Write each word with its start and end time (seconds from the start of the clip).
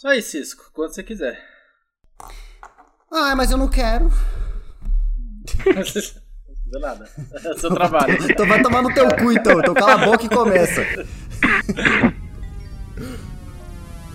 Isso 0.00 0.08
aí, 0.08 0.22
Cisco, 0.22 0.70
quando 0.72 0.94
você 0.94 1.02
quiser. 1.02 1.38
Ah, 3.12 3.36
mas 3.36 3.50
eu 3.50 3.58
não 3.58 3.68
quero. 3.68 4.08
Do 6.72 6.80
nada. 6.80 7.06
É 7.34 7.54
seu 7.58 7.68
trabalho. 7.68 8.16
Então 8.24 8.46
vai 8.46 8.62
tomar 8.62 8.80
no 8.80 8.94
teu 8.94 9.06
cu 9.14 9.30
então. 9.30 9.60
Então 9.60 9.74
cala 9.74 9.96
a 9.96 10.06
boca 10.06 10.24
e 10.24 10.28
começa. 10.30 10.80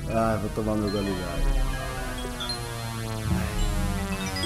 Ah, 0.10 0.40
vou 0.42 0.50
tomar 0.52 0.76
meu 0.76 0.90
d'água. 0.90 1.75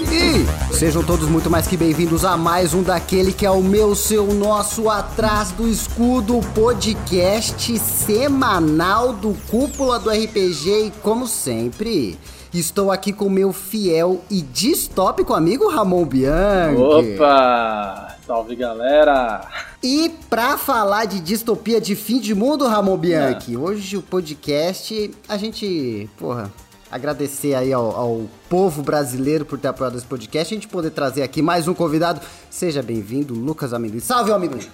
E 0.08 0.74
sejam 0.74 1.02
todos 1.02 1.28
muito 1.28 1.50
mais 1.50 1.66
que 1.66 1.76
bem-vindos 1.76 2.24
a 2.24 2.34
mais 2.34 2.72
um 2.72 2.82
daquele 2.82 3.34
que 3.34 3.44
é 3.44 3.50
o 3.50 3.62
meu, 3.62 3.94
seu, 3.94 4.26
nosso 4.32 4.88
Atrás 4.88 5.50
do 5.52 5.68
Escudo 5.68 6.40
podcast 6.54 7.78
semanal 7.78 9.12
do 9.12 9.36
Cúpula 9.50 9.98
do 9.98 10.08
RPG 10.08 10.86
e 10.86 10.92
como 11.02 11.26
sempre, 11.26 12.18
estou 12.54 12.90
aqui 12.90 13.12
com 13.12 13.28
meu 13.28 13.52
fiel 13.52 14.22
e 14.30 14.40
distópico 14.40 15.34
amigo 15.34 15.68
Ramon 15.68 16.06
Bianchi. 16.06 16.80
Opa! 16.80 18.16
Salve 18.26 18.56
galera! 18.56 19.46
E 19.82 20.10
pra 20.30 20.56
falar 20.56 21.04
de 21.04 21.20
distopia 21.20 21.78
de 21.78 21.94
fim 21.94 22.20
de 22.20 22.34
mundo, 22.34 22.66
Ramon 22.66 22.96
Bianchi, 22.96 23.54
hoje 23.54 23.98
o 23.98 24.02
podcast, 24.02 25.10
a 25.28 25.36
gente, 25.36 26.08
porra, 26.18 26.50
agradecer 26.90 27.54
aí 27.54 27.72
ao, 27.72 27.96
ao 27.96 28.28
povo 28.48 28.82
brasileiro 28.82 29.44
por 29.44 29.58
ter 29.58 29.68
apoiado 29.68 29.96
esse 29.96 30.06
podcast, 30.06 30.52
a 30.52 30.56
gente 30.56 30.68
poder 30.68 30.90
trazer 30.90 31.22
aqui 31.22 31.40
mais 31.40 31.68
um 31.68 31.74
convidado. 31.74 32.20
Seja 32.50 32.82
bem-vindo, 32.82 33.34
Lucas 33.34 33.72
Amendoim. 33.72 34.00
Salve, 34.00 34.32
amendoim! 34.32 34.68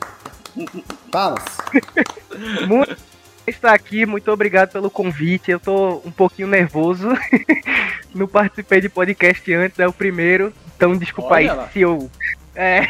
Palmas! 1.10 1.44
Muito 2.66 2.96
estar 3.50 3.72
aqui, 3.72 4.04
muito 4.04 4.30
obrigado 4.30 4.72
pelo 4.72 4.90
convite. 4.90 5.50
Eu 5.50 5.60
tô 5.60 6.02
um 6.04 6.10
pouquinho 6.10 6.48
nervoso. 6.48 7.08
Não 8.14 8.26
participei 8.26 8.80
de 8.80 8.88
podcast 8.88 9.52
antes, 9.54 9.78
é 9.78 9.86
o 9.86 9.92
primeiro. 9.92 10.52
Então 10.76 10.96
desculpa 10.96 11.34
Olha 11.34 11.52
aí 11.52 11.56
lá. 11.56 11.68
se 11.68 11.80
eu. 11.80 12.10
É. 12.54 12.86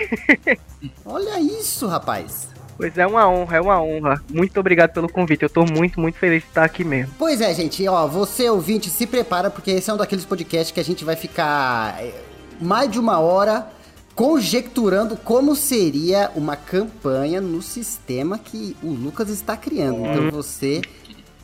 Olha 1.05 1.41
isso, 1.41 1.87
rapaz! 1.87 2.49
Pois 2.77 2.97
é 2.99 3.07
uma 3.07 3.29
honra, 3.29 3.57
é 3.57 3.61
uma 3.61 3.83
honra. 3.83 4.23
Muito 4.33 4.59
obrigado 4.61 4.93
pelo 4.93 5.09
convite. 5.09 5.43
Eu 5.43 5.51
tô 5.51 5.65
muito, 5.65 5.99
muito 6.01 6.19
feliz 6.19 6.43
de 6.43 6.49
estar 6.49 6.65
aqui 6.65 6.85
mesmo. 6.85 7.13
Pois 7.19 7.41
é, 7.41 7.53
gente, 7.55 7.87
ó, 7.89 8.07
você 8.07 8.49
ouvinte, 8.51 8.91
se 8.91 9.07
prepara, 9.07 9.51
porque 9.51 9.71
esse 9.71 9.91
é 9.91 9.95
um 9.95 9.97
daqueles 9.97 10.25
podcasts 10.25 10.71
que 10.71 10.81
a 10.81 10.85
gente 10.85 11.05
vai 11.05 11.17
ficar 11.17 11.97
é, 12.03 12.13
mais 12.61 12.91
de 12.91 12.99
uma 12.99 13.19
hora 13.19 13.67
conjecturando 14.15 15.15
como 15.17 15.55
seria 15.55 16.31
uma 16.35 16.57
campanha 16.57 17.39
no 17.39 17.61
sistema 17.61 18.39
que 18.39 18.75
o 18.83 18.89
Lucas 18.89 19.29
está 19.29 19.57
criando. 19.57 20.07
Então 20.07 20.31
você 20.31 20.81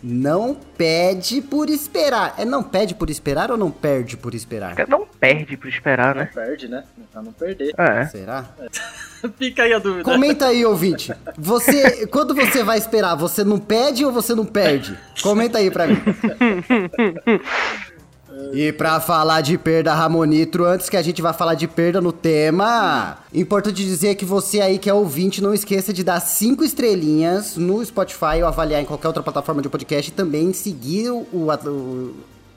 não 0.03 0.55
pede 0.77 1.41
por 1.41 1.71
esperar. 1.71 2.35
É 2.37 2.45
não 2.45 2.63
pede 2.63 2.95
por 2.95 3.09
esperar 3.09 3.51
ou 3.51 3.57
não 3.57 3.71
perde 3.71 4.17
por 4.17 4.35
esperar? 4.35 4.75
Não 4.89 5.07
perde 5.07 5.57
por 5.57 5.69
esperar, 5.69 6.15
Não 6.15 6.23
né? 6.23 6.31
perde, 6.35 6.69
né? 6.69 6.85
Pra 7.13 7.23
não 7.23 7.33
perder. 7.33 7.73
É. 7.77 8.07
Será? 8.07 8.45
Fica 9.39 9.63
aí 9.63 9.73
a 9.73 9.79
dúvida. 9.79 10.03
Comenta 10.03 10.47
aí, 10.47 10.65
ouvinte. 10.67 11.13
Você, 11.39 12.07
quando 12.09 12.35
você 12.35 12.65
vai 12.65 12.79
esperar, 12.79 13.15
você 13.15 13.45
não 13.45 13.59
pede 13.59 14.05
ou 14.05 14.11
você 14.11 14.35
não 14.35 14.45
perde? 14.45 14.99
Comenta 15.23 15.59
aí 15.59 15.71
pra 15.71 15.87
mim. 15.87 16.03
E 18.53 18.73
pra 18.73 19.01
falar 19.01 19.41
de 19.41 19.57
perda, 19.57 19.95
Ramonitro, 19.95 20.65
antes 20.65 20.89
que 20.89 20.97
a 20.97 21.03
gente 21.03 21.23
vá 21.23 21.33
falar 21.33 21.55
de 21.55 21.67
perda 21.67 22.01
no 22.01 22.13
tema, 22.13 23.19
importante 23.33 23.83
dizer 23.85 24.15
que 24.15 24.25
você 24.25 24.61
aí 24.61 24.79
que 24.79 24.91
é 24.91 24.95
ouvinte, 24.95 25.43
não 25.43 25.55
esqueça 25.55 25.93
de 25.93 26.03
dar 26.05 26.21
cinco 26.21 26.63
estrelinhas 26.65 27.57
no 27.57 27.85
Spotify 27.85 28.41
ou 28.43 28.47
avaliar 28.47 28.83
em 28.83 28.85
qualquer 28.85 29.07
outra 29.09 29.23
plataforma 29.23 29.63
de 29.63 29.69
podcast 29.69 30.11
e 30.11 30.15
também 30.15 30.53
seguir 30.53 31.11
o... 31.11 31.27
o- 31.33 32.15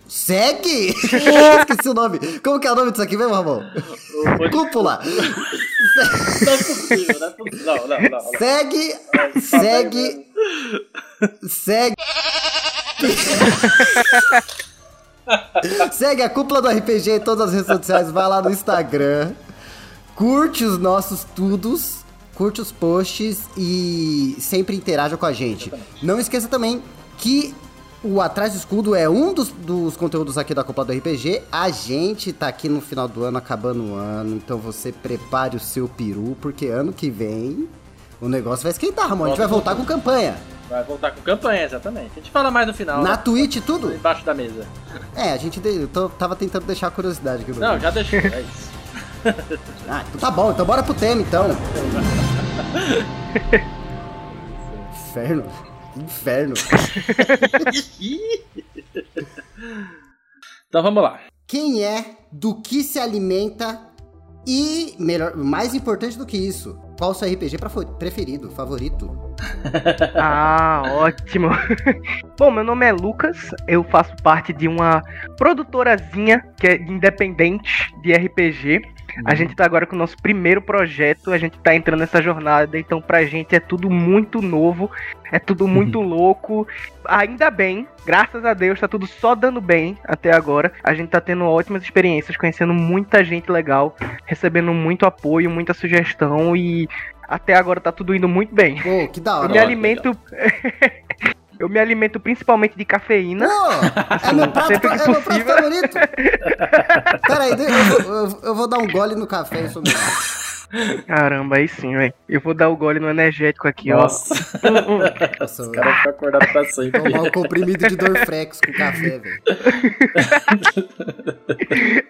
Segue! 0.07 0.93
Esqueci 1.01 1.89
o 1.89 1.93
nome. 1.95 2.19
Como 2.43 2.59
que 2.59 2.67
é 2.67 2.71
o 2.71 2.75
nome 2.75 2.91
disso 2.91 3.01
aqui 3.01 3.17
mesmo, 3.17 3.33
Ramon? 3.33 3.63
Cúpula. 4.51 4.99
Não 5.03 6.53
é 6.53 6.57
possível, 6.57 7.19
não 7.19 7.27
é 7.27 7.31
possível. 7.31 7.65
Não, 7.65 7.87
não, 7.87 8.01
não. 8.01 8.09
não. 8.11 8.31
Segue, 8.37 8.95
segue, 9.41 10.25
segue. 11.47 11.95
segue 15.91 16.21
a 16.21 16.29
cúpula 16.29 16.61
do 16.61 16.67
RPG 16.67 17.11
em 17.11 17.19
todas 17.19 17.49
as 17.49 17.53
redes 17.53 17.67
sociais, 17.67 18.11
vai 18.11 18.27
lá 18.27 18.41
no 18.41 18.49
Instagram, 18.49 19.33
curte 20.15 20.63
os 20.63 20.77
nossos 20.77 21.23
tudos, 21.35 22.05
curte 22.35 22.61
os 22.61 22.71
posts 22.71 23.43
e 23.57 24.35
sempre 24.39 24.75
interaja 24.75 25.17
com 25.17 25.25
a 25.25 25.33
gente. 25.33 25.71
Não 26.01 26.19
esqueça 26.19 26.47
também 26.47 26.81
que 27.17 27.55
o 28.03 28.21
Atrás 28.21 28.53
do 28.53 28.57
Escudo 28.57 28.93
é 28.93 29.09
um 29.09 29.33
dos, 29.33 29.49
dos 29.49 29.97
conteúdos 29.97 30.37
aqui 30.37 30.53
da 30.53 30.63
Cúpula 30.63 30.85
do 30.85 30.93
RPG. 30.93 31.41
A 31.51 31.71
gente 31.71 32.31
tá 32.31 32.47
aqui 32.47 32.69
no 32.69 32.79
final 32.79 33.07
do 33.07 33.23
ano, 33.23 33.37
acabando 33.37 33.83
o 33.83 33.95
ano, 33.95 34.35
então 34.35 34.59
você 34.59 34.91
prepare 34.91 35.57
o 35.57 35.59
seu 35.59 35.87
peru, 35.87 36.37
porque 36.39 36.67
ano 36.67 36.93
que 36.93 37.09
vem 37.09 37.67
o 38.21 38.29
negócio 38.29 38.63
vai 38.63 38.71
esquentar, 38.71 39.09
Ramon. 39.09 39.25
A 39.25 39.27
gente 39.29 39.37
vai 39.37 39.47
voltar 39.47 39.75
com 39.75 39.83
campanha. 39.83 40.35
Vai 40.69 40.83
voltar 40.83 41.11
com 41.11 41.21
campanha, 41.21 41.63
exatamente. 41.63 42.11
A 42.13 42.15
gente 42.15 42.31
fala 42.31 42.49
mais 42.49 42.65
no 42.67 42.73
final. 42.73 43.03
Na 43.03 43.11
né? 43.11 43.17
Twitch 43.17 43.57
tudo? 43.65 43.93
Embaixo 43.93 44.25
da 44.25 44.33
mesa. 44.33 44.65
É, 45.15 45.31
a 45.31 45.37
gente 45.37 45.59
de- 45.59 45.81
eu 45.81 45.87
tô- 45.87 46.09
tava 46.09 46.35
tentando 46.35 46.65
deixar 46.65 46.87
a 46.87 46.91
curiosidade 46.91 47.43
aqui. 47.43 47.51
Não, 47.59 47.79
já 47.79 47.89
deixou, 47.91 48.19
é 48.19 48.41
isso. 48.41 48.75
Ah, 49.89 50.03
então 50.07 50.19
tá 50.21 50.29
bom, 50.29 50.51
então 50.51 50.63
bora 50.65 50.83
pro 50.83 50.93
tema 50.93 51.19
então. 51.21 51.47
Inferno. 54.91 55.45
Inferno. 55.95 56.53
Então 60.67 60.83
vamos 60.83 61.01
lá. 61.01 61.19
Quem 61.47 61.83
é, 61.85 62.17
do 62.31 62.61
que 62.61 62.83
se 62.83 62.99
alimenta 62.99 63.79
e, 64.47 64.95
melhor, 64.99 65.35
mais 65.35 65.73
importante 65.73 66.17
do 66.17 66.25
que 66.25 66.37
isso, 66.37 66.79
qual 66.97 67.11
o 67.11 67.13
seu 67.13 67.31
RPG 67.31 67.57
preferido, 67.97 68.49
favorito? 68.51 69.25
Ah, 70.15 70.83
ótimo. 70.93 71.49
Bom, 72.39 72.51
meu 72.51 72.63
nome 72.63 72.85
é 72.85 72.93
Lucas, 72.93 73.49
eu 73.67 73.83
faço 73.83 74.15
parte 74.23 74.53
de 74.53 74.67
uma 74.67 75.01
produtorazinha 75.37 76.45
que 76.57 76.67
é 76.67 76.81
independente 76.81 77.93
de 78.01 78.13
RPG. 78.13 78.81
A 79.23 79.35
gente 79.35 79.55
tá 79.55 79.63
agora 79.65 79.85
com 79.85 79.95
o 79.95 79.99
nosso 79.99 80.17
primeiro 80.17 80.61
projeto, 80.61 81.31
a 81.31 81.37
gente 81.37 81.57
tá 81.59 81.73
entrando 81.75 81.99
nessa 81.99 82.21
jornada, 82.21 82.77
então 82.77 83.01
pra 83.01 83.23
gente 83.23 83.55
é 83.55 83.59
tudo 83.59 83.89
muito 83.89 84.41
novo, 84.41 84.91
é 85.31 85.39
tudo 85.39 85.67
muito 85.67 86.01
louco. 86.03 86.67
Ainda 87.05 87.49
bem, 87.49 87.87
graças 88.05 88.43
a 88.43 88.53
Deus, 88.53 88.79
tá 88.79 88.87
tudo 88.87 89.07
só 89.07 89.35
dando 89.35 89.61
bem 89.61 89.97
até 90.03 90.33
agora. 90.33 90.73
A 90.83 90.93
gente 90.93 91.09
tá 91.09 91.21
tendo 91.21 91.45
ótimas 91.45 91.83
experiências, 91.83 92.35
conhecendo 92.35 92.73
muita 92.73 93.23
gente 93.23 93.51
legal, 93.51 93.95
recebendo 94.25 94.73
muito 94.73 95.05
apoio, 95.05 95.49
muita 95.49 95.73
sugestão 95.73 96.55
e 96.55 96.87
até 97.27 97.55
agora 97.55 97.79
tá 97.79 97.91
tudo 97.91 98.13
indo 98.15 98.27
muito 98.27 98.53
bem. 98.53 98.81
Pô, 98.81 99.07
que 99.07 99.19
da 99.19 99.31
Eu 99.31 99.37
hora. 99.37 99.51
me 99.51 99.59
alimento. 99.59 100.15
eu 101.59 101.69
me 101.69 101.79
alimento 101.79 102.19
principalmente 102.19 102.77
de 102.77 102.85
cafeína. 102.85 103.47
Pô, 103.47 103.71
é 104.29 104.33
meu 104.33 104.47
prato, 104.51 104.71
é 104.71 105.07
meu 105.07 105.21
prato 105.21 105.45
favorito. 105.45 105.97
Pera 107.27 107.43
aí, 107.43 107.51
eu, 107.51 107.85
vou- 108.03 108.13
eu- 108.15 108.39
eu 108.43 108.55
vou 108.55 108.67
dar 108.67 108.77
um 108.77 108.87
gole 108.87 109.15
no 109.15 109.25
café 109.27 109.61
e 109.61 109.69
sou 109.69 109.81
meu. 109.81 109.93
Caramba, 111.07 111.57
aí 111.57 111.67
sim, 111.67 111.95
velho. 111.95 112.13
Eu 112.27 112.41
vou 112.41 112.53
dar 112.53 112.69
o 112.69 112.75
gole 112.75 112.99
no 112.99 113.09
energético 113.09 113.67
aqui, 113.67 113.89
Nossa, 113.91 114.33
ó. 114.63 115.39
Nossa, 115.41 115.63
o 115.67 115.71
cara 115.71 115.95
fica 115.97 116.09
acordado 116.09 116.47
pra 116.51 116.65
sempre. 116.65 117.01
Tomar 117.01 117.21
um 117.23 117.31
comprimido 117.31 117.87
de 117.87 117.95
Dorflex 117.95 118.59
com 118.65 118.71
café, 118.73 119.19
velho. 119.19 119.41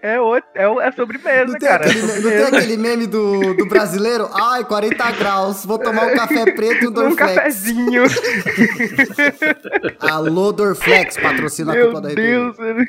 É, 0.01 0.19
o- 0.19 0.35
é, 0.53 0.67
o- 0.67 0.81
é 0.81 0.91
sobremesa, 0.91 1.45
Não 1.45 1.59
tem, 1.59 1.67
cara. 1.69 1.85
é 1.85 1.89
aquele, 1.89 2.01
não 2.01 2.07
tem 2.13 2.21
sobremesa. 2.21 2.57
aquele 2.57 2.77
meme 2.77 3.07
do, 3.07 3.53
do 3.55 3.65
brasileiro? 3.65 4.29
Ai, 4.33 4.63
40 4.63 5.11
graus, 5.11 5.65
vou 5.65 5.77
tomar 5.79 6.07
um 6.07 6.15
café 6.15 6.51
preto 6.51 6.83
e 6.83 6.87
um 6.87 6.89
Um 6.89 6.93
Dorflex. 6.93 7.35
cafezinho. 7.35 8.03
Alô, 9.99 10.51
Dorflex, 10.51 11.17
patrocina 11.17 11.71
a 11.71 11.75
Meu 11.75 11.91
culpa 11.91 12.01
da 12.01 12.13
Deus. 12.13 12.57
velho. 12.57 12.85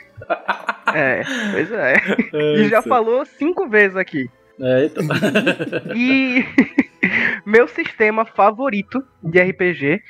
É, 0.94 1.22
pois 1.52 1.72
é. 1.72 1.94
E 2.58 2.68
já 2.68 2.82
falou 2.82 3.24
cinco 3.24 3.68
vezes 3.68 3.96
aqui. 3.96 4.30
É, 4.60 4.84
então. 4.86 5.04
E 5.94 6.44
meu 7.44 7.68
sistema 7.68 8.24
favorito 8.24 9.02
de 9.22 9.40
RPG 9.40 10.02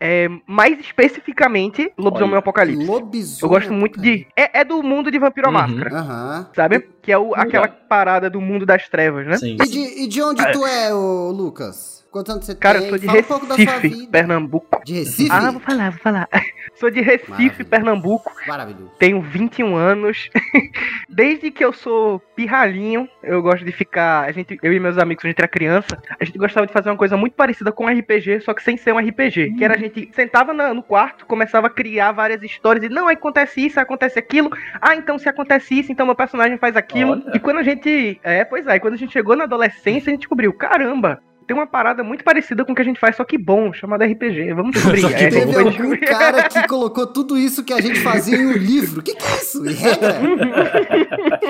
é 0.00 0.28
mais 0.46 0.78
especificamente 0.78 1.92
Lobisomem 1.98 2.30
Olha, 2.34 2.38
Apocalipse. 2.38 2.86
Lobisomem. 2.86 3.38
Eu 3.42 3.48
gosto 3.48 3.72
muito 3.72 4.00
de. 4.00 4.26
É, 4.36 4.60
é 4.60 4.64
do 4.64 4.82
mundo 4.82 5.10
de 5.10 5.18
Vampiro 5.18 5.48
à 5.48 5.50
Uhum. 5.50 5.54
Máscara, 5.54 5.96
Aham. 5.98 6.50
sabe? 6.54 6.88
Que 7.02 7.10
é 7.10 7.18
o, 7.18 7.34
aquela 7.34 7.66
parada 7.66 8.30
do 8.30 8.40
mundo 8.40 8.64
das 8.64 8.88
trevas, 8.88 9.26
né? 9.26 9.36
Sim. 9.38 9.56
E 9.60 9.68
de, 9.68 10.04
e 10.04 10.06
de 10.06 10.22
onde 10.22 10.52
tu 10.52 10.64
é, 10.64 10.94
ô 10.94 11.30
Lucas? 11.32 11.97
Quantos 12.10 12.32
anos 12.34 12.46
você 12.46 12.54
Cara, 12.54 12.78
tem? 12.78 12.88
eu 12.88 12.90
sou 12.90 12.98
de 12.98 13.06
Fala 13.06 13.18
um 13.18 13.22
pouco 13.22 13.46
da 13.46 13.54
sua 13.54 13.64
Recife, 13.64 13.88
vida. 13.88 14.10
Pernambuco. 14.12 14.80
De 14.84 14.94
Recife? 14.94 15.30
Ah, 15.30 15.50
vou 15.50 15.60
falar, 15.60 15.90
vou 15.90 16.00
falar. 16.00 16.28
Sou 16.74 16.90
de 16.90 17.00
Recife, 17.00 17.30
Maravilha. 17.30 17.64
Pernambuco. 17.64 18.32
Maravilhoso. 18.46 18.92
Tenho 18.98 19.20
21 19.20 19.74
anos. 19.74 20.30
Desde 21.08 21.50
que 21.50 21.64
eu 21.64 21.72
sou 21.72 22.20
pirralhinho, 22.36 23.08
eu 23.22 23.42
gosto 23.42 23.64
de 23.64 23.72
ficar. 23.72 24.28
A 24.28 24.32
gente, 24.32 24.56
eu 24.62 24.72
e 24.72 24.78
meus 24.78 24.96
amigos, 24.96 25.22
quando 25.22 25.26
a 25.26 25.30
gente 25.32 25.38
era 25.40 25.48
criança, 25.48 26.00
a 26.20 26.24
gente 26.24 26.38
gostava 26.38 26.66
de 26.68 26.72
fazer 26.72 26.88
uma 26.88 26.96
coisa 26.96 27.16
muito 27.16 27.34
parecida 27.34 27.72
com 27.72 27.84
um 27.84 27.88
RPG, 27.98 28.40
só 28.42 28.54
que 28.54 28.62
sem 28.62 28.76
ser 28.76 28.92
um 28.92 28.98
RPG. 28.98 29.54
Que 29.56 29.64
era 29.64 29.74
a 29.74 29.78
gente 29.78 30.08
sentava 30.14 30.52
na- 30.52 30.72
no 30.72 30.82
quarto, 30.82 31.26
começava 31.26 31.66
a 31.66 31.70
criar 31.70 32.12
várias 32.12 32.42
histórias 32.44 32.84
e 32.84 32.88
não, 32.88 33.08
aí 33.08 33.16
acontece 33.16 33.66
isso, 33.66 33.78
aí 33.80 33.82
acontece 33.82 34.16
aquilo. 34.18 34.50
Ah, 34.80 34.94
então 34.94 35.18
se 35.18 35.28
acontece 35.28 35.76
isso, 35.80 35.90
então 35.90 36.06
meu 36.06 36.14
personagem 36.14 36.58
faz 36.58 36.76
aquilo. 36.76 37.12
Olha. 37.12 37.32
E 37.34 37.40
quando 37.40 37.58
a 37.58 37.62
gente. 37.64 38.20
É, 38.22 38.44
pois 38.44 38.66
é, 38.68 38.76
e 38.76 38.80
quando 38.80 38.94
a 38.94 38.98
gente 38.98 39.12
chegou 39.12 39.34
na 39.34 39.44
adolescência, 39.44 40.10
a 40.10 40.12
gente 40.12 40.20
descobriu, 40.20 40.52
caramba. 40.52 41.20
Tem 41.48 41.56
uma 41.56 41.66
parada 41.66 42.04
muito 42.04 42.22
parecida 42.22 42.62
com 42.62 42.72
o 42.72 42.74
que 42.74 42.82
a 42.82 42.84
gente 42.84 43.00
faz, 43.00 43.16
só 43.16 43.24
que 43.24 43.38
bom, 43.38 43.72
chamada 43.72 44.04
RPG. 44.04 44.52
Vamos 44.52 44.72
descobrir. 44.76 45.00
Só 45.00 45.08
que 45.08 45.14
Aí 45.14 45.24
a 45.24 45.30
gente 45.30 45.40
Teve 45.40 45.52
foi 45.54 45.62
algum 45.62 45.70
descobrir. 45.70 46.00
cara 46.06 46.42
que 46.46 46.68
colocou 46.68 47.06
tudo 47.06 47.38
isso 47.38 47.64
que 47.64 47.72
a 47.72 47.80
gente 47.80 48.00
fazia 48.00 48.36
em 48.36 48.46
um 48.48 48.52
livro. 48.52 49.02
Que 49.02 49.14
que 49.14 49.26
é 49.26 49.36
isso? 49.36 49.62
Regra? 49.62 50.20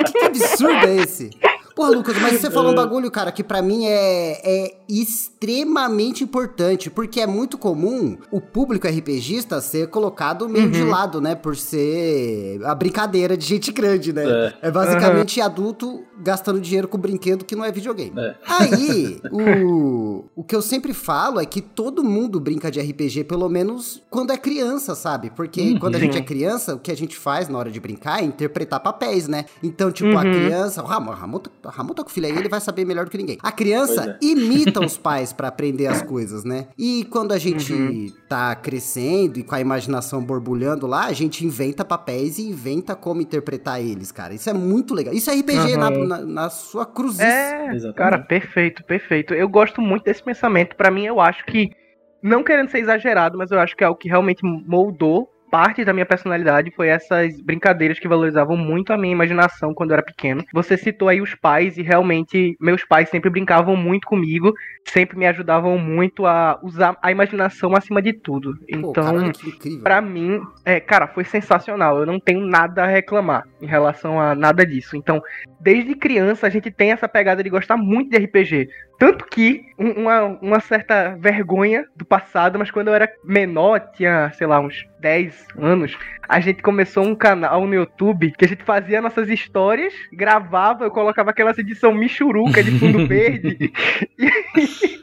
que, 0.05 0.13
que 0.13 0.25
absurdo 0.25 0.87
é 0.87 0.95
esse? 0.95 1.29
Porra, 1.75 1.89
Lucas, 1.89 2.17
mas 2.21 2.39
você 2.39 2.49
falou 2.49 2.71
um 2.71 2.75
bagulho, 2.79 3.11
cara, 3.11 3.29
que 3.29 3.43
pra 3.43 3.61
mim 3.61 3.85
é, 3.87 4.39
é 4.41 4.73
extremamente 4.89 6.23
importante, 6.23 6.89
porque 6.89 7.21
é 7.21 7.27
muito 7.27 7.57
comum 7.57 8.17
o 8.31 8.41
público 8.41 8.87
RPGista 8.87 9.61
ser 9.61 9.87
colocado 9.87 10.49
meio 10.49 10.71
de 10.71 10.83
lado, 10.83 11.21
né? 11.21 11.35
Por 11.35 11.55
ser 11.55 12.59
a 12.65 12.73
brincadeira 12.73 13.37
de 13.37 13.45
gente 13.45 13.71
grande, 13.71 14.11
né? 14.11 14.53
É, 14.61 14.71
basicamente 14.71 15.39
adulto 15.39 16.03
gastando 16.21 16.59
dinheiro 16.59 16.87
com 16.87 16.97
brinquedo 16.97 17.45
que 17.45 17.55
não 17.55 17.63
é 17.63 17.71
videogame. 17.71 18.13
É. 18.17 18.35
Aí, 18.45 19.21
o, 19.31 20.25
o 20.35 20.43
que 20.43 20.55
eu 20.55 20.61
sempre 20.61 20.93
falo 20.93 21.39
é 21.39 21.45
que 21.45 21.61
todo 21.61 22.03
mundo 22.03 22.39
brinca 22.39 22.71
de 22.71 22.79
RPG, 22.81 23.25
pelo 23.25 23.47
menos 23.47 24.01
quando 24.09 24.31
é 24.31 24.37
criança, 24.37 24.95
sabe? 24.95 25.29
Porque 25.29 25.77
quando 25.79 25.95
a 25.95 25.99
gente 25.99 26.17
é 26.17 26.21
criança, 26.21 26.75
o 26.75 26.79
que 26.79 26.91
a 26.91 26.97
gente 26.97 27.15
faz 27.15 27.47
na 27.47 27.57
hora 27.57 27.69
de 27.69 27.79
brincar 27.79 28.21
é 28.21 28.25
interpretar 28.25 28.79
papéis, 28.79 29.27
né? 29.27 29.45
Então, 29.61 29.91
tipo, 29.91 30.17
a 30.17 30.21
criança. 30.21 30.81
O 30.83 30.85
Ramon, 30.85 31.11
Ramon, 31.11 31.39
tá- 31.39 31.69
Ramon 31.69 31.93
tá 31.93 32.03
com 32.03 32.09
o 32.09 32.11
filho 32.11 32.25
aí, 32.25 32.35
ele 32.35 32.49
vai 32.49 32.59
saber 32.59 32.85
melhor 32.85 33.05
do 33.05 33.11
que 33.11 33.17
ninguém. 33.17 33.37
A 33.41 33.51
criança 33.51 34.17
Pois 34.19 34.31
imita 34.31 34.78
os 34.85 34.97
pais 34.97 35.33
pra 35.33 35.47
aprender 35.47 35.87
as 35.87 36.01
coisas, 36.01 36.43
né? 36.43 36.67
E 36.77 37.05
quando 37.05 37.31
a 37.31 37.37
gente 37.37 38.13
tá 38.27 38.55
crescendo 38.55 39.39
e 39.39 39.43
com 39.43 39.55
a 39.55 39.59
imaginação 39.61 40.23
borbulhando 40.23 40.85
lá, 40.87 41.05
a 41.05 41.13
gente 41.13 41.45
inventa 41.45 41.83
papéis 41.83 42.37
e 42.37 42.49
inventa 42.49 42.95
como 42.95 43.21
interpretar 43.21 43.81
eles, 43.81 44.11
cara. 44.11 44.33
Isso 44.33 44.49
é 44.49 44.53
muito 44.53 44.93
legal. 44.93 45.13
Isso 45.13 45.29
é 45.29 45.33
RPG 45.35 45.77
na, 45.77 45.87
Aham. 45.87 46.07
na, 46.07 46.17
na 46.19 46.49
sua 46.49 46.85
cruzice. 46.85 47.23
É, 47.23 47.67
Exatamente. 47.73 47.95
cara, 47.95 48.19
perfeito, 48.19 48.83
perfeito. 48.83 49.33
Eu 49.33 49.49
gosto 49.49 49.81
muito 49.81 50.03
desse 50.03 50.23
pensamento. 50.23 50.75
Pra 50.75 50.91
mim, 50.91 51.05
eu 51.05 51.19
acho 51.19 51.45
que, 51.45 51.71
não 52.21 52.43
querendo 52.43 52.69
ser 52.69 52.79
exagerado, 52.79 53.37
mas 53.37 53.51
eu 53.51 53.59
acho 53.59 53.75
que 53.75 53.83
é 53.83 53.89
o 53.89 53.95
que 53.95 54.07
realmente 54.07 54.41
moldou 54.43 55.29
parte 55.49 55.83
da 55.83 55.93
minha 55.93 56.05
personalidade 56.05 56.71
foi 56.71 56.87
essas 56.87 57.39
brincadeiras 57.41 57.99
que 57.99 58.07
valorizavam 58.07 58.55
muito 58.55 58.93
a 58.93 58.97
minha 58.97 59.11
imaginação 59.13 59.73
quando 59.73 59.91
eu 59.91 59.95
era 59.95 60.03
pequeno. 60.03 60.43
Você 60.53 60.77
citou 60.77 61.09
aí 61.09 61.21
os 61.21 61.35
pais 61.35 61.77
e 61.77 61.81
realmente 61.81 62.55
meus 62.59 62.83
pais 62.85 63.09
sempre 63.09 63.29
brincavam 63.29 63.75
muito 63.75 64.07
comigo, 64.07 64.53
sempre 64.85 65.17
me 65.17 65.25
ajudavam 65.25 65.77
muito 65.77 66.25
a 66.25 66.59
usar 66.63 66.97
a 67.01 67.11
imaginação 67.11 67.75
acima 67.75 68.01
de 68.01 68.13
tudo. 68.13 68.53
Então. 68.67 69.31
Pra 69.83 70.01
mim, 70.01 70.41
é, 70.63 70.79
cara, 70.79 71.07
foi 71.07 71.23
sensacional. 71.23 71.99
Eu 71.99 72.05
não 72.05 72.19
tenho 72.19 72.45
nada 72.45 72.83
a 72.83 72.87
reclamar 72.87 73.43
em 73.61 73.65
relação 73.65 74.19
a 74.19 74.35
nada 74.35 74.65
disso. 74.65 74.95
Então, 74.95 75.21
desde 75.59 75.95
criança 75.95 76.47
a 76.47 76.49
gente 76.49 76.71
tem 76.71 76.91
essa 76.91 77.07
pegada 77.07 77.43
de 77.43 77.49
gostar 77.49 77.77
muito 77.77 78.09
de 78.09 78.17
RPG. 78.17 78.69
Tanto 78.99 79.25
que 79.25 79.65
um- 79.79 80.01
uma, 80.03 80.23
uma 80.41 80.59
certa 80.59 81.15
vergonha 81.17 81.85
do 81.95 82.03
passado, 82.03 82.59
mas 82.59 82.69
quando 82.69 82.89
eu 82.89 82.93
era 82.93 83.09
menor, 83.23 83.79
tinha, 83.95 84.29
sei 84.37 84.45
lá, 84.45 84.59
uns 84.59 84.85
10 84.99 85.47
anos, 85.57 85.97
a 86.27 86.39
gente 86.41 86.61
começou 86.61 87.05
um 87.05 87.15
canal 87.15 87.65
no 87.65 87.73
YouTube 87.73 88.33
que 88.37 88.43
a 88.43 88.47
gente 88.47 88.63
fazia 88.63 89.01
nossas 89.01 89.29
histórias, 89.29 89.93
gravava, 90.11 90.83
eu 90.83 90.91
colocava 90.91 91.29
aquela 91.29 91.51
edição 91.57 91.93
michuruca 91.93 92.61
de 92.61 92.77
fundo 92.77 93.05
verde. 93.07 93.71
e, 94.19 94.99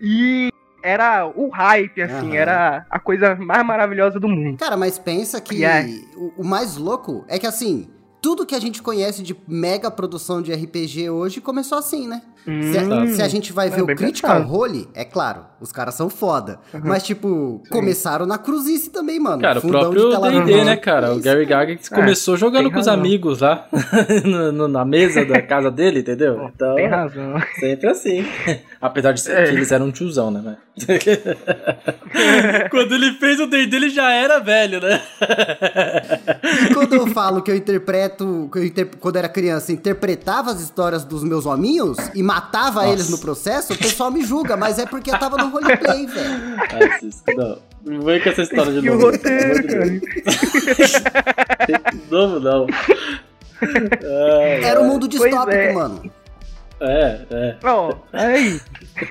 e 0.00 0.48
era 0.82 1.26
o 1.26 1.48
hype, 1.48 2.02
assim, 2.02 2.28
Aham. 2.28 2.36
era 2.36 2.86
a 2.88 2.98
coisa 3.00 3.34
mais 3.34 3.64
maravilhosa 3.66 4.20
do 4.20 4.28
mundo. 4.28 4.58
Cara, 4.58 4.76
mas 4.76 4.98
pensa 4.98 5.40
que 5.40 5.64
é. 5.64 5.86
o, 6.16 6.42
o 6.42 6.44
mais 6.44 6.76
louco 6.76 7.24
é 7.28 7.38
que 7.38 7.46
assim, 7.46 7.88
tudo 8.22 8.46
que 8.46 8.54
a 8.54 8.60
gente 8.60 8.80
conhece 8.82 9.22
de 9.22 9.36
mega 9.48 9.90
produção 9.90 10.40
de 10.40 10.52
RPG 10.52 11.10
hoje 11.10 11.40
começou 11.40 11.78
assim, 11.78 12.06
né? 12.06 12.22
Se, 12.44 12.50
Hum, 12.78 13.06
se 13.14 13.22
a 13.22 13.28
gente 13.28 13.52
vai 13.54 13.68
é 13.68 13.70
ver 13.70 13.82
o 13.82 13.86
Critical 13.86 14.32
pensado. 14.36 14.50
Role, 14.52 14.86
é 14.94 15.02
claro, 15.04 15.46
os 15.60 15.72
caras 15.72 15.94
são 15.94 16.10
foda. 16.10 16.58
Mas, 16.84 17.02
tipo, 17.02 17.62
começaram 17.70 18.26
na 18.26 18.36
cruzice 18.36 18.90
também, 18.90 19.18
mano. 19.18 19.40
Cara, 19.40 19.58
o 19.58 19.62
Fundão 19.62 19.80
próprio 19.80 20.04
de 20.04 20.10
tela 20.10 20.30
D&D, 20.30 20.64
né, 20.64 20.76
cara? 20.76 21.06
É 21.06 21.10
O. 21.12 21.20
Gary 21.20 21.44
Gygax 21.46 21.88
começou 21.88 22.36
jogando 22.36 22.70
com 22.70 22.78
os 22.78 22.86
amigos 22.88 23.40
lá, 23.40 23.66
no- 24.26 24.52
no- 24.52 24.68
na 24.68 24.84
mesa 24.84 25.24
da 25.24 25.40
casa 25.40 25.70
dele, 25.70 26.00
entendeu? 26.00 26.50
Então, 26.54 26.74
Tem 26.74 26.86
razão. 26.86 27.34
sempre 27.58 27.88
assim. 27.88 28.26
Apesar 28.80 29.12
de 29.12 29.20
ser 29.22 29.32
É. 29.38 29.44
que 29.44 29.50
eles 29.54 29.72
eram 29.72 29.86
um 29.86 29.90
tiozão, 29.90 30.30
né? 30.30 30.42
mas- 30.44 30.58
Quando 32.70 32.94
ele 32.94 33.12
fez 33.12 33.40
o 33.40 33.46
D&D, 33.46 33.74
ele 33.76 33.88
já 33.90 34.10
era 34.12 34.38
velho, 34.40 34.80
né? 34.80 35.00
E 36.70 36.74
quando 36.74 36.94
eu 36.94 37.06
falo 37.06 37.42
que 37.42 37.50
eu 37.50 37.56
interpreto, 37.56 38.48
que 38.52 38.58
eu 38.58 38.64
inter- 38.64 38.90
quando 39.00 39.16
era 39.16 39.28
criança, 39.28 39.72
interpretava 39.72 40.50
as 40.50 40.60
histórias 40.60 41.04
dos 41.04 41.22
meus 41.24 41.46
hominhos 41.46 41.96
e 42.14 42.22
matava 42.34 42.80
Nossa. 42.80 42.92
eles 42.92 43.08
no 43.08 43.18
processo, 43.18 43.72
o 43.74 43.78
pessoal 43.78 44.10
me 44.10 44.24
julga, 44.24 44.56
mas 44.56 44.78
é 44.78 44.86
porque 44.86 45.10
eu 45.10 45.18
tava 45.18 45.36
no 45.36 45.50
roleplay, 45.50 46.06
velho. 46.08 46.98
Cisco, 47.00 47.32
não. 47.36 47.58
Não 47.84 48.00
vem 48.02 48.20
com 48.20 48.28
essa 48.30 48.42
história 48.42 48.72
de 48.72 48.78
o 48.88 48.94
novo. 48.94 49.10
roteiro, 49.10 49.66
cara. 49.66 49.86
De 51.92 52.10
novo, 52.10 52.40
não. 52.40 52.66
Ai, 53.62 54.64
Era 54.64 54.80
um 54.80 54.88
mundo 54.88 55.06
Pois 55.08 55.22
distópico, 55.22 55.56
é. 55.56 55.72
mano. 55.72 56.10
É, 56.80 57.20
é. 57.30 57.56
Ó, 57.62 57.94
aí. 58.12 58.60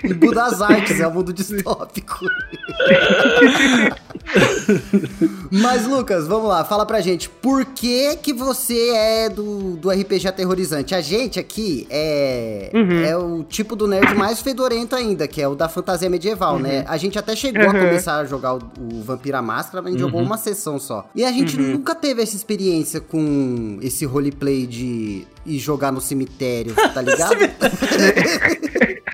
Limbo 0.04 0.34
das 0.34 0.62
Artes 0.62 1.00
é 1.00 1.08
um 1.08 1.14
mundo 1.14 1.32
distópico. 1.32 2.20
Mas, 5.52 5.86
Lucas, 5.88 6.28
vamos 6.28 6.48
lá, 6.50 6.64
fala 6.64 6.86
pra 6.86 7.00
gente. 7.02 7.30
Por 7.30 7.66
que 7.66 8.16
que 8.18 8.34
você 8.34 8.90
é 8.90 9.30
do, 9.30 9.76
do 9.76 9.90
RPG 9.90 10.28
aterrorizante? 10.28 10.96
A 10.96 11.02
gente 11.02 11.40
aqui 11.40 11.86
é, 11.90 12.72
Uhum. 12.74 13.04
é 13.04 13.16
o 13.18 13.44
tipo 13.44 13.76
do 13.76 13.88
nerd 13.88 14.16
mais 14.16 14.42
fedorento 14.42 14.96
ainda, 14.96 15.28
que 15.28 15.42
é 15.42 15.48
o 15.48 15.56
da 15.56 15.70
fantasia 15.70 16.10
medieval, 16.10 16.58
né? 16.60 16.84
A 16.88 16.98
gente 16.98 17.18
até 17.20 17.36
chegou 17.36 17.62
a 17.64 17.66
Uhum. 17.68 17.72
começar 17.80 18.18
a 18.18 18.26
jogar 18.26 18.56
o, 18.56 18.60
o 18.80 19.02
Vampira 19.04 19.42
Máscara, 19.42 19.82
mas 19.82 19.94
a 19.94 19.98
gente 19.98 20.02
jogou 20.06 20.22
uma 20.22 20.38
sessão 20.38 20.80
só. 20.80 21.08
E 21.16 21.24
a 21.24 21.32
gente 21.32 21.58
Uhum. 21.58 21.74
nunca 21.74 21.94
teve 21.96 22.22
essa 22.22 22.36
experiência 22.36 23.00
com 23.00 23.78
esse 23.82 24.06
roleplay 24.06 24.66
de 24.66 25.28
ir 25.46 25.60
jogar 25.60 25.92
no 25.92 26.02
cemitério, 26.02 26.74
tá 26.94 27.02
ligado? 27.04 27.38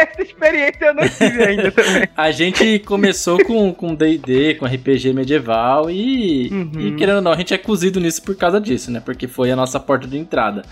Essa 0.00 0.22
experiência 0.22 0.84
eu 0.86 0.94
não 0.94 1.08
tive 1.08 1.42
ainda 1.42 1.70
também. 1.72 2.08
A 2.16 2.30
gente 2.30 2.78
começou 2.80 3.42
com 3.44 3.72
com 3.74 3.94
D&D, 3.94 4.54
com 4.54 4.66
RPG 4.66 5.12
medieval 5.12 5.90
e, 5.90 6.48
Uhum. 6.50 6.72
e 6.80 6.92
querendo 6.96 7.16
ou 7.16 7.22
não, 7.22 7.32
a 7.32 7.36
gente 7.36 7.52
é 7.54 7.58
cozido 7.58 8.00
nisso 8.00 8.22
por 8.22 8.34
causa 8.36 8.60
disso, 8.60 8.90
né? 8.90 9.00
Porque 9.04 9.26
foi 9.28 9.50
a 9.50 9.56
nossa 9.56 9.78
porta 9.80 10.06
de 10.06 10.16
entrada. 10.18 10.62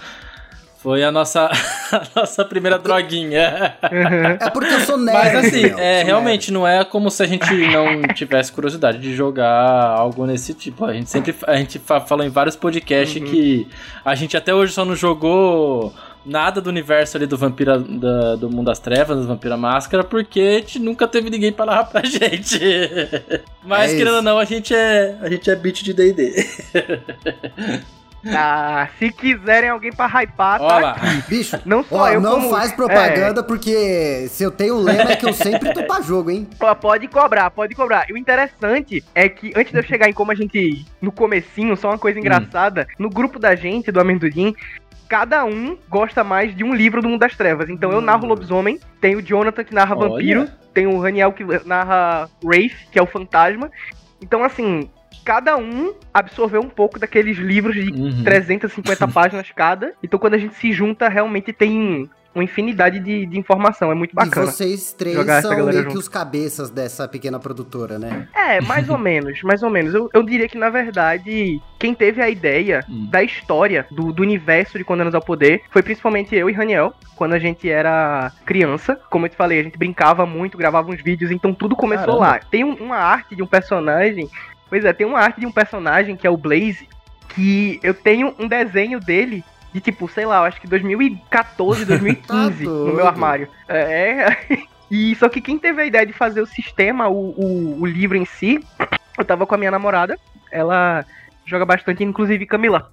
Foi 0.80 1.02
a 1.02 1.10
nossa, 1.10 1.50
a 1.90 2.02
nossa 2.20 2.44
primeira 2.44 2.78
droguinha. 2.78 3.74
É 4.40 4.48
porque 4.50 4.72
eu 4.72 4.80
sou 4.80 4.96
nerd. 4.96 5.18
Mas 5.18 5.34
assim, 5.34 5.64
é, 5.76 6.04
realmente 6.04 6.52
não 6.52 6.66
é 6.66 6.84
como 6.84 7.10
se 7.10 7.20
a 7.20 7.26
gente 7.26 7.52
não 7.52 8.02
tivesse 8.14 8.52
curiosidade 8.52 8.98
de 8.98 9.12
jogar 9.12 9.50
algo 9.98 10.24
nesse 10.24 10.54
tipo. 10.54 10.84
A 10.84 10.92
gente 10.92 11.10
sempre 11.10 11.34
a 11.48 11.56
gente 11.56 11.80
fa- 11.80 12.00
falou 12.00 12.24
em 12.24 12.28
vários 12.30 12.54
podcasts 12.54 13.20
que 13.22 13.66
a 14.04 14.14
gente 14.14 14.36
até 14.36 14.54
hoje 14.54 14.72
só 14.72 14.84
não 14.84 14.94
jogou 14.94 15.92
nada 16.24 16.60
do 16.60 16.68
universo 16.70 17.16
ali 17.16 17.26
do 17.26 17.36
Vampira 17.36 17.78
da- 17.78 18.36
do 18.36 18.50
Mundo 18.50 18.66
das 18.66 18.78
Trevas, 18.78 19.16
do 19.18 19.26
Vampira 19.26 19.56
Máscara, 19.56 20.04
porque 20.04 20.40
a 20.40 20.58
gente 20.58 20.78
nunca 20.78 21.06
teve 21.08 21.30
ninguém 21.30 21.52
pra 21.52 21.66
narrar 21.66 21.84
pra 21.84 22.02
gente. 22.06 22.58
Mas 23.64 23.92
É 23.92 23.96
querendo 23.96 24.16
ou 24.16 24.22
não, 24.22 24.38
a 24.38 24.44
gente 24.44 24.74
é 24.74 25.16
a 25.20 25.28
gente 25.28 25.50
é 25.50 25.56
beat 25.56 25.82
de 25.82 25.92
D&D. 25.94 26.46
Ah, 28.34 28.88
se 28.98 29.12
quiserem 29.12 29.70
alguém 29.70 29.92
pra 29.92 30.06
hypar, 30.08 30.60
Olha 30.60 30.68
tá 30.68 30.78
lá. 30.80 30.90
aqui. 30.90 31.22
Bicho, 31.28 31.56
Não 31.64 31.84
só 31.84 31.96
ó, 31.98 32.08
eu, 32.08 32.20
não 32.20 32.32
como- 32.40 32.50
faz 32.50 32.72
propaganda, 32.72 33.44
porque 33.44 34.26
se 34.28 34.42
eu 34.42 34.50
tenho 34.50 34.74
um 34.76 34.80
lema 34.82 35.12
é 35.12 35.16
que 35.16 35.24
eu 35.24 35.32
sempre 35.32 35.72
tô 35.72 35.84
pra 35.84 36.00
jogo, 36.00 36.28
hein? 36.28 36.46
Pode 36.80 37.06
cobrar, 37.06 37.48
pode 37.52 37.76
cobrar. 37.76 38.10
E 38.10 38.12
o 38.12 38.16
interessante 38.18 39.04
é 39.14 39.28
que 39.28 39.52
antes 39.56 39.70
de 39.72 39.78
eu 39.78 39.84
chegar 39.84 40.08
em 40.08 40.12
como 40.12 40.32
a 40.32 40.34
gente. 40.34 40.84
No 41.00 41.12
comecinho, 41.12 41.76
só 41.76 41.90
uma 41.90 41.98
coisa 41.98 42.18
engraçada, 42.18 42.88
no 42.98 43.08
grupo 43.08 43.38
da 43.38 43.54
gente, 43.54 43.92
do 43.92 44.00
Amendoim, 44.00 44.52
cada 45.08 45.44
um 45.44 45.76
gosta 45.88 46.22
mais 46.22 46.54
de 46.54 46.62
um 46.62 46.74
livro 46.74 47.00
do 47.00 47.08
Mundo 47.08 47.20
das 47.20 47.36
Trevas. 47.36 47.68
Então 47.70 47.90
eu 47.90 48.00
narro 48.00 48.26
lobisomem, 48.26 48.78
tem 49.00 49.16
o 49.16 49.22
Jonathan 49.22 49.64
que 49.64 49.74
narra 49.74 49.96
Olha. 49.96 50.08
vampiro, 50.10 50.48
tem 50.74 50.86
o 50.86 51.00
Raniel 51.00 51.32
que 51.32 51.44
narra 51.66 52.28
Wraith, 52.44 52.74
que 52.92 52.98
é 52.98 53.02
o 53.02 53.06
fantasma. 53.06 53.70
Então, 54.20 54.44
assim, 54.44 54.88
cada 55.24 55.56
um 55.56 55.94
absorveu 56.12 56.60
um 56.60 56.68
pouco 56.68 56.98
daqueles 56.98 57.36
livros 57.38 57.74
de 57.74 57.90
Uhum. 57.92 58.24
350 58.24 59.08
páginas 59.08 59.50
cada. 59.54 59.92
Então 60.02 60.18
quando 60.18 60.34
a 60.34 60.38
gente 60.38 60.54
se 60.54 60.72
junta, 60.72 61.08
realmente 61.08 61.52
tem 61.52 62.08
uma 62.34 62.44
infinidade 62.44 63.00
de, 63.00 63.26
de 63.26 63.38
informação. 63.38 63.90
É 63.90 63.94
muito 63.94 64.14
bacana. 64.14 64.46
E 64.46 64.50
vocês 64.52 64.92
três 64.92 65.16
são 65.42 65.56
meio 65.56 65.68
que 65.70 65.82
junto. 65.84 65.98
os 65.98 66.08
cabeças 66.08 66.70
dessa 66.70 67.08
pequena 67.08 67.38
produtora, 67.40 67.98
né? 67.98 68.28
É, 68.34 68.60
mais 68.60 68.88
ou 68.88 68.96
menos, 68.98 69.42
mais 69.42 69.62
ou 69.62 69.70
menos. 69.70 69.92
Eu, 69.94 70.08
eu 70.12 70.22
diria 70.22 70.48
que, 70.48 70.56
na 70.58 70.70
verdade, 70.70 71.60
quem 71.78 71.94
teve 71.94 72.20
a 72.22 72.28
ideia 72.28 72.84
Hum. 72.88 73.08
da 73.10 73.22
história, 73.22 73.86
do, 73.90 74.12
do 74.12 74.22
universo 74.22 74.78
de 74.78 74.84
Condenados 74.84 75.14
ao 75.14 75.22
Poder, 75.22 75.62
foi 75.70 75.82
principalmente 75.82 76.34
eu 76.36 76.48
e 76.48 76.52
Raniel, 76.52 76.92
quando 77.16 77.32
a 77.32 77.38
gente 77.38 77.68
era 77.68 78.30
criança. 78.46 78.98
Como 79.10 79.26
eu 79.26 79.30
te 79.30 79.36
falei, 79.36 79.60
a 79.60 79.62
gente 79.62 79.78
brincava 79.78 80.24
muito, 80.24 80.56
gravava 80.58 80.90
uns 80.90 81.02
vídeos, 81.02 81.30
então 81.30 81.52
tudo 81.52 81.74
começou 81.74 82.18
Caramba. 82.18 82.26
lá. 82.26 82.38
Tem 82.50 82.62
um- 82.64 82.74
uma 82.74 82.96
arte 82.98 83.34
de 83.34 83.42
um 83.42 83.46
personagem, 83.46 84.28
pois 84.68 84.84
é, 84.84 84.92
tem 84.92 85.06
uma 85.06 85.18
arte 85.18 85.40
de 85.40 85.46
um 85.46 85.52
personagem 85.52 86.14
que 86.16 86.26
é 86.26 86.30
o 86.30 86.36
Blaze, 86.36 86.88
que 87.30 87.80
eu 87.82 87.92
tenho 87.94 88.34
um 88.38 88.46
desenho 88.46 89.00
dele 89.00 89.42
de 89.72 89.80
tipo, 89.80 90.08
sei 90.08 90.24
lá, 90.24 90.38
eu 90.38 90.44
acho 90.44 90.60
que 90.60 90.66
2014, 90.66 91.84
2015 91.84 92.64
Tá 92.64 92.70
no 92.70 92.94
meu 92.94 93.06
armário. 93.06 93.48
É. 93.68 94.36
E 94.90 95.14
só 95.16 95.28
que 95.28 95.42
quem 95.42 95.58
teve 95.58 95.82
a 95.82 95.84
ideia 95.84 96.06
de 96.06 96.14
fazer 96.14 96.40
o 96.40 96.46
sistema, 96.46 97.08
o, 97.08 97.34
o, 97.36 97.82
o 97.82 97.84
livro 97.84 98.16
em 98.16 98.24
si, 98.24 98.58
eu 99.18 99.24
tava 99.24 99.46
com 99.46 99.54
a 99.54 99.58
minha 99.58 99.70
namorada, 99.70 100.18
ela 100.50 101.04
joga 101.44 101.66
bastante, 101.66 102.02
inclusive 102.02 102.46
Camila. 102.46 102.90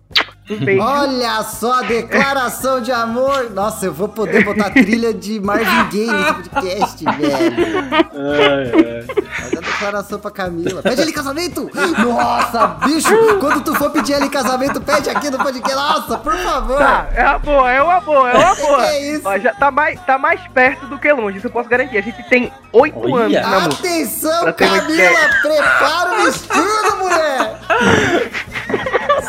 Olha 0.79 1.41
só, 1.41 1.81
declaração 1.81 2.79
de 2.79 2.91
amor. 2.91 3.49
Nossa, 3.49 3.87
eu 3.87 3.93
vou 3.93 4.07
poder 4.07 4.43
botar 4.43 4.69
trilha 4.69 5.11
de 5.11 5.39
Marvin 5.39 5.89
Gaye 5.89 6.11
nesse 6.11 6.49
podcast, 6.49 7.03
velho. 7.03 7.75
Ai, 8.13 8.71
ai. 8.71 9.25
Faz 9.25 9.53
a 9.57 9.59
declaração 9.59 10.19
pra 10.19 10.29
Camila. 10.29 10.83
Pede 10.83 11.01
ele 11.01 11.11
casamento! 11.11 11.69
Nossa, 11.97 12.67
bicho! 12.85 13.39
Quando 13.39 13.63
tu 13.63 13.73
for 13.73 13.89
pedir 13.89 14.13
ele 14.13 14.29
casamento, 14.29 14.79
pede 14.79 15.09
aqui 15.09 15.31
no 15.31 15.39
podcast. 15.39 15.75
Nossa, 15.75 16.17
por 16.19 16.37
favor! 16.37 16.77
Tá, 16.77 17.07
é 17.15 17.23
uma 17.23 17.39
boa, 17.39 17.71
é 17.71 17.81
uma 17.81 17.99
boa, 18.01 18.29
é 18.29 18.37
uma 18.37 18.55
boa. 18.55 18.85
É 18.87 19.11
isso? 19.13 19.27
Ó, 19.27 19.39
já 19.39 19.53
tá 19.55 19.71
mais, 19.71 19.99
tá 20.01 20.17
mais 20.19 20.39
perto 20.53 20.85
do 20.85 20.99
que 20.99 21.11
longe, 21.11 21.37
isso 21.39 21.47
eu 21.47 21.51
posso 21.51 21.67
garantir. 21.67 21.97
A 21.97 22.01
gente 22.01 22.21
tem 22.29 22.53
oito 22.71 23.15
anos. 23.15 23.35
Atenção, 23.35 24.53
Camila! 24.53 25.29
Prepara 25.41 26.21
o 26.21 26.25
vestido, 26.25 26.97
mulher! 26.99 27.59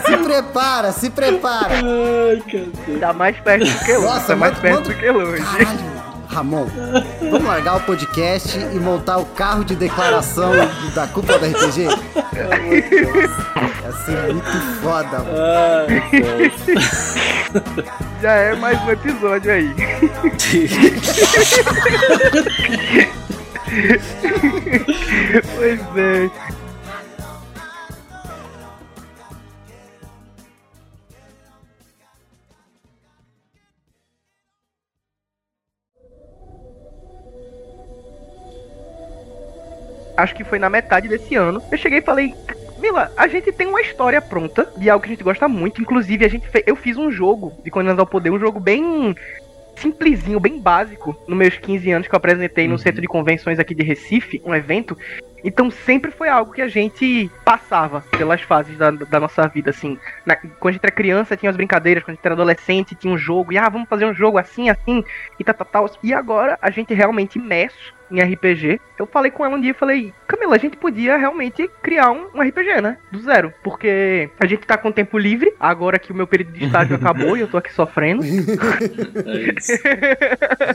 Se 0.06 0.16
prepara, 0.16 0.92
se 0.92 1.10
prepara! 1.10 1.74
Ai, 1.74 2.40
cacete. 2.42 2.98
Tá 3.00 3.12
mais 3.12 3.38
perto 3.40 3.64
do 3.66 3.78
que 3.84 3.92
longe, 3.92 4.06
Nossa, 4.06 4.26
tá 4.28 4.36
mais 4.36 4.58
perto 4.58 4.74
manda- 4.76 4.88
do 4.88 4.94
que 4.98 5.10
longe. 5.10 5.42
Caralho, 5.42 5.96
Ramon, 6.28 6.66
vamos 7.30 7.44
largar 7.44 7.76
o 7.76 7.80
podcast 7.80 8.58
e 8.58 8.78
montar 8.78 9.18
o 9.18 9.24
carro 9.26 9.64
de 9.64 9.74
declaração 9.76 10.52
da 10.94 11.06
cúpula 11.06 11.38
da 11.38 11.46
RPG? 11.46 11.82
Ia 11.82 11.96
ser 14.04 14.32
muito 14.34 14.60
foda, 14.82 15.18
mano. 15.20 15.86
Ai, 15.88 16.02
Já 18.20 18.32
é 18.32 18.54
mais 18.54 18.82
um 18.84 18.90
episódio 18.90 19.50
aí. 19.52 19.74
Pois 25.56 25.80
é. 25.96 26.30
Acho 40.16 40.34
que 40.34 40.44
foi 40.44 40.58
na 40.58 40.70
metade 40.70 41.08
desse 41.08 41.34
ano. 41.34 41.62
Eu 41.70 41.78
cheguei 41.78 41.98
e 41.98 42.02
falei, 42.02 42.34
Mila, 42.78 43.12
a 43.16 43.26
gente 43.28 43.52
tem 43.52 43.66
uma 43.66 43.80
história 43.80 44.20
pronta 44.20 44.70
de 44.76 44.88
algo 44.88 45.02
que 45.02 45.10
a 45.10 45.14
gente 45.14 45.24
gosta 45.24 45.48
muito. 45.48 45.80
Inclusive, 45.80 46.24
a 46.24 46.28
gente 46.28 46.48
fe- 46.48 46.64
eu 46.66 46.76
fiz 46.76 46.96
um 46.96 47.10
jogo 47.10 47.52
de 47.62 47.70
Condenados 47.70 48.00
ao 48.00 48.06
Poder, 48.06 48.30
um 48.30 48.38
jogo 48.38 48.60
bem 48.60 49.14
simplesinho, 49.76 50.40
bem 50.40 50.58
básico, 50.58 51.14
nos 51.28 51.36
meus 51.36 51.56
15 51.58 51.90
anos 51.90 52.08
que 52.08 52.14
eu 52.14 52.16
apresentei 52.16 52.66
no 52.66 52.78
centro 52.78 53.00
de 53.00 53.06
convenções 53.06 53.58
aqui 53.58 53.74
de 53.74 53.82
Recife, 53.82 54.40
um 54.44 54.54
evento. 54.54 54.96
Então 55.44 55.70
sempre 55.70 56.10
foi 56.10 56.28
algo 56.28 56.52
que 56.52 56.62
a 56.62 56.68
gente 56.68 57.30
passava 57.44 58.02
pelas 58.16 58.40
fases 58.40 58.76
da, 58.78 58.90
da 58.90 59.20
nossa 59.20 59.46
vida, 59.46 59.70
assim. 59.70 59.98
Na- 60.24 60.34
quando 60.36 60.68
a 60.68 60.72
gente 60.72 60.84
era 60.84 60.92
criança, 60.92 61.36
tinha 61.36 61.50
as 61.50 61.56
brincadeiras, 61.56 62.02
quando 62.02 62.12
a 62.12 62.16
gente 62.16 62.24
era 62.24 62.34
adolescente, 62.34 62.94
tinha 62.94 63.12
um 63.12 63.18
jogo, 63.18 63.52
e 63.52 63.58
ah, 63.58 63.68
vamos 63.68 63.88
fazer 63.88 64.06
um 64.06 64.14
jogo 64.14 64.38
assim, 64.38 64.70
assim, 64.70 65.04
e 65.38 65.44
tal, 65.44 65.54
tal, 65.54 65.66
tal. 65.66 65.90
E 66.02 66.12
agora, 66.14 66.58
a 66.60 66.70
gente 66.70 66.94
realmente 66.94 67.38
imerso 67.38 67.94
em 68.10 68.20
RPG. 68.20 68.80
Eu 68.98 69.06
falei 69.06 69.30
com 69.30 69.44
ela 69.44 69.56
um 69.56 69.60
dia 69.60 69.70
e 69.72 69.74
falei, 69.74 70.12
Camila, 70.26 70.54
a 70.54 70.58
gente 70.58 70.76
podia 70.76 71.16
realmente 71.16 71.68
criar 71.82 72.10
um, 72.10 72.26
um 72.34 72.40
RPG, 72.40 72.80
né? 72.80 72.96
Do 73.10 73.20
zero. 73.20 73.52
Porque 73.62 74.30
a 74.40 74.46
gente 74.46 74.66
tá 74.66 74.76
com 74.78 74.92
tempo 74.92 75.18
livre, 75.18 75.52
agora 75.58 75.98
que 75.98 76.12
o 76.12 76.14
meu 76.14 76.26
período 76.26 76.52
de 76.52 76.64
estágio 76.64 76.94
acabou 76.96 77.36
e 77.36 77.40
eu 77.40 77.48
tô 77.48 77.56
aqui 77.58 77.72
sofrendo. 77.72 78.22
É 78.24 78.26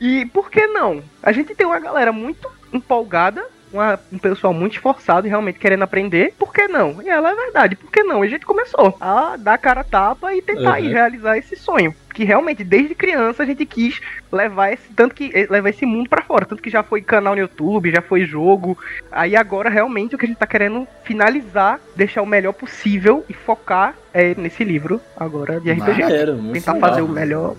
e 0.00 0.26
por 0.26 0.50
que 0.50 0.66
não? 0.66 1.02
A 1.22 1.32
gente 1.32 1.54
tem 1.54 1.66
uma 1.66 1.78
galera 1.80 2.12
muito 2.12 2.50
empolgada, 2.72 3.44
uma- 3.72 3.98
um 4.12 4.18
pessoal 4.18 4.52
muito 4.52 4.74
esforçado 4.74 5.26
e 5.26 5.30
realmente 5.30 5.58
querendo 5.58 5.82
aprender. 5.82 6.34
Por 6.38 6.52
que 6.52 6.68
não? 6.68 7.00
E 7.02 7.08
ela 7.08 7.30
é 7.30 7.34
verdade, 7.34 7.76
por 7.76 7.90
que 7.90 8.02
não? 8.02 8.22
A 8.22 8.26
gente 8.26 8.44
começou 8.44 8.96
a 9.00 9.36
dar 9.36 9.58
cara 9.58 9.80
a 9.80 9.84
tapa 9.84 10.34
e 10.34 10.42
tentar 10.42 10.78
Uhum. 10.78 10.84
e 10.84 10.88
realizar 10.88 11.38
esse 11.38 11.56
sonho. 11.56 11.94
Que 12.12 12.24
realmente, 12.24 12.62
desde 12.62 12.94
criança, 12.94 13.42
a 13.42 13.46
gente 13.46 13.64
quis 13.64 14.00
levar 14.30 14.72
esse. 14.72 14.88
Tanto 14.94 15.14
que 15.14 15.30
eh, 15.34 15.46
levar 15.48 15.70
esse 15.70 15.86
mundo 15.86 16.08
pra 16.08 16.22
fora. 16.22 16.44
Tanto 16.44 16.62
que 16.62 16.70
já 16.70 16.82
foi 16.82 17.00
canal 17.02 17.34
no 17.34 17.40
YouTube, 17.40 17.90
já 17.90 18.02
foi 18.02 18.24
jogo. 18.24 18.76
Aí 19.10 19.34
agora 19.36 19.70
realmente 19.70 20.14
o 20.14 20.18
que 20.18 20.24
a 20.26 20.28
gente 20.28 20.38
tá 20.38 20.46
querendo 20.46 20.86
finalizar, 21.04 21.80
deixar 21.96 22.22
o 22.22 22.26
melhor 22.26 22.52
possível 22.52 23.24
e 23.28 23.32
focar 23.32 23.94
é, 24.12 24.34
nesse 24.36 24.64
livro 24.64 25.00
agora 25.16 25.60
de 25.60 25.72
RPG. 25.72 26.02
Maneiro, 26.02 26.34
muito 26.34 26.54
Tentar 26.54 26.72
legal. 26.74 26.90
fazer 26.90 27.02
o 27.02 27.08
melhor 27.08 27.56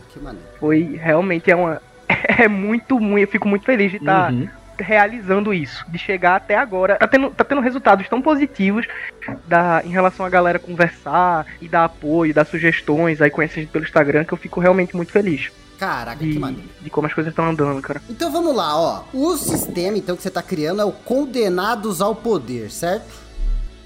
foi 0.60 1.00
realmente 1.02 1.50
é 1.50 1.56
uma 1.56 1.82
é 2.40 2.48
muito 2.48 3.00
muito 3.00 3.24
eu 3.24 3.28
fico 3.28 3.48
muito 3.48 3.66
feliz 3.66 3.92
de 3.92 3.98
estar 3.98 4.32
Uhum. 4.32 4.48
Realizando 4.84 5.54
isso 5.54 5.86
de 5.90 5.98
chegar 5.98 6.36
até 6.36 6.56
agora 6.56 6.96
tá 6.98 7.08
tendo, 7.08 7.30
tá 7.32 7.44
tendo 7.44 7.62
resultados 7.62 8.08
tão 8.08 8.22
positivos 8.22 8.86
da, 9.48 9.82
em 9.84 9.90
relação 9.90 10.26
a 10.26 10.30
galera 10.30 10.60
conversar 10.60 11.46
e 11.62 11.68
dar 11.68 11.86
apoio 11.86 12.34
dar 12.34 12.46
sugestões 12.46 13.22
aí 13.22 13.30
conhecer 13.30 13.60
a 13.60 13.64
gente 13.64 13.72
pelo 13.72 13.86
Instagram 13.86 14.24
que 14.24 14.34
eu 14.34 14.38
fico 14.38 14.60
realmente 14.60 14.96
muito 14.96 15.12
feliz 15.12 15.52
Caraca, 15.78 16.18
que 16.18 16.32
de, 16.32 16.40
maneiro. 16.40 16.70
de 16.82 16.90
como 16.90 17.08
as 17.08 17.14
coisas 17.14 17.32
estão 17.32 17.50
andando 17.50 17.82
cara 17.82 18.02
Então 18.10 18.32
vamos 18.32 18.56
lá, 18.56 18.78
ó. 18.78 19.04
O 19.14 19.36
sistema 19.36 19.98
então 19.98 20.16
que 20.16 20.22
você 20.22 20.30
tá 20.30 20.42
criando 20.42 20.82
é 20.82 20.86
o 20.86 20.92
Condenados 20.92 22.02
ao 22.02 22.16
Poder, 22.16 22.72
certo? 22.72 23.24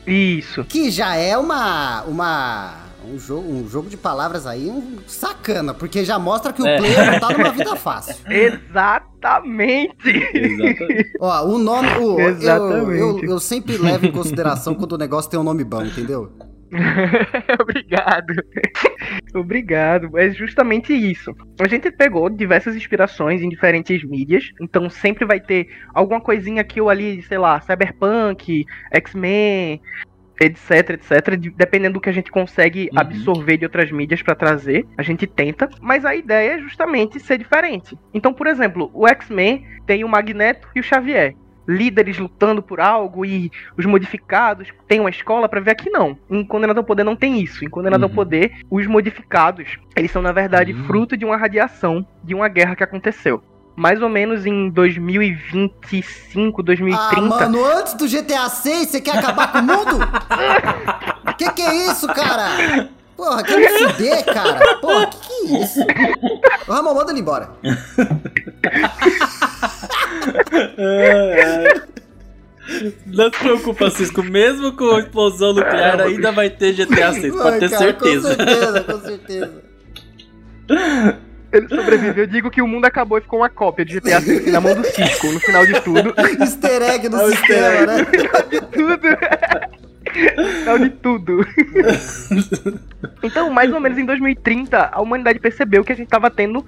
isso 0.06 0.64
Que 0.66 0.92
já 0.92 1.16
é 1.16 1.38
uma 1.38 2.04
uma 2.04 2.87
um 3.14 3.18
jogo, 3.20 3.50
um 3.52 3.68
jogo 3.68 3.90
de 3.90 3.98
palavras 3.98 4.46
aí, 4.46 4.70
um 4.70 4.98
sacana, 5.08 5.74
porque 5.74 6.04
já 6.06 6.20
mostra 6.20 6.52
que 6.54 6.62
o 6.62 6.68
É. 6.68 6.78
player 6.78 7.12
não 7.12 7.20
tá 7.20 7.30
numa 7.38 7.52
vida 7.52 7.76
fácil. 7.76 8.16
exatamente 8.30 9.96
Exatamente. 10.34 11.12
Ó, 11.20 11.46
o 11.46 11.58
nome, 11.58 11.90
o, 12.00 12.20
eu, 12.20 12.30
Exatamente. 12.30 13.00
eu, 13.00 13.24
eu 13.24 13.40
sempre 13.40 13.78
levo 13.78 14.06
em 14.06 14.12
consideração 14.12 14.76
quando 14.76 14.94
o 14.94 14.98
negócio 14.98 15.30
tem 15.30 15.40
um 15.40 15.44
nome 15.44 15.64
bom, 15.64 15.84
entendeu? 15.84 16.32
Obrigado. 17.62 18.34
Obrigado. 19.34 20.18
É 20.18 20.30
justamente 20.32 20.94
isso. 20.94 21.34
A 21.62 21.68
gente 21.68 21.90
pegou 21.92 22.30
diversas 22.30 22.76
inspirações 22.76 23.42
em 23.42 23.50
diferentes 23.50 24.04
mídias, 24.04 24.50
então 24.62 24.90
sempre 24.90 25.26
vai 25.26 25.40
ter 25.40 25.68
alguma 25.94 26.20
coisinha 26.20 26.62
aqui 26.62 26.82
ou 26.82 26.90
ali, 26.90 27.22
sei 27.24 27.38
lá, 27.38 27.62
Cyberpunk, 27.62 28.66
X-Men, 28.92 29.82
etc, 30.40 30.92
etc, 30.92 31.36
de- 31.38 31.50
dependendo 31.50 31.96
do 31.96 32.02
que 32.02 32.10
a 32.10 32.14
gente 32.14 32.32
consegue 32.32 32.90
Uhum. 32.94 33.00
absorver 33.00 33.58
de 33.58 33.66
outras 33.66 33.92
mídias 33.92 34.22
pra 34.22 34.36
trazer, 34.36 34.86
a 34.98 35.04
gente 35.04 35.26
tenta, 35.28 35.70
mas 35.82 36.06
a 36.06 36.16
ideia 36.16 36.54
é 36.56 36.60
justamente 36.60 37.20
ser 37.20 37.38
diferente. 37.38 37.98
Então, 38.14 38.34
por 38.34 38.48
exemplo, 38.48 38.90
o 38.94 39.08
X-Men 39.08 39.66
tem 39.86 40.04
o 40.04 40.10
Magneto 40.10 40.68
e 40.76 40.80
o 40.80 40.84
Xavier. 40.84 41.36
Líderes 41.70 42.18
lutando 42.18 42.62
por 42.62 42.80
algo 42.80 43.26
e 43.26 43.52
os 43.78 43.86
modificados 43.86 44.70
têm 44.88 45.02
uma 45.02 45.10
escola 45.10 45.50
pra 45.50 45.60
ver 45.60 45.72
aqui 45.72 45.90
não. 45.90 46.18
Em 46.30 46.42
Condenado 46.46 46.78
ao 46.78 46.84
Poder 46.84 47.04
não 47.04 47.16
tem 47.16 47.42
isso. 47.42 47.66
Em 47.66 47.70
Condenado 47.70 48.04
ao 48.04 48.10
Uhum. 48.10 48.16
Poder, 48.16 48.54
os 48.72 48.88
modificados, 48.88 49.78
eles 49.94 50.10
são 50.10 50.22
na 50.22 50.32
verdade 50.32 50.72
Uhum. 50.72 50.86
fruto 50.86 51.18
de 51.18 51.26
uma 51.26 51.36
radiação 51.36 52.08
de 52.24 52.34
uma 52.34 52.48
guerra 52.48 52.74
que 52.74 52.84
aconteceu. 52.86 53.44
Mais 53.78 54.02
ou 54.02 54.10
menos 54.10 54.44
em 54.44 54.72
2025, 54.72 56.64
2030. 56.64 57.00
Ah, 57.00 57.22
mano, 57.22 57.64
antes 57.64 57.94
do 57.94 58.08
GTA 58.08 58.50
6, 58.50 58.90
você 58.90 59.00
quer 59.00 59.20
acabar 59.20 59.52
com 59.52 59.60
o 59.60 59.64
mundo? 59.64 60.00
que 61.38 61.52
que 61.52 61.62
é 61.62 61.86
isso, 61.86 62.08
cara? 62.08 62.90
Porra, 63.16 63.44
quer 63.44 63.58
me 63.58 63.70
fuder, 63.70 64.26
cara? 64.26 64.78
Porra, 64.78 65.06
que 65.06 65.20
que 65.20 65.32
é 65.32 65.62
isso? 65.62 65.80
Ô, 66.68 66.72
Ramon, 66.72 66.96
manda 66.96 67.12
ele 67.12 67.20
embora. 67.20 67.52
Não 73.06 73.26
se 73.32 73.40
preocupa, 73.40 73.92
Cisco. 73.92 74.24
Mesmo 74.24 74.72
com 74.74 74.96
a 74.96 75.02
explosão 75.02 75.54
nuclear, 75.54 76.02
ainda 76.02 76.32
vai 76.32 76.50
ter 76.50 76.74
GTA 76.74 77.14
6, 77.14 77.36
pode 77.36 77.60
ter 77.60 77.70
cara, 77.70 77.84
certeza. 77.84 78.36
Com 78.36 78.44
certeza, 78.44 78.84
com 78.84 79.00
certeza. 79.02 79.64
Ele 81.52 81.68
sobreviveu. 81.70 82.24
Eu 82.24 82.28
digo 82.28 82.50
que 82.52 82.62
o 82.62 82.68
mundo 82.68 82.86
acabou 82.86 83.18
e 83.18 83.22
ficou 83.22 83.40
uma 83.40 83.50
cópia 83.50 83.86
de 83.86 84.00
GTA 84.00 84.20
V 84.20 84.52
na 84.52 84.60
mão 84.60 84.76
do 84.76 84.84
Cisco, 84.86 85.28
no 85.28 85.40
final 85.40 85.66
de 85.66 85.80
tudo. 85.82 86.14
Easter 86.40 86.82
egg 86.82 87.08
no 87.10 87.22
É 87.22 87.30
sistema, 87.32 87.68
easter 87.68 87.88
né? 87.88 88.62
tudo. 88.72 89.08
Final 90.60 90.80
de 90.80 90.90
tudo. 90.90 91.48
Então, 93.24 93.50
mais 93.50 93.72
ou 93.74 93.80
menos 93.80 93.98
em 93.98 94.06
2030, 94.06 94.90
a 94.92 95.02
humanidade 95.02 95.40
percebeu 95.40 95.84
que 95.84 95.92
a 95.92 95.96
gente 95.96 96.08
tava 96.08 96.30
tendo. 96.30 96.66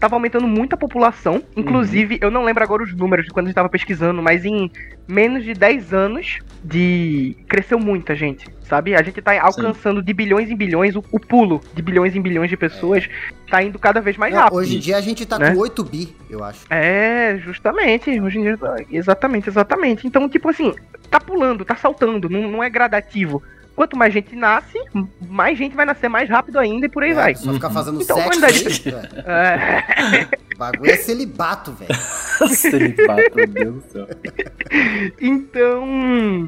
Tava 0.00 0.16
aumentando 0.16 0.48
muito 0.48 0.72
a 0.72 0.76
população. 0.78 1.42
Inclusive, 1.54 2.18
eu 2.22 2.30
não 2.30 2.42
lembro 2.42 2.64
agora 2.64 2.82
os 2.82 2.94
números 2.94 3.26
de 3.26 3.30
quando 3.30 3.46
a 3.46 3.48
gente 3.50 3.54
tava 3.54 3.68
pesquisando, 3.68 4.22
mas 4.22 4.46
em 4.46 4.70
menos 5.06 5.44
de 5.44 5.52
10 5.52 5.92
anos 5.92 6.38
de. 6.64 7.36
Cresceu 7.46 7.78
muita 7.78 8.16
gente, 8.16 8.48
sabe? 8.62 8.96
A 8.96 9.02
gente 9.02 9.20
tá 9.20 9.38
alcançando 9.38 10.02
de 10.02 10.14
bilhões 10.14 10.50
em 10.50 10.56
bilhões 10.56 10.96
o, 10.96 11.04
o 11.12 11.20
pulo 11.20 11.60
de 11.74 11.82
bilhões 11.82 12.16
em 12.16 12.22
bilhões 12.22 12.48
de 12.48 12.56
pessoas. 12.56 13.06
Tá 13.50 13.62
indo 13.62 13.78
cada 13.78 14.00
vez 14.00 14.16
mais 14.16 14.32
Não, 14.32 14.40
rápido. 14.40 14.56
hoje 14.56 14.76
em 14.76 14.80
dia 14.80 14.96
a 14.96 15.00
gente 15.02 15.26
tá 15.26 15.38
né? 15.38 15.52
com 15.52 15.60
8 15.60 15.84
bi, 15.84 16.16
eu 16.30 16.42
acho. 16.42 16.64
É, 16.70 17.38
justamente. 17.44 18.18
Hoje 18.18 18.38
em 18.38 18.42
dia. 18.42 18.58
Exatamente, 18.90 19.50
exatamente. 19.50 20.06
Então, 20.06 20.28
tipo 20.28 20.48
assim, 20.48 20.72
tá 21.10 21.20
pulando, 21.20 21.62
tá 21.62 21.76
saltando, 21.76 22.30
não, 22.30 22.50
não 22.50 22.64
é 22.64 22.70
gradativo. 22.70 23.42
Quanto 23.80 23.96
mais 23.96 24.12
gente 24.12 24.36
nasce, 24.36 24.76
mais 25.26 25.56
gente 25.56 25.74
vai 25.74 25.86
nascer 25.86 26.06
mais 26.10 26.28
rápido 26.28 26.58
ainda 26.58 26.84
e 26.84 26.88
por 26.90 27.02
aí 27.02 27.12
É, 27.12 27.14
vai. 27.14 27.34
Só 27.34 27.50
ficar 27.54 27.70
fazendo 27.70 28.02
Então, 28.02 28.14
sexo. 28.18 28.82
velho. 28.84 28.98
É, 29.26 30.28
O 30.54 30.58
bagulho 30.58 30.90
é 30.90 30.96
celibato, 30.96 31.72
velho. 31.72 31.94
Celibato, 32.54 33.22
meu 33.34 33.46
Deus 33.46 33.74
do 33.76 33.80
céu. 33.90 34.06
então. 35.18 36.46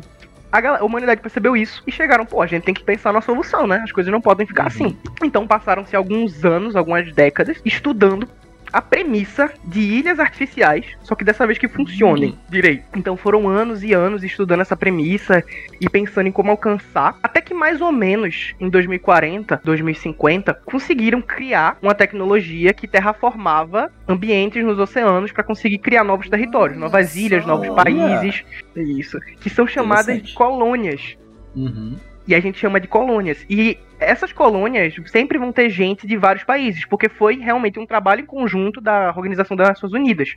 A, 0.53 0.61
gal- 0.61 0.77
a 0.77 0.85
humanidade 0.85 1.23
percebeu 1.23 1.57
isso 1.57 1.83
e 1.87 1.91
chegaram, 1.91 2.27
pô, 2.27 2.43
a 2.43 2.47
gente 2.47 2.65
tem 2.65 2.75
que 2.75 2.85
pensar 2.85 3.15
na 3.15 3.23
solução, 3.23 3.67
né? 3.67 3.81
As 3.83 3.91
coisas 3.93 4.12
não 4.12 4.21
podem 4.21 4.47
ficar 4.47 4.67
assim. 4.67 4.95
Então 5.25 5.47
passaram-se 5.47 5.97
alguns 5.97 6.45
anos, 6.45 6.77
algumas 6.77 7.11
décadas, 7.15 7.57
estudando 7.65 8.29
a 8.73 8.81
premissa 8.81 9.52
de 9.64 9.81
ilhas 9.81 10.19
artificiais, 10.19 10.87
só 11.02 11.14
que 11.14 11.25
dessa 11.25 11.47
vez 11.47 11.59
que 11.59 11.69
funcionem 11.69 12.38
direito. 12.49 12.85
Então 12.97 13.17
foram 13.17 13.49
anos 13.49 13.83
e 13.83 13.93
anos 13.93 14.25
estudando 14.25 14.61
essa 14.61 14.76
premissa 14.76 15.45
e 15.81 15.88
pensando 15.88 16.29
em 16.29 16.33
como 16.33 16.50
alcançar, 16.50 17.19
até 17.23 17.41
que 17.41 17.52
mais 17.52 17.81
ou 17.81 17.93
menos 17.93 18.55
em 18.59 18.69
2040, 18.69 19.61
2050, 19.64 20.55
conseguiram 20.64 21.21
criar 21.21 21.79
uma 21.83 21.95
tecnologia 21.95 22.73
que 22.73 22.88
terraformava 22.88 23.91
ambientes 24.09 24.64
nos 24.64 24.79
oceanos 24.79 25.33
para 25.33 25.45
conseguir 25.45 25.79
criar 25.79 26.05
novos 26.05 26.29
territórios, 26.29 26.76
Olha 26.76 26.87
novas 26.87 27.17
ilhas, 27.17 27.43
só. 27.43 27.49
novos 27.49 27.69
países, 27.75 28.45
isso, 28.76 29.19
que 29.41 29.50
são 29.50 29.67
chamadas 29.67 30.23
de 30.23 30.35
colônias. 30.35 31.17
Uhum. 31.55 31.97
E 32.26 32.35
a 32.35 32.41
gente 32.41 32.59
chama 32.59 32.79
de 32.79 32.87
colônias. 32.87 33.45
E 33.49 33.79
essas 33.99 34.33
colônias 34.33 34.95
sempre 35.07 35.38
vão 35.38 35.52
ter 35.52 35.71
gente 35.71 36.07
de 36.07 36.17
vários 36.17 36.45
países, 36.45 36.85
porque 36.85 37.09
foi 37.09 37.37
realmente 37.37 37.79
um 37.79 37.87
trabalho 37.87 38.23
em 38.23 38.26
conjunto 38.26 38.81
da 38.81 39.12
Organização 39.17 39.57
das 39.57 39.69
Nações 39.69 39.93
Unidas. 39.93 40.29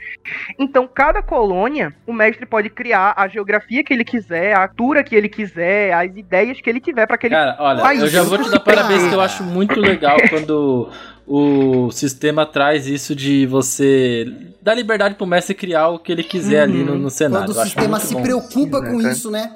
Então, 0.57 0.87
cada 0.87 1.21
colônia, 1.21 1.93
o 2.05 2.13
mestre 2.13 2.45
pode 2.45 2.69
criar 2.69 3.13
a 3.17 3.27
geografia 3.27 3.83
que 3.83 3.93
ele 3.93 4.03
quiser, 4.03 4.55
a 4.55 4.63
altura 4.63 5.03
que 5.03 5.15
ele 5.15 5.29
quiser, 5.29 5.93
as 5.93 6.15
ideias 6.15 6.61
que 6.61 6.69
ele 6.69 6.79
tiver 6.79 7.05
para 7.05 7.15
aquele. 7.15 7.35
Cara, 7.35 7.55
olha, 7.59 7.81
país. 7.81 8.01
eu 8.01 8.07
já 8.07 8.23
vou 8.23 8.37
te 8.37 8.49
dar 8.49 8.59
parabéns 8.59 9.07
que 9.07 9.13
eu 9.13 9.21
acho 9.21 9.43
muito 9.43 9.79
legal 9.79 10.17
quando 10.29 10.89
o 11.27 11.89
sistema 11.91 12.45
traz 12.45 12.87
isso 12.87 13.15
de 13.15 13.47
você 13.47 14.31
dar 14.61 14.75
liberdade 14.75 15.15
pro 15.15 15.25
mestre 15.25 15.55
criar 15.55 15.87
o 15.89 15.99
que 15.99 16.11
ele 16.11 16.23
quiser 16.23 16.61
ali 16.61 16.83
no, 16.83 16.97
no 16.97 17.09
cenário. 17.09 17.47
Quando 17.47 17.57
o 17.57 17.63
sistema 17.63 17.99
se 17.99 18.13
bom. 18.13 18.21
preocupa 18.21 18.79
Sim, 18.79 18.91
com 18.91 18.97
né, 19.01 19.11
isso, 19.11 19.31
né? 19.31 19.51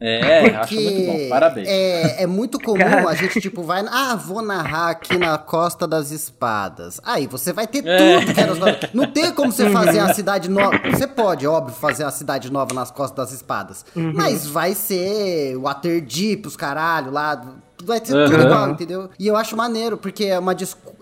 É, 0.00 0.54
acho 0.54 0.74
muito 0.74 1.06
bom. 1.06 1.28
Parabéns. 1.28 1.66
É, 1.68 2.22
é 2.22 2.26
muito 2.26 2.60
comum 2.60 2.78
Cara. 2.78 3.08
a 3.08 3.14
gente, 3.14 3.40
tipo, 3.40 3.62
vai. 3.62 3.84
Ah, 3.90 4.14
vou 4.14 4.40
narrar 4.42 4.90
aqui 4.90 5.18
na 5.18 5.36
Costa 5.38 5.86
das 5.88 6.10
Espadas. 6.12 7.00
Aí 7.04 7.26
você 7.26 7.52
vai 7.52 7.66
ter 7.66 7.84
É. 7.86 8.20
tudo 8.20 8.32
que 8.34 8.40
era 8.40 8.54
nomes. 8.54 8.76
Não 8.94 9.10
tem 9.10 9.32
como 9.32 9.50
você 9.52 9.68
fazer 9.70 9.98
uma 10.00 10.12
cidade 10.14 10.48
nova. 10.48 10.78
Você 10.90 11.06
pode, 11.06 11.46
óbvio, 11.46 11.74
fazer 11.74 12.04
uma 12.04 12.10
cidade 12.12 12.50
nova 12.52 12.72
nas 12.74 12.90
Costas 12.90 13.16
das 13.28 13.32
Espadas. 13.32 13.84
Uhum. 13.96 14.12
Mas 14.14 14.46
vai 14.46 14.74
ser 14.74 15.56
Waterdeep, 15.58 16.46
os 16.46 16.56
caralho 16.56 17.10
lá. 17.10 17.42
Vai 17.82 17.98
ser 18.04 18.12
tudo 18.26 18.36
Uhum. 18.36 18.42
igual, 18.46 18.70
entendeu? 18.70 19.10
E 19.18 19.26
eu 19.26 19.36
acho 19.36 19.56
maneiro, 19.56 19.96
porque 19.96 20.24
é 20.24 20.38
uma, 20.38 20.54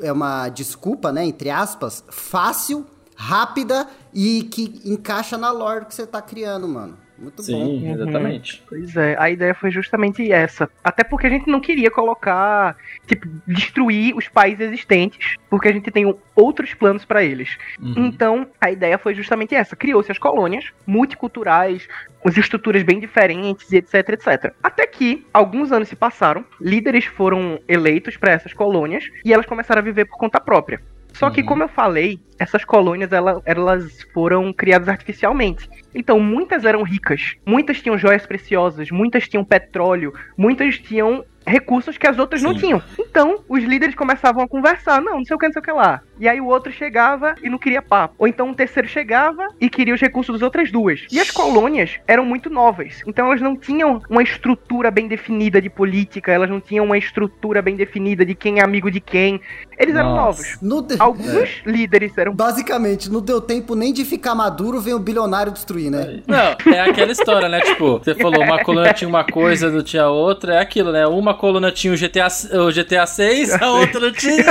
é 0.02 0.12
uma 0.12 0.48
desculpa, 0.50 1.10
né, 1.10 1.24
entre 1.24 1.48
aspas, 1.50 2.04
fácil, 2.10 2.86
rápida 3.14 3.86
e 4.12 4.42
que 4.44 4.80
encaixa 4.84 5.38
na 5.38 5.50
lore 5.50 5.86
que 5.86 5.94
você 5.94 6.06
tá 6.06 6.20
criando, 6.20 6.68
mano. 6.68 6.98
Muito 7.18 7.37
bom. 7.37 7.42
Sim, 7.42 7.92
exatamente. 7.92 8.62
Pois 8.68 8.96
é, 8.96 9.16
a 9.18 9.30
ideia 9.30 9.54
foi 9.54 9.70
justamente 9.70 10.30
essa. 10.30 10.68
Até 10.85 11.02
porque 11.02 11.26
a 11.26 11.30
gente 11.30 11.50
não 11.50 11.61
queria 11.61 11.90
colocar, 11.90 12.76
tipo, 13.06 13.26
destruir 13.46 14.14
os 14.14 14.28
países 14.28 14.68
existentes, 14.68 15.37
porque 15.49 15.68
a 15.68 15.73
gente 15.73 15.90
tem 15.90 16.14
outros 16.35 16.75
planos 16.75 17.04
para 17.04 17.25
eles. 17.25 17.56
Uhum. 17.80 18.06
Então, 18.06 18.46
a 18.61 18.70
ideia 18.70 18.99
foi 18.99 19.14
justamente 19.14 19.54
essa. 19.54 19.75
Criou-se 19.75 20.12
as 20.12 20.18
colônias 20.18 20.66
multiculturais, 20.87 21.88
com 22.20 22.28
estruturas 22.28 22.82
bem 22.82 23.00
diferentes 23.00 23.70
e 23.73 23.76
etc, 23.76 23.94
etc. 24.11 24.52
Até 24.62 24.87
que, 24.87 25.26
alguns 25.32 25.73
anos 25.73 25.88
se 25.88 25.96
passaram, 25.96 26.44
líderes 26.61 27.04
foram 27.04 27.61
eleitos 27.68 28.16
para 28.16 28.32
essas 28.32 28.52
colônias 28.52 29.04
e 29.25 29.32
elas 29.32 29.46
começaram 29.46 29.80
a 29.80 29.84
viver 29.84 30.04
por 30.06 30.19
conta 30.19 30.40
própria. 30.40 30.80
Só 31.16 31.30
que, 31.30 31.40
Uhum. 31.40 31.46
como 31.46 31.62
eu 31.62 31.68
falei, 31.68 32.18
essas 32.38 32.62
colônias 32.62 33.10
ela- 33.10 33.40
elas 33.46 34.02
foram 34.12 34.52
criadas 34.52 34.86
artificialmente. 34.88 35.66
Então, 35.94 36.20
muitas 36.20 36.64
eram 36.66 36.82
ricas, 36.82 37.34
muitas 37.46 37.80
tinham 37.80 37.96
joias 37.96 38.26
preciosas, 38.26 38.90
muitas 38.90 39.26
tinham 39.26 39.42
petróleo, 39.42 40.12
muitas 40.36 40.78
tinham 40.78 41.24
recursos 41.46 41.96
que 41.96 42.06
as 42.06 42.18
outras 42.18 42.42
não 42.42 42.52
Sim. 42.52 42.58
tinham. 42.58 42.82
Então, 42.98 43.42
os 43.48 43.64
líderes 43.64 43.94
começavam 43.94 44.42
a 44.44 44.48
conversar, 44.48 45.00
não, 45.00 45.16
não 45.16 45.24
sei 45.24 45.36
o 45.36 45.38
que, 45.38 45.46
não 45.46 45.52
sei 45.54 45.60
o 45.60 45.64
que 45.64 45.72
lá. 45.72 46.02
E 46.18 46.28
aí 46.28 46.40
o 46.40 46.46
outro 46.46 46.72
chegava 46.72 47.34
e 47.42 47.48
não 47.48 47.58
queria 47.58 47.82
papo. 47.82 48.14
Ou 48.18 48.26
então 48.26 48.48
um 48.48 48.54
terceiro 48.54 48.88
chegava 48.88 49.48
e 49.60 49.68
queria 49.68 49.94
os 49.94 50.00
recursos 50.00 50.32
das 50.34 50.42
outras 50.42 50.70
duas. 50.72 51.00
E 51.10 51.20
as 51.20 51.30
colônias 51.30 51.90
eram 52.06 52.24
muito 52.24 52.48
novas. 52.50 53.02
Então 53.06 53.26
elas 53.26 53.40
não 53.40 53.56
tinham 53.56 54.00
uma 54.08 54.22
estrutura 54.22 54.90
bem 54.90 55.06
definida 55.08 55.60
de 55.60 55.68
política, 55.70 56.32
elas 56.32 56.48
não 56.50 56.60
tinham 56.60 56.84
uma 56.84 56.96
estrutura 56.98 57.60
bem 57.62 57.76
definida 57.76 58.24
de 58.24 58.34
quem 58.34 58.58
é 58.60 58.64
amigo 58.64 58.90
de 58.90 59.00
quem. 59.00 59.40
Eles 59.78 59.94
eram 59.94 60.10
Nossa. 60.14 60.22
novos. 60.42 60.58
No 60.62 60.82
de- 60.82 60.96
Alguns 60.98 61.50
líderes 61.66 62.16
eram 62.16 62.34
Basicamente, 62.34 63.10
não 63.10 63.20
deu 63.20 63.40
tempo 63.40 63.74
nem 63.74 63.92
de 63.92 64.04
ficar 64.04 64.34
maduro, 64.34 64.80
vem 64.80 64.94
o 64.94 64.98
bilionário 64.98 65.52
destruir, 65.52 65.90
né? 65.90 66.20
Não, 66.26 66.72
é 66.72 66.80
aquela 66.80 67.12
história, 67.12 67.48
né? 67.48 67.60
Tipo, 67.60 67.98
você 67.98 68.14
falou, 68.14 68.42
uma 68.42 68.62
coluna 68.64 68.92
tinha 68.94 69.08
uma 69.08 69.24
coisa, 69.24 69.70
não 69.70 69.82
tinha 69.82 70.08
outra, 70.08 70.54
é 70.54 70.58
aquilo, 70.60 70.92
né? 70.92 71.06
Uma 71.06 71.34
coluna 71.34 71.70
tinha 71.70 71.92
o 71.92 71.96
GTA, 71.96 72.28
o 72.66 72.72
GTA 72.72 73.06
6, 73.06 73.52
a 73.62 73.70
outra 73.72 74.00
não 74.00 74.12
tinha. 74.12 74.44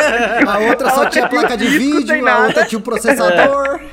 A 0.47 0.59
outra 0.59 0.89
só 0.91 1.05
tinha 1.09 1.27
placa 1.27 1.54
de 1.57 1.69
disco, 1.69 1.79
sem 1.79 1.97
vídeo, 1.99 2.15
a 2.15 2.21
nada. 2.21 2.47
outra 2.47 2.65
tinha 2.65 2.79
o 2.79 2.81
processador. 2.81 3.79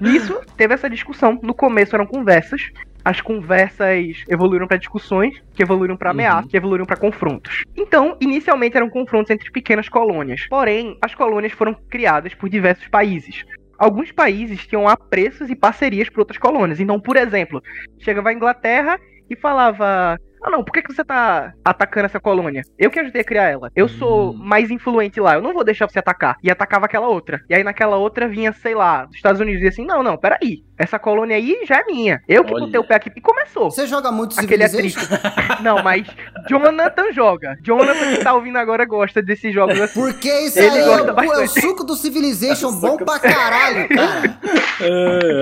Nisso, 0.00 0.40
teve 0.56 0.74
essa 0.74 0.88
discussão. 0.88 1.38
No 1.42 1.54
começo 1.54 1.94
eram 1.94 2.06
conversas. 2.06 2.70
As 3.04 3.20
conversas 3.20 4.24
evoluíram 4.28 4.66
para 4.66 4.76
discussões, 4.76 5.40
que 5.54 5.62
evoluíram 5.62 5.96
para 5.96 6.10
ameaças, 6.10 6.50
que 6.50 6.56
evoluíram 6.56 6.84
para 6.84 6.96
confrontos. 6.96 7.62
Então, 7.76 8.16
inicialmente 8.20 8.76
eram 8.76 8.90
confrontos 8.90 9.30
entre 9.30 9.50
pequenas 9.50 9.88
colônias. 9.88 10.46
Porém, 10.48 10.98
as 11.00 11.14
colônias 11.14 11.52
foram 11.52 11.74
criadas 11.88 12.34
por 12.34 12.48
diversos 12.48 12.88
países. 12.88 13.44
Alguns 13.78 14.10
países 14.10 14.66
tinham 14.66 14.88
apreços 14.88 15.50
e 15.50 15.54
parcerias 15.54 16.08
por 16.08 16.20
outras 16.20 16.38
colônias. 16.38 16.80
Então, 16.80 16.98
por 16.98 17.16
exemplo, 17.16 17.62
chegava 17.98 18.30
a 18.30 18.32
Inglaterra 18.32 18.98
e 19.30 19.36
falava: 19.36 20.18
Ah, 20.42 20.50
não, 20.50 20.62
por 20.64 20.72
que, 20.72 20.82
que 20.82 20.92
você 20.94 21.04
tá 21.04 21.52
atacando 21.64 22.06
essa 22.06 22.20
colônia? 22.20 22.62
Eu 22.78 22.90
que 22.90 22.98
ajudei 23.00 23.22
a 23.22 23.24
criar 23.24 23.48
ela. 23.50 23.70
Eu 23.74 23.88
sou 23.88 24.30
Hum. 24.32 24.38
mais 24.38 24.70
influente 24.70 25.20
lá, 25.20 25.34
eu 25.34 25.42
não 25.42 25.52
vou 25.52 25.64
deixar 25.64 25.88
você 25.88 25.98
atacar. 25.98 26.36
E 26.42 26.50
atacava 26.50 26.86
aquela 26.86 27.08
outra. 27.08 27.40
E 27.48 27.54
aí 27.54 27.64
naquela 27.64 27.96
outra 27.96 28.28
vinha, 28.28 28.52
sei 28.52 28.74
lá, 28.74 29.04
dos 29.06 29.16
Estados 29.16 29.40
Unidos 29.40 29.62
e 29.62 29.68
assim: 29.68 29.84
Não, 29.84 30.02
não, 30.02 30.16
peraí. 30.16 30.64
Essa 30.78 30.98
colônia 30.98 31.36
aí 31.36 31.60
já 31.66 31.78
é 31.78 31.84
minha. 31.84 32.20
Eu 32.28 32.44
que 32.44 32.52
Olha. 32.52 32.66
botei 32.66 32.78
o 32.78 32.84
pé 32.84 32.96
aqui. 32.96 33.10
E 33.16 33.20
começou. 33.20 33.70
Você 33.70 33.86
joga 33.86 34.12
muito 34.12 34.38
Aquele 34.38 34.62
é 34.62 34.68
Civilization? 34.68 35.06
triste. 35.08 35.62
Não, 35.62 35.82
mas 35.82 36.06
Jonathan 36.48 37.12
joga. 37.12 37.56
Jonathan 37.62 38.16
que 38.16 38.22
tá 38.22 38.34
ouvindo 38.34 38.58
agora 38.58 38.84
gosta 38.84 39.22
desses 39.22 39.54
jogos 39.54 39.80
assim. 39.80 39.98
Porque 39.98 40.28
isso 40.40 40.58
Ele 40.58 40.68
aí 40.76 40.82
é 40.82 40.84
gosta 40.84 41.12
o, 41.12 41.14
pô, 41.14 41.22
é 41.32 41.44
o 41.44 41.48
suco 41.48 41.82
do 41.82 41.96
Civilization 41.96 42.72
bom 42.78 42.98
pra 42.98 43.18
caralho, 43.18 43.88
cara. 43.88 44.38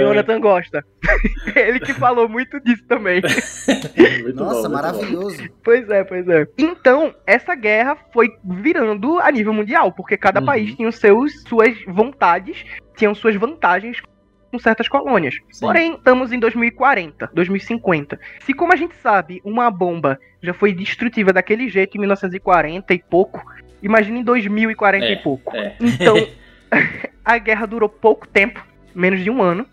Jonathan 0.00 0.40
gosta. 0.40 0.84
Ele 1.54 1.80
que 1.80 1.92
falou 1.94 2.28
muito 2.28 2.60
disso 2.60 2.84
também. 2.88 3.20
Muito 4.22 4.36
Nossa, 4.42 4.68
bom, 4.68 4.74
muito 4.74 4.83
maravilhoso. 4.92 5.48
Pois 5.62 5.88
é, 5.90 6.04
pois 6.04 6.28
é. 6.28 6.46
Então, 6.58 7.14
essa 7.26 7.54
guerra 7.54 7.96
foi 8.12 8.28
virando 8.44 9.18
a 9.20 9.30
nível 9.30 9.52
mundial, 9.52 9.92
porque 9.92 10.16
cada 10.16 10.40
Uhum. 10.40 10.46
país 10.46 10.74
tinha 10.74 10.90
seus, 10.92 11.42
suas 11.48 11.76
vontades, 11.86 12.64
tinham 12.96 13.14
suas 13.14 13.34
vantagens 13.36 14.00
com 14.50 14.58
certas 14.58 14.86
colônias. 14.88 15.34
Sim. 15.50 15.66
Porém, 15.66 15.94
estamos 15.94 16.32
em 16.32 16.38
2040, 16.38 17.30
2050. 17.34 18.18
Se, 18.40 18.54
como 18.54 18.72
a 18.72 18.76
gente 18.76 18.94
sabe, 18.96 19.40
uma 19.44 19.70
bomba 19.70 20.18
já 20.42 20.54
foi 20.54 20.72
destrutiva 20.72 21.32
daquele 21.32 21.68
jeito 21.68 21.96
em 21.96 22.00
1940 22.00 22.94
e 22.94 22.98
pouco, 23.02 23.42
imagine 23.82 24.20
em 24.20 24.24
2040 24.24 25.04
É, 25.04 25.12
e 25.12 25.16
pouco. 25.16 25.56
é. 25.56 25.74
Então, 25.80 26.14
a 27.24 27.38
guerra 27.38 27.66
durou 27.66 27.88
pouco 27.88 28.28
tempo, 28.28 28.64
menos 28.94 29.20
de 29.24 29.30
um 29.30 29.42
ano, 29.42 29.66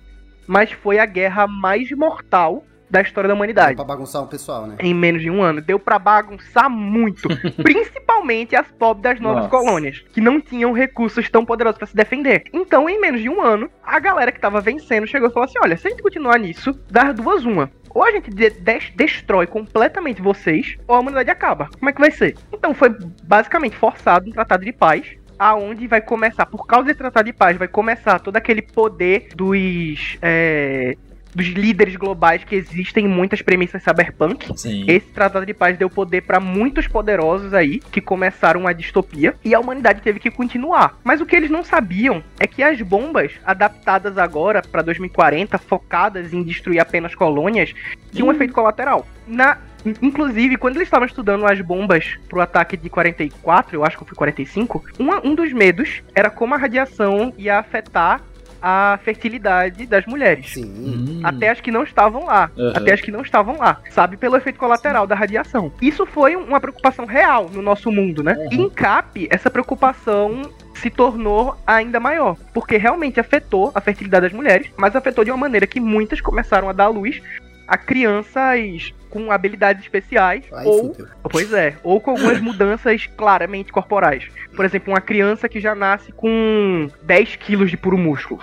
mas 0.47 0.71
foi 0.71 0.97
a 0.97 1.05
guerra 1.05 1.45
mais 1.47 1.89
mortal 1.91 2.63
da 2.91 3.01
história 3.01 3.27
da 3.27 3.33
humanidade 3.33 3.75
Pra 3.75 3.85
bagunçar 3.85 4.21
o 4.21 4.27
pessoal, 4.27 4.67
né? 4.67 4.75
em 4.79 4.93
menos 4.93 5.21
de 5.21 5.29
um 5.29 5.41
ano. 5.41 5.61
Deu 5.61 5.79
pra 5.79 5.97
bagunçar 5.97 6.69
muito. 6.69 7.27
principalmente 7.63 8.55
as 8.55 8.67
pobres 8.71 9.01
das 9.03 9.19
novas 9.19 9.43
Nossa. 9.45 9.49
colônias, 9.49 9.99
que 10.13 10.21
não 10.21 10.39
tinham 10.41 10.71
recursos 10.73 11.29
tão 11.29 11.45
poderosos 11.45 11.77
pra 11.77 11.87
se 11.87 11.95
defender. 11.95 12.43
Então, 12.53 12.89
em 12.89 12.99
menos 12.99 13.21
de 13.21 13.29
um 13.29 13.41
ano, 13.41 13.69
a 13.83 13.99
galera 13.99 14.31
que 14.31 14.39
tava 14.39 14.61
vencendo 14.61 15.07
chegou 15.07 15.29
e 15.29 15.33
falou 15.33 15.45
assim: 15.45 15.59
olha, 15.63 15.77
se 15.77 15.87
a 15.87 15.89
gente 15.89 16.03
continuar 16.03 16.37
nisso, 16.37 16.73
das 16.89 17.15
duas, 17.15 17.45
uma. 17.45 17.71
ou 17.93 18.03
a 18.03 18.11
gente 18.11 18.29
de- 18.29 18.49
des- 18.51 18.91
destrói 18.95 19.47
completamente 19.47 20.21
vocês, 20.21 20.77
ou 20.87 20.95
a 20.95 20.99
humanidade 20.99 21.29
acaba. 21.29 21.69
Como 21.77 21.89
é 21.89 21.93
que 21.93 21.99
vai 22.01 22.11
ser? 22.11 22.35
Então 22.53 22.73
foi 22.73 22.89
basicamente 23.23 23.75
forçado 23.75 24.29
um 24.29 24.31
tratado 24.31 24.63
de 24.65 24.71
paz, 24.71 25.15
aonde 25.39 25.87
vai 25.87 26.01
começar, 26.01 26.45
por 26.45 26.67
causa 26.67 26.85
desse 26.85 26.99
tratado 26.99 27.25
de 27.25 27.33
paz, 27.33 27.57
vai 27.57 27.67
começar 27.67 28.19
todo 28.19 28.35
aquele 28.37 28.61
poder 28.61 29.29
dos. 29.35 30.17
é, 30.21 30.95
dos 31.33 31.47
líderes 31.47 31.95
globais 31.95 32.43
que 32.43 32.55
existem 32.55 33.05
em 33.05 33.09
muitas 33.09 33.41
premissas 33.41 33.83
cyberpunk. 33.83 34.57
Sim. 34.57 34.85
Esse 34.87 35.07
tratado 35.07 35.45
de 35.45 35.53
paz 35.53 35.77
deu 35.77 35.89
poder 35.89 36.21
pra 36.21 36.39
muitos 36.39 36.87
poderosos 36.87 37.53
aí 37.53 37.79
que 37.91 38.01
começaram 38.01 38.67
a 38.67 38.73
distopia 38.73 39.35
e 39.43 39.53
a 39.55 39.59
humanidade 39.59 40.01
teve 40.01 40.19
que 40.19 40.29
continuar. 40.31 40.97
Mas 41.03 41.21
o 41.21 41.25
que 41.25 41.35
eles 41.35 41.49
não 41.49 41.63
sabiam 41.63 42.23
é 42.39 42.45
que 42.47 42.61
as 42.63 42.81
bombas 42.81 43.31
adaptadas 43.45 44.17
agora 44.17 44.61
pra 44.61 44.81
2040, 44.81 45.57
focadas 45.57 46.33
em 46.33 46.43
destruir 46.43 46.79
apenas 46.79 47.15
colônias, 47.15 47.73
tinham 48.11 48.27
um 48.27 48.31
efeito 48.31 48.53
colateral. 48.53 49.07
Na 49.27 49.57
Inclusive, 49.99 50.57
quando 50.57 50.75
eles 50.75 50.85
estavam 50.87 51.07
estudando 51.07 51.43
as 51.47 51.59
bombas 51.59 52.15
pro 52.29 52.39
ataque 52.39 52.77
de 52.77 52.87
44, 52.87 53.75
eu 53.75 53.83
acho 53.83 53.97
que 53.97 54.05
foi 54.05 54.15
45, 54.15 54.83
uma- 54.99 55.25
um 55.25 55.33
dos 55.33 55.51
medos 55.51 56.03
era 56.13 56.29
como 56.29 56.53
a 56.53 56.57
radiação 56.57 57.33
ia 57.35 57.57
afetar 57.57 58.21
a 58.61 58.99
fertilidade 59.03 59.85
das 59.85 60.05
mulheres. 60.05 60.53
Sim. 60.53 60.63
Hum. 60.65 61.21
Até 61.23 61.49
as 61.49 61.59
que 61.61 61.71
não 61.71 61.83
estavam 61.83 62.25
lá. 62.25 62.51
Uhum. 62.55 62.73
Até 62.75 62.93
as 62.93 63.01
que 63.01 63.11
não 63.11 63.21
estavam 63.21 63.57
lá. 63.57 63.81
Sabe? 63.89 64.17
Pelo 64.17 64.35
efeito 64.37 64.59
colateral 64.59 65.07
da 65.07 65.15
radiação. 65.15 65.71
Isso 65.81 66.05
foi 66.05 66.35
um- 66.35 66.43
uma 66.45 66.59
preocupação 66.59 67.05
real 67.05 67.49
no 67.49 67.61
nosso 67.61 67.91
mundo, 67.91 68.23
né? 68.23 68.35
E 68.51 68.55
em 68.55 68.69
CAP, 68.69 69.27
essa 69.31 69.49
preocupação 69.49 70.41
se 70.75 70.89
tornou 70.89 71.55
ainda 71.65 71.99
maior. 71.99 72.35
Porque 72.53 72.77
realmente 72.77 73.19
afetou 73.19 73.71
a 73.73 73.81
fertilidade 73.81 74.23
das 74.27 74.33
mulheres, 74.33 74.67
mas 74.77 74.95
afetou 74.95 75.23
de 75.23 75.31
uma 75.31 75.37
maneira 75.37 75.65
que 75.67 75.79
muitas 75.79 76.21
começaram 76.21 76.69
a 76.69 76.73
dar 76.73 76.87
luz 76.87 77.21
a 77.67 77.77
crianças 77.77 78.93
com 79.11 79.31
habilidades 79.31 79.83
especiais 79.83 80.43
Aí 80.53 80.65
ou 80.65 80.93
fudeu. 80.93 81.07
Pois 81.29 81.53
é, 81.53 81.75
ou 81.83 81.99
com 82.01 82.11
algumas 82.11 82.39
mudanças 82.41 83.05
claramente 83.17 83.71
corporais. 83.71 84.23
Por 84.55 84.65
exemplo, 84.65 84.91
uma 84.93 85.01
criança 85.01 85.47
que 85.47 85.59
já 85.59 85.75
nasce 85.75 86.11
com 86.13 86.89
10 87.03 87.35
quilos 87.35 87.69
de 87.69 87.77
puro 87.77 87.97
músculo. 87.97 88.41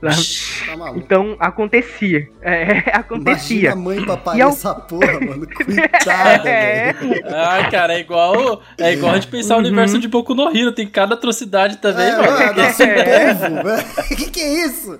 sabe? 0.00 0.66
Tá 0.66 0.76
maluco. 0.76 0.98
Então, 0.98 1.36
acontecia. 1.40 2.28
É, 2.42 2.78
acontecia. 2.94 3.70
Imagina 3.70 4.12
a 4.12 4.16
mãe 4.16 4.36
E 4.38 4.42
ao- 4.42 4.50
essa 4.50 4.74
porra, 4.74 5.18
mano. 5.20 5.46
Coitada, 5.54 6.48
É. 6.48 6.92
velho. 6.92 7.22
Ah, 7.26 7.68
cara, 7.70 7.94
é 7.94 8.00
igual, 8.00 8.62
é 8.78 8.92
igual 8.92 9.12
a 9.12 9.14
gente 9.14 9.28
pensar 9.28 9.56
o 9.56 9.60
universo 9.60 9.98
de 9.98 10.06
Boku 10.08 10.34
no 10.34 10.54
Hero, 10.54 10.72
tem 10.72 10.86
cada 10.86 11.14
atrocidade 11.14 11.78
também, 11.78 12.06
É, 12.06 12.16
mano. 12.16 12.32
mano, 12.32 12.52
nasceu 12.56 12.86
É. 12.86 13.34
povo, 13.34 13.62
velho. 13.62 13.84
Que 14.16 14.30
que 14.30 14.40
é 14.40 14.66
isso? 14.66 14.98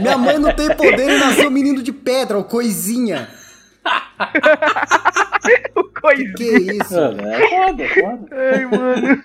Minha 0.00 0.18
mãe 0.18 0.38
não 0.38 0.52
tem 0.52 0.68
poder 0.74 1.08
e 1.10 1.18
nasceu 1.18 1.48
um 1.48 1.52
menino 1.52 1.82
de 1.82 1.92
pedra, 1.92 2.38
o 2.38 2.44
coisinha. 2.44 3.28
O 5.76 5.84
coisinha. 6.00 6.34
Que 6.34 6.44
é 6.44 6.58
isso? 6.74 6.94
Mano, 6.94 7.28
é 7.28 7.48
foda, 7.48 7.82
é 7.84 7.88
foda. 7.88 8.28
Ai, 8.32 8.66
mano. 8.66 9.24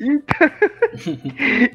Então, 0.00 0.50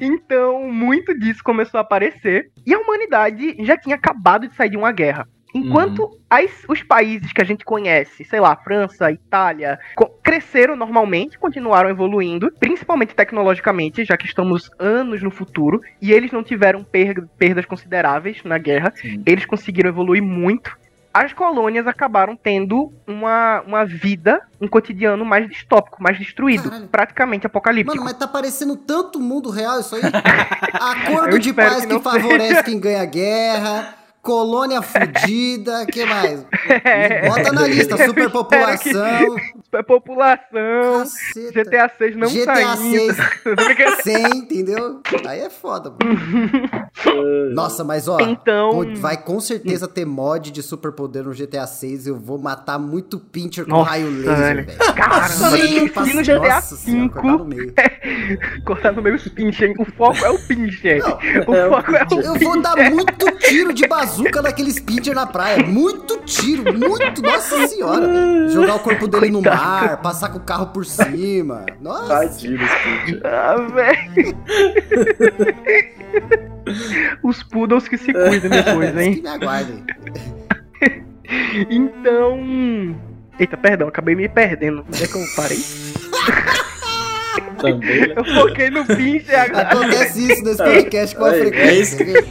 então, 0.00 0.62
muito 0.72 1.18
disso 1.18 1.42
começou 1.44 1.78
a 1.78 1.82
aparecer. 1.82 2.50
E 2.66 2.72
a 2.74 2.78
humanidade 2.78 3.56
já 3.64 3.76
tinha 3.76 3.96
acabado 3.96 4.48
de 4.48 4.54
sair 4.54 4.70
de 4.70 4.76
uma 4.76 4.92
guerra. 4.92 5.28
Enquanto 5.54 6.10
as- 6.28 6.64
os 6.68 6.82
países 6.82 7.32
que 7.32 7.40
a 7.40 7.44
gente 7.44 7.64
conhece, 7.64 8.24
sei 8.24 8.40
lá, 8.40 8.54
França, 8.56 9.10
Itália, 9.10 9.78
co- 9.94 10.08
cresceram 10.22 10.76
normalmente, 10.76 11.38
continuaram 11.38 11.88
evoluindo, 11.88 12.52
principalmente 12.60 13.14
tecnologicamente, 13.14 14.04
já 14.04 14.18
que 14.18 14.26
estamos 14.26 14.70
anos 14.78 15.22
no 15.22 15.30
futuro, 15.30 15.80
e 16.02 16.12
eles 16.12 16.30
não 16.30 16.42
tiveram 16.42 16.84
per- 16.84 17.26
perdas 17.38 17.64
consideráveis 17.64 18.42
na 18.44 18.58
guerra, 18.58 18.92
Sim. 18.96 19.22
eles 19.24 19.46
conseguiram 19.46 19.88
evoluir 19.88 20.22
muito. 20.22 20.76
As 21.16 21.32
colônias 21.32 21.86
acabaram 21.86 22.36
tendo 22.36 22.92
uma, 23.06 23.62
uma 23.62 23.86
vida, 23.86 24.42
um 24.60 24.68
cotidiano 24.68 25.24
mais 25.24 25.48
distópico, 25.48 26.02
mais 26.02 26.18
destruído, 26.18 26.64
Caralho. 26.64 26.88
praticamente 26.88 27.46
apocalíptico. 27.46 27.96
Mano, 27.96 28.04
mas 28.04 28.18
tá 28.18 28.28
parecendo 28.28 28.76
tanto 28.76 29.18
mundo 29.18 29.48
real 29.48 29.80
isso 29.80 29.96
aí. 29.96 30.02
Acordo 30.78 31.38
de 31.38 31.54
paz 31.54 31.86
que 31.86 31.96
que, 31.96 32.02
favorece 32.02 32.62
quem 32.64 32.78
ganha 32.78 33.02
guerra. 33.06 33.94
Colônia 34.26 34.82
fudida, 34.82 35.86
que 35.90 36.04
mais? 36.04 36.44
É. 36.84 37.28
Bota 37.28 37.52
na 37.52 37.64
lista, 37.66 37.96
superpopulação. 38.04 39.36
População, 39.86 41.00
Caceta. 41.00 41.64
GTA 41.64 41.90
6 41.96 42.16
não 42.16 42.28
GTA 42.28 42.76
saindo. 42.76 43.14
6 43.14 43.96
100, 44.02 44.26
entendeu? 44.38 45.00
Aí 45.26 45.40
é 45.40 45.50
foda, 45.50 45.90
mano. 45.90 46.16
Nossa, 47.54 47.84
mas 47.84 48.08
ó, 48.08 48.18
Então- 48.20 48.72
vai 48.96 49.16
com 49.16 49.38
certeza 49.38 49.86
ter 49.86 50.04
mod 50.04 50.50
de 50.50 50.62
superpoder 50.62 51.22
no 51.24 51.32
GTA 51.32 51.66
6. 51.66 52.06
Eu 52.08 52.16
vou 52.18 52.38
matar 52.38 52.78
muito 52.78 53.18
pincher 53.20 53.64
com 53.64 53.70
Nossa, 53.70 53.90
raio 53.90 54.10
laser, 54.10 54.36
velho. 54.36 54.66
Caramba, 54.96 55.28
Sim, 55.28 55.88
se 55.88 56.14
no 56.14 56.22
GTA 56.22 56.54
nossa 56.56 56.76
senhora, 56.76 57.08
cortar 57.10 57.38
no 57.38 57.44
meio. 57.44 57.74
Cortar 58.64 58.92
no 58.92 59.02
meio 59.02 59.16
os 59.16 59.28
pincher. 59.28 59.72
O 59.78 59.84
foco 59.84 60.24
é 60.24 60.30
o 60.30 60.38
pincher. 60.38 61.02
O 61.46 61.54
É 61.54 61.66
o 61.68 61.70
foco 61.70 61.94
é 61.94 62.06
o 62.14 62.20
Eu 62.22 62.34
vou 62.34 62.60
dar 62.60 62.76
muito 62.90 63.30
tiro 63.38 63.72
de 63.72 63.86
bazuca 63.86 64.15
naqueles 64.42 64.78
pincher 64.80 65.14
na 65.14 65.26
praia. 65.26 65.62
Muito 65.64 66.18
tiro, 66.24 66.64
muito. 66.76 67.22
Nossa 67.22 67.66
senhora, 67.68 68.06
velho. 68.06 68.50
Jogar 68.50 68.74
o 68.76 68.80
corpo 68.80 69.06
dele 69.08 69.30
no 69.30 69.40
mar, 69.42 70.00
passar 70.02 70.28
com 70.30 70.38
o 70.38 70.42
carro 70.42 70.66
por 70.68 70.84
cima. 70.84 71.64
Nossa. 71.80 72.08
Tadinho 72.08 72.58
pincher. 72.58 73.20
Ah, 73.24 73.56
velho. 73.56 74.36
Os 77.22 77.42
poodles 77.42 77.88
que 77.88 77.96
se 77.98 78.12
cuidam 78.12 78.50
depois, 78.50 78.92
Que 78.92 79.00
hein? 79.00 79.20
me 79.22 79.28
aguardem. 79.28 79.84
Então. 81.70 82.38
Eita, 83.38 83.56
perdão, 83.56 83.88
acabei 83.88 84.14
me 84.14 84.28
perdendo. 84.28 84.84
Onde 84.86 85.04
é 85.04 85.06
que 85.06 85.14
eu 85.14 85.20
parei? 85.36 85.58
Também, 87.58 88.00
né? 88.08 88.14
Eu 88.16 88.24
foquei 88.24 88.70
no 88.70 88.84
pincher 88.84 89.38
agora. 89.40 89.68
Acontece 89.68 90.32
isso 90.32 90.42
nesse 90.44 90.56
podcast 90.62 91.16
com 91.16 91.24
a 91.24 91.34
É, 91.34 91.36
é 91.36 91.40
frequência. 91.40 92.04
viu? 92.04 92.24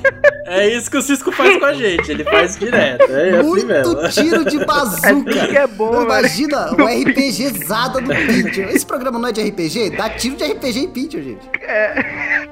É 0.48 0.68
isso 0.70 0.92
que 0.92 0.98
o 0.98 1.02
Cisco 1.02 1.32
faz 1.32 1.58
com 1.58 1.66
a 1.66 1.74
gente, 1.74 2.12
ele 2.12 2.24
faz 2.24 2.56
direto, 2.56 3.12
é 3.12 3.40
assim 3.40 3.66
mesmo. 3.66 3.94
Muito 3.96 4.10
tiro 4.12 4.46
de 4.46 4.58
Assim 4.58 4.66
bazuca. 4.66 5.48
que 5.48 5.58
é 5.58 5.66
bom, 5.66 5.86
Não, 5.92 6.00
velho. 6.08 6.20
imagina 6.20 6.70
o 6.78 6.86
RPGzada 6.86 8.00
do 8.00 8.10
Pinter. 8.16 8.70
Esse 8.70 8.86
programa 8.86 9.18
não 9.18 9.28
é 9.30 9.32
de 9.32 9.42
RPG? 9.42 9.90
Dá 9.98 10.08
tiro 10.12 10.36
de 10.36 10.44
RPG 10.44 10.80
em 10.82 10.88
Pinter, 10.92 11.24
gente. 11.24 11.50
É, 11.64 12.46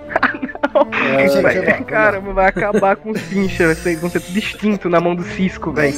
gente, 1.28 1.42
Vai- 1.44 1.60
lá, 1.60 1.72
vamos 1.74 1.88
Caramba, 1.88 2.34
vai 2.34 2.48
acabar 2.48 2.96
com 2.96 3.12
os 3.12 3.22
pincher. 3.22 3.68
Vai 3.68 3.76
ser, 3.76 3.96
vão 3.98 4.10
ser 4.10 4.22
tudo 4.22 4.38
extinto 4.40 4.90
na 4.90 5.00
mão 5.00 5.14
do 5.16 5.24
Cisco, 5.24 5.72
velho. 5.72 5.94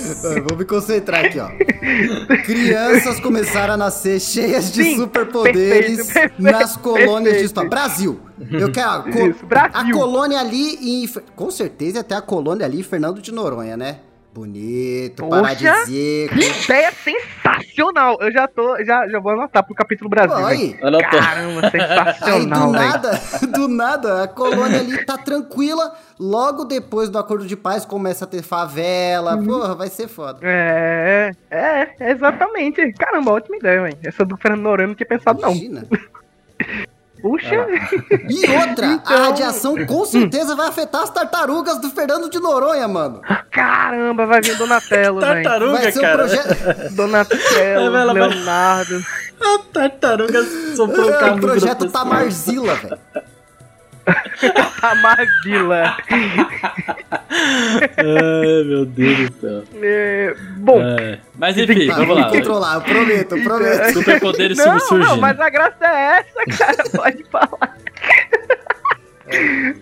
Vou 0.50 0.58
me 0.58 0.66
concentrar 0.66 1.24
aqui, 1.26 1.40
ó. 1.40 1.48
Crianças 2.44 3.22
começaram 3.22 3.76
a 3.76 3.78
nascer 3.78 4.20
cheias 4.20 4.70
de 4.72 4.84
Sim, 4.84 4.96
superpoderes 4.98 6.08
perfeito, 6.12 6.34
nas 6.66 6.78
colônias 6.78 7.38
de 7.38 7.44
história. 7.46 7.70
Brasil. 7.70 8.20
Eu 8.52 8.72
quero. 8.72 8.90
ó, 8.90 9.02
co- 9.04 9.10
Isso, 9.28 9.46
Brasil. 9.46 9.72
A 9.74 9.92
colônia 9.92 10.40
ali 10.40 11.04
em. 11.04 11.08
Com 11.36 11.52
certeza 11.52 12.00
até 12.00 12.16
a 12.16 12.22
colônia 12.22 12.66
ali 12.66 12.80
em 12.80 12.84
Fernando 12.84 13.22
de 13.22 13.32
Noronha, 13.32 13.78
né? 13.78 13.98
Bonito, 14.34 15.24
Poxa. 15.24 15.42
paradisíaco. 15.42 16.36
Ideia 16.36 16.92
sensacional. 16.92 18.18
Eu 18.20 18.34
já 18.34 18.46
tô, 18.50 18.84
já, 18.84 19.08
já 19.08 19.18
vou 19.18 19.32
anotar 19.32 19.64
pro 19.66 19.74
capítulo 19.74 20.10
Brasil. 20.10 20.36
Pô, 20.36 20.46
velho. 20.46 20.60
aí. 20.60 20.78
Anotou. 20.82 21.10
Caramba, 21.20 21.62
Aí 21.64 21.70
do 21.70 21.72
sensacional, 21.72 22.72
velho. 22.74 22.84
nada, 22.86 23.22
do 23.54 23.68
nada, 23.70 24.24
a 24.24 24.28
colônia 24.28 24.80
ali 24.82 25.06
tá 25.06 25.18
tranquila. 25.18 25.96
Logo 26.20 26.66
depois 26.66 27.08
do 27.10 27.18
acordo 27.18 27.46
de 27.46 27.56
paz 27.56 27.86
começa 27.86 28.26
a 28.26 28.28
ter 28.28 28.42
favela. 28.42 29.38
Uhum. 29.38 29.46
Porra, 29.46 29.74
vai 29.74 29.88
ser 29.88 30.10
foda. 30.10 30.40
É, 30.44 31.32
é, 31.50 32.12
exatamente. 32.12 32.92
Caramba, 32.92 33.32
ótima 33.32 33.56
ideia, 33.56 33.84
velho. 33.84 33.98
Essa 34.04 34.26
do 34.26 34.36
Fernando 34.36 34.64
Noronha 34.64 34.88
não 34.90 34.96
tinha 34.96 35.08
pensado, 35.08 35.40
não. 35.42 35.54
Puxa, 37.26 37.56
E 38.30 38.48
outra, 38.52 38.88
a 38.88 38.92
Então- 38.94 39.18
radiação 39.26 39.86
com 39.88 40.06
certeza 40.06 40.56
vai 40.56 40.68
afetar 40.68 41.02
as 41.02 41.10
tartarugas 41.10 41.82
do 41.82 41.90
Fernando 41.90 42.30
de 42.30 42.40
Noronha, 42.40 42.88
mano. 42.88 43.20
caramba, 43.50 44.28
vai 44.28 44.42
vir 44.42 44.56
Donatello, 44.56 45.20
velho. 45.20 45.34
Tartaruga, 45.44 45.72
Vai 45.74 45.92
ser 45.92 45.98
um 45.98 46.02
cara. 46.04 46.18
projeto. 46.20 46.94
Donatello, 46.96 47.96
É, 47.98 48.04
Leonardo. 48.14 49.04
A 49.42 49.58
tartaruga 49.74 50.44
soprou 50.76 51.08
o 51.08 51.10
É 51.14 51.32
o 51.32 51.40
projeto 51.40 51.90
Tamarzila, 51.90 52.76
velho. 52.76 52.98
Tamardila. 54.82 55.98
Ai, 57.98 58.64
meu 58.66 58.86
Deus 58.86 59.30
do 59.30 59.40
céu. 59.42 59.64
É, 59.82 60.36
bom, 60.58 60.82
É, 60.82 61.20
Mas 61.38 61.58
enfim, 61.58 61.88
Tá, 61.88 61.96
vamos 61.98 62.16
lá. 62.18 62.30
controlar, 62.30 62.76
eu 62.76 62.82
prometo, 62.82 63.38
eu 63.38 63.44
prometo. 63.44 63.94
Superpoderes 63.94 64.58
não, 64.58 64.80
surgindo. 64.80 65.10
não, 65.10 65.18
mas 65.18 65.40
a 65.40 65.50
graça 65.50 65.86
é 65.86 66.20
essa, 66.20 66.58
cara. 66.58 66.84
Pode 66.96 67.24
falar. 67.32 67.78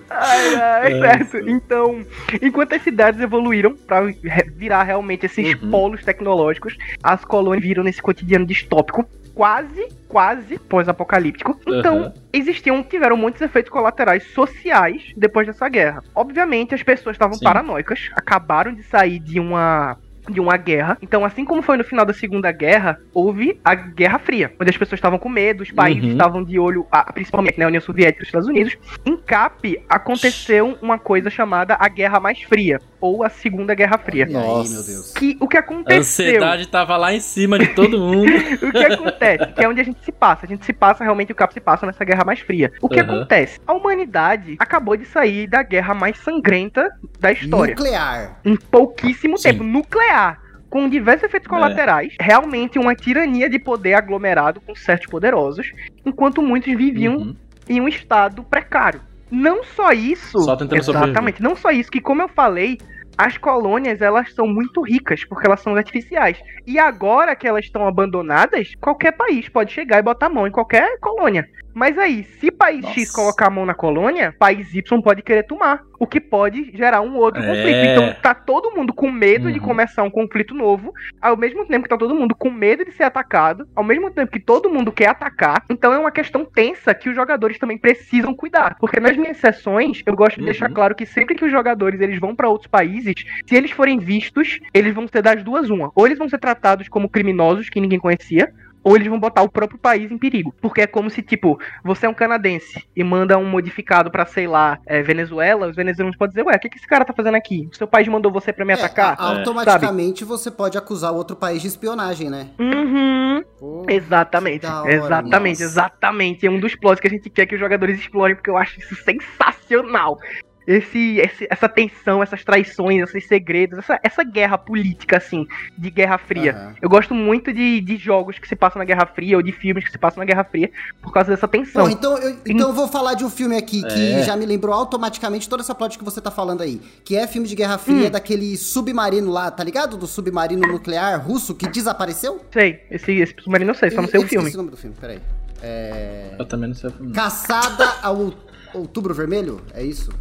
Ai, 0.10 0.56
ai, 0.56 0.94
É. 0.94 1.00
certo. 1.02 1.50
Então, 1.50 2.06
enquanto 2.42 2.74
as 2.74 2.82
cidades 2.82 3.20
evoluíram 3.20 3.76
pra 3.76 4.02
re- 4.06 4.50
virar 4.56 4.84
realmente 4.84 5.26
esses 5.26 5.62
Uhum. 5.62 5.70
polos 5.70 6.04
tecnológicos, 6.04 6.78
as 7.04 7.26
colônias 7.26 7.62
viram 7.64 7.84
nesse 7.84 8.02
cotidiano 8.02 8.46
distópico. 8.46 9.06
Quase, 9.34 9.88
quase 10.08 10.58
pós-apocalíptico. 10.60 11.60
Então, 11.68 12.02
Aham. 12.04 12.14
existiam, 12.32 12.84
tiveram 12.84 13.18
muitos 13.18 13.42
efeitos 13.42 13.72
colaterais 13.72 14.24
sociais 14.34 15.02
depois 15.18 15.48
dessa 15.48 15.68
guerra. 15.70 16.04
Obviamente, 16.16 16.76
as 16.76 16.84
pessoas 16.84 17.16
estavam 17.16 17.38
paranoicas, 17.40 18.10
acabaram 18.16 18.74
de 18.74 18.84
sair 18.84 19.20
de 19.20 19.40
uma 19.40 19.98
de 20.30 20.40
uma 20.40 20.56
guerra. 20.56 20.98
Então, 21.02 21.26
assim 21.26 21.44
como 21.44 21.62
foi 21.62 21.76
no 21.76 21.84
final 21.84 22.06
da 22.06 22.14
Segunda 22.14 22.50
Guerra, 22.50 22.98
houve 23.14 23.60
a 23.62 23.76
Guerra 23.76 24.18
Fria, 24.20 24.54
onde 24.58 24.70
as 24.70 24.78
pessoas 24.78 24.98
estavam 24.98 25.20
com 25.20 25.28
medo, 25.28 25.64
os 25.64 25.70
países 25.72 26.06
Uhum. 26.06 26.12
estavam 26.12 26.44
de 26.46 26.58
olho, 26.58 26.88
ah, 26.90 27.12
principalmente 27.12 27.60
na 27.60 27.68
União 27.68 27.82
Soviética 27.82 28.22
e 28.22 28.24
os 28.24 28.28
Estados 28.30 28.48
Unidos. 28.48 28.78
Em 29.06 29.18
CAP, 29.18 29.84
aconteceu 29.90 30.78
uma 30.82 30.98
coisa 30.98 31.30
chamada 31.30 31.76
a 31.78 31.90
Guerra 31.90 32.22
Mais 32.22 32.42
Fria, 32.44 32.80
ou 33.04 33.22
a 33.22 33.28
Segunda 33.30 33.76
Guerra 33.76 33.98
Fria. 33.98 34.26
Aí, 34.26 34.32
Nossa. 34.32 34.74
meu 34.74 34.82
Deus. 34.82 35.12
Que 35.12 35.36
o 35.42 35.46
que 35.46 35.58
A 35.58 35.60
aconteceu? 35.60 36.00
ansiedade 36.26 36.68
tava 36.70 36.96
lá 36.96 37.14
em 37.14 37.20
cima 37.20 37.60
de 37.60 37.68
todo 37.76 38.00
mundo. 38.00 38.32
o 38.64 38.72
que 38.72 38.78
acontece? 38.78 39.48
Que 39.52 39.62
é 39.66 39.68
onde 39.68 39.82
a 39.82 39.84
gente 39.84 40.02
se 40.06 40.12
passa. 40.14 40.46
A 40.46 40.48
gente 40.50 40.66
se 40.66 40.72
passa, 40.72 41.04
realmente, 41.04 41.30
o 41.34 41.36
Cap 41.36 41.54
se 41.54 41.60
passa 41.60 41.86
nessa 41.86 42.06
guerra 42.06 42.24
mais 42.24 42.40
fria. 42.40 42.72
O 42.82 42.88
que 42.88 42.96
Uhum. 43.02 43.04
acontece? 43.18 43.60
A 43.68 43.74
humanidade 43.74 44.56
acabou 44.58 44.96
de 44.96 45.04
sair 45.06 45.48
da 45.48 45.62
guerra 45.64 45.94
mais 45.94 46.18
sangrenta 46.20 46.90
da 47.20 47.34
história. 47.34 47.76
Nuclear. 47.76 48.40
Em 48.46 48.56
pouquíssimo 48.56 49.38
Sim. 49.38 49.50
tempo. 49.50 49.64
Nuclear. 49.66 50.40
Com 50.70 50.88
diversos 50.88 51.26
efeitos 51.26 51.48
É. 51.48 51.50
colaterais. 51.50 52.16
Realmente 52.22 52.80
uma 52.80 52.96
tirania 52.96 53.50
de 53.50 53.60
poder 53.60 53.96
aglomerado 53.96 54.62
com 54.62 54.74
certos 54.74 55.08
poderosos. 55.08 55.70
Enquanto 56.06 56.42
muitos 56.42 56.74
viviam 56.74 57.18
Uhum. 57.18 57.36
em 57.68 57.82
um 57.82 57.88
estado 57.90 58.44
precário. 58.44 59.02
Não 59.30 59.64
só 59.64 59.92
isso. 59.92 60.40
Só 60.40 60.56
tentando 60.56 60.80
Exatamente. 60.80 61.42
Não 61.44 61.56
só 61.56 61.70
isso, 61.72 61.92
que 61.92 62.00
como 62.00 62.22
eu 62.22 62.28
falei, 62.30 62.78
as 63.18 63.38
colônias 63.38 64.02
elas 64.02 64.34
são 64.34 64.48
muito 64.48 64.82
ricas, 64.82 65.24
porque 65.26 65.48
elas 65.48 65.62
são 65.62 65.76
artificiais. 65.76 66.42
E 66.66 66.80
agora 66.80 67.36
que 67.36 67.48
elas 67.48 67.66
estão 67.66 67.88
abandonadas, 67.88 68.74
qualquer 68.82 69.12
país 69.14 69.48
pode 69.50 69.72
chegar 69.72 70.00
e 70.00 70.04
botar 70.04 70.28
a 70.28 70.30
mão 70.30 70.48
em 70.48 70.52
qualquer 70.52 71.00
colônia. 71.00 71.48
Mas 71.74 71.98
aí, 71.98 72.24
se 72.40 72.52
país 72.52 72.86
X 72.86 73.08
Nossa. 73.08 73.14
colocar 73.14 73.48
a 73.48 73.50
mão 73.50 73.66
na 73.66 73.74
colônia, 73.74 74.34
país 74.38 74.74
Y 74.74 75.02
pode 75.02 75.22
querer 75.24 75.44
tomar. 75.44 75.82
O 76.00 76.06
que 76.06 76.20
pode 76.20 76.70
gerar 76.76 77.02
um 77.02 77.16
outro 77.16 77.42
É. 77.42 77.46
conflito. 77.46 77.86
Então 77.86 78.14
tá 78.22 78.34
todo 78.36 78.72
mundo 78.76 78.94
com 78.94 79.10
medo 79.10 79.52
de 79.52 79.60
Uhum. 79.60 79.66
começar 79.66 80.04
um 80.04 80.10
conflito 80.10 80.54
novo, 80.54 80.92
ao 81.22 81.38
mesmo 81.38 81.66
tempo 81.66 81.84
que 81.84 81.90
tá 81.90 81.98
todo 81.98 82.14
mundo 82.14 82.36
com 82.36 82.50
medo 82.52 82.84
de 82.84 82.92
ser 82.92 83.04
atacado, 83.04 83.66
ao 83.76 83.84
mesmo 83.86 84.12
tempo 84.12 84.32
que 84.32 84.40
todo 84.40 84.70
mundo 84.70 84.92
quer 84.92 85.08
atacar. 85.10 85.64
Então 85.70 85.94
é 85.94 85.98
uma 85.98 86.12
questão 86.12 86.44
tensa 86.46 86.94
que 86.94 87.08
os 87.10 87.16
jogadores 87.16 87.58
também 87.58 87.78
precisam 87.78 88.36
cuidar. 88.36 88.76
Porque 88.80 89.00
nas 89.00 89.16
minhas 89.16 89.38
sessões, 89.38 90.02
eu 90.06 90.14
gosto 90.16 90.36
de 90.36 90.42
Uhum. 90.42 90.46
deixar 90.48 90.70
claro 90.70 90.94
que 90.94 91.06
sempre 91.06 91.36
que 91.36 91.46
os 91.46 91.52
jogadores 91.52 92.02
eles 92.02 92.20
vão 92.20 92.36
pra 92.36 92.50
outros 92.50 92.68
países, 92.70 93.14
se 93.48 93.56
eles 93.56 93.72
forem 93.72 93.98
vistos, 93.98 94.60
eles 94.74 94.94
vão 94.94 95.08
ser 95.08 95.22
das 95.22 95.42
duas 95.42 95.70
uma. 95.70 95.90
Ou 95.96 96.06
eles 96.06 96.18
vão 96.18 96.28
ser 96.28 96.40
tratados 96.40 96.90
como 96.90 97.08
criminosos 97.10 97.70
que 97.70 97.80
ninguém 97.80 98.00
conhecia, 98.00 98.52
ou 98.84 98.96
eles 98.96 99.08
vão 99.08 99.20
botar 99.20 99.42
o 99.42 99.50
próprio 99.50 99.80
país 99.80 100.12
em 100.12 100.18
perigo. 100.18 100.54
Porque 100.62 100.82
é 100.82 100.88
como 100.88 101.10
se, 101.10 101.22
tipo, 101.22 101.60
você 101.84 102.06
é 102.06 102.10
um 102.10 102.14
canadense 102.14 102.86
e 102.96 103.04
manda 103.04 103.38
um 103.38 103.46
modificado 103.46 104.12
pra, 104.12 104.26
sei 104.26 104.48
lá, 104.48 104.80
é, 104.86 105.02
Venezuela, 105.02 105.68
os 105.68 105.76
venezuelanos 105.76 106.18
podem 106.18 106.32
dizer, 106.34 106.44
ué, 106.46 106.56
o 106.56 106.60
que, 106.60 106.70
que 106.70 106.78
esse 106.78 106.88
cara 106.88 107.06
tá 107.06 107.14
fazendo 107.14 107.36
aqui? 107.36 107.68
O 107.72 107.76
seu 107.76 107.88
país 107.88 108.08
mandou 108.08 108.32
você 108.32 108.52
pra 108.52 108.66
me 108.66 108.74
É, 108.74 108.76
atacar? 108.76 109.16
automaticamente 109.20 110.24
você 110.26 110.52
pode 110.52 110.78
acusar 110.78 111.14
o 111.14 111.16
outro 111.16 111.36
país 111.36 111.62
de 111.62 111.68
espionagem, 111.68 112.30
né? 112.30 112.50
Uhum. 112.60 113.44
Pô, 113.60 113.86
Exatamente, 113.90 114.66
hora, 114.66 114.94
exatamente, 114.94 115.62
nossa. 115.62 115.64
exatamente. 115.64 116.46
É 116.46 116.52
um 116.52 116.60
dos 116.60 116.76
plots 116.76 117.00
que 117.00 117.08
a 117.08 117.10
gente 117.10 117.30
quer 117.30 117.46
que 117.46 117.56
os 117.56 117.60
jogadores 117.62 118.00
explorem, 118.00 118.36
porque 118.36 118.50
eu 118.50 118.58
acho 118.58 118.80
isso 118.80 118.96
sensacional. 118.96 120.18
Esse, 120.66 121.18
esse- 121.20 121.48
essa 121.50 121.68
tensão, 121.68 122.24
essas 122.24 122.44
traições, 122.44 123.02
esses 123.04 123.28
segredos, 123.28 123.78
essa, 123.80 124.00
essa 124.04 124.24
guerra 124.24 124.58
política, 124.58 125.18
assim, 125.18 125.46
de 125.78 125.90
Guerra 125.90 126.18
Fria. 126.18 126.54
Aham. 126.54 126.76
Eu 126.82 126.90
gosto 126.90 127.14
muito 127.14 127.52
de, 127.54 127.82
de 127.82 127.98
jogos 127.98 128.40
que 128.40 128.48
se 128.48 128.56
passam 128.56 128.80
na 128.80 128.86
Guerra 128.86 129.06
Fria 129.06 129.36
ou 129.38 129.44
de 129.44 129.52
filmes 129.52 129.84
que 129.84 129.92
se 129.92 129.98
passam 129.98 130.20
na 130.22 130.26
Guerra 130.26 130.44
Fria 130.44 130.72
por 131.02 131.12
causa 131.12 131.32
dessa 131.32 131.48
tensão. 131.48 131.84
Bom, 131.86 131.90
então 131.92 132.18
eu, 132.18 132.38
então 132.48 132.70
eu 132.70 132.74
vou 132.74 132.88
falar 132.88 133.14
de 133.14 133.26
um 133.26 133.30
filme 133.30 133.58
aqui 133.58 133.82
que 133.84 134.12
É. 134.14 134.24
já 134.24 134.36
me 134.38 134.46
lembrou 134.46 134.74
automaticamente 134.74 135.50
toda 135.50 135.62
essa 135.62 135.76
plot 135.76 135.98
que 135.98 136.04
você 136.04 136.22
tá 136.22 136.32
falando 136.32 136.62
aí. 136.62 136.82
Que 137.04 137.16
é 137.18 137.28
filme 137.28 137.48
de 137.48 137.56
Guerra 137.56 137.78
Fria, 137.78 138.08
Hum. 138.08 138.12
daquele 138.12 138.56
submarino 138.58 139.32
lá, 139.32 139.52
tá 139.52 139.64
ligado? 139.64 139.98
Do 139.98 140.08
submarino 140.08 140.66
nuclear 140.68 141.20
russo 141.26 141.54
que 141.54 141.68
desapareceu? 141.68 142.40
Sei, 142.52 142.82
esse, 142.90 143.12
esse 143.12 143.36
submarino 143.40 143.72
eu 143.72 143.76
sei, 143.76 143.92
só 143.92 144.02
não 144.02 144.08
sei 144.08 144.20
Eu 144.22 144.26
o 144.26 144.28
filme. 144.28 144.50
o 144.50 144.58
nome 144.58 144.70
do 144.72 144.78
filme, 144.78 144.96
peraí. 145.00 145.20
É... 145.62 146.36
Eu 146.38 146.46
também 146.46 146.68
não 146.70 146.76
sei 146.76 146.90
o 146.90 146.94
filme. 146.94 147.14
Caçada 147.14 147.86
ao 148.02 148.34
Outubro 148.74 149.14
Vermelho? 149.14 149.62
É 149.74 149.84
isso? 149.84 150.12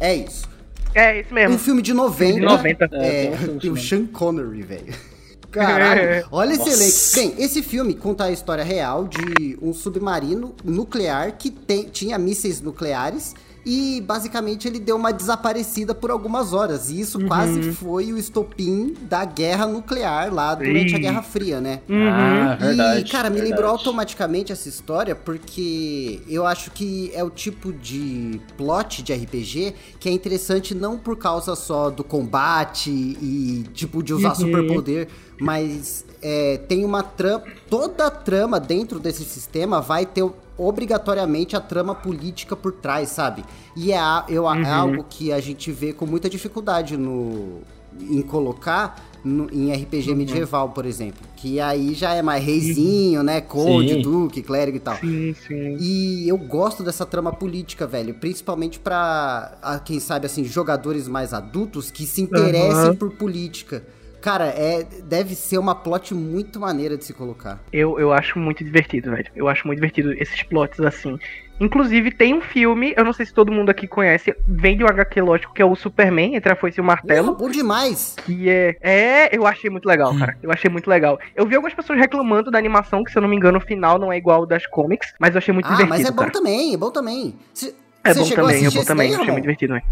É 0.00 0.14
isso. 0.14 0.46
É, 0.94 1.18
esse 1.20 1.32
mesmo. 1.32 1.54
Um 1.54 1.58
filme 1.58 1.82
de 1.82 1.92
90. 1.92 2.34
De 2.34 2.40
90. 2.40 2.88
É, 2.92 3.24
É, 3.26 3.36
tem 3.60 3.70
o. 3.70 3.76
Sean 3.76 4.06
Connery, 4.06 4.62
velho. 4.62 4.94
Caralho, 5.50 6.26
olha 6.30 6.52
esse 6.52 6.68
elenco. 6.68 7.34
Bem, 7.36 7.44
esse 7.44 7.62
filme 7.62 7.94
conta 7.94 8.24
a 8.24 8.30
história 8.30 8.62
real 8.62 9.08
de 9.08 9.58
um 9.62 9.72
submarino 9.72 10.54
nuclear 10.62 11.32
que 11.38 11.50
tem- 11.50 11.84
tinha 11.88 12.18
mísseis 12.18 12.60
nucleares 12.60 13.34
e 13.64 14.00
basicamente 14.06 14.66
ele 14.66 14.78
deu 14.78 14.96
uma 14.96 15.12
desaparecida 15.12 15.94
por 15.94 16.10
algumas 16.10 16.52
horas. 16.52 16.90
E 16.90 17.00
isso 17.00 17.24
quase 17.26 17.72
foi 17.72 18.12
o 18.12 18.18
estopim 18.18 18.94
da 19.02 19.24
guerra 19.24 19.66
nuclear 19.66 20.32
lá 20.32 20.54
durante 20.54 20.94
a. 20.94 20.98
Guerra 20.98 21.22
Fria, 21.22 21.60
né? 21.60 21.80
Uhum. 21.88 22.08
Ah, 22.08 22.56
verdade. 22.58 23.00
E, 23.00 23.04
cara, 23.10 23.28
me 23.30 23.36
verdade. 23.36 23.52
lembrou 23.54 23.70
automaticamente 23.70 24.52
essa 24.52 24.68
história 24.68 25.14
porque 25.14 26.20
eu 26.28 26.46
acho 26.46 26.70
que 26.70 27.10
é 27.14 27.22
o 27.22 27.30
tipo 27.30 27.72
de 27.72 28.40
plot 28.56 29.02
de 29.02 29.12
RPG 29.12 29.74
que 30.00 30.08
é 30.08 30.12
interessante 30.12 30.74
não 30.74 30.96
por 30.98 31.16
causa 31.16 31.54
só 31.56 31.90
do 31.90 32.02
combate 32.04 32.90
e, 32.90 33.64
tipo, 33.74 34.02
de 34.02 34.14
usar 34.14 34.30
Uhum. 34.30 34.34
superpoder, 34.34 35.08
mas 35.40 36.04
é, 36.22 36.58
tem 36.68 36.84
uma 36.84 37.02
trama. 37.02 37.44
Toda 37.68 38.06
a 38.06 38.10
trama 38.10 38.58
dentro 38.58 38.98
desse 38.98 39.24
sistema 39.24 39.80
vai 39.80 40.04
ter 40.06 40.24
obrigatoriamente 40.56 41.54
a 41.56 41.60
trama 41.60 41.94
política 41.94 42.56
por 42.56 42.72
trás, 42.72 43.08
sabe? 43.10 43.44
E 43.76 43.92
é, 43.92 43.98
eu, 44.28 44.48
é 44.48 44.56
Uhum. 44.56 44.66
algo 44.74 45.06
que 45.08 45.32
a 45.32 45.40
gente 45.40 45.70
vê 45.72 45.92
com 45.92 46.04
muita 46.06 46.28
dificuldade 46.28 46.96
no, 46.96 47.60
em 48.00 48.20
colocar 48.22 49.04
no- 49.24 49.48
em 49.52 49.72
RPG 49.72 50.14
medieval, 50.14 50.70
por 50.70 50.84
exemplo. 50.86 51.20
Que 51.36 51.60
aí 51.60 51.94
já 51.94 52.14
é 52.14 52.22
mais 52.22 52.42
reizinho, 52.44 53.22
né? 53.22 53.40
Conde, 53.40 53.94
Sim. 53.94 54.00
duque, 54.00 54.42
clérigo 54.42 54.76
e 54.76 54.80
tal. 54.80 54.96
Sim, 54.98 55.34
sim. 55.46 55.76
E 55.80 56.28
eu 56.28 56.36
gosto 56.38 56.82
dessa 56.82 57.04
trama 57.06 57.32
política, 57.32 57.86
velho. 57.86 58.14
Principalmente 58.14 58.78
pra, 58.80 59.80
quem 59.84 60.00
sabe, 60.00 60.26
assim, 60.26 60.44
jogadores 60.44 61.06
mais 61.08 61.32
adultos 61.32 61.90
que 61.90 62.04
se 62.06 62.20
interessem 62.22 62.70
Aham. 62.90 62.94
por 62.96 63.10
política. 63.12 63.84
Cara, 64.20 64.46
é, 64.46 64.84
deve 65.04 65.34
ser 65.34 65.58
uma 65.58 65.74
plot 65.74 66.12
muito 66.14 66.58
maneira 66.58 66.96
de 66.96 67.04
se 67.04 67.12
colocar. 67.14 67.60
Eu, 67.72 67.98
eu 68.00 68.12
acho 68.12 68.38
muito 68.38 68.64
divertido, 68.64 69.10
velho. 69.12 69.30
Eu 69.34 69.48
acho 69.48 69.66
muito 69.66 69.78
divertido 69.78 70.12
esses 70.14 70.42
plots 70.42 70.80
assim. 70.80 71.18
Inclusive, 71.60 72.12
tem 72.12 72.34
um 72.34 72.40
filme, 72.40 72.94
eu 72.96 73.04
não 73.04 73.12
sei 73.12 73.26
se 73.26 73.34
todo 73.34 73.50
mundo 73.50 73.68
aqui 73.70 73.88
conhece, 73.88 74.32
vem 74.46 74.76
de 74.76 74.84
um 74.84 74.86
HQ 74.86 75.20
lógico, 75.20 75.52
que 75.52 75.60
é 75.60 75.64
o 75.64 75.74
Superman, 75.74 76.36
entre 76.36 76.52
a 76.52 76.56
foice 76.56 76.78
e 76.78 76.80
o 76.80 76.84
martelo. 76.84 77.34
bom 77.34 77.50
demais! 77.50 78.14
Que 78.24 78.48
é. 78.48 78.76
É, 78.80 79.36
eu 79.36 79.44
achei 79.44 79.68
muito 79.68 79.86
legal, 79.86 80.16
cara. 80.16 80.38
Eu 80.40 80.52
achei 80.52 80.70
muito 80.70 80.88
legal. 80.88 81.18
Eu 81.34 81.46
vi 81.46 81.56
algumas 81.56 81.74
pessoas 81.74 81.98
reclamando 81.98 82.50
da 82.50 82.58
animação, 82.58 83.02
que 83.02 83.10
se 83.10 83.18
eu 83.18 83.22
não 83.22 83.28
me 83.28 83.34
engano, 83.36 83.58
o 83.58 83.60
final 83.60 83.98
não 83.98 84.12
é 84.12 84.16
igual 84.16 84.40
ao 84.40 84.46
das 84.46 84.66
comics, 84.66 85.12
mas 85.18 85.34
eu 85.34 85.38
achei 85.38 85.52
muito 85.52 85.66
ah, 85.66 85.70
divertido. 85.70 85.98
mas 85.98 86.06
é 86.06 86.10
bom 86.10 86.16
cara. 86.18 86.30
também, 86.30 86.74
é 86.74 86.76
bom 86.76 86.90
também. 86.92 87.34
Cê- 87.52 87.74
É 88.04 88.14
bom 88.14 88.28
também, 88.28 88.64
é 88.66 88.70
bom 88.70 88.84
também. 88.84 89.08
daí, 89.08 89.14
Eu 89.16 89.20
achei 89.20 89.32
muito 89.32 89.42
divertido, 89.42 89.72
né? 89.74 89.82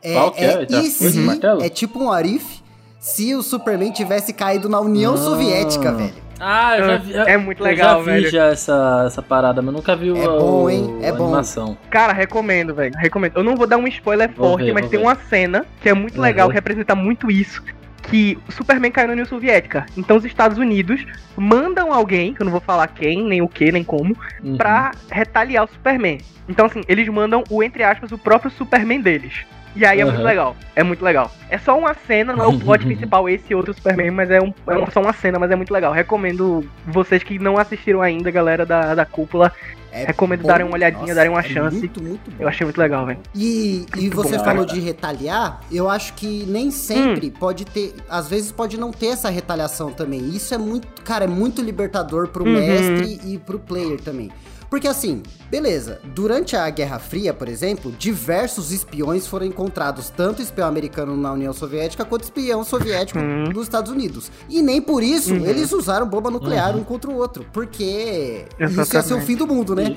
É, 0.00 0.12
Qual 0.14 0.30
que 0.30 0.44
é? 0.44 0.62
é, 0.62 0.82
se- 0.82 1.18
martelo? 1.18 1.60
é 1.62 1.68
tipo 1.68 1.98
um 2.00 2.12
Arif 2.12 2.60
se 2.98 3.34
o 3.34 3.42
Superman 3.42 3.92
tivesse 3.92 4.32
caído 4.32 4.68
na 4.68 4.80
União 4.80 5.14
Ah. 5.14 5.16
Soviética, 5.18 5.92
velho. 5.92 6.12
Ah, 6.40 6.78
eu 6.78 6.84
já 6.86 6.96
vi. 6.98 7.14
É 7.14 7.36
muito 7.36 7.60
eu 7.60 7.64
legal, 7.64 7.96
já 7.96 8.12
vi 8.12 8.20
velho. 8.20 8.30
já 8.30 8.44
essa, 8.46 9.04
essa 9.06 9.20
parada, 9.22 9.60
mas 9.60 9.74
nunca 9.74 9.96
vi 9.96 10.10
o, 10.12 10.16
É 10.16 10.24
bom, 10.26 10.70
hein? 10.70 10.96
o- 11.00 11.04
É 11.04 11.08
a 11.08 11.12
bom. 11.14 11.24
animação. 11.24 11.76
Cara, 11.90 12.12
recomendo, 12.12 12.72
velho. 12.74 12.94
Recomendo. 12.96 13.32
Eu 13.36 13.42
não 13.44 13.56
vou 13.56 13.66
dar 13.66 13.76
um 13.76 13.88
spoiler 13.88 14.30
Vou 14.36 14.50
forte, 14.50 14.66
ver, 14.66 14.72
mas 14.72 14.88
tem 14.88 15.00
ver. 15.00 15.04
uma 15.04 15.16
cena 15.16 15.66
que 15.80 15.88
é 15.88 15.94
muito 15.94 16.16
Uhum. 16.16 16.22
legal, 16.22 16.48
que 16.48 16.54
representa 16.54 16.94
muito 16.94 17.28
isso. 17.30 17.60
Que 18.02 18.38
o 18.48 18.52
Superman 18.52 18.90
caiu 18.92 19.08
na 19.08 19.12
União 19.14 19.26
Soviética. 19.26 19.84
Então 19.96 20.16
os 20.16 20.24
Estados 20.24 20.58
Unidos 20.58 21.04
mandam 21.36 21.92
alguém, 21.92 22.32
que 22.32 22.40
eu 22.40 22.44
não 22.44 22.52
vou 22.52 22.60
falar 22.60 22.86
quem, 22.86 23.24
nem 23.24 23.42
o 23.42 23.48
que, 23.48 23.70
nem 23.72 23.82
como, 23.82 24.16
Uhum. 24.42 24.56
pra 24.56 24.92
retaliar 25.10 25.64
o 25.64 25.68
Superman. 25.68 26.18
Então, 26.48 26.66
assim, 26.66 26.80
eles 26.88 27.06
mandam 27.08 27.42
o, 27.50 27.62
entre 27.62 27.82
aspas, 27.82 28.10
o 28.12 28.16
próprio 28.16 28.50
Superman 28.50 29.00
deles. 29.02 29.44
E 29.78 29.84
aí 29.86 30.00
é 30.00 30.04
muito 30.04 30.22
legal. 30.22 30.56
É 30.74 30.82
muito 30.82 31.04
legal. 31.04 31.30
É 31.48 31.56
só 31.56 31.78
uma 31.78 31.94
cena, 31.94 32.34
não 32.34 32.44
é 32.44 32.48
o 32.48 32.58
plot 32.58 32.84
principal, 32.86 33.28
esse 33.28 33.44
e 33.50 33.54
outro 33.54 33.72
Superman, 33.72 34.10
mas 34.10 34.28
é, 34.30 34.40
um, 34.40 34.52
é 34.66 34.74
uma- 34.76 34.90
só 34.90 35.00
uma 35.00 35.12
cena, 35.12 35.38
mas 35.38 35.50
é 35.50 35.56
muito 35.56 35.72
legal. 35.72 35.92
Recomendo 35.92 36.68
vocês 36.86 37.22
que 37.22 37.38
não 37.38 37.56
assistiram 37.56 38.02
ainda, 38.02 38.30
galera 38.30 38.66
da, 38.66 38.94
da 38.94 39.06
cúpula, 39.06 39.52
É 39.90 40.04
Recomendo 40.04 40.42
bom. 40.42 40.48
darem 40.48 40.66
uma 40.66 40.74
olhadinha, 40.74 41.00
Nossa, 41.02 41.14
darem 41.14 41.30
uma 41.30 41.40
é 41.40 41.42
chance. 41.44 41.78
Muito, 41.78 42.02
muito 42.02 42.30
bom. 42.30 42.36
eu 42.40 42.46
achei 42.48 42.64
muito 42.64 42.76
legal, 42.78 43.06
velho. 43.06 43.20
E, 43.34 43.86
e 43.96 44.10
você 44.10 44.36
bom, 44.36 44.44
falou 44.44 44.66
cara. 44.66 44.78
de 44.78 44.84
retaliar, 44.84 45.60
eu 45.72 45.88
acho 45.88 46.12
que 46.14 46.44
nem 46.46 46.68
Hum. 46.68 46.70
sempre 46.72 47.30
pode 47.30 47.64
ter, 47.64 47.94
às 48.10 48.28
vezes 48.28 48.52
pode 48.52 48.78
não 48.78 48.90
ter 48.90 49.06
essa 49.06 49.30
retaliação 49.30 49.90
também. 49.90 50.20
Isso 50.28 50.52
é 50.52 50.58
muito, 50.58 50.86
cara, 51.02 51.24
é 51.24 51.28
muito 51.28 51.62
libertador 51.62 52.28
pro 52.28 52.44
Uhum. 52.44 52.52
mestre 52.52 53.18
e 53.24 53.38
pro 53.38 53.58
player 53.58 53.98
também. 54.00 54.30
Porque 54.70 54.86
assim, 54.86 55.22
beleza, 55.50 56.00
durante 56.14 56.54
a 56.56 56.68
Guerra 56.70 56.98
Fria, 56.98 57.32
por 57.32 57.48
exemplo, 57.48 57.92
diversos 57.98 58.70
espiões 58.70 59.26
foram 59.26 59.46
encontrados, 59.46 60.10
tanto 60.10 60.42
espião 60.42 60.68
americano 60.68 61.16
na 61.16 61.32
União 61.32 61.52
Soviética 61.52 62.04
quanto 62.04 62.24
espião 62.24 62.62
soviético 62.64 63.18
nos 63.18 63.62
Estados 63.62 63.90
Unidos. 63.90 64.30
E 64.48 64.60
nem 64.62 64.80
por 64.80 65.02
isso 65.02 65.34
eles 65.34 65.72
usaram 65.72 66.06
bomba 66.06 66.30
nuclear 66.30 66.76
um 66.76 66.84
contra 66.84 67.10
o 67.10 67.16
outro, 67.16 67.46
porque 67.52 68.44
isso 68.60 68.78
ia 68.78 68.84
ser 68.84 68.96
o 68.96 68.98
Exatamente. 68.98 69.26
fim 69.26 69.36
do 69.36 69.46
mundo, 69.46 69.74
né? 69.74 69.96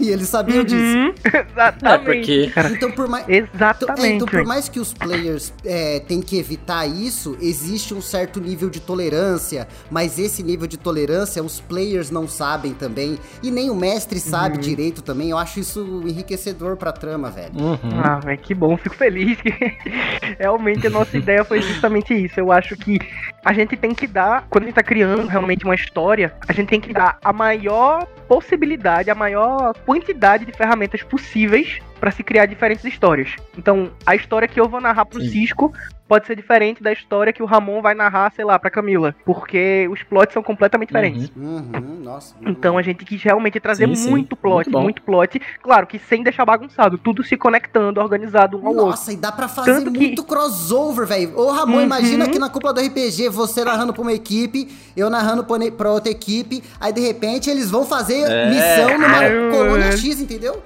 e 0.00 0.08
eles 0.10 0.28
sabiam 0.28 0.64
disso. 0.64 0.78
Uhum, 0.98 1.12
É, 1.32 1.46
Exatamente. 1.50 2.04
porque. 2.04 2.52
Então, 2.72 2.90
por 2.90 3.08
mais. 3.08 3.24
Então, 3.24 3.34
é, 3.34 3.48
Exatamente. 3.54 4.14
então, 4.14 4.26
por 4.26 4.44
mais 4.44 4.68
que 4.68 4.80
os 4.80 4.92
players 4.92 5.52
é, 5.64 6.00
tenham 6.00 6.22
que 6.22 6.36
evitar 6.38 6.86
isso, 6.86 7.36
existe 7.40 7.94
um 7.94 8.00
certo 8.00 8.40
nível 8.40 8.70
de 8.70 8.80
tolerância, 8.80 9.68
mas 9.90 10.18
esse 10.18 10.42
nível 10.42 10.66
de 10.66 10.76
tolerância 10.76 11.42
os 11.42 11.60
players 11.60 12.10
não 12.10 12.26
sabem 12.26 12.72
também, 12.72 13.18
e 13.42 13.50
nem 13.50 13.70
o 13.70 13.74
mestre 13.74 14.07
sabe 14.16 14.54
Uhum. 14.56 14.60
direito 14.60 15.02
também. 15.02 15.30
Eu 15.30 15.38
acho 15.38 15.60
isso 15.60 16.02
enriquecedor 16.06 16.76
pra 16.76 16.92
trama, 16.92 17.30
velho. 17.30 17.52
Uhum. 17.58 18.00
Ah, 18.02 18.18
velho, 18.18 18.38
que 18.38 18.54
bom, 18.54 18.76
fico 18.76 18.94
feliz 18.94 19.40
que 19.40 19.50
realmente 20.38 20.86
a 20.86 20.90
nossa 20.90 21.16
ideia 21.16 21.44
foi 21.44 21.60
justamente 21.60 22.14
isso. 22.14 22.38
Eu 22.40 22.50
acho 22.52 22.76
que 22.76 22.98
a 23.44 23.52
gente 23.52 23.76
tem 23.76 23.94
que 23.94 24.06
dar, 24.06 24.46
quando 24.48 24.64
a 24.64 24.66
gente 24.66 24.74
tá 24.76 24.82
criando 24.82 25.26
realmente 25.26 25.64
uma 25.64 25.74
história, 25.74 26.32
a 26.48 26.52
gente 26.52 26.68
tem 26.68 26.80
que 26.80 26.92
dar 26.92 27.18
a 27.24 27.32
maior 27.32 28.06
possibilidade, 28.28 29.10
a 29.10 29.14
maior 29.14 29.74
quantidade 29.86 30.44
de 30.44 30.52
ferramentas 30.52 31.02
possíveis 31.02 31.78
pra 31.98 32.10
se 32.12 32.22
criar 32.22 32.46
diferentes 32.46 32.84
histórias. 32.84 33.34
Então, 33.56 33.90
a 34.06 34.14
história 34.14 34.46
que 34.46 34.60
eu 34.60 34.68
vou 34.68 34.80
narrar 34.80 35.04
pro 35.06 35.20
Sim. 35.20 35.30
Cisco 35.30 35.72
pode 36.06 36.26
ser 36.26 36.36
diferente 36.36 36.82
da 36.82 36.90
história 36.90 37.32
que 37.34 37.42
o 37.42 37.46
Ramon 37.46 37.82
vai 37.82 37.92
narrar, 37.94 38.32
sei 38.34 38.42
lá, 38.42 38.58
pra 38.58 38.70
Camila, 38.70 39.14
porque 39.26 39.86
os 39.90 40.02
plots 40.04 40.32
são 40.32 40.42
completamente 40.42 40.88
diferentes. 40.88 41.30
Uhum, 41.36 42.00
nossa. 42.02 42.34
Então 42.40 42.78
a 42.78 42.82
gente 42.82 43.04
quis 43.04 43.22
realmente 43.22 43.60
trazer 43.60 43.86
Sim, 43.88 43.94
sim. 43.94 44.10
muito 44.10 44.34
plot, 44.34 44.70
Muito 44.70 44.82
muito 44.82 45.02
plot. 45.02 45.38
Claro 45.62 45.86
que 45.86 45.98
sem 45.98 46.22
deixar 46.22 46.46
bagunçado, 46.46 46.96
tudo 46.96 47.22
se 47.22 47.36
conectando, 47.36 48.00
organizado 48.00 48.56
um 48.58 48.66
ao 48.68 48.72
outro. 48.72 48.86
Nossa, 48.86 49.12
e 49.12 49.16
dá 49.16 49.30
pra 49.30 49.48
fazer 49.48 49.70
Tanto 49.74 49.92
que- 49.92 49.98
muito 49.98 50.24
crossover, 50.24 51.06
velho. 51.06 51.36
Ô, 51.38 51.50
Ramon, 51.50 51.76
Uhum. 51.78 51.82
imagina 51.82 52.24
aqui 52.24 52.38
na 52.38 52.48
cúpula 52.48 52.72
do 52.72 52.80
RPG, 52.80 53.28
você 53.28 53.62
narrando 53.62 53.92
pra 53.92 54.00
uma 54.00 54.12
equipe, 54.14 54.66
eu 54.96 55.10
narrando 55.10 55.44
pra 55.76 55.90
outra 55.92 56.10
equipe, 56.10 56.62
aí 56.80 56.90
de 56.92 57.00
repente 57.02 57.50
eles 57.50 57.70
vão 57.70 57.84
fazer 57.84 58.17
É. 58.24 58.50
missão 58.50 58.98
numa 58.98 59.18
Ai, 59.18 59.30
colônia 59.50 59.86
mano. 59.86 59.98
X, 59.98 60.20
entendeu? 60.20 60.62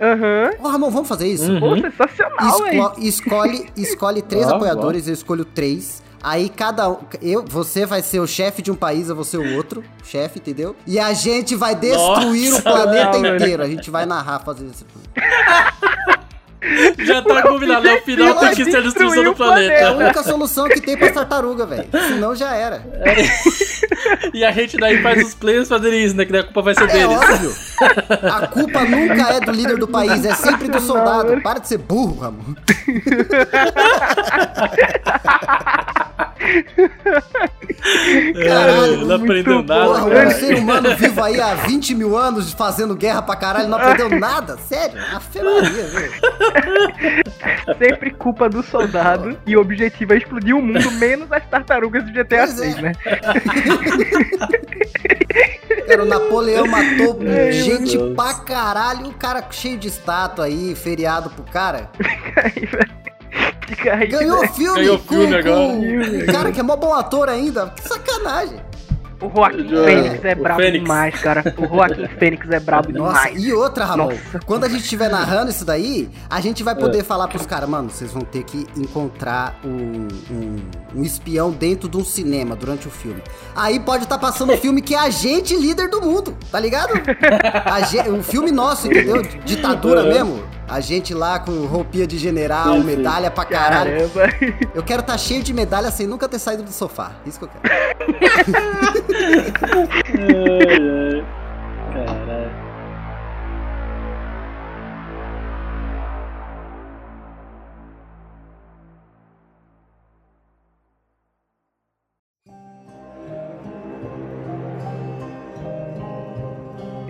Aham. 0.00 0.50
Ô, 0.62 0.68
Ramon, 0.68 0.90
vamos 0.90 1.08
fazer 1.08 1.28
isso? 1.28 1.50
Uhum. 1.52 1.60
Pô, 1.60 1.76
sensacional. 1.90 2.48
Esco- 2.48 2.94
escolhe, 3.00 3.66
escolhe 3.76 4.22
três 4.22 4.46
Ó, 4.46 4.54
apoiadores, 4.56 5.06
eu 5.08 5.14
escolho 5.14 5.44
três. 5.44 6.02
Aí 6.22 6.48
cada 6.50 6.88
um. 6.90 6.98
Eu, 7.22 7.44
você 7.46 7.86
vai 7.86 8.02
ser 8.02 8.18
o 8.20 8.26
chefe 8.26 8.60
de 8.62 8.70
um 8.70 8.74
país, 8.74 9.08
eu 9.08 9.14
vou 9.14 9.24
ser 9.24 9.38
o 9.38 9.56
outro 9.56 9.82
chefe, 10.04 10.38
entendeu? 10.38 10.76
E 10.86 10.98
a 10.98 11.12
gente 11.14 11.54
vai 11.56 11.74
destruir 11.74 12.50
Nossa, 12.50 12.60
o 12.60 12.62
planeta 12.62 13.18
não, 13.18 13.36
inteiro. 13.36 13.62
A 13.62 13.66
gente 13.66 13.90
vai 13.90 14.04
narrar 14.06 14.38
fazendo 14.40 14.70
isso. 14.70 14.84
Já 16.98 17.22
tá 17.22 17.42
combinado, 17.42 17.88
é 17.88 17.94
o 17.94 18.02
final 18.02 18.34
tem 18.38 18.54
que 18.54 18.64
ser 18.66 18.76
a 18.76 18.80
destruição 18.80 19.24
do 19.24 19.30
o 19.30 19.32
É 19.32 19.34
a 19.34 19.36
planeta. 19.36 19.92
única 19.92 20.22
solução 20.22 20.68
que 20.68 20.80
tem 20.80 20.96
pra 20.96 21.10
tartaruga, 21.12 21.64
velho. 21.64 21.86
Senão 21.90 22.34
já 22.34 22.54
era. 22.54 22.82
E 24.32 24.44
a 24.44 24.50
gente 24.52 24.76
daí 24.78 25.02
faz 25.02 25.26
os 25.26 25.34
players 25.34 25.68
fazerem 25.68 26.04
isso, 26.04 26.16
né? 26.16 26.24
Que 26.24 26.32
daí 26.32 26.40
a 26.40 26.44
culpa 26.44 26.62
vai 26.62 26.74
ser 26.74 26.84
É 26.84 26.86
deles. 26.86 27.16
óbvio. 27.16 27.54
A 28.32 28.46
culpa 28.46 28.84
nunca 28.84 29.32
é 29.34 29.40
do 29.40 29.50
líder 29.52 29.76
do 29.78 29.88
país, 29.88 30.24
é 30.24 30.34
sempre 30.34 30.68
do 30.68 30.80
soldado. 30.80 31.38
Para 31.42 31.58
de 31.58 31.68
ser 31.68 31.78
burro, 31.78 32.18
Ramon. 32.20 32.54
Caralho, 38.46 39.06
não 39.06 39.18
muito 39.18 39.24
aprendeu 39.24 39.62
bom, 39.62 39.84
Porra, 39.86 40.08
nada. 40.08 40.28
um 40.28 40.30
ser 40.32 40.54
humano 40.56 40.96
vivo 40.96 41.22
aí 41.22 41.40
há 41.40 41.54
20 41.54 41.94
mil 41.94 42.16
anos 42.16 42.52
fazendo 42.52 42.94
guerra 42.94 43.22
pra 43.22 43.36
caralho 43.36 43.68
não 43.68 43.78
aprendeu 43.78 44.08
nada? 44.18 44.56
Sério? 44.58 44.98
A 45.00 45.20
Maria, 45.42 45.86
velho. 45.86 46.12
Sempre 47.78 48.10
culpa 48.10 48.48
do 48.48 48.62
soldado 48.62 49.38
e 49.46 49.56
o 49.56 49.60
objetivo 49.60 50.12
é 50.12 50.18
explodir 50.18 50.56
o 50.56 50.62
mundo, 50.62 50.90
menos 50.92 51.30
as 51.32 51.46
tartarugas 51.46 52.04
do 52.04 52.12
GTA 52.12 52.46
Pois 52.46 52.60
é. 52.60 52.72
6, 52.72 52.76
né? 52.76 52.92
Cara, 55.86 56.02
o 56.04 56.06
Napoleão 56.06 56.66
matou 56.66 57.18
gente 57.50 57.98
pra 58.14 58.34
caralho, 58.34 59.08
o 59.08 59.14
cara 59.14 59.44
cheio 59.50 59.76
de 59.76 59.88
estátua 59.88 60.44
aí, 60.44 60.74
feriado 60.74 61.30
pro 61.30 61.42
cara. 61.44 61.90
Fica 61.96 63.09
aí, 63.90 64.06
Ganhou 64.08 64.40
né? 64.42 64.48
filme 64.48 64.80
Ganhou 64.80 64.98
com, 64.98 65.08
filme 65.14 65.34
agora. 65.36 65.54
com 65.56 65.80
o 66.30 66.32
cara 66.32 66.52
que 66.52 66.60
é 66.60 66.62
mó 66.62 66.76
bom 66.76 66.94
ator 66.94 67.28
ainda. 67.28 67.72
Que 67.76 67.88
sacanagem. 67.88 68.60
O 69.22 69.28
Joaquim 69.28 69.68
É, 69.70 69.84
Fênix 69.84 70.24
é 70.24 70.32
o 70.32 70.36
brabo 70.42 70.60
Fênix. 70.62 70.82
demais, 70.82 71.20
cara. 71.20 71.54
O 71.58 71.66
Joaquim 71.76 72.06
Fênix 72.18 72.50
é 72.50 72.58
brabo 72.58 72.90
Nossa, 72.90 73.24
demais. 73.28 73.44
e 73.44 73.52
outra, 73.52 73.84
Ramon. 73.84 74.04
Nossa. 74.06 74.40
Quando 74.46 74.64
a 74.64 74.68
gente 74.70 74.82
estiver 74.84 75.10
narrando 75.10 75.50
isso 75.50 75.62
daí, 75.62 76.08
a 76.30 76.40
gente 76.40 76.62
vai 76.62 76.74
poder 76.74 77.04
falar 77.04 77.28
pros 77.28 77.44
caras, 77.44 77.68
mano, 77.68 77.90
vocês 77.90 78.10
vão 78.12 78.22
ter 78.22 78.44
que 78.44 78.66
encontrar 78.78 79.60
um, 79.62 80.08
um, 80.30 80.56
um 80.96 81.02
espião 81.02 81.50
dentro 81.50 81.86
de 81.86 81.98
um 81.98 82.04
cinema 82.04 82.56
durante 82.56 82.88
o 82.88 82.90
filme. 82.90 83.22
Aí 83.54 83.78
pode 83.78 84.04
estar 84.04 84.16
passando 84.16 84.54
o 84.54 84.56
filme 84.56 84.80
que 84.80 84.94
é 84.94 84.98
a 85.00 85.10
gente 85.10 85.54
líder 85.54 85.90
do 85.90 86.00
mundo, 86.00 86.34
tá 86.50 86.58
ligado? 86.58 86.94
A 87.66 87.82
ge- 87.82 88.08
um 88.08 88.22
filme 88.22 88.50
nosso, 88.50 88.86
entendeu? 88.86 89.20
Ditadura 89.44 90.00
Uhum. 90.02 90.08
mesmo. 90.08 90.42
A 90.70 90.78
gente 90.78 91.12
lá 91.12 91.40
com 91.40 91.66
roupinha 91.66 92.06
de 92.06 92.16
general, 92.16 92.78
medalha 92.78 93.28
pra 93.28 93.44
caralho. 93.44 94.08
Caramba. 94.08 94.68
Eu 94.72 94.84
quero 94.84 95.00
estar 95.00 95.18
cheio 95.18 95.42
de 95.42 95.52
medalha 95.52 95.90
sem 95.90 96.06
nunca 96.06 96.28
ter 96.28 96.38
saído 96.38 96.62
do 96.62 96.70
sofá. 96.70 97.10
Isso 97.26 97.40
que 97.40 97.46
eu 97.46 97.48
quero. 97.48 97.64
Ai, 100.20 100.76
ai. 100.78 101.24
Caralho. 101.92 102.50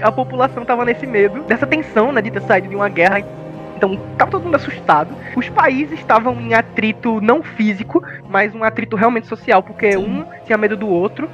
A 0.02 0.10
população 0.10 0.64
tava 0.64 0.84
nesse 0.86 1.06
medo, 1.06 1.42
dessa 1.42 1.66
tensão, 1.66 2.10
né, 2.10 2.22
de 2.22 2.30
ter 2.30 2.40
saído 2.42 2.68
de 2.68 2.74
uma 2.74 2.88
guerra. 2.88 3.20
Então, 3.80 3.96
tava 4.18 4.30
todo 4.30 4.44
mundo 4.44 4.56
assustado. 4.56 5.16
Os 5.34 5.48
países 5.48 5.98
estavam 5.98 6.38
em 6.38 6.52
atrito 6.52 7.18
não 7.22 7.42
físico, 7.42 8.04
mas 8.28 8.54
um 8.54 8.62
atrito 8.62 8.94
realmente 8.94 9.26
social, 9.26 9.62
porque 9.62 9.96
um 9.96 10.22
tinha 10.44 10.58
medo 10.58 10.76
do 10.76 10.86
outro. 10.86 11.30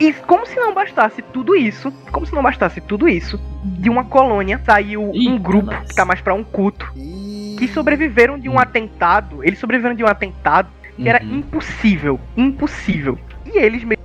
E 0.00 0.12
como 0.12 0.44
se 0.44 0.56
não 0.56 0.74
bastasse 0.74 1.22
tudo 1.22 1.54
isso, 1.54 1.92
como 2.10 2.26
se 2.26 2.34
não 2.34 2.42
bastasse 2.42 2.80
tudo 2.80 3.08
isso, 3.08 3.40
de 3.62 3.88
uma 3.88 4.04
colônia 4.04 4.60
saiu 4.66 5.12
Ih, 5.14 5.28
um 5.28 5.38
grupo 5.38 5.66
nossa. 5.70 5.84
que 5.84 5.94
tá 5.94 6.04
mais 6.04 6.20
pra 6.20 6.34
um 6.34 6.42
culto, 6.42 6.92
que 7.56 7.68
sobreviveram 7.72 8.36
de 8.40 8.48
um 8.48 8.58
atentado. 8.58 9.44
Eles 9.44 9.60
sobreviveram 9.60 9.94
de 9.94 10.02
um 10.02 10.08
atentado 10.08 10.68
que 10.96 11.08
era 11.08 11.22
Uhum. 11.22 11.36
impossível, 11.36 12.18
impossível. 12.36 13.16
E 13.46 13.56
eles 13.56 13.84
me- 13.84 13.96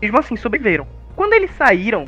mesmo 0.00 0.18
assim 0.20 0.36
sobreviveram. 0.36 0.86
Quando 1.16 1.32
eles 1.32 1.50
saíram, 1.56 2.04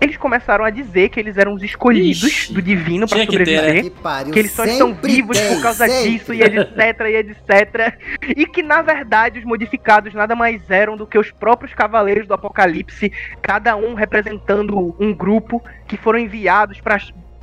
eles 0.00 0.16
começaram 0.16 0.64
a 0.64 0.70
dizer 0.70 1.08
que 1.10 1.20
eles 1.20 1.36
eram 1.36 1.52
os 1.54 1.62
escolhidos 1.62 2.22
Ixi, 2.22 2.52
do 2.54 2.62
divino 2.62 3.06
que 3.06 3.12
ter, 3.14 3.18
né? 3.18 3.24
sobreviver. 3.26 3.82
Que 3.84 3.90
pariu. 3.90 4.32
Que 4.32 4.38
eles 4.38 4.52
só 4.52 4.64
estão 4.64 4.94
vivos 4.94 5.38
tem, 5.38 5.54
por 5.54 5.62
causa 5.62 5.86
sempre. 5.86 6.10
disso, 6.10 6.32
e 6.34 6.42
etc, 6.42 7.00
e 7.06 7.16
etc. 7.16 7.98
E 8.36 8.46
que 8.46 8.62
na 8.62 8.80
verdade 8.82 9.38
os 9.38 9.44
modificados 9.44 10.14
nada 10.14 10.34
mais 10.34 10.62
eram 10.70 10.96
do 10.96 11.06
que 11.06 11.18
os 11.18 11.30
próprios 11.30 11.74
cavaleiros 11.74 12.26
do 12.26 12.34
apocalipse, 12.34 13.12
cada 13.42 13.76
um 13.76 13.94
representando 13.94 14.96
um 14.98 15.12
grupo 15.14 15.62
que 15.86 15.96
foram 15.96 16.18
enviados 16.18 16.80
pra 16.80 16.98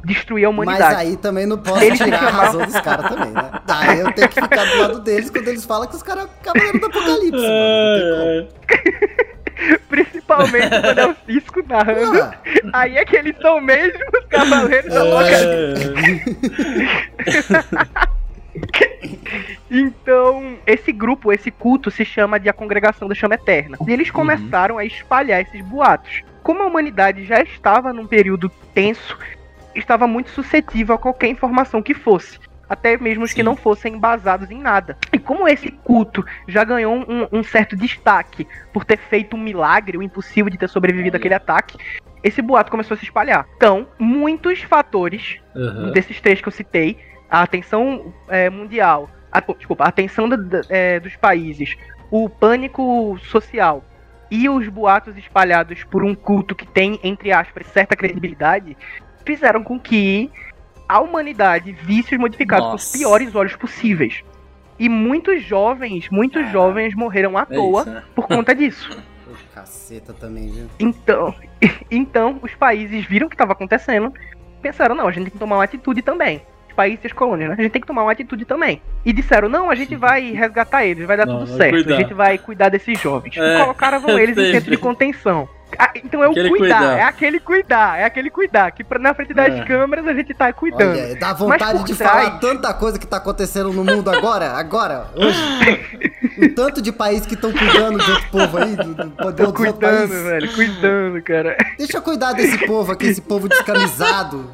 destruir 0.05 0.45
a 0.45 0.51
Mas 0.51 0.63
humanidade. 0.67 0.95
aí 0.95 1.17
também 1.17 1.45
não 1.45 1.57
posso 1.57 1.83
Eles 1.83 1.99
tirar 1.99 2.15
a 2.17 2.19
chamavam- 2.19 2.39
razão 2.45 2.65
dos 2.65 2.79
caras 2.81 3.09
também, 3.09 3.31
né? 3.31 3.51
Aí 3.67 3.99
eu 3.99 4.13
tenho 4.13 4.29
que 4.29 4.41
ficar 4.41 4.63
do 4.63 4.77
lado 4.79 4.99
deles 5.01 5.29
quando 5.29 5.47
eles 5.49 5.65
falam 5.65 5.87
que 5.87 5.95
os 5.95 6.03
caras 6.03 6.27
cavaleiros 6.41 6.79
do 6.79 6.85
apocalipse, 6.87 7.31
mano. 7.41 8.47
Principalmente 9.89 10.69
quando 10.69 10.99
é 10.99 11.07
o 11.07 11.15
Cisco 11.25 11.63
narrando. 11.67 12.17
Porra, 12.17 12.41
Aí 12.73 12.97
é 12.97 13.05
que 13.05 13.15
eles 13.15 13.35
são 13.41 13.59
mesmo 13.61 13.99
os 14.17 14.25
cavaleiros 14.25 14.93
do 14.93 14.99
apocalipse. 14.99 15.93
Ai, 17.95 18.07
Então, 19.69 20.57
esse 20.65 20.91
grupo, 20.91 21.31
esse 21.31 21.51
culto 21.51 21.91
se 21.91 22.05
chama 22.05 22.39
de 22.39 22.49
a 22.49 22.53
Congregação 22.53 23.07
da 23.07 23.15
Chama 23.15 23.35
Eterna. 23.35 23.77
E 23.85 23.91
eles 23.91 24.09
começaram 24.09 24.77
a 24.77 24.85
espalhar 24.85 25.41
esses 25.41 25.61
boatos. 25.61 26.23
Como 26.41 26.63
a 26.63 26.65
humanidade 26.65 27.25
já 27.25 27.41
estava 27.41 27.91
num 27.91 28.07
período 28.07 28.49
tenso, 28.73 29.17
estava 29.75 30.07
muito 30.07 30.29
suscetível 30.29 30.95
a 30.95 30.97
qualquer 30.97 31.27
informação 31.27 31.81
que 31.81 31.93
fosse. 31.93 32.39
Até 32.69 32.97
mesmo 32.97 33.23
os 33.23 33.31
que 33.31 33.41
Sim. 33.41 33.45
não 33.45 33.55
fossem 33.55 33.93
embasados 33.95 34.51
em 34.51 34.59
nada. 34.59 34.97
E 35.13 35.17
como 35.19 35.47
esse 35.47 35.71
culto 35.71 36.25
já 36.47 36.63
ganhou 36.63 36.95
um, 36.95 37.27
um 37.31 37.43
certo 37.43 37.75
destaque 37.75 38.47
por 38.73 38.83
ter 38.83 38.97
feito 38.97 39.35
um 39.35 39.39
milagre, 39.39 39.97
o 39.97 40.03
impossível 40.03 40.49
de 40.49 40.57
ter 40.57 40.67
sobrevivido 40.67 41.15
àquele 41.17 41.33
ataque, 41.33 41.77
esse 42.23 42.41
boato 42.41 42.69
começou 42.71 42.95
a 42.95 42.97
se 42.97 43.05
espalhar. 43.05 43.47
Então, 43.55 43.87
muitos 43.97 44.61
fatores 44.63 45.39
Aham. 45.55 45.91
desses 45.91 46.19
três 46.19 46.41
que 46.41 46.47
eu 46.47 46.51
citei, 46.51 46.97
a 47.29 47.41
atenção 47.41 48.13
é, 48.27 48.49
mundial, 48.49 49.09
a, 49.31 49.39
desculpa, 49.39 49.83
a 49.85 49.87
atenção 49.87 50.27
da- 50.27 50.61
é, 50.69 50.99
dos 50.99 51.15
países, 51.15 51.75
o 52.11 52.29
pânico 52.29 53.17
social 53.23 53.83
e 54.29 54.49
os 54.49 54.67
boatos 54.67 55.17
espalhados 55.17 55.83
por 55.85 56.03
um 56.03 56.13
culto 56.13 56.55
que 56.55 56.67
tem, 56.67 56.99
entre 57.03 57.31
aspas, 57.31 57.65
certa 57.67 57.95
credibilidade, 57.95 58.75
fizeram 59.25 59.63
com 59.63 59.79
que 59.79 60.29
a 60.87 60.99
humanidade 60.99 61.71
visse 61.71 62.15
os 62.15 62.19
modificados 62.19 62.67
com 62.69 62.75
os 62.75 62.83
Nossa. 62.83 62.97
piores 62.97 63.35
olhos 63.35 63.55
possíveis. 63.55 64.23
E 64.79 64.87
muitos 64.87 65.43
jovens, 65.43 66.07
muitos 66.09 66.49
jovens 66.51 66.93
morreram 66.95 67.37
à 67.37 67.41
É 67.41 67.45
toa 67.55 67.81
isso, 67.81 67.89
né? 67.89 68.03
por 68.15 68.27
conta 68.27 68.53
disso. 68.53 68.89
Caceta 69.53 70.13
também, 70.13 70.49
viu? 70.51 70.67
Então, 70.79 71.33
então 71.89 72.39
os 72.43 72.53
países 72.53 73.05
viram 73.05 73.25
o 73.25 73.29
que 73.29 73.33
estava 73.35 73.53
acontecendo, 73.53 74.13
pensaram, 74.61 74.93
não, 74.95 75.07
a 75.07 75.11
gente 75.11 75.23
tem 75.23 75.31
que 75.33 75.39
tomar 75.39 75.57
uma 75.57 75.63
atitude 75.63 76.01
também. 76.03 76.41
Os 76.69 76.75
países 76.75 77.03
e 77.03 77.07
as 77.07 77.13
colônias, 77.13 77.49
né? 77.49 77.55
A 77.57 77.61
gente 77.63 77.71
tem 77.71 77.81
que 77.81 77.87
tomar 77.87 78.03
uma 78.03 78.11
atitude 78.11 78.45
também. 78.45 78.81
E 79.03 79.11
disseram, 79.11 79.49
não, 79.49 79.69
a 79.71 79.75
gente 79.75 79.95
vai 79.95 80.31
resgatar 80.31 80.85
eles, 80.85 81.07
vai 81.07 81.17
dar 81.17 81.25
Não, 81.25 81.39
tudo 81.39 81.47
vai 81.49 81.57
certo, 81.57 81.73
cuidar. 81.73 81.95
a 81.95 81.99
gente 81.99 82.13
vai 82.13 82.37
cuidar 82.37 82.69
desses 82.69 82.99
jovens. 83.01 83.35
É, 83.35 83.55
e 83.55 83.61
colocaram 83.61 83.97
eles 84.19 84.37
em 84.37 84.41
sempre. 84.41 84.51
centro 84.51 84.71
de 84.71 84.77
contenção. 84.77 85.49
Ah, 85.77 85.91
então 85.95 86.23
é 86.23 86.27
o 86.27 86.31
Aquele 86.31 86.49
cuidar, 86.49 86.77
cuidar. 86.79 86.97
é 86.97 87.03
aquele 87.03 87.39
cuidar, 87.39 87.99
é 87.99 88.03
aquele 88.05 88.29
cuidar, 88.29 88.71
que 88.71 88.83
pra- 88.83 88.97
na 88.97 89.13
frente 89.13 89.33
das 89.33 89.53
É. 89.53 89.63
câmeras 89.65 90.07
a 90.07 90.13
gente 90.13 90.33
tá 90.33 90.51
cuidando. 90.53 90.91
Olha, 90.97 91.15
dá 91.19 91.33
vontade 91.33 91.83
de 91.83 91.93
trás- 91.95 92.11
falar 92.25 92.39
tanta 92.39 92.73
coisa 92.73 92.97
que 92.97 93.05
tá 93.05 93.17
acontecendo 93.17 93.71
no 93.73 93.83
mundo 93.83 94.09
agora, 94.09 94.51
agora, 94.53 95.07
hoje. 95.15 95.37
O 96.37 96.49
tanto 96.53 96.81
de 96.83 96.91
país 96.91 97.25
que 97.25 97.33
estão 97.33 97.51
cuidando 97.51 97.97
de 98.03 98.11
outro 98.11 98.29
povo 98.29 98.57
aí, 98.59 98.75
do, 98.75 98.93
do 98.93 99.23
outros 99.25 99.51
cuidando, 99.53 100.23
velho, 100.23 100.53
cuidando, 100.53 101.21
cara. 101.23 101.57
Deixa 101.77 101.97
eu 101.97 102.01
cuidar 102.01 102.33
desse 102.33 102.65
povo 102.67 102.91
aqui, 102.91 103.07
esse 103.07 103.21
povo 103.21 103.49
descamisado, 103.49 104.49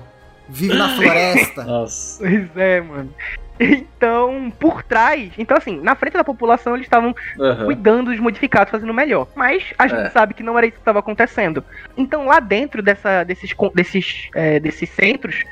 vive 0.48 0.74
na 0.76 0.96
floresta. 0.96 1.64
Nossa. 1.66 2.20
Pois 2.24 2.48
é, 2.56 2.80
mano. 2.82 3.14
Então, 3.60 4.52
por 4.60 4.84
trás, 4.84 5.32
então 5.38 5.56
assim, 5.56 5.80
na 5.80 5.96
frente 5.96 6.14
da 6.14 6.24
população 6.24 6.76
eles 6.76 6.86
estavam 6.86 7.16
Aham. 7.40 7.66
cuidando 7.66 8.12
dos 8.12 8.20
modificados, 8.20 8.72
fazendo 8.72 8.94
melhor. 8.94 9.28
Mas 9.36 9.74
a 9.78 9.88
gente 9.88 10.08
É. 10.08 10.10
sabe 10.10 10.34
que 10.34 10.44
não 10.44 10.58
era 10.58 10.66
isso 10.68 10.76
que 10.76 10.82
estava 10.82 11.00
acontecendo. 11.00 11.64
Então, 11.96 12.26
lá 12.26 12.40
dentro 12.40 12.82
dessa, 12.82 13.24
desses, 13.24 13.52
desses, 13.74 14.30
é, 14.36 14.60
desses 14.60 14.90
centros 14.90 15.44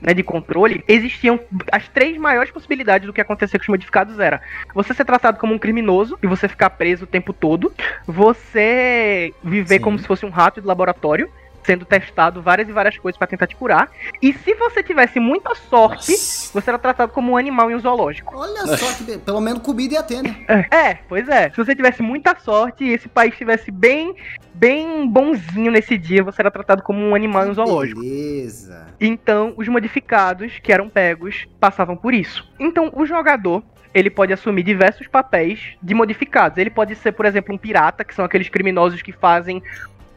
né, 0.00 0.12
de 0.12 0.22
controle, 0.22 0.84
existiam 0.86 1.40
as 1.72 1.88
três 1.88 2.16
maiores 2.18 2.50
possibilidades 2.50 3.06
do 3.06 3.12
que 3.12 3.20
acontecer 3.20 3.58
com 3.58 3.62
os 3.62 3.68
modificados 3.68 4.18
era 4.20 4.40
você 4.74 4.92
ser 4.92 5.04
tratado 5.06 5.38
como 5.38 5.54
um 5.54 5.58
criminoso 5.58 6.18
e 6.22 6.26
você 6.26 6.46
ficar 6.46 6.70
preso 6.70 7.04
o 7.04 7.08
tempo 7.08 7.32
todo, 7.32 7.72
você 8.06 9.32
viver 9.42 9.76
Sim. 9.76 9.80
como 9.80 9.98
se 9.98 10.06
fosse 10.06 10.26
um 10.26 10.30
rato 10.30 10.60
de 10.60 10.66
laboratório, 10.66 11.30
sendo 11.66 11.84
testado 11.84 12.40
várias 12.40 12.68
e 12.68 12.72
várias 12.72 12.96
coisas 12.96 13.18
para 13.18 13.26
tentar 13.26 13.46
te 13.46 13.56
curar. 13.56 13.90
E 14.22 14.32
se 14.32 14.54
você 14.54 14.82
tivesse 14.82 15.18
muita 15.18 15.54
sorte, 15.54 16.12
Nossa. 16.12 16.52
você 16.54 16.70
era 16.70 16.78
tratado 16.78 17.12
como 17.12 17.32
um 17.32 17.36
animal 17.36 17.70
em 17.70 17.74
um 17.74 17.80
zoológico. 17.80 18.34
Olha 18.36 18.64
só 18.76 19.04
que 19.04 19.18
pelo 19.18 19.40
menos 19.40 19.60
comida 19.60 19.94
ia 19.94 20.02
ter, 20.02 20.22
né? 20.22 20.46
É, 20.70 20.94
pois 21.08 21.28
é. 21.28 21.50
Se 21.50 21.56
você 21.56 21.74
tivesse 21.74 22.02
muita 22.02 22.36
sorte 22.38 22.84
e 22.84 22.92
esse 22.92 23.08
país 23.08 23.32
estivesse 23.32 23.70
bem, 23.70 24.14
bem 24.54 25.08
bonzinho 25.08 25.72
nesse 25.72 25.98
dia, 25.98 26.22
você 26.22 26.40
era 26.40 26.50
tratado 26.50 26.82
como 26.82 27.00
um 27.00 27.14
animal 27.14 27.46
em 27.46 27.50
um 27.50 27.54
zoológico. 27.54 28.00
Beleza. 28.00 28.86
Então, 29.00 29.52
os 29.56 29.66
modificados 29.66 30.58
que 30.62 30.72
eram 30.72 30.88
pegos 30.88 31.46
passavam 31.58 31.96
por 31.96 32.14
isso. 32.14 32.48
Então, 32.60 32.92
o 32.94 33.04
jogador 33.04 33.62
ele 33.92 34.10
pode 34.10 34.30
assumir 34.30 34.62
diversos 34.62 35.06
papéis 35.06 35.74
de 35.82 35.94
modificados. 35.94 36.58
Ele 36.58 36.68
pode 36.68 36.94
ser, 36.96 37.12
por 37.12 37.24
exemplo, 37.24 37.54
um 37.54 37.56
pirata, 37.58 38.04
que 38.04 38.14
são 38.14 38.26
aqueles 38.26 38.46
criminosos 38.46 39.00
que 39.00 39.10
fazem 39.10 39.62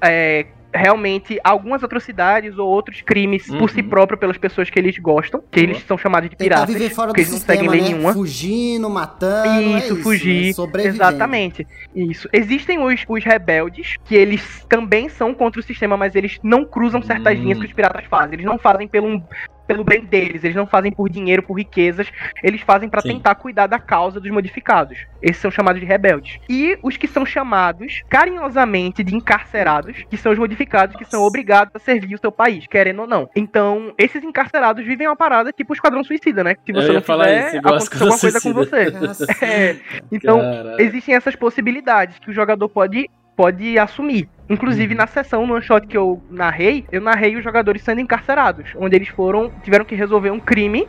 é, 0.01 0.47
realmente 0.73 1.39
algumas 1.43 1.83
atrocidades 1.83 2.57
ou 2.57 2.67
outros 2.69 3.01
crimes 3.01 3.47
por 3.47 3.69
si 3.69 3.81
Uhum. 3.81 3.89
próprio 3.89 4.17
pelas 4.17 4.37
pessoas 4.37 4.69
que 4.69 4.77
eles 4.77 4.97
gostam, 4.99 5.41
que 5.51 5.59
eles 5.59 5.83
são 5.83 5.97
chamados 5.97 6.29
de 6.29 6.35
Tentar 6.35 6.55
piratas. 6.65 6.75
viver 6.75 6.89
fora 6.91 7.07
do 7.07 7.09
porque 7.09 7.21
eles 7.21 7.31
não 7.31 7.39
seguem 7.39 7.69
lei 7.69 7.81
né? 7.81 7.87
nenhuma. 7.89 8.13
Fugindo, 8.13 8.89
matando, 8.89 9.49
é 9.75 9.79
Isso, 9.79 9.93
isso, 9.93 10.03
fugir. 10.03 10.55
né? 10.73 10.85
Exatamente. 10.85 11.67
Isso. 11.95 12.29
Existem 12.31 12.79
os, 12.79 13.03
os 13.07 13.23
rebeldes, 13.23 13.97
que 14.05 14.15
eles 14.15 14.65
também 14.69 15.09
são 15.09 15.33
contra 15.33 15.59
o 15.59 15.63
sistema, 15.63 15.97
mas 15.97 16.15
eles 16.15 16.39
não 16.43 16.63
cruzam 16.65 17.01
certas 17.01 17.37
Hum. 17.37 17.43
linhas 17.43 17.59
que 17.59 17.65
os 17.65 17.73
piratas 17.73 18.05
fazem. 18.05 18.35
Eles 18.35 18.45
não 18.45 18.57
fazem 18.59 18.87
pelo, 18.87 19.21
pelo 19.69 19.83
bem 19.83 20.03
deles, 20.03 20.43
eles 20.43 20.55
não 20.55 20.65
fazem 20.65 20.91
por 20.91 21.07
dinheiro, 21.07 21.43
por 21.43 21.53
riquezas. 21.53 22.11
Eles 22.41 22.59
fazem 22.61 22.89
pra 22.89 23.01
Sim. 23.01 23.09
tentar 23.09 23.35
cuidar 23.35 23.67
da 23.67 23.77
causa 23.77 24.19
dos 24.19 24.31
modificados. 24.31 24.97
Esses 25.21 25.39
são 25.39 25.51
chamados 25.51 25.79
de 25.79 25.85
rebeldes. 25.85 26.39
E 26.49 26.75
os 26.81 26.97
que 26.97 27.07
são 27.07 27.23
chamados 27.23 28.01
carinhosamente 28.09 29.03
de 29.03 29.15
encarcerados, 29.15 29.95
que 30.09 30.17
são 30.17 30.31
os 30.31 30.39
modificados 30.39 30.95
que 30.95 31.05
são 31.05 31.21
obrigados 31.21 31.75
a 31.75 31.79
servir 31.79 32.15
o 32.15 32.19
seu 32.19 32.31
país, 32.31 32.65
querendo 32.65 33.01
ou 33.03 33.07
não. 33.07 33.29
Então, 33.35 33.93
esses 33.95 34.23
encarcerados 34.23 34.83
vivem 34.83 35.05
uma 35.05 35.15
parada 35.15 35.51
tipo 35.51 35.71
o 35.71 35.75
Esquadrão 35.75 36.03
Suicida, 36.03 36.43
né? 36.43 36.55
Se 36.65 36.71
Eu 36.71 36.81
você 36.81 36.87
ia 36.87 36.93
não 36.93 37.01
falar 37.03 37.25
fizer, 37.25 37.57
aconteceu 37.59 38.01
alguma 38.01 38.19
coisa 38.19 38.41
com 38.41 38.53
você. 38.53 38.79
É, 39.49 39.75
então, 40.11 40.39
Caralho. 40.39 40.81
existem 40.81 41.15
essas 41.15 41.35
possibilidades 41.35 42.17
que 42.17 42.31
o 42.31 42.33
jogador 42.33 42.67
pode, 42.69 43.07
pode 43.35 43.77
assumir. 43.77 44.27
Inclusive, 44.49 44.93
Uhum. 44.93 44.97
na 44.97 45.07
sessão, 45.07 45.45
no 45.45 45.53
one 45.53 45.61
shot 45.63 45.87
que 45.87 45.95
eu 45.97 46.23
narrei, 46.29 46.87
eu 46.91 46.99
narrei 47.01 47.35
os 47.37 47.43
jogadores 47.43 47.83
sendo 47.83 48.01
encarcerados, 48.01 48.71
onde 48.77 48.95
eles 48.95 49.07
foram, 49.09 49.53
tiveram 49.61 49.85
que 49.85 49.95
resolver 49.95 50.31
um 50.31 50.39
crime 50.39 50.87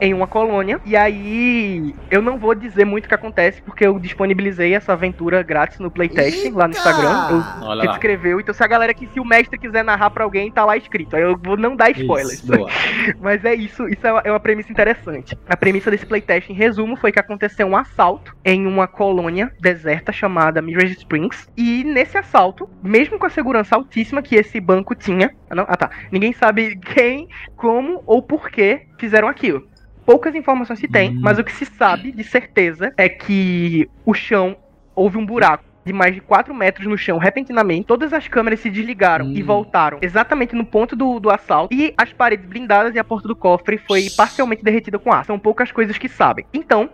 em 0.00 0.14
uma 0.14 0.26
colônia. 0.26 0.80
E 0.84 0.96
aí, 0.96 1.94
eu 2.10 2.22
não 2.22 2.38
vou 2.38 2.54
dizer 2.54 2.84
muito 2.84 3.06
o 3.06 3.08
que 3.08 3.14
acontece, 3.14 3.60
porque 3.62 3.86
eu 3.86 3.98
disponibilizei 3.98 4.74
essa 4.74 4.92
aventura 4.92 5.42
grátis 5.42 5.78
no 5.78 5.90
playtest, 5.90 6.44
lá 6.52 6.68
no 6.68 6.74
Eita! 6.74 6.78
Instagram. 6.78 7.28
Eu, 7.30 7.66
Olha 7.68 7.80
ele 7.80 7.88
lá. 7.88 7.92
escreveu, 7.92 8.40
então 8.40 8.54
se 8.54 8.62
a 8.62 8.66
galera 8.66 8.94
que 8.94 9.06
se 9.08 9.20
o 9.20 9.24
mestre 9.24 9.58
quiser 9.58 9.84
narrar 9.84 10.10
pra 10.10 10.24
alguém, 10.24 10.50
tá 10.50 10.64
lá 10.64 10.76
escrito. 10.76 11.16
Aí 11.16 11.22
eu 11.22 11.36
vou 11.36 11.56
não 11.56 11.76
dar 11.76 11.90
spoilers. 11.90 12.42
Isso. 12.42 12.52
Mas 13.20 13.44
é 13.44 13.54
isso, 13.54 13.88
isso 13.88 14.06
é 14.06 14.12
uma, 14.12 14.22
é 14.24 14.30
uma 14.30 14.40
premissa 14.40 14.72
interessante. 14.72 15.36
A 15.48 15.56
premissa 15.56 15.90
desse 15.90 16.06
playtest, 16.06 16.50
em 16.50 16.54
resumo, 16.54 16.96
foi 16.96 17.12
que 17.12 17.18
aconteceu 17.18 17.66
um 17.66 17.76
assalto 17.76 18.36
em 18.44 18.66
uma 18.66 18.86
colônia 18.86 19.52
deserta 19.60 20.12
chamada 20.12 20.62
Mirage 20.62 20.94
Springs. 20.94 21.48
E 21.56 21.84
nesse 21.84 22.16
assalto, 22.16 22.68
mesmo 22.82 23.18
com 23.18 23.26
a 23.26 23.30
segurança 23.30 23.76
altíssima 23.76 24.22
que 24.22 24.36
esse 24.36 24.60
banco 24.60 24.94
tinha. 24.94 25.34
Ah, 25.50 25.54
não? 25.54 25.66
ah 25.68 25.76
tá. 25.76 25.90
Ninguém 26.10 26.32
sabe 26.32 26.76
quem, 26.76 27.28
como 27.56 28.02
ou 28.06 28.22
por 28.22 28.50
que 28.50 28.86
fizeram 28.98 29.28
aquilo. 29.28 29.66
Poucas 30.08 30.34
informações 30.34 30.78
se 30.78 30.88
tem, 30.88 31.10
Hum. 31.10 31.18
mas 31.20 31.38
o 31.38 31.44
que 31.44 31.52
se 31.52 31.66
sabe 31.66 32.10
de 32.12 32.24
certeza 32.24 32.94
é 32.96 33.10
que 33.10 33.86
o 34.06 34.14
chão 34.14 34.56
houve 34.94 35.18
um 35.18 35.26
buraco 35.26 35.62
de 35.84 35.92
mais 35.92 36.14
de 36.14 36.20
4 36.22 36.54
metros 36.54 36.86
no 36.86 36.96
chão 36.96 37.18
repentinamente. 37.18 37.86
Todas 37.86 38.10
as 38.14 38.26
câmeras 38.26 38.60
se 38.60 38.70
desligaram 38.70 39.26
Hum. 39.26 39.32
e 39.36 39.42
voltaram 39.42 39.98
exatamente 40.00 40.56
no 40.56 40.64
ponto 40.64 40.96
do, 40.96 41.20
do 41.20 41.28
assalto. 41.30 41.74
E 41.74 41.92
as 41.94 42.10
paredes 42.10 42.46
blindadas 42.46 42.94
e 42.94 42.98
a 42.98 43.04
porta 43.04 43.28
do 43.28 43.36
cofre 43.36 43.76
foi 43.76 44.06
parcialmente 44.16 44.64
derretida 44.64 44.98
com 44.98 45.12
ar. 45.12 45.26
São 45.26 45.38
poucas 45.38 45.70
coisas 45.70 45.98
que 45.98 46.08
sabem. 46.08 46.46
Então, 46.54 46.88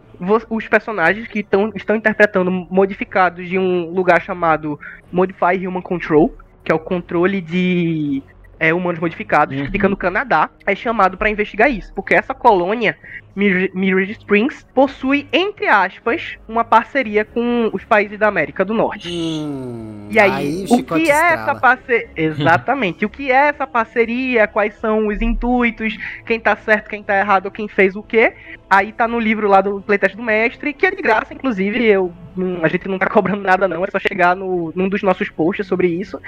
os 0.51 0.67
personagens 0.67 1.29
que 1.29 1.45
tão, 1.45 1.71
estão 1.77 1.95
interpretando 1.95 2.51
modificados 2.51 3.49
de 3.49 3.57
um 3.57 3.91
lugar 3.91 4.21
chamado 4.23 4.77
Modify 5.13 5.65
Human 5.65 5.83
Control, 5.83 6.37
que 6.65 6.73
é 6.73 6.75
o 6.75 6.81
controle 6.81 7.41
de 7.41 8.25
é, 8.65 8.73
humanos 8.75 9.01
modificados, 9.01 9.57
Uhum. 9.59 9.71
fica 9.71 9.89
no 9.89 9.97
Canadá, 9.97 10.49
é 10.67 10.75
chamado 10.75 11.17
para 11.17 11.31
investigar 11.31 11.71
isso. 11.71 11.93
Porque 11.95 12.15
essa 12.15 12.33
colônia, 12.35 12.97
Mir- 13.37 13.71
Mirage 13.75 14.13
Springs, 14.13 14.65
possui, 14.75 15.27
entre 15.33 15.67
aspas, 15.67 16.37
uma 16.49 16.65
parceria 16.65 17.25
com 17.25 17.69
os 17.73 17.85
países 17.85 18.19
da 18.19 18.29
América 18.29 18.65
do 18.65 18.73
Norte. 18.73 19.09
Hum, 19.11 20.09
E 20.11 20.19
aí, 20.19 20.65
o 20.65 20.77
chicote 20.77 21.05
que 21.05 21.11
é 21.11 21.33
essa 21.35 21.55
parceria? 21.55 22.09
Exatamente. 22.17 23.05
o 23.05 23.09
que 23.09 23.31
é 23.33 23.49
essa 23.49 23.67
parceria? 23.67 24.47
Quais 24.47 24.75
são 24.77 25.09
os 25.09 25.21
intuitos? 25.21 25.97
Quem 26.25 26.39
tá 26.39 26.55
certo, 26.57 26.89
quem 26.89 27.03
tá 27.03 27.19
errado, 27.19 27.51
quem 27.51 27.67
fez 27.69 27.97
o 27.97 28.03
quê? 28.03 28.35
Aí 28.71 28.93
tá 28.93 29.07
no 29.09 29.19
livro 29.19 29.49
lá 29.49 29.61
do 29.61 29.81
playtest 29.81 30.17
do 30.17 30.23
mestre, 30.23 30.73
que 30.73 30.87
é 30.87 30.91
de 30.91 31.03
graça, 31.03 31.35
inclusive. 31.35 31.85
Eu, 31.85 32.13
a 32.63 32.69
gente 32.69 32.89
não 32.89 32.99
tá 32.99 33.07
cobrando 33.07 33.43
nada, 33.43 33.67
não. 33.69 33.85
É 33.85 33.89
só 33.91 33.99
chegar 33.99 34.35
no, 34.37 34.73
num 34.75 34.89
dos 34.89 35.03
nossos 35.03 35.29
posts 35.29 35.67
sobre 35.67 35.89
isso. 35.89 36.21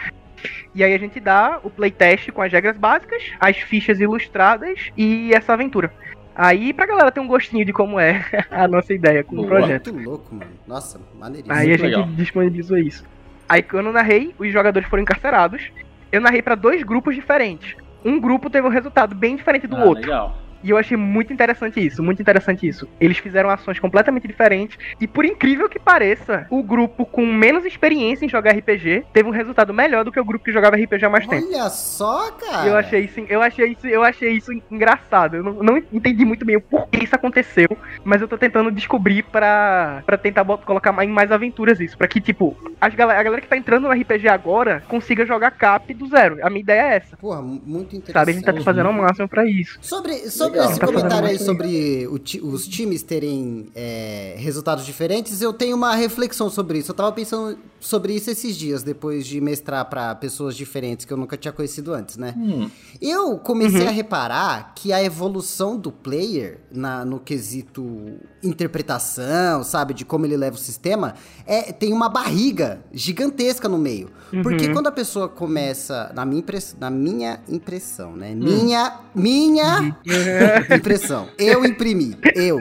E 0.75 0.83
aí 0.85 0.93
a 0.95 0.99
gente 0.99 1.19
dá 1.21 1.59
o 1.63 1.71
playtest 1.71 2.31
com 2.33 2.43
as 2.43 2.53
regras 2.53 2.77
básicas, 2.77 3.23
as 3.41 3.57
fichas 3.57 4.01
ilustradas 4.01 4.91
e 4.97 5.33
essa 5.35 5.53
aventura. 5.53 5.93
Aí 6.35 6.73
pra 6.73 6.87
galera 6.87 7.11
ter 7.11 7.21
um 7.21 7.27
gostinho 7.27 7.65
de 7.65 7.73
como 7.73 7.99
é 7.99 8.25
a 8.51 8.69
nossa 8.69 8.93
ideia 8.93 9.25
com 9.25 9.37
o 9.41 9.47
projeto. 9.47 9.93
Muito 9.93 10.09
louco, 10.09 10.35
mano. 10.35 10.51
Nossa, 10.67 11.01
maneiríssimo. 11.19 11.55
Aí 11.55 11.69
a 11.73 11.77
gente 11.77 11.83
legal. 11.83 12.03
disponibilizou 12.11 12.77
isso. 12.79 13.05
Aí 13.49 13.63
quando 13.63 13.87
eu 13.87 13.93
narrei, 13.93 14.35
os 14.39 14.53
jogadores 14.53 14.89
foram 14.89 15.03
encarcerados. 15.03 15.71
Eu 16.13 16.21
narrei 16.21 16.43
pra 16.43 16.55
dois 16.55 16.83
grupos 16.83 17.15
diferentes. 17.15 17.75
Um 18.05 18.21
grupo 18.21 18.51
teve 18.51 18.67
um 18.67 18.71
resultado 18.71 19.15
bem 19.15 19.37
diferente 19.37 19.67
do 19.67 19.77
Ah, 19.77 19.85
outro. 19.85 20.03
legal. 20.03 20.39
E 20.63 20.71
eu 20.71 20.79
achei 20.79 20.97
muito 20.97 21.33
interessante 21.33 21.85
isso, 21.85 22.03
muito 22.03 22.21
interessante 22.21 22.67
isso. 22.67 22.89
Eles 23.01 23.19
fizeram 23.19 23.51
ações 23.51 23.79
completamente 23.79 24.27
diferentes. 24.27 24.79
E 25.01 25.07
por 25.07 25.25
incrível 25.25 25.69
que 25.69 25.79
pareça, 25.79 26.47
o 26.51 26.63
grupo 26.63 27.05
com 27.07 27.27
menos 27.27 27.65
experiência 27.65 28.25
em 28.25 28.29
jogar 28.29 28.53
RPG 28.53 29.07
teve 29.13 29.29
um 29.29 29.33
resultado 29.33 29.73
melhor 29.73 30.05
do 30.05 30.13
que 30.13 30.21
o 30.21 30.25
grupo 30.25 30.45
que 30.45 30.53
jogava 30.53 30.77
RPG 30.77 31.05
há 31.05 31.11
mais 31.11 31.27
tempo. 31.27 31.47
Olha 31.47 31.69
só, 31.71 32.31
cara. 32.33 32.67
Eu 32.67 32.77
achei 32.77 33.01
isso, 33.01 33.21
eu 33.21 33.43
achei 33.43 33.73
isso, 33.73 33.87
eu 33.87 34.03
achei 34.03 34.33
isso 34.33 34.53
engraçado. 34.71 35.37
Eu 35.37 35.43
não, 35.43 35.53
não 35.55 35.77
entendi 35.77 36.25
muito 36.25 36.45
bem 36.45 36.57
o 36.57 36.61
porquê 36.61 37.05
isso 37.05 37.15
aconteceu, 37.15 37.69
mas 38.05 38.21
eu 38.21 38.29
tô 38.29 38.39
tentando 38.39 38.71
descobrir 38.71 39.23
pra, 39.25 40.03
pra 40.05 40.17
tentar 40.17 40.45
colocar 40.45 40.95
em 41.05 41.09
mais 41.09 41.31
aventuras 41.31 41.81
isso, 41.81 41.97
Pra 41.97 42.09
que 42.09 42.21
tipo 42.21 42.57
as 42.81 42.95
galera, 42.95 43.21
a 43.21 43.23
galera 43.23 43.43
que 43.43 43.49
tá 43.49 43.57
entrando 43.57 43.85
no 43.85 43.93
RPG 43.93 44.29
agora 44.29 44.83
consiga 44.89 45.25
jogar 45.25 45.51
cap 45.51 45.93
do 45.95 46.07
zero. 46.09 46.39
A 46.43 46.51
minha 46.51 46.61
ideia 46.61 46.81
é 46.81 46.97
essa. 46.97 47.17
Porra, 47.17 47.41
muito 47.43 47.97
interessante. 47.97 48.13
Sabe, 48.13 48.31
a 48.31 48.35
gente 48.35 48.45
tá 48.45 48.65
fazendo 48.65 48.91
o 48.91 48.93
máximo 48.93 49.29
pra 49.29 49.45
isso. 49.45 49.79
Sobre, 49.81 50.15
sobre 50.31 50.46
Legal. 50.47 50.71
esse 50.71 50.81
Tá 50.81 50.87
comentário 50.87 51.29
aí 51.29 51.39
sobre 51.39 52.09
ti- 52.25 52.41
os 52.43 52.67
times 52.67 53.03
terem 53.03 53.69
é, 53.75 54.35
resultados 54.39 54.85
diferentes, 54.87 55.41
eu 55.43 55.53
tenho 55.53 55.77
uma 55.77 55.95
reflexão 55.95 56.49
sobre 56.51 56.79
isso. 56.79 56.91
Eu 56.91 56.95
tava 56.95 57.13
pensando 57.13 57.59
sobre 57.87 58.15
isso 58.15 58.29
esses 58.29 58.57
dias, 58.57 58.83
depois 58.83 59.25
de 59.25 59.41
mestrar 59.41 59.85
pra 59.85 60.13
pessoas 60.17 60.57
diferentes 60.57 61.07
que 61.07 61.13
eu 61.13 61.17
nunca 61.17 61.37
tinha 61.37 61.53
conhecido 61.53 61.95
antes, 61.95 62.17
né? 62.17 62.35
Hum. 62.37 62.69
Eu 63.01 63.39
comecei 63.39 63.87
a 63.87 63.91
reparar 63.91 64.73
que 64.75 64.93
a 64.93 65.01
evolução 65.05 65.79
do 65.79 65.93
player 65.93 66.59
na, 66.69 67.05
no 67.05 67.21
quesito 67.21 68.19
interpretação, 68.43 69.63
sabe, 69.63 69.95
de 69.95 70.05
como 70.05 70.27
ele 70.27 70.37
leva 70.37 70.57
o 70.57 70.59
sistema, 70.59 71.15
é, 71.47 71.71
tem 71.71 71.93
uma 71.93 72.09
barriga 72.09 72.81
gigantesca 72.93 73.69
no 73.69 73.79
meio. 73.79 74.11
Porque 74.43 74.69
quando 74.73 74.89
a 74.89 74.93
pessoa 74.93 75.29
começa, 75.29 76.11
na 76.13 76.25
minha, 76.25 76.41
impress, 76.41 76.77
na 76.81 76.91
minha 76.91 77.39
impressão, 77.49 78.17
né? 78.17 78.35
Minha, 78.35 78.99
minha 79.15 79.97
impressão. 80.77 81.29
Eu 81.39 81.65
imprimi, 81.65 82.19
eu. 82.35 82.59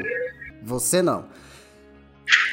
Você 0.62 1.02
não. 1.02 1.26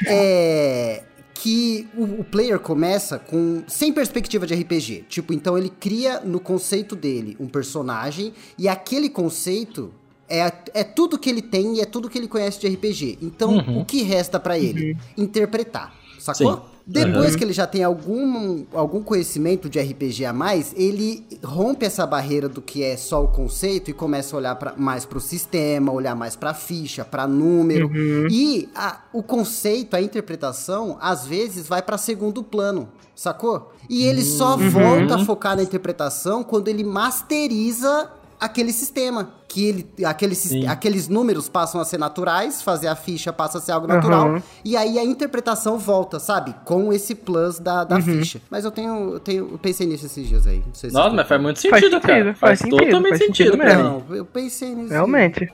É 0.07 1.03
que 1.43 1.89
o, 1.97 2.21
o 2.21 2.25
player 2.25 2.57
começa 2.61 3.19
com 3.19 3.65
sem 3.67 3.93
perspectiva 3.93 4.47
de 4.47 4.55
RPG. 4.55 5.07
Tipo, 5.09 5.33
então 5.33 5.59
ele 5.59 5.69
cria 5.69 6.21
no 6.21 6.39
conceito 6.39 6.95
dele 6.95 7.37
um 7.41 7.49
personagem 7.49 8.33
e 8.57 8.69
aquele 8.69 9.11
conceito 9.11 9.93
é, 10.29 10.53
é 10.73 10.85
tudo 10.85 11.19
que 11.19 11.29
ele 11.29 11.43
tem 11.43 11.79
e 11.79 11.81
é 11.81 11.85
tudo 11.85 12.09
que 12.09 12.17
ele 12.17 12.29
conhece 12.29 12.61
de 12.61 12.69
RPG. 12.69 13.19
Então, 13.21 13.59
o 13.81 13.85
que 13.85 14.05
resta 14.05 14.39
pra 14.39 14.57
ele? 14.57 14.97
Interpretar. 15.19 15.93
Sacou? 16.23 16.55
Sim. 16.55 16.61
Depois 16.87 17.33
Uhum. 17.33 17.39
que 17.39 17.45
ele 17.45 17.53
já 17.53 17.67
tem 17.67 17.83
algum, 17.85 18.65
algum 18.73 19.03
conhecimento 19.03 19.69
de 19.69 19.81
RPG 19.81 20.25
a 20.25 20.33
mais, 20.33 20.73
ele 20.77 21.25
rompe 21.45 21.85
essa 21.85 22.07
barreira 22.07 22.49
do 22.49 22.61
que 22.63 22.83
é 22.83 22.97
só 22.97 23.23
o 23.25 23.29
conceito 23.29 23.91
e 23.91 23.93
começa 23.93 24.35
a 24.35 24.39
olhar 24.39 24.55
pra, 24.57 24.75
mais 24.77 25.05
pro 25.05 25.21
sistema, 25.21 25.91
olhar 25.93 26.15
mais 26.15 26.35
pra 26.37 26.55
ficha, 26.55 27.05
pra 27.05 27.27
número. 27.27 27.91
E 28.31 28.69
a- 28.75 29.01
o 29.13 29.23
conceito, 29.23 29.95
a 29.95 30.01
interpretação, 30.03 30.97
às 31.01 31.27
vezes 31.27 31.67
vai 31.69 31.83
pra 31.83 31.99
segundo 31.99 32.43
plano, 32.43 32.89
sacou? 33.17 33.73
E 33.89 34.05
ele 34.05 34.23
só 34.23 34.57
volta 34.57 35.17
a 35.17 35.25
focar 35.25 35.57
na 35.57 35.63
interpretação 35.63 36.43
quando 36.45 36.69
ele 36.69 36.85
masteriza 36.85 38.11
aquele 38.43 38.73
sistema. 38.73 39.31
Que 39.49 39.67
ele, 39.69 39.91
aquele, 40.07 40.35
aqueles 40.67 41.09
números 41.09 41.47
passam 41.47 41.79
a 41.79 41.85
ser 41.85 41.99
naturais, 41.99 42.63
fazer 42.63 42.89
a 42.89 42.97
ficha 42.97 43.31
passa 43.35 43.59
a 43.59 43.61
ser 43.61 43.73
algo 43.73 43.87
natural. 43.87 44.29
Aham. 44.29 44.43
E 44.65 44.79
aí 44.79 44.99
a 44.99 45.05
interpretação 45.05 45.77
volta, 45.79 46.19
sabe? 46.19 46.55
Com 46.65 46.91
esse 46.91 47.15
plus 47.15 47.59
da, 47.59 47.83
Uhum. 47.83 47.87
da 47.89 48.01
ficha. 48.01 48.41
Mas 48.51 48.65
eu 48.65 48.71
tenho, 48.71 49.13
eu 49.13 49.21
tenho. 49.21 49.49
Eu 49.53 49.59
pensei 49.59 49.87
nisso 49.87 50.07
esses 50.07 50.27
dias 50.27 50.47
aí. 50.47 50.63
Não 50.67 50.73
sei 50.73 50.89
se 50.89 50.97
Nossa, 50.97 51.11
mas 51.15 51.29
faz 51.29 51.43
muito 51.43 51.61
Faz 51.69 51.83
sentido, 51.85 52.01
cara. 52.01 52.15
sentido, 52.15 52.37
Faz, 52.39 52.39
faz 52.39 52.59
sentido, 52.61 52.85
totalmente 52.87 53.09
faz 53.11 53.27
sentido, 53.27 53.51
sentido 53.53 53.59
mesmo. 53.65 53.83
Não, 54.09 54.17
eu 54.17 54.25
pensei 54.25 54.75
nisso. 54.75 54.91
Realmente. 54.91 55.53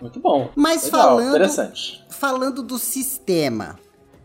Muito 0.00 0.20
bom. 0.20 0.50
Mas 0.54 0.84
Legal, 0.84 1.00
falando- 1.00 1.28
Interessante. 1.30 2.04
Falando 2.10 2.62
do 2.62 2.78
sistema. 2.78 3.78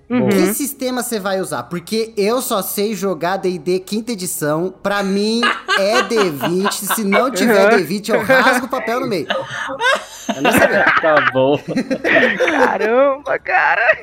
Uhum. 0.10 0.30
Que 0.30 0.54
sistema 0.54 1.04
você 1.04 1.20
vai 1.20 1.42
usar? 1.42 1.64
Porque 1.64 2.14
eu 2.16 2.42
só 2.42 2.62
sei 2.62 2.96
jogar 2.96 3.36
D&D 3.38 3.80
quinta 3.82 4.14
edição. 4.14 4.74
Pra 4.82 5.04
mim 5.04 5.42
é 5.78 6.02
D20. 6.02 6.72
Se 6.72 7.04
não 7.04 7.30
tiver 7.30 7.74
D20, 7.74 8.14
eu 8.14 8.22
rasgo 8.22 8.68
o 8.68 8.70
papel 8.70 9.02
no 9.02 9.08
meio. 9.08 9.28
Eu 10.34 10.42
não 10.42 10.52
sabia. 10.52 10.86
Tá 11.02 11.30
bom. 11.32 11.60
Caramba, 12.38 13.40
cara! 13.40 13.98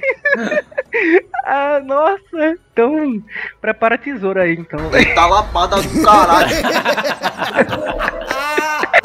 ah, 1.45 1.81
nossa! 1.85 2.57
Então, 2.73 3.23
prepara 3.61 3.97
a 3.97 3.99
tesoura 3.99 4.43
aí, 4.43 4.55
então. 4.55 4.79
Tá 5.15 5.27
lapada 5.27 5.83
do 5.83 6.03
caralho. 6.03 6.55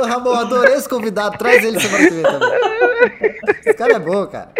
Ô, 0.00 0.06
Ramon, 0.06 0.34
adorei 0.34 0.74
esse 0.74 0.88
convidado. 0.88 1.36
Traz 1.38 1.64
ele 1.64 1.80
semana 1.80 2.04
que 2.08 2.14
vem 2.14 2.22
também. 2.22 3.58
Esse 3.60 3.74
cara 3.74 3.94
é 3.94 3.98
bom, 3.98 4.26
cara. 4.26 4.50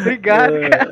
Obrigado, 0.00 0.52
cara. 0.68 0.90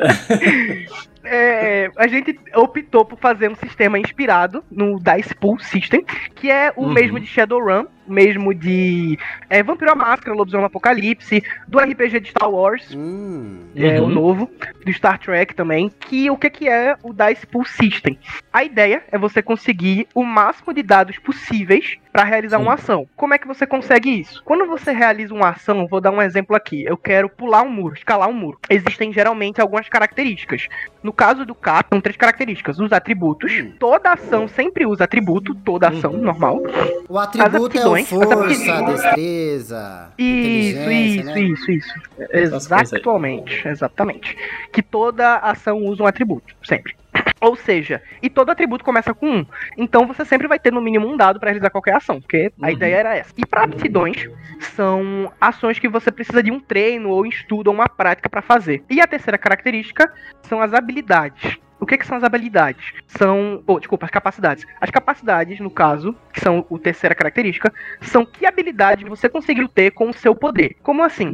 É, 1.23 1.91
a 1.97 2.07
gente 2.07 2.39
optou 2.55 3.05
por 3.05 3.19
fazer 3.19 3.51
um 3.51 3.55
sistema 3.55 3.99
inspirado 3.99 4.65
no 4.71 4.99
Dice 4.99 5.35
Pool 5.35 5.59
System, 5.61 6.03
que 6.35 6.51
é 6.51 6.73
o 6.75 6.85
Uhum. 6.85 6.93
mesmo 6.95 7.21
de 7.21 7.27
Shadowrun, 7.27 7.85
mesmo 8.09 8.55
de 8.55 9.19
é, 9.51 9.63
Vampiro 9.63 9.93
à 9.93 9.95
Máscara, 9.95 10.35
Lobisomem 10.35 10.65
Apocalipse, 10.67 11.43
do 11.69 11.79
RPG 11.79 12.21
de 12.21 12.31
Star 12.31 12.51
Wars, 12.51 12.95
Hum. 12.97 13.67
é, 13.77 14.01
o 14.01 14.05
Uhum. 14.05 14.09
novo, 14.09 14.51
do 14.85 14.93
Star 14.95 15.19
Trek 15.19 15.55
também, 15.55 15.91
que 16.01 16.31
o 16.31 16.39
que, 16.39 16.49
que 16.49 16.69
é 16.69 16.97
o 17.03 17.13
Dice 17.13 17.47
Pool 17.47 17.67
System? 17.67 18.19
A 18.51 18.65
ideia 18.65 19.03
é 19.13 19.19
você 19.19 19.43
conseguir 19.43 20.09
o 20.15 20.25
máximo 20.25 20.73
de 20.73 20.83
dados 20.83 21.19
possíveis 21.19 21.99
para 22.13 22.25
realizar 22.25 22.59
Sim. 22.59 22.65
uma 22.65 22.75
ação. 22.75 23.07
Como 23.17 23.35
é 23.35 23.39
que 23.39 23.47
você 23.47 23.67
consegue 23.67 24.21
isso? 24.21 24.43
Quando 24.45 24.67
você 24.67 24.93
realiza 24.93 25.33
uma 25.33 25.51
ação, 25.51 25.87
vou 25.87 26.01
dar 26.01 26.11
um 26.11 26.21
exemplo 26.23 26.57
aqui. 26.57 26.85
Eu 26.85 26.97
quero 26.97 27.29
pular 27.29 27.63
um 27.63 27.71
muro, 27.71 27.95
escalar 27.95 28.29
um 28.29 28.33
muro. 28.33 28.59
Existem 28.69 29.13
geralmente 29.13 29.61
algumas 29.61 29.89
características. 29.89 30.67
No 31.03 31.13
caso 31.13 31.47
do 31.47 31.55
Cap, 31.55 31.89
são 31.91 32.01
três 32.01 32.17
características: 32.17 32.79
os 32.79 32.93
atributos. 32.93 33.53
Toda 33.79 34.13
ação 34.13 34.49
sempre 34.49 34.85
usa 34.85 35.05
atributo, 35.05 35.55
toda 35.55 35.89
ação 35.89 36.13
normal. 36.13 36.61
O 37.09 37.19
atributo 37.19 37.79
é 37.79 38.01
o 38.03 38.05
força, 38.05 38.75
a 38.75 38.83
destreza, 38.83 40.13
Isso, 40.19 40.91
isso, 40.91 41.25
né? 41.27 41.41
isso, 41.41 41.71
isso. 41.71 41.95
Exatamente, 42.31 43.67
exatamente. 43.67 44.37
Que 44.73 44.83
toda 44.83 45.37
ação 45.37 45.79
usa 45.79 46.03
um 46.03 46.07
atributo, 46.07 46.55
sempre. 46.63 47.00
Ou 47.41 47.57
seja, 47.57 48.03
e 48.23 48.29
todo 48.29 48.51
atributo 48.51 48.85
começa 48.85 49.15
com 49.15 49.27
um. 49.39 49.47
Então 49.77 50.07
você 50.07 50.25
sempre 50.25 50.47
vai 50.47 50.59
ter 50.59 50.71
no 50.73 50.81
mínimo 50.81 51.09
um 51.09 51.17
dado 51.17 51.41
para 51.41 51.49
realizar 51.51 51.71
qualquer 51.71 51.95
ação, 51.95 52.21
porque 52.21 52.53
a 52.61 52.67
Uhum. 52.67 52.73
ideia 52.73 52.97
era 52.97 53.17
essa. 53.17 53.33
E 53.37 53.47
para 53.47 53.63
aptidões, 53.65 54.29
são 54.61 55.33
ações 55.41 55.79
que 55.79 55.89
você 55.89 56.11
precisa 56.11 56.43
de 56.43 56.51
um 56.51 56.61
treino 56.61 57.09
ou 57.09 57.25
estudo 57.25 57.69
ou 57.69 57.75
uma 57.75 57.89
prática 57.89 58.29
para 58.29 58.43
fazer. 58.43 58.83
E 58.91 59.01
a 59.01 59.07
terceira 59.07 59.39
característica 59.39 60.13
são 60.43 60.61
as 60.61 60.75
habilidades. 60.75 61.59
O 61.81 61.87
que, 61.87 61.97
que 61.97 62.07
são 62.07 62.17
as 62.17 62.25
habilidades? 62.25 62.93
São. 63.07 63.63
Oh, 63.67 63.79
desculpa, 63.79 64.05
as 64.05 64.11
capacidades. 64.11 64.67
As 64.81 64.91
capacidades, 64.91 65.59
no 65.61 65.71
caso, 65.71 66.15
que 66.33 66.41
são 66.41 66.65
a 66.71 66.79
terceira 66.79 67.15
característica, 67.15 67.73
são 68.03 68.25
que 68.25 68.45
habilidade 68.47 69.05
você 69.05 69.29
conseguiu 69.29 69.67
ter 69.69 69.91
com 69.93 70.09
o 70.11 70.13
seu 70.13 70.35
poder. 70.35 70.77
Como 70.83 71.03
assim? 71.03 71.33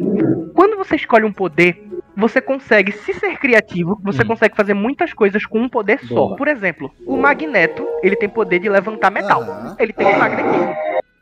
Quando 0.54 0.76
você 0.76 0.96
escolhe 0.96 1.24
um 1.24 1.32
poder, 1.32 1.82
você 2.16 2.40
consegue 2.40 2.92
se 2.92 3.12
ser 3.14 3.36
criativo, 3.38 4.00
você 4.02 4.22
Hum. 4.22 4.26
consegue 4.28 4.56
fazer 4.56 4.72
muitas 4.74 5.12
coisas 5.12 5.44
com 5.44 5.60
um 5.60 5.68
poder 5.68 5.98
só. 6.06 6.14
Boa. 6.14 6.36
Por 6.36 6.48
exemplo, 6.48 6.90
o 7.06 7.16
Magneto, 7.16 7.86
ele 8.02 8.16
tem 8.16 8.28
poder 8.28 8.58
de 8.60 8.68
levantar 8.68 9.10
metal. 9.10 9.42
Aham. 9.42 9.76
Ele 9.78 9.92
tem 9.92 10.06
um 10.06 10.18
magnetismo. 10.18 10.74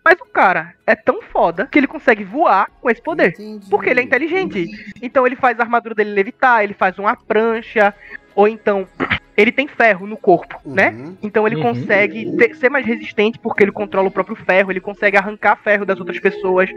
Mas 0.05 0.21
o 0.21 0.27
cara 0.27 0.75
é 0.87 0.95
tão 0.95 1.23
foda 1.23 1.67
que 1.67 1.79
ele 1.79 1.87
consegue 1.87 2.23
voar 2.25 2.69
com 2.81 2.91
esse 2.91 3.01
poder. 3.03 3.31
Entendi. 3.31 3.71
Porque 3.71 3.89
ele 3.89 4.01
é 4.01 4.03
inteligente. 4.03 4.69
Então 5.01 5.27
ele 5.27 5.35
faz 5.35 5.59
a 5.59 5.63
armadura 5.63 5.95
dele 5.95 6.11
levitar, 6.11 6.63
ele 6.63 6.75
faz 6.75 6.99
uma 6.99 7.17
prancha, 7.17 7.95
ou 8.35 8.49
então 8.49 8.87
ele 9.37 9.51
tem 9.51 9.67
ferro 9.67 10.07
no 10.07 10.17
corpo, 10.17 10.61
né? 10.65 10.91
Uhum. 10.91 11.17
Então 11.23 11.47
ele 11.47 11.57
Uhum. 11.57 11.63
consegue 11.63 12.37
ter- 12.37 12.55
ser 12.55 12.69
mais 12.71 12.87
resistente 12.87 13.39
porque 13.39 13.65
ele 13.65 13.73
controla 13.73 14.09
o 14.09 14.11
próprio 14.13 14.37
ferro, 14.37 14.71
ele 14.71 14.81
consegue 14.81 15.17
arrancar 15.17 15.57
ferro 15.57 15.85
das 15.85 15.99
outras 15.99 16.21
pessoas, 16.21 16.71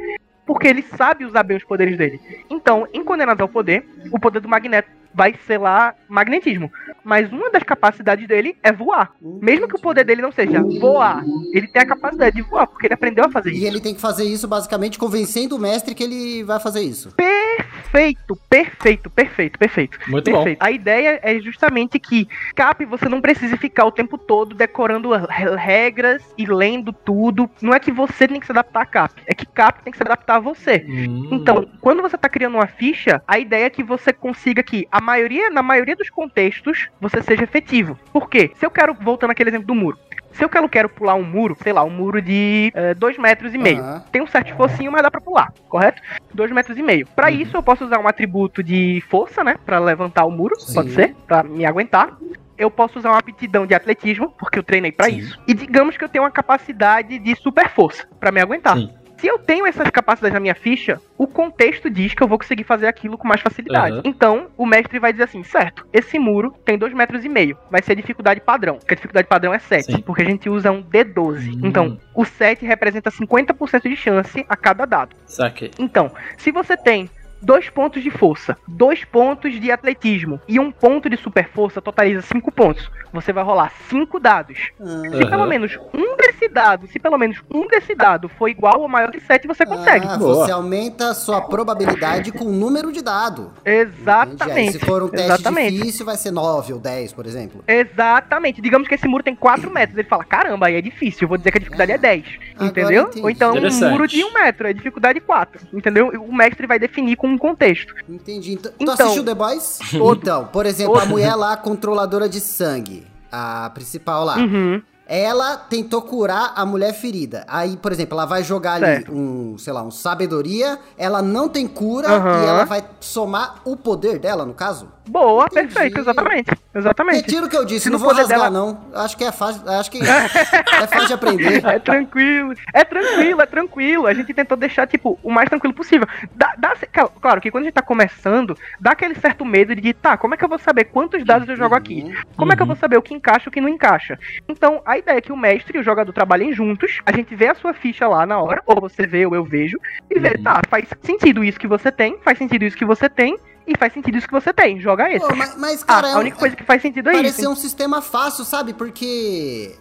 porque 0.46 0.68
ele 0.68 0.82
sabe 0.82 1.24
usar 1.26 1.44
bem 1.44 1.58
os 1.58 1.64
poderes 1.64 1.98
dele. 1.98 2.20
Então, 2.50 2.88
em 2.94 3.04
Condenados 3.04 3.42
ao 3.42 3.48
Poder, 3.50 3.86
o 4.12 4.20
poder 4.20 4.40
do 4.40 4.48
Magneto 4.50 4.90
vai 5.18 5.34
ser 5.48 5.58
lá 5.58 5.96
magnetismo. 6.08 6.72
Mas 7.04 7.32
uma 7.32 7.50
das 7.50 7.64
capacidades 7.64 8.28
dele 8.28 8.56
é 8.62 8.72
voar. 8.72 9.14
Mesmo 9.22 9.68
que 9.68 9.76
o 9.76 9.80
poder 9.82 10.04
dele 10.06 10.22
não 10.22 10.32
seja 10.32 10.62
voar, 10.80 11.24
ele 11.54 11.68
tem 11.68 11.82
a 11.82 11.86
capacidade 11.88 12.36
de 12.36 12.44
voar, 12.44 12.68
porque 12.68 12.86
ele 12.86 12.94
aprendeu 12.94 13.26
a 13.26 13.32
fazer 13.32 13.50
E 13.52 13.58
isso. 13.58 13.66
ele 13.66 13.80
tem 13.82 13.96
que 13.96 14.02
fazer 14.02 14.26
isso 14.26 14.48
basicamente 14.48 15.00
convencendo 15.00 15.56
o 15.56 15.60
mestre 15.60 15.96
que 15.96 16.04
ele 16.04 16.44
vai 16.44 16.60
fazer 16.60 16.82
isso. 16.82 17.12
Perfeito, 17.16 18.36
perfeito, 18.50 19.10
perfeito, 19.10 19.58
perfeito. 19.58 19.98
Muito 20.08 20.26
Perfeito. 20.32 20.62
A 20.62 20.70
ideia 20.70 21.20
é 21.24 21.40
justamente 21.40 21.98
que 21.98 22.28
Cap 22.56 22.84
você 22.86 23.10
não 23.10 23.22
precise 23.22 23.58
ficar 23.58 23.86
o 23.86 23.92
tempo 23.92 24.18
todo 24.18 24.54
decorando 24.54 25.12
re- 25.14 25.56
regras 25.56 26.22
e 26.38 26.46
lendo 26.46 26.92
tudo. 26.94 27.50
Não 27.62 27.74
é 27.74 27.80
que 27.80 27.92
você 27.92 28.28
tem 28.28 28.40
que 28.40 28.46
se 28.46 28.52
adaptar 28.52 28.82
a 28.82 28.86
Cap, 28.86 29.14
é 29.26 29.34
que 29.34 29.46
Cap 29.46 29.82
tem 29.84 29.92
que 29.92 29.98
se 29.98 30.04
adaptar 30.04 30.36
a 30.36 30.40
você. 30.40 30.80
bom. 30.80 30.92
Hum. 30.92 31.30
Então, 31.32 31.68
quando 31.82 32.02
você 32.02 32.18
tá 32.18 32.28
criando 32.30 32.56
uma 32.56 32.68
ficha, 32.68 33.22
a 33.28 33.40
ideia 33.40 33.66
é 33.66 33.70
que 33.70 33.84
você 33.84 34.12
consiga 34.14 34.62
que 34.62 34.86
a 34.92 35.00
maioria, 35.12 35.50
na 35.50 35.64
maioria 35.64 35.96
dos 35.96 36.10
contextos, 36.10 36.90
você 37.00 37.24
seja 37.24 37.44
efetivo. 37.44 37.98
Por 38.12 38.30
quê? 38.30 38.52
Se 38.56 38.66
eu 38.66 38.70
quero, 38.70 38.94
voltando 38.94 39.32
àquele 39.32 39.50
exemplo 39.50 39.66
do 39.66 39.74
muro, 39.74 39.98
se 40.34 40.44
eu 40.44 40.50
quero, 40.50 40.68
quero 40.68 40.90
pular 40.90 41.16
um 41.16 41.24
muro, 41.24 41.56
sei 41.64 41.72
lá, 41.72 41.82
um 41.84 41.90
muro 41.90 42.22
de 42.22 42.74
2 42.98 43.18
metros 43.18 43.54
e 43.54 43.58
meio. 43.58 43.80
Aham. 43.80 44.04
Tem 44.12 44.22
um 44.22 44.28
certo 44.28 44.50
esforcinho, 44.50 44.92
mas 44.92 45.02
dá 45.02 45.10
pra 45.10 45.22
pular, 45.22 45.54
correto? 45.70 46.02
2 46.34 46.52
metros 46.52 46.78
e 46.78 46.84
meio. 46.84 47.08
Pra 47.16 47.32
isso, 47.32 47.56
eu 47.56 47.64
posso 47.64 47.86
usar 47.86 48.00
um 48.00 48.08
atributo 48.08 48.62
de 48.62 49.02
força, 49.10 49.44
né? 49.44 49.56
Pra 49.66 49.80
levantar 49.80 50.26
o 50.26 50.32
muro, 50.32 50.60
Sim. 50.60 50.74
pode 50.76 50.92
ser, 50.92 51.16
pra 51.26 51.42
me 51.42 51.66
aguentar. 51.66 52.18
Eu 52.58 52.70
posso 52.72 52.98
usar 52.98 53.12
uma 53.12 53.20
aptidão 53.20 53.68
de 53.68 53.76
atletismo, 53.76 54.32
porque 54.32 54.58
eu 54.58 54.64
treinei 54.64 54.92
pra 54.92 55.06
Sim. 55.06 55.18
isso. 55.18 55.40
E 55.48 55.54
digamos 55.54 55.96
que 55.96 56.04
eu 56.04 56.10
tenho 56.10 56.24
uma 56.24 56.32
capacidade 56.32 57.20
de 57.20 57.36
super 57.36 57.70
força 57.70 58.08
pra 58.20 58.32
me 58.32 58.42
aguentar. 58.42 58.76
Sim. 58.76 58.92
Se 59.18 59.28
eu 59.28 59.40
tenho 59.40 59.66
essas 59.66 59.90
capacidades 59.90 60.34
na 60.34 60.40
minha 60.40 60.54
ficha, 60.54 61.02
o 61.18 61.26
contexto 61.26 61.90
diz 61.90 62.14
que 62.14 62.22
eu 62.22 62.28
vou 62.28 62.38
conseguir 62.38 62.64
fazer 62.64 62.88
aquilo 62.88 63.18
com 63.18 63.28
mais 63.28 63.42
facilidade. 63.42 63.96
Aham. 63.96 64.02
Então, 64.06 64.48
o 64.56 64.66
mestre 64.66 65.00
vai 65.00 65.12
dizer 65.12 65.24
assim: 65.24 65.44
certo, 65.44 65.86
esse 65.92 66.20
muro 66.20 66.54
tem 66.64 66.78
2 66.78 66.94
metros 66.94 67.26
e 67.26 67.30
meio. 67.30 67.58
Vai 67.72 67.82
ser 67.82 67.94
a 67.94 67.96
dificuldade 67.96 68.40
padrão. 68.40 68.76
Porque 68.78 68.94
a 68.94 68.96
dificuldade 68.96 69.28
padrão 69.28 69.54
é 69.54 69.60
7. 69.60 69.86
Sim. 69.86 70.02
Porque 70.02 70.22
a 70.22 70.26
gente 70.26 70.50
usa 70.50 70.72
um 70.72 70.84
D12. 70.84 71.56
Hum. 71.56 71.62
Então, 71.64 72.00
o 72.14 72.24
7 72.24 72.66
representa 72.66 73.10
50% 73.10 73.90
de 73.90 73.96
chance 73.96 74.46
a 74.48 74.56
cada 74.56 74.86
dado. 74.86 75.16
Saquei. 75.26 75.72
Então, 75.80 76.12
se 76.38 76.52
você 76.52 76.78
tem 76.78 77.10
dois 77.42 77.70
pontos 77.70 78.04
de 78.04 78.10
força, 78.10 78.58
dois 78.68 79.04
pontos 79.04 79.60
de 79.60 79.72
atletismo 79.72 80.40
e 80.48 80.60
um 80.60 80.72
ponto 80.72 81.10
de 81.10 81.18
super 81.18 81.50
força 81.50 81.82
totaliza 81.82 82.22
cinco 82.22 82.52
pontos. 82.52 82.90
Você 83.14 83.32
vai 83.32 83.44
rolar 83.44 83.72
cinco 83.90 84.20
dados. 84.20 84.58
Se 84.78 84.84
Aham. 84.84 85.30
pelo 85.30 85.46
menos 85.46 85.78
um 85.94 86.16
desse 86.18 86.48
dado, 86.48 86.88
se 86.88 87.00
pelo 87.00 87.18
menos 87.18 87.42
um 87.50 87.68
desse 87.68 87.96
dado 87.96 88.30
for 88.30 88.50
igual 88.50 88.82
ou 88.82 88.88
maior 88.88 89.12
que 89.12 89.20
7, 89.20 89.48
você 89.48 89.66
consegue. 89.66 90.06
Ah, 90.08 90.18
você 90.18 90.52
aumenta 90.52 91.10
a 91.10 91.14
sua 91.14 91.42
probabilidade 91.42 92.32
com 92.32 92.46
o 92.46 92.52
número 92.52 92.92
de 92.92 93.02
dado. 93.02 93.52
Entendi. 93.62 93.62
Aí, 93.66 93.80
Exatamente. 93.82 94.72
se 94.74 94.80
for 94.80 95.04
um 95.04 95.10
teste 95.10 95.32
Exatamente. 95.32 95.78
difícil, 95.78 96.06
vai 96.06 96.16
ser 96.16 96.32
9 96.32 96.74
ou 96.74 96.80
10, 96.80 97.14
por 97.14 97.26
exemplo. 97.26 97.64
Exatamente. 97.68 98.62
Digamos 98.62 98.88
que 98.88 98.96
esse 98.96 99.08
muro 99.08 99.24
tem 99.24 99.36
4 99.36 99.72
metros. 99.72 99.98
Ele 99.98 100.08
fala, 100.08 100.24
caramba, 100.24 100.68
aí 100.68 100.76
é 100.76 100.82
difícil. 100.82 101.26
Eu 101.26 101.30
vou 101.30 101.38
dizer 101.38 101.52
que 101.52 101.58
a 101.58 101.60
dificuldade 101.60 101.92
é 101.92 101.98
10. 101.98 102.26
Agora 102.56 102.70
Entendeu? 102.70 103.10
Ou 103.22 103.30
então 103.30 103.54
um 103.56 103.90
muro 103.90 104.08
de 104.08 104.24
1 104.24 104.34
metro, 104.34 104.68
é 104.68 104.74
dificuldade 104.74 105.20
4. 105.20 105.68
Entendeu? 105.74 106.10
O 106.10 106.36
mestre 106.36 106.68
vai 106.68 106.80
definir 106.80 107.16
com 107.16 107.27
um 107.28 107.38
contexto. 107.38 107.94
Entendi. 108.10 108.54
Então, 108.54 108.72
tu 108.72 108.76
Então- 108.84 108.94
assistiu 108.94 109.24
The 109.24 109.34
Boys? 109.36 109.80
Então, 109.94 110.46
por 110.46 110.66
exemplo, 110.66 110.98
a 111.00 111.06
mulher 111.06 111.36
lá, 111.36 111.56
controladora 111.58 112.28
de 112.30 112.40
sangue, 112.40 113.06
a 113.32 113.70
principal 113.74 114.24
lá, 114.26 114.38
Uhum. 114.38 114.82
ela 115.06 115.56
tentou 115.58 116.02
curar 116.02 116.54
a 116.56 116.66
mulher 116.66 116.94
ferida. 116.94 117.46
Aí, 117.48 117.78
por 117.78 117.92
exemplo, 117.92 118.14
ela 118.16 118.26
vai 118.26 118.44
jogar 118.44 118.74
ali 118.74 118.86
Certo. 118.86 119.12
um, 119.14 119.58
sei 119.58 119.72
lá, 119.74 119.82
um 119.84 119.92
sabedoria, 119.92 120.80
ela 120.98 121.22
não 121.22 121.48
tem 121.48 121.66
cura 121.68 122.10
Aham. 122.10 122.44
e 122.44 122.46
ela 122.48 122.66
vai 122.66 122.84
somar 123.00 123.62
o 123.64 123.76
poder 123.78 124.20
dela, 124.20 124.46
no 124.46 124.54
caso? 124.54 124.90
Boa, 125.08 125.46
Entendi. 125.46 125.74
perfeito, 125.74 126.00
exatamente. 126.00 126.52
Exatamente. 126.76 127.16
Retiro 127.22 127.46
o 127.46 127.50
que 127.50 127.58
eu 127.58 127.66
disse, 127.66 127.86
Se 127.86 127.90
não 127.90 127.98
no 128.00 128.06
vou 128.06 128.14
rasgar, 128.14 128.40
dela- 128.40 128.50
não. 128.50 128.86
Acho 128.94 129.18
que 129.18 129.24
é 129.24 129.32
fácil, 129.32 129.68
acho 129.70 129.90
que 129.92 130.00
é 130.04 130.88
fácil 130.88 131.08
de 131.08 131.14
aprender. 131.14 131.66
É 131.66 131.80
tranquilo, 131.80 132.54
é 132.74 132.84
tranquilo, 132.84 133.42
é 133.42 133.46
tranquilo. 133.46 134.08
A 134.08 134.14
gente 134.14 134.34
tentou 134.34 134.58
deixar, 134.58 134.86
tipo, 134.88 135.20
o 135.24 135.32
mais 135.32 135.50
tranquilo 135.50 135.74
possível. 135.74 136.08
Dá, 136.36 136.54
dá- 136.58 136.76
claro 137.22 137.42
que 137.42 137.50
quando 137.50 137.64
a 137.64 137.66
gente 137.66 137.74
tá 137.74 137.82
começando, 137.82 138.56
dá 138.80 138.92
aquele 138.92 139.16
certo 139.16 139.44
medo 139.46 139.76
de, 139.76 139.94
tá, 139.94 140.18
como 140.18 140.34
é 140.34 140.38
que 140.38 140.44
eu 140.44 140.50
vou 140.50 140.60
saber 140.60 140.86
quantos 140.86 141.24
dados 141.24 141.48
eu 141.50 141.56
jogo 141.56 141.76
aqui? 141.76 142.04
Uhum. 142.04 142.14
Como 142.36 142.54
é 142.54 142.56
que 142.56 142.62
eu 142.62 142.66
Uhum. 142.66 142.74
vou 142.74 142.76
saber 142.76 142.98
o 142.98 143.02
que 143.02 143.14
encaixa 143.14 143.46
e 143.48 143.50
o 143.50 143.52
que 143.52 143.62
não 143.62 143.70
encaixa? 143.70 144.20
Então, 144.48 144.82
a 144.86 144.98
ideia 144.98 145.18
é 145.18 145.22
que 145.22 145.32
o 145.32 145.38
mestre 145.38 145.78
e 145.78 145.82
o 145.82 145.84
jogador 145.84 146.12
trabalhem 146.14 146.54
juntos, 146.54 147.00
a 147.06 147.12
gente 147.12 147.34
vê 147.36 147.48
a 147.48 147.56
sua 147.56 147.74
ficha 147.74 148.08
lá 148.08 148.26
na 148.26 148.40
hora, 148.40 148.62
ou 148.66 148.80
você 148.82 149.08
vê 149.08 149.26
ou 149.26 149.34
eu 149.34 149.44
vejo, 149.44 149.78
e 150.12 150.20
vê, 150.20 150.34
Uhum. 150.38 150.44
tá, 150.44 150.62
faz 150.70 150.88
sentido 151.02 151.44
isso 151.44 151.60
que 151.60 151.68
você 151.68 151.92
tem, 151.92 152.18
faz 152.24 152.38
sentido 152.38 152.64
isso 152.66 152.78
que 152.78 152.86
você 152.86 153.10
tem, 153.10 153.38
e 153.68 153.78
faz 153.78 153.94
sentido 153.94 154.18
isso 154.18 154.28
que 154.28 154.34
você 154.34 154.54
tem. 154.54 154.80
Joga 154.80 155.12
esse. 155.12 155.28
Pô, 155.28 155.36
mas, 155.36 155.58
mas, 155.58 155.84
Ah, 155.84 155.86
cara, 155.86 156.08
é 156.10 156.14
a 156.14 156.16
um- 156.18 156.20
única 156.22 156.38
coisa 156.38 156.56
que 156.56 156.64
faz 156.64 156.82
sentido 156.82 157.10
é 157.10 157.14
Parecia 157.14 157.44
isso. 157.44 157.52
um 157.52 157.56
sistema 157.56 158.02
fácil, 158.02 158.46
sabe? 158.46 158.74
Porque 158.74 159.76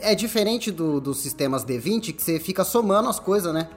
é 0.00 0.14
diferente 0.14 0.70
do- 0.70 1.00
dos 1.00 1.18
sistemas 1.18 1.64
D20 1.64 2.12
que 2.12 2.22
você 2.22 2.38
fica 2.38 2.62
somando 2.64 3.08
as 3.08 3.18
coisas, 3.18 3.52
né? 3.52 3.68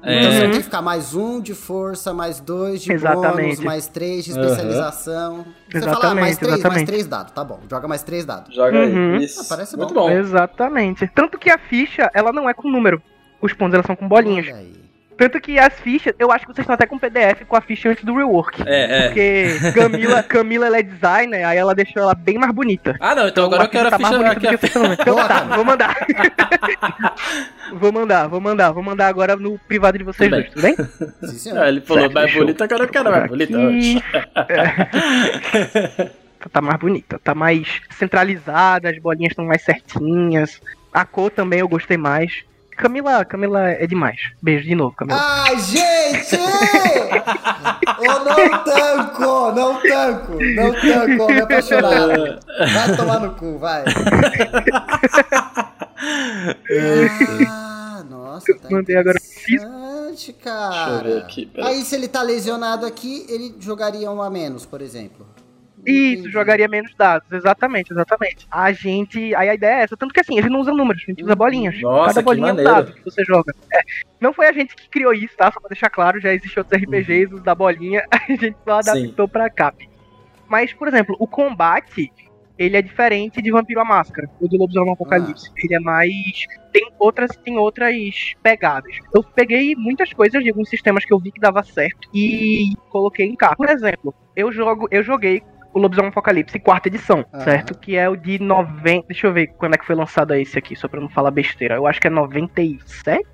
Então 0.00 0.30
você 0.30 0.38
É, 0.38 0.40
tem 0.42 0.50
que 0.52 0.62
ficar 0.62 0.80
mais 0.80 1.12
um 1.14 1.40
de 1.40 1.54
força, 1.54 2.14
mais 2.14 2.38
dois 2.38 2.80
de 2.82 2.96
bônus, 2.96 3.02
Exatamente. 3.24 3.64
mais 3.64 3.88
três 3.88 4.24
de 4.24 4.30
especialização. 4.30 5.44
Você 5.70 5.80
fala, 5.80 5.90
ah, 5.92 5.92
Exatamente, 5.98 6.20
mais 6.20 6.36
três, 6.38 6.50
mais 6.52 6.60
exatamente. 6.60 6.86
três 6.86 7.06
dados, 7.08 7.32
tá 7.32 7.42
bom. 7.42 7.60
Joga 7.68 7.88
mais 7.88 8.02
três 8.04 8.24
dados. 8.24 8.54
Joga 8.54 8.78
Uhum. 8.78 9.16
aí. 9.16 9.24
Isso. 9.24 9.40
Ah, 9.40 9.44
parece 9.48 9.76
Muito 9.76 9.92
bom. 9.92 10.02
bom. 10.02 10.10
Exatamente. 10.10 11.10
Tanto 11.12 11.36
que 11.36 11.50
a 11.50 11.58
ficha, 11.58 12.08
ela 12.14 12.32
não 12.32 12.48
é 12.48 12.54
com 12.54 12.70
número. 12.70 13.02
Os 13.42 13.52
pontos, 13.52 13.74
elas 13.74 13.86
são 13.86 13.96
com 13.96 14.06
bolinhas. 14.06 14.46
Olha 14.46 14.56
aí. 14.56 14.87
Tanto 15.18 15.40
que 15.40 15.58
as 15.58 15.74
fichas, 15.80 16.14
eu 16.18 16.30
acho 16.30 16.46
que 16.46 16.52
vocês 16.54 16.62
estão 16.62 16.74
até 16.74 16.86
com 16.86 16.96
PDF 16.98 17.42
com 17.48 17.56
a 17.56 17.60
ficha 17.60 17.88
antes 17.90 18.04
do 18.04 18.14
rework. 18.14 18.62
é, 18.64 18.98
é. 18.98 19.06
Porque 19.08 19.46
Camila, 19.74 20.22
Camila 20.22 20.66
ela 20.66 20.78
é 20.78 20.82
designer, 20.82 21.44
aí 21.44 21.58
ela 21.58 21.74
deixou 21.74 22.00
ela 22.00 22.14
bem 22.14 22.38
mais 22.38 22.52
bonita. 22.54 22.94
Ah, 23.00 23.14
não, 23.16 23.26
então 23.26 23.46
agora 23.46 23.64
eu 23.64 23.68
quero 23.68 23.88
a 23.88 23.90
tá 23.90 23.98
mais 23.98 24.14
ficha 24.14 24.24
bonita 24.24 24.34
do 24.36 24.40
que 24.40 24.46
aqui. 24.46 24.54
a 24.54 24.58
ficha. 24.58 24.78
Então 25.02 25.16
tá, 25.28 25.42
vou 25.42 25.64
mandar. 25.64 25.96
vou 27.74 27.92
mandar, 27.92 28.26
vou 28.28 28.40
mandar, 28.40 28.70
vou 28.72 28.82
mandar 28.82 29.08
agora 29.08 29.34
no 29.36 29.58
privado 29.58 29.98
de 29.98 30.04
vocês 30.04 30.30
Tudo 30.30 30.40
dois, 30.40 30.52
tudo 30.54 30.62
bem? 30.62 30.76
Sim, 31.28 31.38
senhor. 31.38 31.58
Ah, 31.58 31.68
ele 31.68 31.80
falou 31.80 32.02
Certo, 32.04 32.14
mais 32.14 32.32
bonita, 32.34 32.64
agora 32.64 32.84
eu 32.84 32.88
quero 32.88 33.10
mais 33.10 33.28
bonita. 33.28 33.58
Tá- 36.38 36.48
Tá 36.52 36.60
mais 36.62 36.78
bonita, 36.78 37.18
tá 37.18 37.34
mais 37.34 37.80
centralizada, 37.90 38.88
as 38.88 38.96
bolinhas 39.00 39.32
estão 39.32 39.44
mais 39.44 39.60
certinhas. 39.62 40.60
A 40.92 41.04
cor 41.04 41.32
também 41.32 41.58
eu 41.58 41.68
gostei 41.68 41.96
mais. 41.96 42.44
Camila, 42.78 43.24
Camila 43.24 43.70
é 43.70 43.86
demais. 43.88 44.20
Beijo 44.40 44.64
de 44.64 44.74
novo, 44.76 44.94
Camila. 44.94 45.18
Ai, 45.20 45.58
gente! 45.58 46.36
Eu 48.00 48.24
não 48.24 48.64
tanco, 48.64 49.52
não 49.52 49.82
tanco, 49.82 50.32
não 50.54 50.72
tanco, 50.72 51.32
me 51.32 51.40
apaixonado. 51.40 52.38
Vai 52.72 52.96
tomar 52.96 53.18
no 53.18 53.34
cu, 53.34 53.58
vai. 53.58 53.82
Ah, 57.48 58.04
nossa, 58.08 58.54
tá 58.54 58.68
Mandei 58.70 58.96
agora. 58.96 59.18
cara. 60.44 61.02
Deixa 61.02 61.08
eu 61.08 61.14
ver 61.14 61.22
aqui, 61.22 61.46
peraí. 61.46 61.74
Aí 61.74 61.84
se 61.84 61.96
ele 61.96 62.06
tá 62.06 62.22
lesionado 62.22 62.86
aqui, 62.86 63.26
ele 63.28 63.56
jogaria 63.58 64.08
um 64.10 64.22
a 64.22 64.30
menos, 64.30 64.64
por 64.64 64.80
exemplo. 64.80 65.26
Isso, 65.90 66.30
jogaria 66.30 66.68
menos 66.68 66.94
dados, 66.94 67.30
exatamente, 67.32 67.92
exatamente. 67.92 68.46
A 68.50 68.72
gente. 68.72 69.34
Aí 69.34 69.48
a 69.48 69.54
ideia 69.54 69.80
é 69.80 69.82
essa, 69.82 69.96
tanto 69.96 70.12
que 70.12 70.20
assim, 70.20 70.38
a 70.38 70.42
gente 70.42 70.50
não 70.50 70.60
usa 70.60 70.72
números, 70.72 71.02
a 71.02 71.10
gente 71.10 71.24
usa 71.24 71.34
bolinhas. 71.34 71.80
Nossa, 71.80 72.08
Cada 72.08 72.20
que 72.20 72.24
bolinha 72.24 72.50
é 72.50 72.52
um 72.52 72.56
dado 72.56 72.92
que 72.92 73.04
você 73.04 73.24
joga. 73.24 73.54
É, 73.72 73.80
não 74.20 74.32
foi 74.32 74.48
a 74.48 74.52
gente 74.52 74.74
que 74.74 74.88
criou 74.88 75.12
isso, 75.12 75.36
tá? 75.36 75.50
Só 75.50 75.60
pra 75.60 75.68
deixar 75.68 75.90
claro, 75.90 76.20
já 76.20 76.32
existem 76.32 76.60
outros 76.60 76.82
RPGs, 76.82 77.34
os 77.34 77.42
da 77.42 77.54
bolinha, 77.54 78.04
a 78.10 78.18
gente 78.28 78.56
só 78.64 78.82
Sim. 78.82 78.90
adaptou 78.90 79.28
pra 79.28 79.48
cá. 79.50 79.72
Mas, 80.48 80.72
por 80.72 80.88
exemplo, 80.88 81.14
o 81.18 81.26
combate, 81.26 82.10
ele 82.58 82.76
é 82.76 82.82
diferente 82.82 83.40
de 83.40 83.50
Vampiro 83.50 83.80
à 83.80 83.84
Máscara, 83.84 84.28
o 84.40 84.48
do 84.48 84.56
Lobisomem 84.56 84.92
Apocalipse. 84.92 85.50
Ele 85.56 85.74
é 85.74 85.78
mais. 85.78 86.46
Tem 86.72 86.90
outras, 86.98 87.30
tem 87.36 87.56
outras 87.58 88.34
pegadas. 88.42 88.96
Eu 89.14 89.22
peguei 89.22 89.76
muitas 89.76 90.12
coisas 90.12 90.42
de 90.42 90.50
alguns 90.50 90.68
sistemas 90.68 91.04
que 91.04 91.12
eu 91.12 91.18
vi 91.18 91.30
que 91.30 91.40
dava 91.40 91.62
certo 91.62 92.08
e 92.12 92.72
coloquei 92.90 93.26
em 93.26 93.36
cá. 93.36 93.54
Por 93.54 93.68
exemplo, 93.68 94.14
eu 94.34 94.50
jogo, 94.50 94.88
eu 94.90 95.02
joguei 95.02 95.42
o 95.78 95.80
Lobisomem 95.80 96.10
Apocalipse 96.10 96.58
quarta 96.58 96.88
edição, 96.88 97.24
Aham. 97.32 97.44
certo? 97.44 97.78
Que 97.78 97.96
é 97.96 98.08
o 98.08 98.16
de 98.16 98.38
90. 98.38 99.06
Deixa 99.06 99.26
eu 99.26 99.32
ver 99.32 99.46
quando 99.46 99.74
é 99.74 99.78
que 99.78 99.86
foi 99.86 99.94
lançado 99.94 100.34
esse 100.34 100.58
aqui, 100.58 100.74
só 100.74 100.88
pra 100.88 101.00
não 101.00 101.08
falar 101.08 101.30
besteira. 101.30 101.76
Eu 101.76 101.86
acho 101.86 102.00
que 102.00 102.08
é 102.08 102.10
97? 102.10 103.24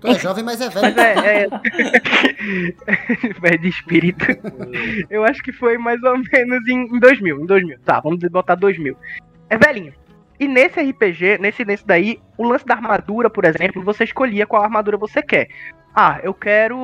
Tu 0.00 0.06
é 0.06 0.18
jovem, 0.18 0.44
mas 0.44 0.60
é 0.60 0.68
velho. 0.68 0.82
Mas 0.82 0.96
é. 0.96 1.44
é... 1.44 1.48
Velho 3.40 3.58
de 3.58 3.68
espírito. 3.68 4.26
Eu 5.08 5.24
acho 5.24 5.42
que 5.42 5.52
foi 5.52 5.78
mais 5.78 6.02
ou 6.02 6.18
menos 6.18 6.68
em, 6.68 6.96
em 6.96 6.98
2000. 6.98 7.42
Em 7.42 7.46
2000. 7.46 7.78
Tá, 7.84 8.00
vamos 8.00 8.18
botar 8.30 8.54
2000. 8.54 8.96
É 9.48 9.56
velhinho. 9.56 9.92
E 10.38 10.48
nesse 10.48 10.80
RPG, 10.80 11.38
nesse, 11.38 11.64
nesse 11.64 11.86
daí, 11.86 12.18
o 12.36 12.44
lance 12.44 12.66
da 12.66 12.74
armadura, 12.74 13.30
por 13.30 13.44
exemplo, 13.44 13.82
você 13.82 14.04
escolhia 14.04 14.46
qual 14.46 14.62
armadura 14.62 14.96
você 14.96 15.22
quer. 15.22 15.48
Ah, 15.96 16.18
eu 16.24 16.34
quero 16.34 16.76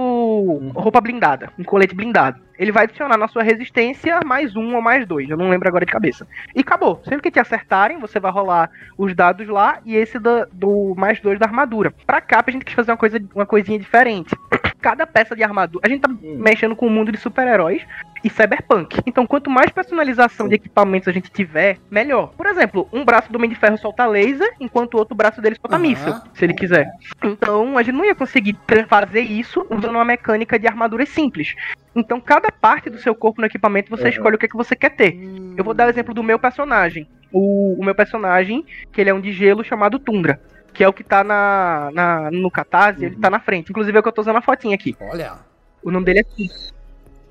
roupa 0.72 1.00
blindada, 1.00 1.50
um 1.58 1.64
colete 1.64 1.96
blindado. 1.96 2.40
Ele 2.56 2.70
vai 2.70 2.84
adicionar 2.84 3.16
na 3.16 3.26
sua 3.26 3.42
resistência 3.42 4.20
mais 4.24 4.54
um 4.54 4.76
ou 4.76 4.80
mais 4.82 5.04
dois, 5.04 5.28
eu 5.28 5.36
não 5.36 5.48
lembro 5.50 5.66
agora 5.68 5.84
de 5.84 5.90
cabeça. 5.90 6.24
E 6.54 6.60
acabou. 6.60 7.00
Sempre 7.04 7.22
que 7.22 7.30
te 7.30 7.40
acertarem, 7.40 7.98
você 7.98 8.20
vai 8.20 8.30
rolar 8.30 8.70
os 8.96 9.12
dados 9.14 9.48
lá 9.48 9.80
e 9.84 9.96
esse 9.96 10.16
da- 10.18 10.46
do 10.52 10.94
mais 10.96 11.18
dois 11.20 11.40
da 11.40 11.46
armadura. 11.46 11.92
Pra 12.06 12.20
cá, 12.20 12.44
a 12.46 12.50
gente 12.52 12.64
quis 12.64 12.74
fazer 12.74 12.92
uma, 12.92 12.96
coisa, 12.96 13.18
uma 13.34 13.46
coisinha 13.46 13.78
diferente. 13.80 14.36
Cada 14.80 15.06
peça 15.06 15.36
de 15.36 15.42
armadura. 15.42 15.82
A 15.84 15.88
gente 15.88 16.00
tá 16.00 16.08
mexendo 16.22 16.74
com 16.74 16.86
o 16.86 16.90
mundo 16.90 17.12
de 17.12 17.18
super-heróis 17.18 17.82
e 18.24 18.30
cyberpunk. 18.30 19.00
Então, 19.06 19.26
quanto 19.26 19.50
mais 19.50 19.70
personalização 19.70 20.48
de 20.48 20.54
equipamentos 20.54 21.08
a 21.08 21.12
gente 21.12 21.30
tiver, 21.30 21.78
melhor. 21.90 22.32
Por 22.36 22.46
exemplo, 22.46 22.88
um 22.92 23.04
braço 23.04 23.30
do 23.32 23.36
Homem 23.36 23.48
de 23.50 23.56
Ferro 23.56 23.78
solta 23.78 24.06
laser, 24.06 24.52
enquanto 24.60 24.94
o 24.94 24.98
outro 24.98 25.14
braço 25.14 25.40
dele 25.40 25.56
solta 25.60 25.76
Aham. 25.76 25.82
míssil, 25.82 26.14
se 26.34 26.44
ele 26.44 26.54
quiser. 26.54 26.86
Então, 27.22 27.76
a 27.78 27.82
gente 27.82 27.94
não 27.94 28.04
ia 28.04 28.14
conseguir 28.14 28.56
fazer 28.88 29.20
isso 29.22 29.66
usando 29.70 29.94
uma 29.96 30.04
mecânica 30.04 30.58
de 30.58 30.66
armaduras 30.66 31.08
simples. 31.08 31.54
Então, 31.94 32.20
cada 32.20 32.50
parte 32.52 32.88
do 32.88 32.98
seu 32.98 33.14
corpo 33.14 33.40
no 33.40 33.46
equipamento, 33.46 33.90
você 33.90 34.04
Uhum. 34.04 34.08
escolhe 34.10 34.36
o 34.36 34.38
que, 34.38 34.46
é 34.46 34.48
que 34.48 34.56
você 34.56 34.76
quer 34.76 34.90
ter. 34.90 35.18
Eu 35.56 35.64
vou 35.64 35.74
dar 35.74 35.86
o 35.86 35.90
exemplo 35.90 36.14
do 36.14 36.22
meu 36.22 36.38
personagem. 36.38 37.06
O, 37.32 37.76
o 37.80 37.84
meu 37.84 37.94
personagem, 37.94 38.64
que 38.92 39.00
ele 39.00 39.10
é 39.10 39.14
um 39.14 39.20
de 39.20 39.32
gelo 39.32 39.64
chamado 39.64 39.98
Tundra. 39.98 40.40
Que 40.72 40.84
é 40.84 40.88
o 40.88 40.92
que 40.92 41.02
tá 41.04 41.22
na, 41.24 41.90
na- 41.92 42.30
no 42.30 42.50
Catarse, 42.50 43.04
ele 43.04 43.16
tá 43.16 43.28
na 43.30 43.40
frente. 43.40 43.70
Inclusive 43.70 43.96
é 43.96 44.00
o 44.00 44.02
que 44.02 44.08
eu 44.08 44.12
tô 44.12 44.20
usando 44.22 44.36
a 44.36 44.42
fotinha 44.42 44.74
aqui. 44.74 44.96
Olha. 45.00 45.38
O 45.82 45.90
nome 45.90 46.04
dele 46.06 46.20
é 46.20 46.22
Tundra. 46.24 46.56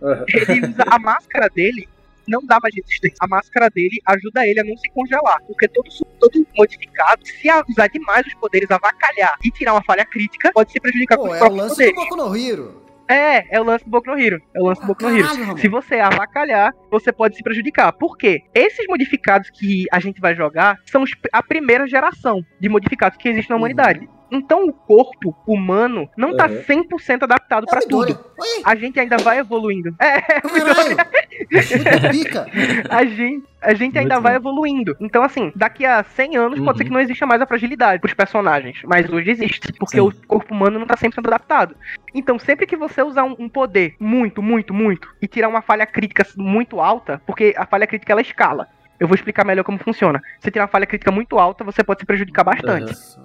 Uhum. 0.01 0.25
Ele 0.27 0.67
usa 0.67 0.83
a 0.89 0.97
máscara 0.99 1.47
dele, 1.49 1.87
não 2.27 2.45
dá 2.45 2.57
mais 2.61 2.73
resistência. 2.75 3.17
A 3.21 3.27
máscara 3.27 3.69
dele 3.69 3.99
ajuda 4.05 4.45
ele 4.47 4.59
a 4.59 4.63
não 4.63 4.77
se 4.77 4.89
congelar. 4.91 5.39
Porque 5.47 5.67
todo, 5.67 5.89
todo 6.19 6.47
modificado, 6.57 7.25
se 7.25 7.47
usar 7.69 7.87
demais 7.87 8.25
os 8.27 8.33
poderes, 8.35 8.69
avacalhar 8.71 9.35
e 9.43 9.51
tirar 9.51 9.73
uma 9.73 9.83
falha 9.83 10.05
crítica, 10.05 10.51
pode 10.53 10.71
se 10.71 10.79
prejudicar 10.79 11.17
com 11.17 11.27
Pô, 11.27 11.33
os 11.33 11.37
é 11.41 11.43
o 11.43 11.49
lance 11.53 11.75
poderes. 11.75 11.95
do 11.95 12.01
Boku 12.01 12.15
no 12.15 12.35
Hero. 12.35 12.88
É, 13.09 13.55
é 13.55 13.59
o 13.59 13.63
lance 13.63 13.83
do 13.83 13.89
Boku 13.89 14.07
no 14.07 14.19
Hero. 14.19 14.39
É 14.55 14.61
o 14.61 14.65
lance 14.65 14.81
do 14.81 14.87
Boku 14.87 15.03
no 15.03 15.17
Hero. 15.17 15.57
Se 15.57 15.67
você 15.67 15.95
avacalhar, 15.95 16.71
você 16.91 17.11
pode 17.11 17.35
se 17.35 17.41
prejudicar. 17.41 17.91
Por 17.93 18.15
quê? 18.15 18.43
Esses 18.53 18.85
modificados 18.87 19.49
que 19.49 19.85
a 19.91 19.99
gente 19.99 20.21
vai 20.21 20.35
jogar 20.35 20.77
são 20.85 21.03
a 21.33 21.41
primeira 21.41 21.87
geração 21.87 22.43
de 22.59 22.69
modificados 22.69 23.17
que 23.17 23.27
existe 23.27 23.49
na 23.49 23.55
humanidade. 23.55 24.07
Então 24.31 24.65
o 24.65 24.73
corpo 24.73 25.35
humano 25.47 26.09
não 26.17 26.35
tá 26.35 26.45
Uhum. 26.47 26.61
100% 26.63 27.23
adaptado 27.23 27.65
É 27.71 27.75
Midori. 27.79 28.13
tudo. 28.13 28.25
Oi, 28.39 28.61
A 28.63 28.75
gente 28.75 28.99
ainda 28.99 29.17
vai 29.17 29.39
evoluindo. 29.39 29.95
É. 29.99 30.19
Muito 30.47 32.11
pica. 32.11 32.45
a 32.89 33.05
gente, 33.05 33.45
a 33.61 33.73
gente 33.73 33.97
ainda 33.97 34.15
Muito 34.15 34.23
vai 34.23 34.35
evoluindo. 34.35 34.95
Então, 34.99 35.23
assim, 35.23 35.51
daqui 35.55 35.85
a 35.85 36.03
100 36.03 36.37
anos 36.37 36.59
pode 36.59 36.77
ser 36.77 36.83
Uhum. 36.83 36.87
que 36.89 36.93
não 36.93 36.99
exista 37.01 37.25
mais 37.25 37.41
a 37.41 37.45
fragilidade 37.45 38.01
pros 38.01 38.13
personagens. 38.13 38.79
Mas 38.85 39.09
hoje 39.09 39.31
existe, 39.31 39.71
porque 39.73 39.97
Sim. 39.97 40.01
o 40.07 40.13
corpo 40.27 40.53
humano 40.53 40.79
não 40.79 40.85
tá 40.87 40.95
100% 40.95 41.27
adaptado. 41.27 41.75
Então, 42.13 42.37
sempre 42.39 42.65
que 42.65 42.75
você 42.77 43.01
usar 43.01 43.23
um, 43.23 43.35
um 43.39 43.49
poder 43.49 43.95
muito, 43.99 44.41
muito, 44.41 44.73
muito, 44.73 45.07
e 45.21 45.27
tirar 45.27 45.47
uma 45.49 45.61
falha 45.61 45.85
crítica 45.85 46.25
muito 46.37 46.79
alta, 46.79 47.21
porque 47.25 47.53
a 47.57 47.65
falha 47.65 47.87
crítica 47.87 48.11
ela 48.11 48.21
escala. 48.21 48.67
Eu 48.99 49.07
vou 49.07 49.15
explicar 49.15 49.45
melhor 49.45 49.63
como 49.63 49.77
funciona. 49.79 50.21
Se 50.41 50.51
tirar 50.51 50.65
uma 50.65 50.67
falha 50.71 50.85
crítica 50.85 51.09
muito 51.09 51.39
alta, 51.39 51.63
você 51.63 51.81
pode 51.83 52.01
se 52.01 52.05
prejudicar 52.05 52.43
bastante. 52.43 52.91
Ah, 52.91 53.21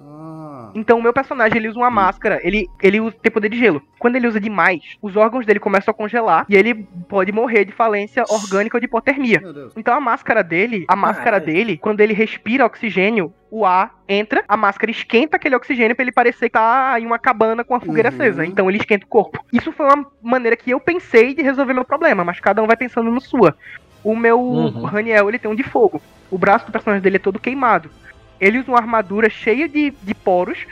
Então, 0.73 0.97
o 0.97 1.03
meu 1.03 1.13
personagem, 1.13 1.57
ele 1.57 1.67
usa 1.69 1.77
uma 1.79 1.91
máscara, 1.91 2.39
ele, 2.43 2.67
ele 2.81 2.99
usa, 2.99 3.15
tem 3.21 3.31
poder 3.31 3.49
de 3.49 3.57
gelo. 3.57 3.81
Quando 3.99 4.15
ele 4.15 4.27
usa 4.27 4.39
demais, 4.39 4.81
os 5.01 5.15
órgãos 5.15 5.45
dele 5.45 5.59
começam 5.59 5.91
a 5.91 5.95
congelar 5.95 6.45
e 6.49 6.55
ele 6.55 6.73
pode 7.07 7.31
morrer 7.31 7.65
de 7.65 7.71
falência 7.71 8.23
orgânica 8.29 8.77
ou 8.77 8.79
de 8.81 8.85
hipotermia. 8.85 9.39
meu 9.41 9.53
Deus. 9.53 9.73
Então 9.75 9.93
a 9.93 9.99
máscara 9.99 10.43
dele, 10.43 10.85
a 10.87 10.95
máscara 10.95 11.39
dele, 11.39 11.77
quando 11.77 12.01
ele 12.01 12.13
respira 12.13 12.65
oxigênio, 12.65 13.33
o 13.51 13.65
ar 13.65 13.93
entra, 14.09 14.43
a 14.47 14.57
máscara 14.57 14.91
esquenta 14.91 15.37
aquele 15.37 15.55
oxigênio 15.55 15.95
pra 15.95 16.03
ele 16.03 16.11
parecer 16.11 16.47
que 16.49 16.53
tá 16.53 16.95
em 16.99 17.05
uma 17.05 17.17
cabana 17.19 17.63
com 17.63 17.73
a 17.75 17.79
fogueira 17.79 18.09
Uhum. 18.09 18.15
acesa. 18.15 18.45
Então 18.45 18.69
ele 18.69 18.77
esquenta 18.79 19.05
o 19.05 19.09
corpo. 19.09 19.43
Isso 19.53 19.71
foi 19.71 19.85
uma 19.85 20.05
maneira 20.21 20.57
que 20.57 20.71
eu 20.71 20.79
pensei 20.79 21.33
de 21.33 21.41
resolver 21.41 21.73
meu 21.73 21.85
problema, 21.85 22.23
mas 22.23 22.39
cada 22.39 22.61
um 22.61 22.67
vai 22.67 22.75
pensando 22.75 23.09
no 23.11 23.21
sua. 23.21 23.55
O 24.03 24.15
meu 24.15 24.39
Uhum. 24.39 24.83
Raniel, 24.83 25.29
ele 25.29 25.39
tem 25.39 25.49
um 25.49 25.55
de 25.55 25.63
fogo. 25.63 26.01
O 26.29 26.37
braço 26.37 26.65
do 26.65 26.71
personagem 26.71 27.01
dele 27.01 27.15
é 27.15 27.19
todo 27.19 27.39
queimado. 27.39 27.89
Ele 28.39 28.59
usa 28.59 28.71
uma 28.71 28.79
armadura 28.79 29.29
cheia 29.29 29.67
de, 29.67 29.91
de 29.91 30.13
poros. 30.13 30.65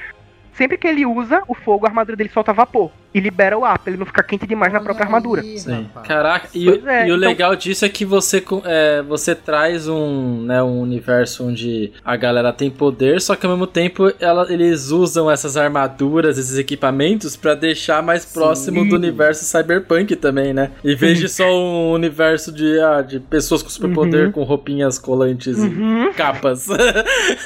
Sempre 0.53 0.77
que 0.77 0.87
ele 0.87 1.05
usa 1.05 1.41
o 1.47 1.53
fogo, 1.53 1.85
a 1.85 1.89
armadura 1.89 2.15
dele 2.15 2.29
solta 2.29 2.53
vapor. 2.53 2.91
E 3.13 3.19
libera 3.19 3.57
o 3.57 3.63
ar, 3.63 3.77
pra 3.77 3.91
ele 3.91 3.99
não 3.99 4.05
ficar 4.05 4.23
quente 4.23 4.47
demais 4.47 4.71
na 4.73 4.79
Olha 4.79 4.85
própria 4.85 5.05
armadura. 5.05 5.41
aí, 5.41 5.59
Sim. 5.59 5.83
rapaz. 5.83 6.07
Caraca, 6.07 6.47
e, 6.53 6.67
o- 6.69 6.89
é, 6.89 7.07
e 7.07 7.11
o 7.11 7.15
então- 7.15 7.29
legal 7.29 7.55
disso 7.55 7.85
é 7.85 7.89
que 7.89 8.03
você, 8.05 8.43
é, 8.65 9.01
você 9.03 9.35
traz 9.35 9.87
um, 9.87 10.41
né, 10.43 10.63
um 10.63 10.79
universo 10.81 11.45
onde 11.47 11.91
a 12.03 12.15
galera 12.15 12.51
tem 12.51 12.71
poder, 12.71 13.21
só 13.21 13.35
que 13.35 13.45
ao 13.45 13.51
mesmo 13.51 13.67
tempo 13.67 14.11
ela- 14.19 14.51
eles 14.51 14.89
usam 14.89 15.29
essas 15.29 15.55
armaduras, 15.57 16.37
esses 16.37 16.57
equipamentos, 16.57 17.35
pra 17.35 17.53
deixar 17.53 18.01
mais 18.01 18.25
próximo 18.25 18.83
do 18.87 18.95
universo 18.95 19.45
cyberpunk 19.45 20.15
também, 20.15 20.53
né? 20.53 20.71
Em 20.83 20.95
vez 20.95 21.19
de 21.19 21.29
só 21.29 21.45
um 21.45 21.91
universo 21.91 22.51
de, 22.51 22.79
ah, 22.79 23.01
de 23.01 23.19
pessoas 23.19 23.61
com 23.61 23.69
superpoder 23.69 24.25
Uhum. 24.27 24.31
com 24.31 24.43
roupinhas 24.43 24.97
colantes 24.97 25.57
Uhum. 25.57 26.09
e 26.09 26.13
capas. 26.13 26.67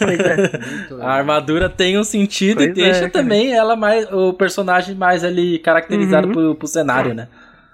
É. 0.01 1.01
A 1.01 1.11
armadura 1.11 1.69
tem 1.69 1.97
um 1.97 2.03
sentido 2.03 2.61
e 2.61 2.67
Pois 2.67 2.75
deixa 2.75 2.89
é, 3.05 3.09
cara. 3.09 3.11
também 3.11 3.53
ela 3.53 3.75
mais 3.75 4.11
o 4.11 4.33
personagem 4.33 4.95
mais 4.95 5.23
ali 5.23 5.56
caracterizado 5.59 6.27
Uhum. 6.27 6.33
pro, 6.33 6.55
pro 6.55 6.67
cenário, 6.67 7.13
né? 7.13 7.27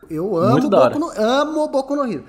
Eu 0.09 0.35
amo. 0.37 0.69
Boku 0.69 0.99
no, 0.99 1.11
amo 1.17 1.67
Boku 1.69 1.95
no 1.95 2.05
Hero. 2.11 2.25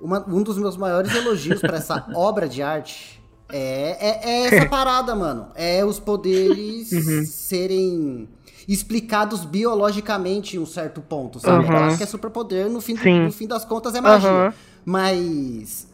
Uma- 0.00 0.24
um 0.28 0.42
dos 0.42 0.58
meus 0.58 0.76
maiores 0.76 1.14
elogios 1.14 1.60
pra 1.60 1.76
essa 1.78 2.04
obra 2.14 2.48
de 2.48 2.62
arte 2.62 3.22
é, 3.48 3.96
é, 4.00 4.30
é 4.30 4.46
essa 4.56 4.66
parada, 4.70 5.14
mano. 5.14 5.48
É 5.54 5.84
os 5.84 5.98
poderes 6.00 6.90
Uhum. 6.92 7.24
serem 7.24 8.28
explicados 8.68 9.44
biologicamente 9.44 10.56
em 10.56 10.58
um 10.60 10.66
certo 10.66 11.00
ponto, 11.00 11.38
sabe? 11.38 11.64
Uhum. 11.64 11.72
Eu 11.72 11.84
acho 11.84 11.96
que 11.98 12.02
é 12.02 12.06
superpoder, 12.06 12.68
no 12.68 12.80
fim, 12.80 12.94
do- 12.96 13.08
no 13.08 13.32
fim 13.32 13.46
das 13.46 13.64
contas 13.64 13.94
é 13.94 14.00
magia. 14.00 14.28
Aham. 14.28 14.54
Mas 14.84 15.88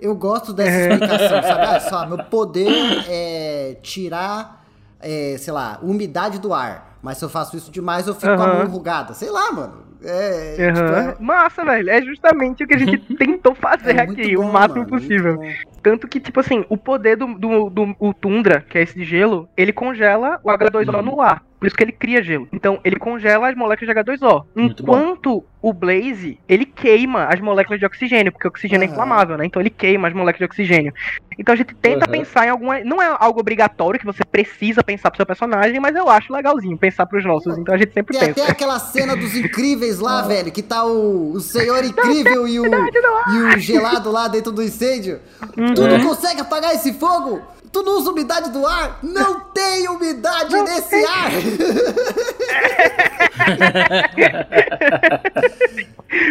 eu 0.00 0.14
gosto 0.14 0.52
dessa 0.52 0.92
explicação, 0.94 1.42
sabe? 1.42 1.62
Ah, 1.66 1.80
só, 1.80 2.06
meu 2.06 2.18
poder 2.24 2.68
é 3.08 3.76
tirar, 3.82 4.64
é, 5.00 5.36
sei 5.38 5.52
lá, 5.52 5.78
umidade 5.82 6.38
do 6.38 6.52
ar. 6.54 6.93
Mas 7.04 7.18
se 7.18 7.24
eu 7.26 7.28
faço 7.28 7.54
isso 7.54 7.70
demais, 7.70 8.06
eu 8.08 8.14
fico 8.14 8.34
com 8.34 8.42
a 8.42 8.46
mão 8.46 8.62
enrugada. 8.64 9.12
Sei 9.12 9.28
lá, 9.30 9.52
mano. 9.52 9.84
É, 10.02 10.72
tipo, 10.72 10.78
Aham. 10.88 11.10
é- 11.10 11.16
Massa, 11.22 11.62
velho. 11.62 11.90
É 11.90 12.00
justamente 12.00 12.64
o 12.64 12.66
que 12.66 12.74
a 12.74 12.78
gente 12.78 12.96
tentou 13.16 13.54
fazer 13.54 13.98
é 13.98 14.00
aqui, 14.00 14.34
bom, 14.36 14.44
o 14.48 14.52
máximo 14.52 14.76
mano, 14.76 14.88
muito 14.90 15.02
possível. 15.02 15.38
Tanto 15.82 16.08
que, 16.08 16.18
tipo 16.18 16.40
assim, 16.40 16.64
o 16.70 16.78
poder 16.78 17.16
do, 17.16 17.26
do, 17.34 17.68
do- 17.68 17.94
o 17.98 18.14
Tundra, 18.14 18.62
que 18.62 18.78
é 18.78 18.82
esse 18.82 18.94
de 18.94 19.04
gelo, 19.04 19.46
ele 19.54 19.70
congela 19.70 20.40
o 20.42 20.48
H2O 20.50 21.02
no 21.02 21.20
ar. 21.20 21.42
Por 21.64 21.68
isso 21.68 21.76
que 21.76 21.82
ele 21.82 21.92
cria 21.92 22.22
gelo. 22.22 22.46
Então, 22.52 22.78
ele 22.84 22.96
congela 22.98 23.48
as 23.48 23.56
moléculas 23.56 23.88
de 23.94 23.98
H2O. 23.98 24.42
Muito 24.54 24.84
bom. 24.84 24.98
Enquanto 24.98 25.42
o 25.62 25.72
Blaze, 25.72 26.36
ele 26.46 26.66
queima 26.66 27.24
as 27.24 27.40
moléculas 27.40 27.80
de 27.80 27.86
oxigênio, 27.86 28.30
porque 28.30 28.46
o 28.46 28.50
oxigênio 28.50 28.84
é 28.84 28.86
Aham. 28.86 28.92
inflamável, 28.92 29.38
né? 29.38 29.46
Então 29.46 29.62
ele 29.62 29.70
queima 29.70 30.06
as 30.08 30.12
moléculas 30.12 30.40
de 30.40 30.44
oxigênio. 30.44 30.92
Então 31.38 31.54
a 31.54 31.56
gente 31.56 31.74
tenta 31.80 32.04
Aham. 32.04 32.12
pensar 32.12 32.44
em 32.46 32.50
alguma. 32.50 32.80
Não 32.80 33.00
é 33.00 33.16
algo 33.18 33.40
obrigatório 33.40 33.98
que 33.98 34.04
você 34.04 34.22
precisa 34.30 34.82
pensar 34.84 35.10
pro 35.10 35.16
seu 35.16 35.24
personagem, 35.24 35.80
mas 35.80 35.96
eu 35.96 36.06
acho 36.10 36.34
legalzinho 36.34 36.76
pensar 36.76 37.06
pros 37.06 37.24
nossos. 37.24 37.56
Então 37.56 37.74
a 37.74 37.78
gente 37.78 37.94
sempre 37.94 38.14
Tem 38.18 38.28
pensa. 38.28 38.42
até 38.42 38.52
aquela 38.52 38.78
cena 38.78 39.16
dos 39.16 39.34
incríveis 39.34 40.00
lá, 40.00 40.20
velho, 40.28 40.52
que 40.52 40.62
tá 40.62 40.84
o, 40.84 41.30
o 41.32 41.40
senhor 41.40 41.82
incrível 41.82 42.46
e 42.46 42.60
o, 42.60 42.64
e 43.26 43.40
o 43.40 43.58
gelado 43.58 44.12
lá 44.12 44.28
dentro 44.28 44.52
do 44.52 44.62
incêndio. 44.62 45.18
Tu 45.54 45.62
Uhum. 45.62 45.88
não 45.88 46.00
consegue 46.02 46.42
apagar 46.42 46.74
esse 46.74 46.92
fogo? 46.92 47.40
Tu 47.74 47.82
não 47.82 47.98
usa 47.98 48.12
umidade 48.12 48.52
do 48.52 48.64
ar? 48.64 49.00
Não 49.02 49.40
tem 49.52 49.88
umidade 49.88 50.54
nesse 50.62 51.04
ar! 51.06 51.32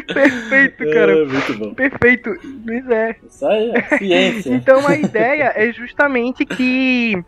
Perfeito, 0.08 0.89
cara. 0.94 1.12
É, 1.12 1.26
muito 1.26 1.54
bom. 1.58 1.74
Perfeito. 1.74 2.30
Pois 2.66 2.89
é. 2.89 3.18
Isso 3.30 3.46
aí, 3.46 3.72
é 3.72 3.98
ciência. 3.98 4.54
Então 4.54 4.88
a 4.88 4.96
ideia 4.96 5.52
é 5.54 5.74
justamente 5.74 6.46
que 6.46 7.22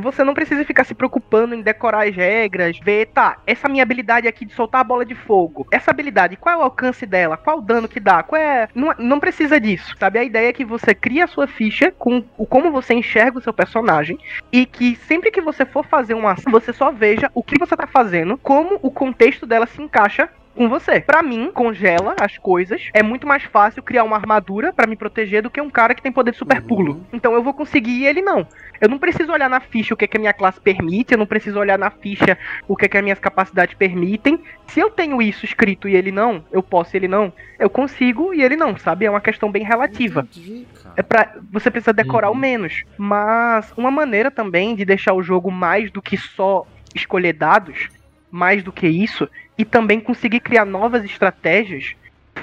você 0.00 0.24
não 0.24 0.34
precisa 0.34 0.64
ficar 0.64 0.84
se 0.84 0.94
preocupando 0.94 1.54
em 1.54 1.62
decorar 1.62 2.06
as 2.08 2.14
regras, 2.14 2.78
ver, 2.78 3.06
tá, 3.06 3.38
essa 3.46 3.68
minha 3.68 3.82
habilidade 3.82 4.26
aqui 4.26 4.44
de 4.44 4.54
soltar 4.54 4.80
a 4.80 4.84
bola 4.84 5.04
de 5.04 5.14
fogo. 5.14 5.66
Essa 5.70 5.90
habilidade, 5.90 6.36
qual 6.36 6.54
é 6.54 6.58
o 6.58 6.62
alcance 6.62 7.06
dela? 7.06 7.36
Qual 7.36 7.58
o 7.58 7.62
dano 7.62 7.88
que 7.88 8.00
dá? 8.00 8.22
Qual 8.22 8.40
é. 8.40 8.68
Não, 8.74 8.94
não 8.98 9.20
precisa 9.20 9.60
disso, 9.60 9.94
sabe? 9.98 10.18
A 10.18 10.24
ideia 10.24 10.48
é 10.48 10.52
que 10.52 10.64
você 10.64 10.94
cria 10.94 11.24
a 11.24 11.28
sua 11.28 11.46
ficha 11.46 11.92
com 11.98 12.24
o 12.36 12.46
como 12.46 12.70
você 12.70 12.94
enxerga 12.94 13.38
o 13.38 13.42
seu 13.42 13.52
personagem 13.52 14.18
e 14.52 14.66
que 14.66 14.96
sempre 14.96 15.30
que 15.30 15.40
você 15.40 15.64
for 15.64 15.84
fazer 15.84 16.14
uma 16.14 16.32
ação, 16.32 16.50
você 16.50 16.72
só 16.72 16.90
veja 16.90 17.30
o 17.34 17.42
que 17.42 17.58
você 17.58 17.76
tá 17.76 17.86
fazendo, 17.86 18.36
como 18.38 18.78
o 18.82 18.90
contexto 18.90 19.46
dela 19.46 19.66
se 19.66 19.80
encaixa 19.80 20.28
com 20.54 20.68
você. 20.68 21.00
Pra 21.00 21.22
mim, 21.22 21.50
congela 21.52 22.14
as 22.20 22.36
coisas. 22.38 22.82
É 22.92 23.02
muito 23.02 23.26
mais 23.26 23.42
fácil 23.44 23.82
criar 23.82 24.04
uma 24.04 24.16
armadura 24.16 24.72
pra 24.72 24.86
me 24.86 24.96
proteger 24.96 25.42
do 25.42 25.50
que 25.50 25.60
um 25.60 25.70
cara 25.70 25.94
que 25.94 26.02
tem 26.02 26.12
poder 26.12 26.32
de 26.32 26.36
super 26.36 26.60
pulo. 26.62 27.04
Então 27.12 27.32
eu 27.34 27.42
vou 27.42 27.54
conseguir 27.54 28.00
e 28.00 28.06
ele 28.06 28.20
não. 28.22 28.46
Eu 28.80 28.88
não 28.88 28.98
preciso 28.98 29.30
olhar 29.32 29.48
na 29.50 29.60
ficha 29.60 29.92
o 29.92 29.96
que, 29.96 30.06
que 30.08 30.16
a 30.16 30.20
minha 30.20 30.32
classe 30.32 30.58
permite, 30.60 31.12
eu 31.12 31.18
não 31.18 31.26
preciso 31.26 31.58
olhar 31.58 31.78
na 31.78 31.90
ficha 31.90 32.38
o 32.66 32.74
que, 32.74 32.88
que 32.88 32.96
as 32.96 33.02
minhas 33.02 33.18
capacidades 33.18 33.74
permitem. 33.74 34.40
Se 34.68 34.80
eu 34.80 34.90
tenho 34.90 35.20
isso 35.20 35.44
escrito 35.44 35.86
e 35.88 35.94
ele 35.94 36.10
não, 36.10 36.42
eu 36.50 36.62
posso 36.62 36.94
e 36.94 36.98
ele 36.98 37.08
não, 37.08 37.30
eu 37.58 37.68
consigo 37.68 38.32
e 38.32 38.42
ele 38.42 38.56
não, 38.56 38.76
sabe? 38.78 39.04
É 39.04 39.10
uma 39.10 39.20
questão 39.20 39.50
bem 39.50 39.64
relativa. 39.64 40.20
Entendi. 40.30 40.66
É 40.96 41.02
pra. 41.02 41.34
Você 41.52 41.70
precisa 41.70 41.92
decorar 41.92 42.30
Uhum. 42.30 42.36
o 42.36 42.38
menos. 42.38 42.82
Mas 42.96 43.72
uma 43.76 43.90
maneira 43.90 44.30
também 44.30 44.74
de 44.74 44.84
deixar 44.84 45.12
o 45.12 45.22
jogo 45.22 45.50
mais 45.50 45.90
do 45.90 46.00
que 46.00 46.16
só 46.16 46.66
escolher 46.94 47.34
dados, 47.34 47.88
mais 48.30 48.62
do 48.62 48.72
que 48.72 48.86
isso, 48.88 49.28
e 49.60 49.64
também 49.66 50.00
conseguir 50.00 50.40
criar 50.40 50.64
novas 50.64 51.04
estratégias. 51.04 51.94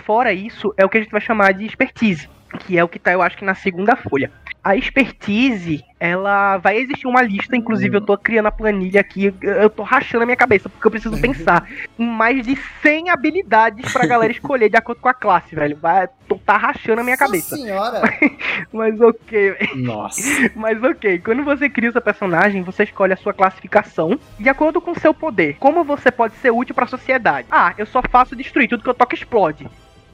Fora 0.06 0.32
isso, 0.32 0.72
é 0.78 0.86
o 0.86 0.90
que 0.90 1.00
a 1.00 1.02
gente 1.02 1.10
vai 1.10 1.20
chamar 1.20 1.52
de 1.52 1.66
expertise. 1.66 2.30
Que 2.60 2.78
é 2.78 2.84
o 2.84 2.88
que 2.88 3.00
tá, 3.00 3.12
eu 3.12 3.22
acho 3.22 3.38
que 3.38 3.46
na 3.46 3.56
segunda 3.56 3.96
folha. 3.96 4.32
A 4.64 4.76
expertise, 4.76 5.84
ela 5.98 6.58
vai 6.58 6.78
existir 6.78 7.08
uma 7.08 7.22
lista, 7.22 7.56
inclusive 7.56 7.96
eu 7.96 8.02
tô 8.02 8.18
criando 8.18 8.48
a 8.48 8.52
planilha 8.52 9.00
aqui, 9.00 9.34
eu 9.42 9.70
tô 9.70 9.82
rachando 9.82 10.24
a 10.24 10.26
minha 10.26 10.36
cabeça, 10.36 10.68
porque 10.68 10.86
eu 10.86 10.92
preciso 10.92 11.18
pensar 11.22 11.66
em 11.98 12.06
mais 12.06 12.46
de 12.46 12.58
100 12.82 13.10
habilidades 13.10 13.92
pra 13.94 14.06
galera 14.06 14.32
escolher 14.32 14.70
de 14.70 14.76
acordo 14.76 15.00
com 15.00 15.08
a 15.08 15.14
classe, 15.14 15.56
velho. 15.56 15.78
Vai, 15.78 16.10
tô, 16.28 16.36
tá 16.36 16.58
rachando 16.58 17.00
a 17.00 17.04
minha 17.04 17.16
Nossa 17.16 17.26
cabeça. 17.26 17.56
senhora! 17.56 18.02
Mas 18.74 19.00
ok, 19.00 19.56
Nossa. 19.76 20.22
mas 20.56 20.84
ok, 20.84 21.20
quando 21.20 21.44
você 21.44 21.70
cria 21.70 21.90
o 21.90 21.94
seu 21.94 22.02
personagem, 22.02 22.62
você 22.62 22.84
escolhe 22.84 23.14
a 23.14 23.18
sua 23.18 23.34
classificação 23.34 24.20
de 24.40 24.50
acordo 24.50 24.82
com 24.82 24.92
o 24.92 25.00
seu 25.00 25.14
poder. 25.14 25.56
Como 25.60 25.84
você 25.84 26.12
pode 26.12 26.36
ser 26.36 26.52
útil 26.52 26.76
pra 26.76 26.86
sociedade? 26.88 27.48
Ah, 27.50 27.74
eu 27.78 27.86
só 27.86 28.02
faço 28.10 28.36
destruir, 28.36 28.68
tudo 28.68 28.84
que 28.84 28.90
eu 28.90 28.94
toco 28.94 29.14
explode. 29.14 29.68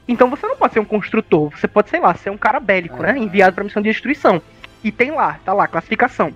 Então 0.07 0.29
você 0.29 0.45
não 0.45 0.55
pode 0.57 0.73
ser 0.73 0.79
um 0.79 0.85
construtor, 0.85 1.49
você 1.49 1.67
pode, 1.67 1.89
sei 1.89 1.99
lá, 1.99 2.13
ser 2.13 2.29
um 2.29 2.37
cara 2.37 2.59
bélico, 2.59 3.01
né? 3.01 3.17
Enviado 3.17 3.55
pra 3.55 3.63
missão 3.63 3.81
de 3.81 3.89
destruição. 3.89 4.41
E 4.83 4.91
tem 4.91 5.11
lá, 5.11 5.39
tá 5.45 5.53
lá, 5.53 5.67
classificação. 5.67 6.33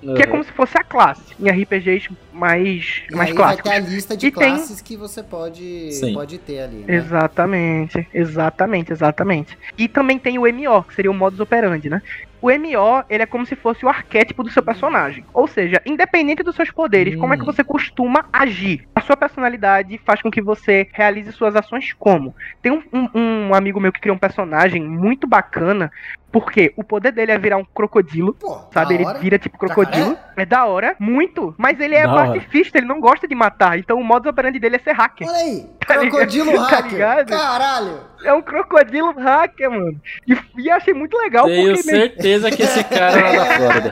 Que 0.00 0.22
é 0.22 0.26
como 0.26 0.44
se 0.44 0.52
fosse 0.52 0.78
a 0.78 0.84
classe, 0.84 1.34
em 1.40 1.50
RPGs 1.50 2.08
mais, 2.32 3.02
E 3.10 3.16
mais 3.16 3.30
aí 3.30 3.34
vai 3.34 3.56
clássicos. 3.56 3.70
ter 3.72 3.76
a 3.76 3.80
lista 3.80 4.16
de 4.16 4.26
E 4.28 4.30
tem- 4.30 4.54
classes 4.54 4.80
que 4.80 4.96
você 4.96 5.24
pode, 5.24 5.90
Sim. 5.92 6.14
pode 6.14 6.38
ter 6.38 6.60
ali, 6.60 6.76
né? 6.86 6.94
Exatamente, 6.94 8.06
exatamente, 8.14 8.92
exatamente. 8.92 9.58
E 9.76 9.88
também 9.88 10.16
tem 10.16 10.38
o 10.38 10.46
MO, 10.46 10.84
que 10.84 10.94
seria 10.94 11.10
o 11.10 11.14
modus 11.14 11.40
operandi, 11.40 11.90
né? 11.90 12.00
O 12.40 12.50
MO, 12.50 13.04
ele 13.10 13.22
é 13.22 13.26
como 13.26 13.44
se 13.44 13.56
fosse 13.56 13.84
o 13.84 13.88
arquétipo 13.88 14.42
do 14.44 14.50
seu 14.50 14.62
personagem. 14.62 15.24
Ou 15.34 15.46
seja, 15.48 15.82
independente 15.84 16.42
dos 16.42 16.54
seus 16.54 16.70
poderes, 16.70 17.16
como 17.18 17.34
é 17.34 17.36
que 17.36 17.42
Hum. 17.42 17.46
você 17.46 17.64
costuma 17.64 18.24
agir? 18.32 18.86
A 18.94 19.00
sua 19.00 19.16
personalidade 19.16 19.98
faz 20.06 20.22
com 20.22 20.30
que 20.30 20.40
você 20.42 20.88
realize 20.92 21.32
suas 21.32 21.56
ações 21.56 21.92
como? 21.98 22.34
Tem 22.62 22.70
um, 22.72 22.82
um- 22.92 23.48
um 23.48 23.54
amigo 23.54 23.80
meu 23.80 23.92
que 23.92 24.00
criou 24.00 24.14
um 24.16 24.20
personagem 24.20 24.82
muito 24.82 25.26
bacana, 25.26 25.90
porque 26.30 26.72
o 26.76 26.84
poder 26.84 27.10
dele 27.10 27.32
é 27.32 27.38
virar 27.38 27.56
um 27.56 27.64
crocodilo, 27.64 28.34
Pô, 28.34 28.60
sabe? 28.72 28.94
Ele 28.94 29.04
hora. 29.06 29.18
vira 29.18 29.38
tipo 29.38 29.56
crocodilo. 29.58 30.16
É 30.36 30.44
da 30.44 30.66
hora, 30.66 30.94
muito. 31.00 31.54
Mas 31.58 31.80
ele 31.80 31.94
é 31.96 32.02
Da 32.06 32.12
hora. 32.12 32.26
pacifista, 32.28 32.78
ele 32.78 32.86
não 32.86 33.00
gosta 33.00 33.26
de 33.26 33.34
matar. 33.34 33.78
Então 33.78 33.98
o 33.98 34.04
modus 34.04 34.30
operandi 34.30 34.58
dele 34.60 34.76
é 34.76 34.78
ser 34.78 34.92
hacker. 34.92 35.26
Olha 35.26 35.36
aí, 35.38 35.66
Tá 35.88 35.94
crocodilo 35.98 36.52
Tá 36.52 36.62
hacker. 36.68 36.92
ligado? 36.92 37.30
Caralho. 37.30 38.00
É 38.24 38.32
um 38.34 38.42
crocodilo 38.42 39.12
hacker, 39.18 39.70
mano. 39.70 39.98
E, 40.26 40.36
e 40.58 40.70
achei 40.70 40.92
muito 40.92 41.16
legal 41.16 41.46
Tenho 41.46 41.74
porque. 41.74 41.90
meio- 41.90 42.12
certeza 42.28 42.50
que 42.50 42.62
esse 42.62 42.84
cara 42.84 43.18
é 43.20 43.36
lá 43.36 43.44
da 43.44 43.46
Flórida. 43.58 43.90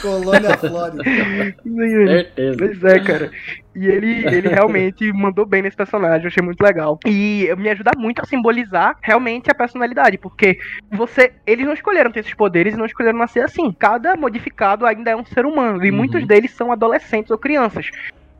Colônia 0.00 0.56
Flórida. 0.56 1.04
Certeza. 1.64 2.56
Pois 2.58 2.84
é, 2.84 3.00
cara. 3.00 3.30
E 3.74 3.86
ele, 3.86 4.24
ele 4.26 4.48
realmente 4.48 5.10
mandou 5.12 5.44
bem 5.44 5.62
nesse 5.62 5.76
personagem, 5.76 6.22
eu 6.22 6.28
achei 6.28 6.42
muito 6.42 6.60
legal. 6.60 6.98
E 7.06 7.48
me 7.58 7.68
ajuda 7.68 7.90
muito 7.96 8.20
a 8.22 8.24
simbolizar 8.26 8.96
realmente 9.02 9.50
a 9.50 9.54
personalidade, 9.54 10.16
porque 10.18 10.58
você. 10.92 11.32
Eles 11.46 11.66
não 11.66 11.72
escolheram 11.74 12.10
ter 12.10 12.20
esses 12.20 12.34
poderes 12.34 12.74
e 12.74 12.76
não 12.76 12.86
escolheram 12.86 13.18
nascer 13.18 13.42
assim. 13.44 13.72
Cada 13.72 14.16
modificado 14.16 14.86
ainda 14.86 15.10
é 15.10 15.16
um 15.16 15.24
ser 15.24 15.44
humano. 15.44 15.84
E 15.84 15.90
Uhum. 15.90 15.96
muitos 15.96 16.26
deles 16.26 16.52
são 16.52 16.70
adolescentes 16.72 17.30
ou 17.30 17.38
crianças. 17.38 17.90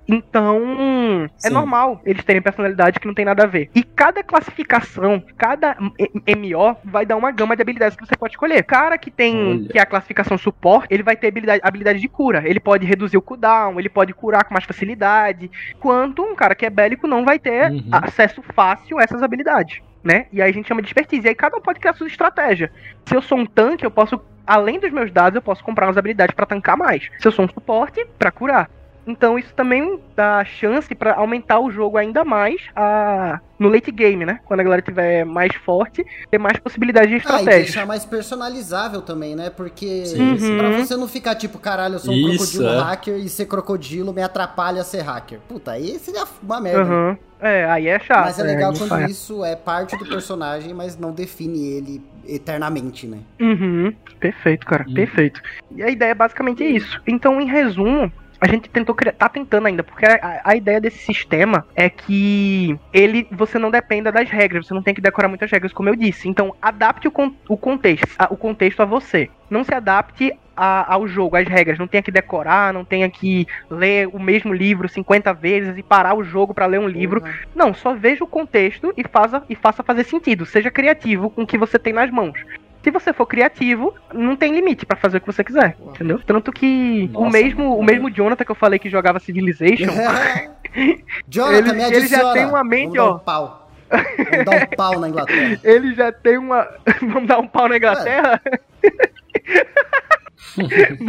Então, 0.09 1.26
é 1.44 1.48
Sim. 1.48 1.54
normal 1.54 2.00
eles 2.04 2.24
terem 2.24 2.40
personalidade 2.40 2.98
que 2.98 3.06
não 3.06 3.14
tem 3.14 3.24
nada 3.24 3.44
a 3.44 3.46
ver. 3.46 3.70
E 3.74 3.82
cada 3.82 4.22
classificação, 4.22 5.22
cada 5.36 5.76
MO 5.78 6.76
vai 6.84 7.04
dar 7.04 7.16
uma 7.16 7.30
gama 7.30 7.54
de 7.54 7.62
habilidades 7.62 7.96
que 7.96 8.06
você 8.06 8.16
pode 8.16 8.32
escolher. 8.32 8.62
Cara 8.64 8.96
que 8.96 9.11
tem 9.11 9.36
Olha. 9.61 9.68
que 9.68 9.78
é 9.78 9.82
a 9.82 9.86
classificação 9.86 10.38
suporte, 10.38 10.88
ele 10.92 11.02
vai 11.02 11.14
ter 11.16 11.28
habilidade, 11.28 11.61
habilidade 11.62 12.00
de 12.00 12.09
cura. 12.09 12.42
Ele 12.46 12.59
pode 12.61 12.86
reduzir 12.86 13.16
o 13.18 13.22
cooldown, 13.22 13.78
ele 13.78 13.88
pode 13.88 14.14
curar 14.14 14.44
com 14.44 14.54
mais 14.54 14.64
facilidade. 14.64 15.50
Quanto 15.78 16.22
um 16.22 16.34
cara 16.34 16.54
que 16.54 16.64
é 16.64 16.70
bélico 16.70 17.06
não 17.06 17.24
vai 17.24 17.38
ter 17.38 17.70
Uhum. 17.70 17.88
acesso 17.92 18.42
fácil 18.54 18.98
a 18.98 19.02
essas 19.02 19.22
habilidades. 19.22 19.80
Né? 20.02 20.26
E 20.32 20.40
aí 20.40 20.48
a 20.48 20.52
gente 20.54 20.68
chama 20.68 20.80
de 20.80 20.88
expertise. 20.88 21.26
E 21.26 21.28
aí 21.28 21.34
cada 21.34 21.56
um 21.56 21.61
pode 21.61 21.80
criar 21.80 21.92
sua 21.92 22.06
estratégia. 22.06 22.72
Se 23.04 23.14
eu 23.14 23.20
sou 23.20 23.36
um 23.38 23.44
tanque, 23.44 23.84
eu 23.84 23.90
posso, 23.90 24.18
além 24.46 24.78
dos 24.78 24.90
meus 24.92 25.11
dados, 25.11 25.34
eu 25.36 25.42
posso 25.42 25.62
comprar 25.62 25.86
umas 25.86 25.98
habilidades 25.98 26.34
pra 26.34 26.46
tancar 26.46 26.76
mais. 26.76 27.11
Se 27.18 27.26
eu 27.28 27.32
sou 27.32 27.44
um 27.44 27.48
suporte, 27.48 28.06
pra 28.18 28.30
curar. 28.30 28.70
Então 29.09 29.38
isso 29.38 29.52
também 29.54 29.98
dá 30.14 30.44
chance 30.44 30.94
pra 30.94 31.14
aumentar 31.14 31.59
o 31.61 31.70
jogo 31.70 31.96
ainda 31.96 32.24
mais 32.24 32.61
a... 32.76 33.40
no 33.59 33.68
late 33.70 33.90
game, 33.90 34.26
né? 34.26 34.38
Quando 34.44 34.61
a 34.61 34.62
galera 34.62 34.82
tiver 34.82 35.24
mais 35.24 35.54
forte, 35.64 36.04
ter 36.30 36.36
mais 36.38 36.59
possibilidades 36.59 37.09
de 37.09 37.14
Ah, 37.14 37.16
e 37.16 37.20
estratégia. 37.20 37.62
deixar 37.64 37.86
mais 37.86 38.04
personalizável 38.04 39.00
também, 39.00 39.34
né? 39.34 39.48
Porque 39.48 40.04
Sim, 40.04 40.38
sim. 40.38 40.56
pra 40.59 40.70
você 40.78 40.94
não 40.96 41.09
ficar 41.09 41.34
tipo, 41.34 41.59
caralho, 41.59 41.94
eu 41.94 41.98
sou 41.98 42.12
um 42.12 42.16
Isso, 42.18 42.28
crocodilo 42.36 42.68
é. 42.68 42.78
hacker 42.82 43.16
e 43.16 43.28
ser 43.28 43.46
crocodilo 43.46 44.12
me 44.12 44.22
atrapalha 44.22 44.82
a 44.82 44.84
ser 44.84 45.00
hacker. 45.00 45.40
Puta, 45.48 45.72
aí 45.72 45.98
seria 45.98 46.24
uma 46.42 46.61
merda. 46.61 46.82
Aham. 46.82 47.18
É, 47.40 47.64
aí 47.70 47.86
é 47.86 47.98
chato. 48.00 48.24
Mas 48.24 48.38
é 48.40 48.42
legal 48.42 48.72
aí 48.72 48.78
não 48.78 48.78
quando 48.78 48.88
faz. 48.90 49.11
isso 49.11 49.44
é 49.44 49.54
parte 49.54 49.96
do 49.96 50.04
personagem, 50.04 50.74
mas 50.74 50.98
não 50.98 51.12
define 51.12 51.66
ele 51.68 52.02
eternamente, 52.26 53.06
né? 53.06 53.18
Uhum, 53.40 53.94
perfeito, 54.18 54.66
cara, 54.66 54.84
Uhum. 54.86 54.94
perfeito. 54.94 55.40
E 55.74 55.82
a 55.82 55.88
ideia 55.88 56.11
é 56.11 56.14
basicamente 56.14 56.64
isso. 56.64 57.00
Então, 57.06 57.40
em 57.40 57.46
resumo, 57.46 58.12
a 58.41 58.47
gente 58.49 58.68
tentou 58.70 58.95
criar, 58.95 59.12
tá 59.12 59.28
tentando 59.28 59.66
ainda, 59.66 59.82
porque 59.82 60.07
a, 60.07 60.41
a 60.45 60.55
ideia 60.57 60.80
desse 60.80 60.99
sistema 60.99 61.66
é 61.74 61.89
que 61.91 62.78
ele, 62.93 63.26
você 63.30 63.59
não 63.59 63.70
dependa 63.70 64.12
das 64.12 64.28
regras, 64.30 64.66
você 64.66 64.74
não 64.74 64.82
tem 64.82 64.95
que 64.95 65.01
decorar 65.01 65.28
muitas 65.28 65.51
regras, 65.51 65.72
como 65.72 65.89
eu 65.89 65.97
disse. 65.97 66.28
Então, 66.28 66.55
adapte 66.62 67.09
o, 67.09 67.11
con- 67.11 67.34
o 67.49 67.57
contexto, 67.57 68.07
a- 68.18 68.28
o 68.30 68.36
contexto 68.36 68.80
a 68.80 68.84
você. 68.84 69.28
Não 69.51 69.64
se 69.64 69.74
adapte 69.74 70.32
a- 70.57 70.93
ao 70.95 71.07
jogo, 71.09 71.36
às 71.36 71.47
regras. 71.49 71.78
Não 71.78 71.86
tenha 71.86 72.03
que 72.03 72.11
decorar, 72.11 72.72
não 72.72 72.84
tenha 72.84 73.09
que 73.11 73.47
ler 73.70 74.09
o 74.09 74.18
mesmo 74.20 74.53
livro 74.53 74.89
50 74.89 75.32
vezes 75.32 75.76
e 75.78 75.82
parar 75.82 76.14
o 76.14 76.22
jogo 76.24 76.53
pra 76.55 76.66
ler 76.66 76.78
um 76.80 76.89
livro. 76.89 77.20
Porra. 77.20 77.34
Não, 77.55 77.72
só 77.74 77.95
veja 77.95 78.22
o 78.24 78.28
contexto 78.28 78.93
e 78.97 79.03
faça, 79.05 79.43
e 79.49 79.55
faça 79.55 79.82
fazer 79.82 80.05
sentido. 80.05 80.45
Seja 80.47 80.70
criativo 80.70 81.30
com 81.30 81.43
o 81.43 81.47
que 81.47 81.59
você 81.59 81.78
tem 81.78 81.93
nas 81.93 82.11
mãos. 82.11 82.39
Se 82.83 82.91
você 82.91 83.12
for 83.12 83.26
criativo, 83.26 83.95
não 84.14 84.37
tem 84.37 84.53
limite 84.55 84.87
pra 84.87 84.97
fazer 84.97 85.18
o 85.18 85.20
que 85.20 85.26
você 85.26 85.43
quiser, 85.45 85.76
entendeu? 85.87 86.20
Tanto 86.24 86.53
que 86.53 87.11
o 87.12 87.24
Nossa, 87.24 87.31
mesmo 87.39 87.62
muito 87.64 87.81
o 87.81 87.85
mesmo 87.85 88.11
Jonathan 88.11 88.45
que 88.45 88.51
eu 88.51 88.55
falei 88.57 88.79
que 88.79 88.89
jogava 88.89 89.18
Civilization, 89.18 89.87
Jonathan, 91.29 91.59
Ele- 91.59 91.72
me 91.72 91.83
ele 91.97 92.07
já 92.07 92.33
tem 92.33 92.47
uma 92.47 92.62
mente, 92.64 92.97
Vamos 92.97 92.97
dar 92.97 93.05
ó. 93.05 93.14
um 93.14 93.18
pau. 93.18 93.70
Vamos 93.91 94.45
dar 94.45 94.57
um 94.62 94.66
pau 94.76 95.01
na 95.01 95.09
Inglaterra. 95.09 95.61
ele 95.64 95.95
já 95.95 96.12
tem 96.12 96.39
uma. 96.39 96.68
Vamos 97.01 97.26
dar 97.26 97.39
um 97.39 97.47
pau 97.49 97.68
na 97.68 97.76
Inglaterra? 97.79 98.41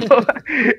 Boa. 0.07 0.26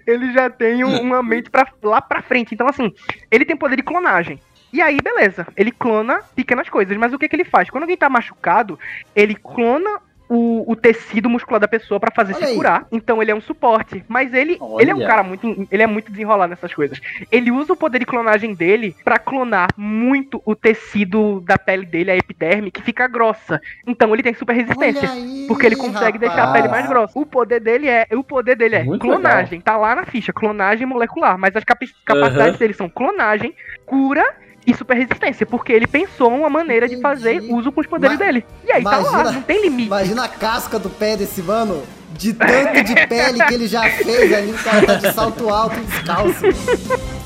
ele 0.07 0.33
já 0.33 0.49
tem 0.51 0.85
um- 0.85 1.01
uma 1.01 1.23
mente 1.23 1.51
pra, 1.51 1.67
lá 1.83 2.01
pra 2.01 2.23
frente. 2.23 2.55
Então, 2.55 2.67
assim, 2.69 2.93
ele 3.31 3.45
tem 3.45 3.57
poder 3.57 3.77
de 3.77 3.83
clonagem. 3.83 4.41
E 4.73 4.81
aí, 4.81 4.99
beleza. 5.03 5.47
Ele 5.57 5.73
clona 5.73 6.21
pequenas 6.35 6.69
coisas. 6.69 6.97
Mas 6.97 7.13
o 7.13 7.19
que, 7.19 7.29
que 7.29 7.35
ele 7.37 7.45
faz? 7.45 7.69
Quando 7.71 7.83
alguém 7.85 7.97
tá 7.97 8.09
machucado, 8.09 8.79
ele 9.15 9.35
clona 9.35 10.01
o, 10.31 10.71
o 10.71 10.77
tecido 10.77 11.29
muscular 11.29 11.61
da 11.61 11.67
pessoa 11.67 11.99
pra 11.99 12.13
fazer 12.15 12.35
Olha 12.35 12.45
se 12.45 12.51
aí. 12.53 12.57
curar. 12.57 12.87
Então 12.93 13.21
ele 13.21 13.33
é 13.33 13.35
um 13.35 13.41
suporte. 13.41 14.05
Mas 14.09 14.33
ele, 14.33 14.57
Olha. 14.61 14.83
ele 14.83 14.91
é 14.93 14.95
um 14.95 15.05
cara 15.05 15.25
muito. 15.25 15.67
Ele 15.69 15.83
é 15.83 15.87
muito 15.89 16.13
desenrolado 16.13 16.51
nessas 16.51 16.73
coisas. 16.73 17.01
Ele 17.33 17.51
usa 17.51 17.73
o 17.73 17.77
poder 17.77 17.99
de 17.99 18.07
clonagem 18.07 18.55
dele 18.55 18.95
pra 19.05 19.19
clonar 19.19 19.71
muito 19.77 20.41
o 20.47 20.55
tecido 20.55 21.41
da 21.41 21.59
pele 21.59 21.85
dele, 21.85 22.13
a 22.13 22.17
epiderme, 22.17 22.71
que 22.71 22.81
fica 22.81 23.09
grossa. 23.09 23.61
Então 23.85 24.15
ele 24.15 24.23
tem 24.23 24.33
super 24.33 24.55
resistência. 24.55 25.11
Aí, 25.11 25.47
Porque 25.49 25.67
ele 25.67 25.75
consegue 25.77 26.17
deixar 26.17 26.35
a 26.37 26.47
rapaz. 26.47 26.63
pele 26.63 26.69
mais 26.69 26.87
grossa. 26.87 27.19
O 27.19 27.27
poder 27.27 27.59
dele 27.59 27.89
é. 27.89 28.07
O 28.13 28.23
poder 28.23 28.55
dele 28.55 28.77
é 28.77 28.85
Muito 28.85 29.01
clonagem. 29.01 29.61
Tá 29.61 29.77
lá 29.77 29.97
na 29.97 30.05
ficha, 30.05 30.33
clonagem 30.33 30.87
molecular. 30.87 31.37
Mas 31.37 31.57
as 31.57 31.65
capacidades 31.65 32.55
Aham. 32.55 32.59
dele 32.59 32.73
são 32.75 32.89
clonagem, 32.89 33.53
cura 33.85 34.25
e 34.67 34.75
super 34.75 34.97
resistência. 34.97 35.45
Porque 35.47 35.73
ele 35.73 35.87
pensou 35.87 36.29
uma 36.33 36.49
maneira 36.51 36.89
de 36.89 37.01
fazer 37.01 37.41
uso 37.51 37.71
com 37.73 37.81
os 37.81 37.87
poderes 37.87 38.19
Ma- 38.19 38.25
dele. 38.25 38.45
E 38.67 38.73
aí 38.73 38.83
tá 38.85 38.91
lá, 38.99 39.01
imagina- 39.01 39.33
não 39.33 39.43
tem 39.43 39.63
limite. 39.63 39.87
Imagina 39.89 40.25
a 40.25 40.29
casca 40.29 40.79
do 40.79 40.91
pé 40.91 41.17
desse 41.17 41.43
mano, 41.43 41.83
de 42.13 42.33
tanto 42.33 42.83
de 42.85 42.95
pele 43.07 43.45
que 43.45 43.55
ele 43.55 43.67
já 43.67 43.83
fez 43.83 44.33
ali, 44.33 44.51
o 44.53 44.59
cara 44.59 44.87
tá 44.87 44.95
de 44.97 45.13
salto 45.13 45.49
alto 45.49 45.77
e 45.79 45.83
descalço. 45.85 46.45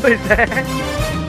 Pois 0.00 0.20
é. 0.30 1.23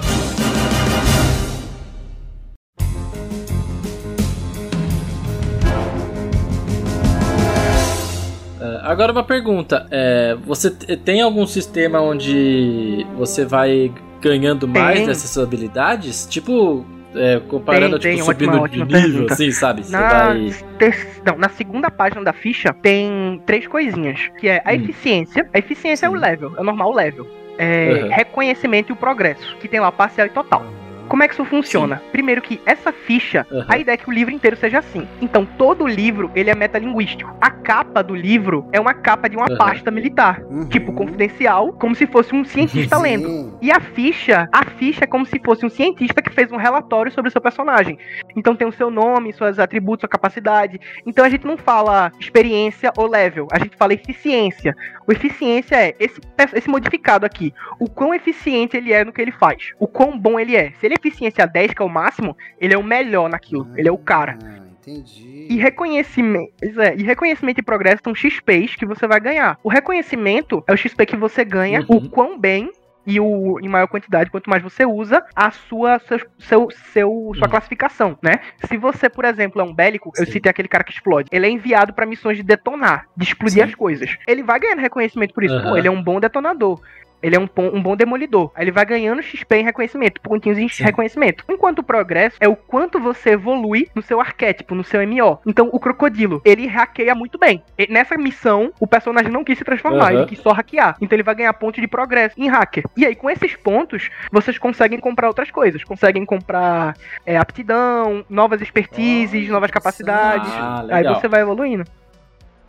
Agora 8.84 9.12
uma 9.12 9.24
pergunta. 9.24 9.86
É, 9.92 10.36
você 10.46 10.70
tem 10.72 11.22
algum 11.22 11.46
sistema 11.48 12.00
onde 12.02 13.06
você 13.16 13.46
vai 13.46 13.92
ganhando 14.22 14.68
mais 14.68 14.98
Tem. 15.00 15.06
dessas 15.08 15.38
habilidades? 15.38 16.26
Tipo, 16.30 16.86
é, 17.16 17.40
comparando, 17.48 17.98
Tem, 18.00 18.16
tipo, 18.18 18.26
tem, 18.26 18.34
subindo 18.34 18.62
ótima, 18.62 18.86
de 18.86 18.94
ótima 18.94 18.98
nível, 19.00 19.12
pergunta. 19.14 19.34
assim, 19.34 19.52
sabe? 19.52 19.84
Você 19.84 19.92
Na, 19.92 20.10
vai. 20.28 20.54
ter- 20.80 21.08
não, 21.26 21.38
na 21.38 21.50
segunda 21.50 21.90
página 21.92 22.24
da 22.24 22.34
ficha 22.34 22.74
tem 22.74 23.42
três 23.46 23.68
coisinhas, 23.68 24.20
que 24.40 24.48
é 24.48 24.62
a 24.66 24.72
Hum. 24.72 24.76
eficiência. 24.76 25.50
A 25.54 25.58
eficiência 25.60 26.06
é 26.06 26.10
o 26.10 26.14
Sim. 26.14 26.20
level, 26.20 26.54
é 26.58 26.62
o 26.62 26.64
normal 26.64 26.94
level. 26.94 27.28
É, 27.58 28.02
Uhum. 28.04 28.10
reconhecimento 28.10 28.90
e 28.90 28.94
o 28.94 28.96
progresso, 28.98 29.56
que 29.62 29.68
tem 29.70 29.80
lá 29.80 29.90
parcial 29.92 30.28
e 30.28 30.30
total. 30.30 30.66
Como 31.08 31.24
é 31.24 31.28
que 31.28 31.34
isso 31.34 31.46
funciona? 31.46 32.02
Primeiro 32.12 32.42
que 32.42 32.60
essa 32.66 32.92
ficha, 32.92 33.46
Uhum. 33.52 33.64
a 33.68 33.78
ideia 33.78 33.94
é 33.94 33.98
que 33.98 34.10
o 34.10 34.14
livro 34.14 34.34
inteiro 34.34 34.56
seja 34.58 34.80
assim. 34.80 35.08
Então 35.22 35.46
todo 35.46 35.88
livro, 35.88 36.32
ele 36.36 36.50
é 36.50 36.56
metalinguístico. 36.56 37.36
A 37.40 37.50
capa 37.50 38.04
do 38.04 38.16
livro 38.16 38.68
é 38.72 38.80
uma 38.80 38.94
capa 38.94 39.30
de 39.30 39.38
uma 39.38 39.50
Uhum. 39.50 39.58
pasta 39.58 39.92
militar, 39.92 40.42
Uhum. 40.50 40.68
tipo 40.68 40.92
confidencial, 40.94 41.74
como 41.74 41.96
se 41.96 42.06
fosse 42.08 42.36
um 42.36 42.44
cientista 42.44 42.98
lendo. 42.98 43.28
Sim. 43.28 43.54
E 43.62 43.72
a 43.72 43.80
ficha, 43.80 44.48
a 44.52 44.66
ficha 44.66 45.04
é 45.04 45.08
como 45.08 45.26
se 45.26 45.40
fosse 45.44 45.66
um 45.66 45.70
cientista 45.70 46.22
que 46.22 46.32
fez 46.32 46.52
um 46.52 46.58
relatório 46.58 47.12
sobre 47.12 47.30
o 47.30 47.32
seu 47.32 47.42
personagem. 47.42 47.98
Então 48.36 48.56
tem 48.56 48.68
o 48.68 48.72
seu 48.72 48.90
nome, 48.90 49.34
seus 49.34 49.60
atributos, 49.60 50.02
sua 50.02 50.10
capacidade. 50.10 50.80
Então 51.06 51.24
a 51.24 51.30
gente 51.30 51.46
não 51.46 51.58
fala 51.58 52.12
experiência 52.20 52.92
ou 52.98 53.08
level, 53.08 53.48
a 53.52 53.60
gente 53.60 53.76
fala 53.78 53.94
eficiência. 53.94 54.76
O 55.08 55.12
eficiência 55.12 55.76
é 55.76 55.96
esse, 56.00 56.20
esse 56.54 56.70
modificado 56.70 57.26
aqui. 57.26 57.54
O 57.80 57.90
quão 57.90 58.14
eficiente 58.14 58.76
ele 58.76 58.92
é 58.92 59.04
no 59.06 59.14
que 59.14 59.22
ele 59.22 59.32
faz. 59.32 59.72
O 59.80 59.88
quão 59.88 60.18
bom 60.18 60.40
ele 60.40 60.56
é. 60.56 60.72
Se 60.80 60.86
ele 60.86 60.95
é 60.96 61.08
eficiência 61.08 61.46
10, 61.46 61.74
que 61.74 61.82
é 61.82 61.86
o 61.86 61.90
máximo, 61.90 62.36
ele 62.60 62.74
é 62.74 62.78
o 62.78 62.84
melhor 62.84 63.30
naquilo. 63.30 63.68
Ele 63.76 63.88
é 63.88 63.92
o 63.92 63.98
cara. 63.98 64.38
Ah, 64.44 64.60
entendi. 64.80 65.48
E 65.50 65.58
reconhecimento, 65.58 66.52
é, 66.82 66.96
e 66.96 67.04
reconhecimento 67.04 67.60
e 67.60 67.64
progresso 67.64 68.02
são 68.04 68.16
XPs 68.16 68.76
que 68.76 68.86
você 68.86 69.08
vai 69.08 69.20
ganhar. 69.20 69.60
O 69.64 69.70
reconhecimento 69.70 70.64
é 70.68 70.74
o 70.74 70.78
XP 70.78 71.06
que 71.06 71.16
você 71.16 71.44
ganha, 71.46 71.82
Uhum. 71.82 71.98
o 71.98 72.10
quão 72.10 72.40
bem 72.40 72.72
e 73.08 73.20
o 73.20 73.60
em 73.62 73.68
maior 73.68 73.86
quantidade, 73.88 74.32
quanto 74.32 74.50
mais 74.50 74.64
você 74.64 74.84
usa, 74.84 75.24
a 75.36 75.52
sua 75.52 76.00
seu, 76.00 76.18
seu, 76.40 76.68
seu- 76.92 77.32
sua 77.36 77.46
Uhum. 77.46 77.52
classificação, 77.52 78.18
né? 78.22 78.40
Se 78.68 78.76
você, 78.78 79.08
por 79.08 79.26
exemplo, 79.26 79.62
é 79.62 79.64
um 79.64 79.72
bélico, 79.74 80.12
eu 80.18 80.26
Sim. 80.26 80.32
citei 80.32 80.50
aquele 80.50 80.68
cara 80.68 80.84
que 80.84 80.92
explode, 80.92 81.30
ele 81.32 81.46
é 81.46 81.50
enviado 81.50 81.94
pra 81.94 82.06
missões 82.08 82.38
de 82.38 82.42
detonar, 82.44 83.06
de 83.16 83.24
explodir 83.26 83.62
Sim. 83.64 83.70
as 83.70 83.76
coisas. 83.76 84.18
Ele 84.28 84.42
vai 84.42 84.60
ganhando 84.60 84.80
reconhecimento 84.82 85.36
por 85.36 85.44
isso. 85.44 85.54
Aham. 85.54 85.70
Pô, 85.70 85.78
ele 85.78 85.88
é 85.88 85.92
um 85.92 86.02
bom 86.02 86.20
detonador. 86.20 86.82
Ele 87.26 87.36
é 87.36 87.40
um, 87.40 87.48
bom- 87.54 87.72
um 87.74 87.82
bom 87.82 87.96
demolidor. 87.96 88.52
Aí 88.54 88.64
ele 88.66 88.72
vai 88.72 88.86
ganhando 88.86 89.20
XP 89.24 89.56
em 89.56 89.64
reconhecimento, 89.64 90.22
pontinhos 90.22 90.60
em 90.60 90.70
Sim. 90.70 90.84
reconhecimento. 90.84 91.44
Enquanto 91.50 91.80
o 91.80 91.84
progresso 91.84 92.38
é 92.40 92.48
o 92.48 92.56
quanto 92.56 93.00
você 93.00 93.32
evolui 93.32 93.90
no 93.96 94.04
seu 94.04 94.22
arquétipo, 94.22 94.76
no 94.76 94.84
seu 94.84 95.02
MO. 95.08 95.40
Então, 95.44 95.68
o 95.74 95.80
crocodilo, 95.80 96.40
ele 96.46 96.68
hackeia 96.68 97.16
muito 97.16 97.40
bem. 97.40 97.64
E 97.80 97.92
nessa 97.92 98.16
missão, 98.16 98.72
o 98.80 98.86
personagem 98.86 99.32
não 99.32 99.44
quis 99.44 99.58
se 99.58 99.64
transformar, 99.64 100.12
Aham. 100.12 100.14
ele 100.20 100.26
quis 100.28 100.38
só 100.40 100.52
hackear. 100.52 100.98
Então, 101.02 101.16
ele 101.16 101.24
vai 101.24 101.34
ganhar 101.34 101.54
ponto 101.54 101.82
de 101.82 101.88
progresso 101.88 102.36
em 102.40 102.48
hacker. 102.48 102.84
E 102.96 103.04
aí, 103.04 103.16
com 103.16 103.28
esses 103.28 103.56
pontos, 103.56 104.12
vocês 104.32 104.60
conseguem 104.60 105.00
comprar 105.00 105.28
outras 105.28 105.50
coisas. 105.50 105.84
Conseguem 105.84 106.24
comprar 106.26 106.96
é, 107.26 107.38
aptidão, 107.38 108.24
novas 108.30 108.62
expertises, 108.62 109.46
Olha, 109.46 109.52
novas 109.54 109.72
capacidades. 109.72 110.52
Ah, 110.54 110.86
aí 110.92 111.04
você 111.06 111.28
vai 111.28 111.42
evoluindo. 111.42 111.86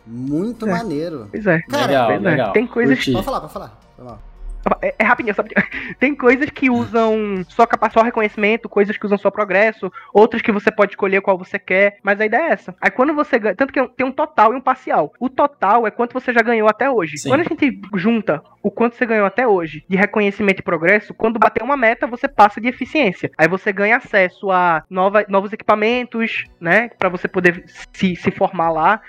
Muito 0.05 0.65
É. 0.67 0.71
maneiro. 0.71 1.27
Pois 1.29 1.45
é. 1.45 1.59
Cara, 1.69 1.85
legal, 1.85 2.07
pois 2.07 2.25
é. 2.25 2.29
legal. 2.29 2.51
Tem 2.53 2.65
coisas. 2.65 3.05
Pode 3.05 3.23
falar, 3.25 3.41
pode 3.41 3.53
falar. 3.53 3.79
Foi 3.95 4.05
mal. 4.05 4.19
É, 4.81 4.95
é 4.99 5.03
rapidinho, 5.03 5.35
só 5.35 5.41
rapidinho. 5.41 5.67
Tem 5.99 6.15
coisas 6.15 6.49
que 6.49 6.69
usam 6.69 7.43
só 7.47 7.65
capa 7.65 7.89
só 7.89 8.01
reconhecimento, 8.01 8.69
coisas 8.69 8.97
que 8.97 9.05
usam 9.05 9.17
só 9.17 9.29
progresso, 9.31 9.91
outras 10.13 10.41
que 10.41 10.51
você 10.51 10.71
pode 10.71 10.91
escolher 10.93 11.21
qual 11.21 11.37
você 11.37 11.57
quer, 11.59 11.97
mas 12.03 12.19
a 12.19 12.25
ideia 12.25 12.41
é 12.49 12.51
essa. 12.51 12.75
Aí 12.81 12.91
quando 12.91 13.13
você 13.13 13.39
ganha. 13.39 13.55
Tanto 13.55 13.73
que 13.73 13.87
tem 13.89 14.05
um 14.05 14.11
total 14.11 14.53
e 14.53 14.57
um 14.57 14.61
parcial. 14.61 15.13
O 15.19 15.29
total 15.29 15.87
é 15.87 15.91
quanto 15.91 16.13
você 16.13 16.33
já 16.33 16.41
ganhou 16.41 16.67
até 16.69 16.89
hoje. 16.89 17.17
Sim. 17.17 17.29
Quando 17.29 17.41
a 17.41 17.43
gente 17.43 17.79
junta 17.95 18.41
o 18.61 18.69
quanto 18.71 18.95
você 18.95 19.05
ganhou 19.05 19.25
até 19.25 19.47
hoje 19.47 19.83
de 19.87 19.95
reconhecimento 19.95 20.59
e 20.59 20.63
progresso, 20.63 21.13
quando 21.13 21.39
bater 21.39 21.63
uma 21.63 21.77
meta, 21.77 22.05
você 22.05 22.27
passa 22.27 22.59
de 22.59 22.67
eficiência. 22.67 23.31
Aí 23.37 23.47
você 23.47 23.71
ganha 23.71 23.97
acesso 23.97 24.51
a 24.51 24.83
nova, 24.89 25.25
novos 25.29 25.53
equipamentos, 25.53 26.43
né? 26.59 26.89
Pra 26.97 27.07
você 27.09 27.27
poder 27.27 27.63
se, 27.93 28.15
se 28.15 28.31
formar 28.31 28.69
lá, 28.69 29.01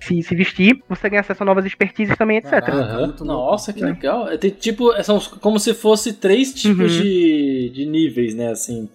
se, 0.00 0.22
se 0.22 0.34
vestir. 0.34 0.82
Você 0.88 1.08
ganha 1.08 1.20
acesso 1.20 1.42
a 1.42 1.46
novas 1.46 1.64
expertises 1.64 2.16
também, 2.16 2.38
etc. 2.38 2.60
Caraca. 2.60 3.24
Nossa, 3.24 3.72
que 3.72 3.82
É. 3.82 3.86
legal. 3.86 4.28
É, 4.28 4.36
Tem, 4.36 4.50
tipo, 4.50 4.81
são 5.02 5.20
como 5.40 5.58
se 5.58 5.74
fosse 5.74 6.12
três 6.12 6.52
tipos 6.54 6.92
Uhum. 6.96 7.02
de, 7.02 7.70
de 7.74 7.86
níveis, 7.86 8.34
né? 8.34 8.50
Assim, 8.50 8.88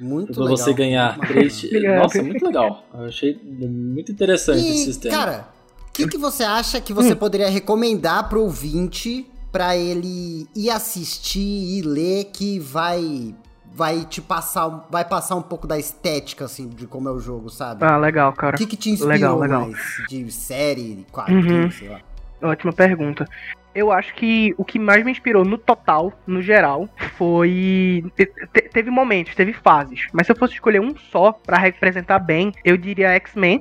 Muito 0.00 0.32
pra 0.32 0.42
legal. 0.44 0.56
você 0.56 0.72
ganhar 0.72 1.18
três. 1.26 1.62
Nossa, 2.00 2.22
muito 2.22 2.44
legal. 2.44 2.84
Eu 2.94 3.04
achei 3.06 3.38
muito 3.44 4.12
interessante 4.12 4.58
esse 4.60 4.82
E, 4.82 4.84
sistema. 4.84 5.14
cara, 5.16 5.48
o 5.88 5.92
que, 5.92 6.06
que 6.08 6.18
você 6.18 6.44
acha 6.44 6.80
que 6.80 6.92
você 6.92 7.14
poderia 7.14 7.48
recomendar 7.50 8.28
pro 8.28 8.42
ouvinte 8.42 9.26
pra 9.50 9.76
ele 9.76 10.46
ir 10.54 10.70
assistir 10.70 11.40
e 11.78 11.82
ler 11.82 12.24
que 12.32 12.58
vai 12.60 13.34
vai 13.74 14.04
te 14.04 14.20
passar, 14.20 14.88
vai 14.90 15.04
passar 15.04 15.36
um 15.36 15.42
pouco 15.42 15.64
da 15.66 15.78
estética 15.78 16.46
assim 16.46 16.68
de 16.68 16.84
como 16.86 17.08
é 17.08 17.12
o 17.12 17.20
jogo, 17.20 17.48
sabe? 17.48 17.84
Ah, 17.84 17.96
legal, 17.96 18.32
cara. 18.32 18.56
O 18.56 18.58
que, 18.58 18.66
que 18.66 18.76
te 18.76 18.90
inspirou 18.90 19.12
Legal, 19.12 19.38
legal. 19.38 19.60
mais 19.68 19.78
de 20.08 20.32
série, 20.32 21.06
quadrinho, 21.12 21.64
Uhum. 21.64 21.70
sei 21.70 21.88
lá? 21.88 22.00
Ótima 22.42 22.72
pergunta. 22.72 23.24
Eu 23.74 23.92
acho 23.92 24.14
que 24.14 24.54
o 24.58 24.64
que 24.64 24.78
mais 24.78 25.04
me 25.04 25.10
inspirou 25.10 25.44
no 25.44 25.56
total, 25.56 26.12
no 26.26 26.42
geral, 26.42 26.88
foi. 27.16 28.02
te- 28.16 28.26
te- 28.26 28.68
teve 28.72 28.90
momentos, 28.90 29.34
teve 29.34 29.52
fases. 29.52 30.08
Mas 30.12 30.26
se 30.26 30.32
eu 30.32 30.36
fosse 30.36 30.54
escolher 30.54 30.80
um 30.80 30.96
só 30.96 31.32
pra 31.32 31.58
representar 31.58 32.18
bem, 32.18 32.52
eu 32.64 32.76
diria 32.76 33.10
X-Men. 33.10 33.60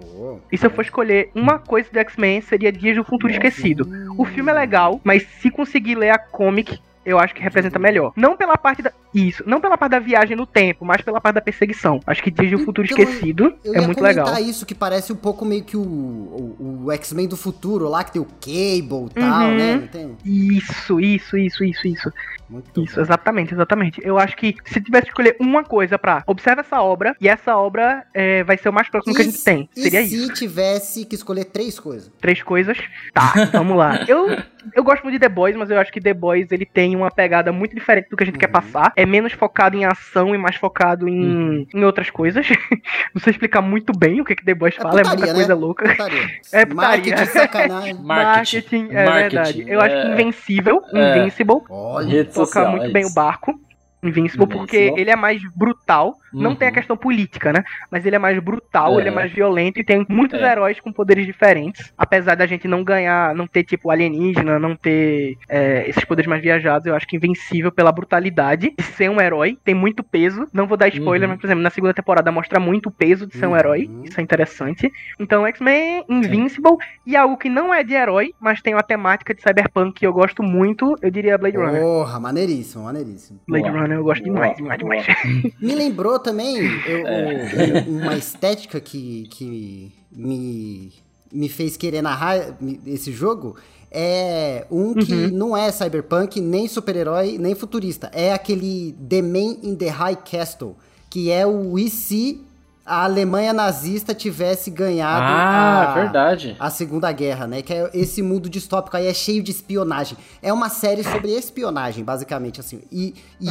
E 0.52 0.58
se 0.58 0.66
eu 0.66 0.72
for 0.72 0.82
escolher 0.84 1.30
uma 1.36 1.60
coisa 1.60 1.90
do 1.92 2.00
X-Men, 2.00 2.42
seria 2.42 2.72
Dias 2.72 2.96
do 2.96 3.04
Futuro 3.04 3.32
Esquecido. 3.32 3.88
O 4.18 4.26
filme 4.26 4.50
é 4.50 4.54
legal, 4.54 5.00
mas 5.04 5.24
se 5.40 5.52
conseguir 5.52 5.96
ler 5.96 6.10
a 6.10 6.18
comic, 6.18 6.80
eu 7.08 7.18
acho 7.20 7.34
que 7.34 7.42
representa 7.42 7.80
melhor. 7.80 8.12
Não 8.16 8.36
pela 8.38 8.58
parte 8.58 8.82
da. 8.82 8.92
Isso, 9.14 9.44
não 9.48 9.60
pela 9.62 9.78
parte 9.78 9.92
da 9.92 10.00
viagem 10.00 10.36
no 10.36 10.46
tempo, 10.46 10.86
mas 10.86 11.02
pela 11.02 11.20
parte 11.20 11.36
da 11.36 11.42
perseguição. 11.42 12.00
Acho 12.06 12.22
que 12.22 12.30
Dias 12.30 12.52
do 12.52 12.60
Futuro 12.60 12.88
Então, 12.92 13.04
Esquecido 13.04 13.56
é 13.66 13.82
muito 13.82 14.02
legal. 14.04 14.38
isso, 14.40 14.66
que 14.66 14.76
parece 14.76 15.12
um 15.12 15.16
pouco 15.16 15.44
meio 15.46 15.64
que 15.64 15.76
o, 15.78 15.82
o, 15.82 16.84
o 16.86 16.92
X-Men 16.92 17.28
do 17.28 17.38
futuro 17.38 17.88
lá, 17.90 18.04
que 18.04 18.12
tem 18.12 18.22
o 18.22 18.26
Cable 18.26 19.08
e 19.10 19.20
tal, 19.20 19.48
Uhum. 19.50 19.56
né? 19.58 19.90
Tem? 19.92 20.18
Isso, 20.26 21.00
isso, 21.00 21.38
isso, 21.38 21.64
isso, 21.64 21.88
isso. 21.88 22.12
Muito 22.50 22.82
Isso, 22.84 22.96
bom. 22.96 23.02
exatamente, 23.02 23.54
exatamente. 23.54 24.02
Eu 24.04 24.18
acho 24.18 24.38
que 24.38 24.56
se 24.66 24.80
tivesse 24.80 25.04
que 25.04 25.10
escolher 25.10 25.36
uma 25.40 25.64
coisa 25.66 25.98
pra. 26.00 26.24
Observa 26.26 26.62
essa 26.62 26.82
obra, 26.82 27.14
e 27.20 27.28
essa 27.28 27.58
obra 27.58 28.06
é, 28.14 28.42
vai 28.44 28.58
ser 28.58 28.70
o 28.70 28.74
mais 28.74 28.90
próximo 28.90 29.14
que 29.14 29.22
a 29.22 29.26
E 29.26 29.30
gente 29.32 29.44
tem. 29.44 29.70
e 29.76 29.82
Seria 29.82 30.06
se 30.06 30.16
isso. 30.16 30.34
tivesse 30.34 31.06
que 31.06 31.16
escolher 31.16 31.46
três 31.46 31.78
coisas? 31.78 32.10
Três 32.22 32.42
coisas. 32.42 32.78
Tá, 33.14 33.34
vamos 33.52 33.76
lá. 33.78 34.00
Eu, 34.08 34.28
eu 34.76 34.84
gosto 34.84 35.04
muito 35.04 35.14
de 35.16 35.20
The 35.20 35.30
Boys, 35.30 35.56
mas 35.56 35.70
eu 35.70 35.80
acho 35.80 35.92
que 35.92 36.00
The 36.02 36.14
Boys 36.14 36.52
ele 36.52 36.66
tem 36.66 36.96
uma 36.96 37.10
pegada 37.12 37.52
muito 37.52 37.76
diferente 37.76 38.10
do 38.10 38.18
que 38.18 38.24
a 38.24 38.26
gente 38.26 38.36
Uhum. 38.36 38.40
quer 38.42 38.48
passar. 38.48 38.92
É 38.96 39.06
menos 39.06 39.34
focado 39.34 39.76
em 39.78 39.86
ação 39.86 40.34
e 40.34 40.38
mais 40.38 40.56
focado 40.56 41.08
em, 41.08 41.20
Uhum. 41.26 41.68
em 41.74 41.84
outras 41.84 42.10
coisas. 42.10 42.48
Não 43.14 43.22
sei 43.22 43.32
explicar 43.32 43.62
muito 43.62 43.92
bem 43.98 44.22
o 44.22 44.26
que, 44.26 44.36
que 44.36 44.44
The 44.46 44.54
Boys 44.54 44.76
É 44.78 44.82
fala, 44.82 45.00
é 45.00 45.04
putaria, 45.04 45.18
muita 45.18 45.34
né? 45.34 45.34
coisa 45.40 45.56
louca. 45.56 45.90
Putaria. 45.90 46.28
É 46.54 46.66
putaria. 46.66 46.76
Marketing, 47.16 47.26
sacanagem. 47.26 47.94
Marketing. 48.04 48.88
é 48.92 49.06
Marketing, 49.06 49.36
verdade. 49.36 49.66
Eu 49.68 49.82
acho 49.82 49.96
que 49.96 50.02
é. 50.08 50.14
Invencível, 50.14 50.82
É. 50.94 51.18
Invincible, 51.20 51.62
Olha, 51.70 52.26
toca 52.26 52.34
social, 52.46 52.72
muito 52.72 52.86
é 52.86 52.90
bem 52.90 53.06
o 53.06 53.14
barco. 53.14 53.60
Invincible, 54.04 54.48
porque 54.48 54.78
Invincible. 54.78 55.02
ele 55.02 55.10
é 55.10 55.16
mais 55.16 55.42
brutal. 55.56 56.16
Não 56.38 56.52
Uhum. 56.52 56.56
tem 56.56 56.68
a 56.68 56.72
questão 56.72 56.96
política, 56.98 57.52
né? 57.52 57.64
Mas 57.92 58.06
ele 58.06 58.16
é 58.16 58.20
mais 58.20 58.38
brutal, 58.40 58.98
É. 58.98 59.02
ele 59.02 59.10
é 59.10 59.12
mais 59.12 59.32
violento 59.32 59.80
e 59.80 59.84
tem 59.84 60.06
muitos 60.10 60.40
É. 60.42 60.52
heróis 60.52 60.80
com 60.80 60.92
poderes 60.92 61.26
diferentes. 61.26 61.94
Apesar 61.98 62.36
da 62.36 62.46
gente 62.46 62.68
não 62.68 62.84
ganhar, 62.84 63.34
não 63.36 63.48
ter 63.48 63.64
tipo 63.64 63.90
alienígena, 63.90 64.60
não 64.60 64.76
ter 64.76 65.38
é, 65.50 65.88
esses 65.90 66.04
poderes 66.06 66.30
mais 66.30 66.42
viajados, 66.42 66.86
eu 66.88 66.96
acho 66.96 67.08
que 67.08 67.18
Invencível 67.18 67.72
pela 67.72 67.92
brutalidade 67.92 68.74
de 68.78 68.84
ser 68.84 69.10
um 69.10 69.20
herói, 69.20 69.58
tem 69.64 69.74
muito 69.74 70.04
peso. 70.04 70.46
Não 70.54 70.68
vou 70.68 70.78
dar 70.78 70.88
spoiler, 70.90 71.24
Uhum. 71.28 71.34
mas 71.34 71.40
por 71.42 71.48
exemplo, 71.48 71.64
na 71.64 71.70
segunda 71.72 71.94
temporada 71.94 72.32
mostra 72.32 72.60
muito 72.60 72.90
o 72.90 72.92
peso 72.92 73.26
de 73.26 73.36
ser 73.38 73.48
um 73.48 73.52
Uhum. 73.52 73.58
herói. 73.58 73.90
Isso 74.04 74.20
é 74.20 74.24
interessante. 74.24 74.92
Então, 75.20 75.46
X-Men, 75.48 76.04
Invincible 76.08 76.78
e 77.06 77.16
algo 77.16 77.38
que 77.38 77.50
não 77.50 77.74
é 77.74 77.84
de 77.84 77.94
herói, 77.94 78.34
mas 78.40 78.62
tem 78.62 78.74
uma 78.76 78.84
temática 78.84 79.34
de 79.34 79.42
cyberpunk 79.42 80.00
que 80.00 80.06
eu 80.06 80.14
gosto 80.14 80.44
muito, 80.44 80.96
eu 81.02 81.10
diria 81.10 81.38
Blade 81.38 81.58
Runner. 81.58 81.82
porra, 81.82 82.20
maneiríssimo, 82.20 82.84
maneiríssimo. 82.84 83.40
Blade 83.48 83.70
Boa. 83.70 83.82
Runner 83.82 83.98
eu 83.98 84.04
gosto 84.04 84.24
demais, 84.24 84.58
Boa, 84.60 84.78
demais, 84.78 85.04
demais. 85.06 85.08
Me 85.62 85.74
lembrou 85.76 86.20
também 86.32 86.58
eu- 86.86 87.08
É. 87.08 87.86
uma 87.88 88.16
estética 88.18 88.80
que, 88.80 89.28
que 89.32 89.92
me, 90.12 90.92
me 91.32 91.48
fez 91.50 91.78
querer 91.78 92.02
narrar 92.02 92.38
esse 92.86 93.12
jogo. 93.12 93.56
É 93.90 94.66
um 94.70 94.94
que 94.94 95.14
Uhum. 95.14 95.30
não 95.32 95.56
é 95.58 95.72
cyberpunk, 95.72 96.42
nem 96.42 96.68
super-herói, 96.68 97.38
nem 97.40 97.56
futurista. 97.56 98.12
É 98.14 98.34
aquele 98.34 98.94
The 99.10 99.22
Man 99.22 99.58
in 99.64 99.76
the 99.76 99.88
High 99.88 100.18
Castle, 100.30 100.76
que 101.10 101.32
é 101.32 101.48
o 101.48 101.80
e 101.80 101.90
se 101.90 102.42
a 102.86 103.04
Alemanha 103.06 103.52
nazista 103.54 104.14
tivesse 104.14 104.70
ganhado 104.70 105.24
Ah, 105.24 105.92
a, 105.92 105.94
verdade. 105.94 106.56
a 106.60 106.70
Segunda 106.70 107.12
Guerra, 107.12 107.48
né? 107.48 107.62
Que 107.62 107.74
é 107.74 107.90
esse 107.94 108.22
mundo 108.22 108.50
distópico 108.50 108.96
aí 108.98 109.08
é 109.08 109.14
cheio 109.14 109.42
de 109.44 109.52
espionagem. 109.52 110.18
É 110.42 110.52
uma 110.54 110.70
série 110.70 111.04
sobre 111.04 111.32
espionagem, 111.32 112.04
basicamente, 112.04 112.60
assim. 112.60 112.82
E, 112.92 113.14
e, 113.42 113.48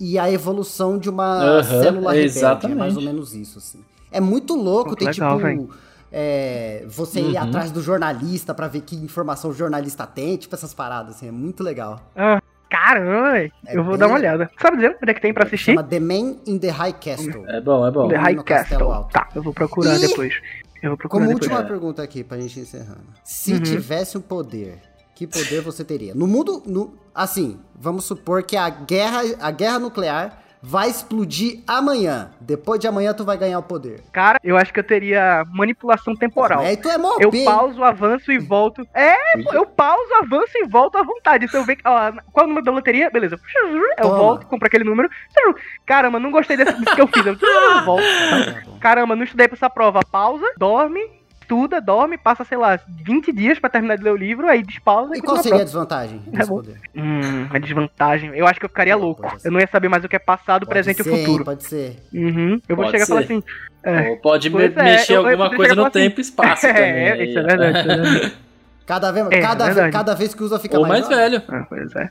e 0.00 0.18
a 0.18 0.30
evolução 0.30 0.98
de 0.98 1.08
uma 1.10 1.42
Aham, 1.42 1.62
célula 1.82 2.12
rebelde. 2.12 2.66
É 2.66 2.74
mais 2.74 2.96
ou 2.96 3.02
menos 3.02 3.34
isso, 3.34 3.58
assim. 3.58 3.84
É 4.10 4.20
muito 4.20 4.54
louco, 4.54 4.90
Pô, 4.90 4.96
tem 4.96 5.08
legal, 5.08 5.38
tipo. 5.40 5.74
é, 6.12 6.84
você 6.88 7.20
ir 7.20 7.34
Uhum. 7.36 7.42
atrás 7.42 7.70
do 7.72 7.80
jornalista 7.82 8.54
pra 8.54 8.68
ver 8.68 8.82
que 8.82 8.94
informação 8.96 9.50
o 9.50 9.54
jornalista 9.54 10.06
tem, 10.06 10.36
tipo 10.36 10.54
essas 10.54 10.72
paradas, 10.72 11.16
assim, 11.16 11.28
é 11.28 11.32
muito 11.32 11.62
legal. 11.64 12.00
Ah, 12.14 12.40
caramba. 12.70 13.38
É 13.38 13.50
eu 13.76 13.82
vou 13.82 13.92
bem 13.92 13.98
dar 14.00 14.06
uma 14.06 14.16
olhada. 14.16 14.50
Sabe 14.60 14.76
dizer 14.76 14.96
onde 15.02 15.10
é 15.10 15.14
que 15.14 15.20
tem 15.20 15.34
pra 15.34 15.44
assistir? 15.44 15.72
Chama 15.72 15.82
The 15.82 16.00
Man 16.00 16.36
in 16.46 16.58
the 16.58 16.70
High 16.70 16.92
Castle. 16.94 17.44
É 17.48 17.60
bom, 17.60 17.86
é 17.86 17.90
bom. 17.90 18.08
The 18.08 18.16
no 18.16 18.22
High 18.22 18.34
Castelo 18.36 18.44
Castle. 18.88 18.92
Alto. 18.92 19.12
Tá, 19.12 19.28
eu 19.34 19.42
vou 19.42 19.52
procurar 19.52 19.96
E- 19.96 20.00
depois. 20.00 20.34
Eu 20.82 20.90
vou 20.90 20.98
procurar 20.98 21.24
Como 21.24 21.34
depois. 21.34 21.50
última 21.50 21.66
É. 21.66 21.68
pergunta 21.68 22.02
aqui, 22.02 22.22
pra 22.22 22.38
gente 22.38 22.60
encerrando. 22.60 23.04
Se 23.24 23.54
Uhum. 23.54 23.60
tivesse 23.62 24.18
um 24.18 24.20
poder, 24.20 24.78
que 25.14 25.26
poder 25.26 25.60
você 25.60 25.84
teria? 25.84 26.14
No 26.14 26.26
mundo, 26.26 26.62
no, 26.66 26.98
assim, 27.14 27.60
vamos 27.74 28.04
supor 28.04 28.42
que 28.42 28.56
a 28.56 28.68
guerra, 28.68 29.22
a 29.40 29.50
guerra 29.50 29.78
nuclear 29.78 30.44
vai 30.66 30.88
explodir 30.88 31.62
amanhã. 31.66 32.30
Depois 32.40 32.80
de 32.80 32.88
amanhã 32.88 33.12
tu 33.12 33.22
vai 33.22 33.36
ganhar 33.36 33.58
o 33.58 33.62
poder. 33.62 34.02
Cara, 34.10 34.40
eu 34.42 34.56
acho 34.56 34.72
que 34.72 34.80
eu 34.80 34.84
teria 34.84 35.44
manipulação 35.52 36.16
temporal. 36.16 36.60
Aí 36.60 36.76
tu 36.78 36.88
é 36.88 36.96
mó 36.96 37.18
Eu 37.20 37.30
pauso, 37.44 37.84
avanço 37.84 38.32
e 38.32 38.38
volto. 38.38 38.86
É, 38.94 39.14
eu 39.52 39.66
pauso, 39.66 40.14
avanço 40.14 40.52
e 40.54 40.66
volto 40.66 40.96
à 40.96 41.02
vontade. 41.02 41.46
Se 41.48 41.56
eu 41.56 41.64
ver 41.64 41.76
que. 41.76 41.86
Ó, 41.86 42.12
qual 42.32 42.44
é 42.44 42.44
o 42.44 42.48
número 42.48 42.64
da 42.64 42.72
loteria? 42.72 43.10
Beleza. 43.10 43.38
Eu 43.98 44.02
Toma. 44.02 44.16
volto, 44.16 44.46
compro 44.46 44.66
aquele 44.66 44.84
número. 44.84 45.10
Caramba, 45.84 46.18
não 46.18 46.30
gostei 46.30 46.56
desse, 46.56 46.72
disso 46.72 46.94
que 46.94 47.02
eu 47.02 47.08
fiz. 47.08 47.26
Eu 47.26 47.36
volto. 47.84 48.02
Tá. 48.02 48.78
Caramba, 48.80 49.14
não 49.14 49.24
estudei 49.24 49.46
pra 49.46 49.56
essa 49.56 49.68
prova. 49.68 50.00
Pausa, 50.10 50.46
dorme, 50.56 51.10
estuda, 51.44 51.80
dorme, 51.80 52.16
passa, 52.16 52.42
sei 52.44 52.56
lá, 52.56 52.80
20 52.88 53.30
dias 53.32 53.58
pra 53.58 53.68
terminar 53.68 53.96
de 53.96 54.02
ler 54.02 54.10
o 54.12 54.16
livro, 54.16 54.48
aí 54.48 54.62
despausa 54.62 55.14
E 55.14 55.18
e 55.18 55.22
qual 55.22 55.36
seria 55.42 55.60
a 55.60 55.64
desvantagem 55.64 56.22
É 56.32 56.36
desse 56.38 56.48
poder? 56.48 56.76
Hum, 56.96 57.46
a 57.50 57.58
desvantagem. 57.58 58.30
Eu 58.34 58.46
acho 58.46 58.58
que 58.58 58.64
eu 58.64 58.68
ficaria 58.70 58.94
Pode 58.94 59.04
louco. 59.04 59.38
ser. 59.40 59.48
Eu 59.48 59.52
não 59.52 59.60
ia 59.60 59.66
saber 59.66 59.88
mais 59.88 60.02
o 60.04 60.08
que 60.08 60.16
é 60.16 60.18
passado, 60.18 60.66
presente 60.66 60.96
Pode 60.96 61.08
e 61.08 61.12
ser, 61.12 61.18
hein? 61.18 61.24
futuro. 61.26 61.44
Pode 61.44 61.64
ser. 61.64 61.96
Uhum. 62.12 62.60
Eu 62.68 62.76
vou 62.76 62.84
Pode 62.86 62.90
chegar 62.92 63.04
e 63.04 63.06
falar 63.08 63.20
ser. 63.22 63.32
assim. 63.34 63.42
É. 63.82 64.08
Ou 64.10 64.16
pode 64.16 64.48
me- 64.48 64.64
é, 64.64 64.68
mexer 64.70 65.12
eu- 65.12 65.22
eu- 65.22 65.28
alguma 65.28 65.54
coisa 65.54 65.74
no 65.74 65.82
assim. 65.82 65.90
tempo 65.92 66.20
e 66.20 66.22
espaço 66.22 66.62
também. 66.66 66.82
É, 66.82 67.24
isso 67.24 67.38
é 67.38 67.42
verdade. 67.42 67.78
Isso 67.80 67.90
é 67.90 67.96
verdade. 67.96 68.34
Cada 68.86 69.12
vez, 69.12 69.26
É, 69.30 69.40
cada, 69.40 69.64
verdade. 69.66 69.92
cada 69.92 70.14
vez 70.14 70.34
que 70.34 70.42
usa 70.42 70.58
fica 70.58 70.78
Ou 70.78 70.86
mais, 70.86 71.06
mais 71.08 71.16
velho. 71.16 71.42
Ah, 71.48 71.64
pois 71.68 71.94
é. 71.96 72.10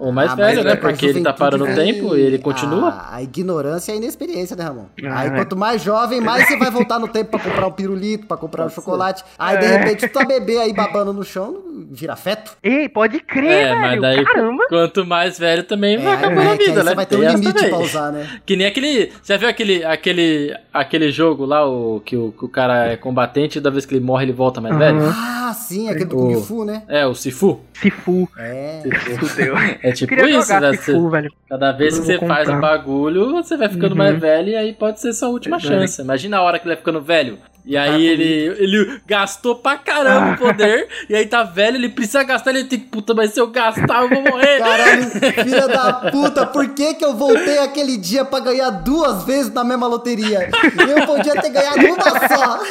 Ou 0.00 0.10
mais 0.12 0.32
Ah, 0.32 0.34
velho, 0.34 0.64
né? 0.64 0.72
é 0.72 0.76
Porque 0.76 1.06
ele 1.06 1.22
tá 1.22 1.32
parando 1.32 1.64
o 1.64 1.74
tempo 1.74 2.16
e 2.16 2.20
ele 2.20 2.38
continua. 2.38 2.88
A, 2.90 3.16
a 3.16 3.22
ignorância 3.22 3.92
e 3.92 3.94
a 3.94 3.96
inexperiência, 3.98 4.56
né, 4.56 4.64
Ramon? 4.64 4.86
Ah, 5.04 5.20
aí 5.20 5.28
é. 5.28 5.30
quanto 5.32 5.56
mais 5.56 5.82
jovem, 5.82 6.20
mais 6.20 6.48
você 6.48 6.56
vai 6.56 6.70
voltar 6.70 6.98
no 6.98 7.06
tempo 7.08 7.30
pra 7.30 7.38
comprar 7.40 7.66
um 7.66 7.72
pirulito, 7.72 8.26
pra 8.26 8.36
comprar 8.36 8.66
um 8.66 8.70
chocolate. 8.70 9.22
Aí, 9.38 9.58
de 9.58 9.64
É. 9.66 9.76
repente, 9.76 10.08
tu 10.08 10.12
tá 10.12 10.24
bebê 10.24 10.58
aí 10.58 10.72
babando 10.72 11.12
no 11.12 11.22
chão, 11.22 11.58
vira 11.90 12.16
feto. 12.16 12.52
Ei, 12.62 12.88
pode 12.88 13.20
crer, 13.20 13.68
É, 13.68 13.74
mas 13.74 13.90
velho. 13.90 14.02
daí- 14.02 14.24
Caramba. 14.24 14.64
Quanto 14.68 15.04
mais 15.04 15.38
velho 15.38 15.62
também 15.64 15.98
vai 15.98 16.12
É, 16.12 16.16
acabando 16.16 16.42
é, 16.48 16.52
a 16.52 16.56
vida, 16.56 16.72
você 16.74 16.82
né? 16.88 16.94
vai 16.94 17.06
ter 17.06 17.16
um 17.16 17.20
limite 17.28 17.52
também. 17.52 17.68
pra 17.68 17.78
usar, 17.78 18.10
né? 18.12 18.40
Que 18.46 18.56
nem 18.56 18.66
aquele. 18.66 19.12
Já 19.22 19.36
viu 19.36 19.48
aquele, 19.48 19.84
aquele, 19.84 20.56
aquele 20.72 21.10
jogo 21.10 21.44
lá, 21.44 21.66
o, 21.68 22.00
que, 22.04 22.16
o, 22.16 22.32
que 22.32 22.44
o 22.44 22.48
cara 22.48 22.86
é 22.92 22.96
combatente 22.96 23.58
e 23.58 23.60
da 23.60 23.68
vez 23.70 23.84
que 23.84 23.94
ele 23.94 24.04
morre 24.04 24.24
ele 24.24 24.32
volta 24.32 24.60
mais 24.60 24.74
Aham. 24.74 24.80
velho? 24.98 25.14
Ah, 25.14 25.52
sim, 25.54 25.88
aquele 25.88 26.04
do 26.06 26.16
O- 26.16 26.20
Kung 26.34 26.42
Fu, 26.42 26.64
né? 26.64 26.82
É, 26.88 27.06
o 27.06 27.14
Sifu. 27.14 27.60
Sifu. 27.74 28.28
É. 28.38 28.82
Fudeu. 29.18 29.54
É 29.82 29.89
tipo 29.92 30.14
Queria 30.14 30.38
isso, 30.38 30.48
jogar 30.48 30.60
né? 30.72 30.78
Velho. 31.10 31.32
cada 31.48 31.72
vez 31.72 31.98
que 31.98 32.04
você 32.06 32.18
vou 32.18 32.28
faz 32.28 32.48
comprar. 32.48 32.56
um 32.56 32.60
bagulho, 32.60 33.32
você 33.32 33.56
vai 33.56 33.68
ficando 33.68 33.92
Uhum. 33.92 33.98
mais 33.98 34.18
velho 34.18 34.48
e 34.50 34.56
aí 34.56 34.72
pode 34.72 35.00
ser 35.00 35.12
sua 35.12 35.28
última 35.28 35.58
Verdade. 35.58 35.80
chance. 35.82 36.02
Imagina 36.02 36.38
a 36.38 36.42
hora 36.42 36.58
que 36.58 36.64
ele 36.66 36.74
vai 36.74 36.78
ficando 36.78 37.00
velho. 37.00 37.38
E 37.66 37.76
aí 37.76 37.90
Tá 37.90 37.98
ele, 37.98 38.24
ele 38.58 39.00
gastou 39.06 39.54
pra 39.54 39.76
caramba 39.76 40.32
o 40.32 40.38
poder, 40.38 40.88
e 41.10 41.14
aí 41.14 41.26
tá 41.26 41.42
velho, 41.42 41.76
ele 41.76 41.90
precisa 41.90 42.22
gastar, 42.22 42.50
ele 42.54 42.64
tem 42.64 42.78
que, 42.80 42.86
puta, 42.86 43.12
mas 43.12 43.32
se 43.34 43.38
eu 43.40 43.48
gastar 43.48 44.02
eu 44.02 44.08
vou 44.08 44.22
morrer. 44.22 44.58
Caralho, 44.60 45.02
filha 45.44 45.68
da 45.68 45.92
puta, 46.10 46.46
por 46.46 46.66
que 46.70 46.94
que 46.94 47.04
eu 47.04 47.14
voltei 47.14 47.58
aquele 47.58 47.98
dia 47.98 48.24
pra 48.24 48.40
ganhar 48.40 48.70
duas 48.70 49.24
vezes 49.24 49.52
na 49.52 49.62
mesma 49.62 49.86
loteria? 49.86 50.48
Eu 50.88 51.06
podia 51.06 51.34
ter 51.40 51.50
ganhado 51.50 51.86
uma 51.86 52.28
só. 52.28 52.60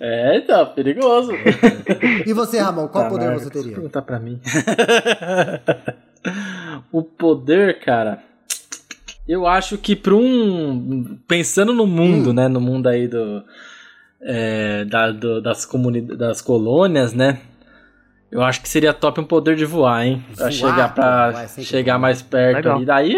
É, 0.00 0.36
então, 0.38 0.64
perigoso. 0.66 1.32
E 2.26 2.32
você, 2.32 2.58
Ramon, 2.60 2.86
qual 2.88 3.04
Tá, 3.04 3.10
poder 3.10 3.30
mas 3.30 3.42
você 3.42 3.50
teria? 3.50 3.72
Perguntar 3.74 4.02
pra 4.02 4.18
mim. 4.20 4.40
o 6.90 7.02
poder, 7.02 7.78
cara. 7.80 8.22
Eu 9.26 9.46
acho 9.46 9.78
que 9.78 9.94
pra 9.96 10.14
um. 10.14 11.16
Pensando 11.28 11.72
no 11.72 11.86
mundo, 11.86 12.30
Hum. 12.30 12.32
né? 12.34 12.48
No 12.48 12.60
mundo 12.60 12.88
aí 12.88 13.06
do. 13.08 13.42
é, 14.20 14.84
da- 14.84 15.10
do- 15.10 15.40
das, 15.42 15.64
comuni 15.66 16.00
das 16.00 16.40
colônias, 16.40 17.12
né? 17.12 17.40
Eu 18.32 18.42
acho 18.42 18.62
que 18.62 18.68
seria 18.68 18.94
top 18.94 19.20
um 19.20 19.24
poder 19.24 19.56
de 19.56 19.66
voar, 19.66 20.06
hein? 20.06 20.24
Pra 20.34 20.44
Voar, 20.46 20.52
chegar, 20.52 21.48
sempre 21.48 21.64
chegar 21.64 21.98
mais 21.98 22.22
perto 22.22 22.56
Legal. 22.56 22.76
ali. 22.76 22.86
Daí 22.86 23.14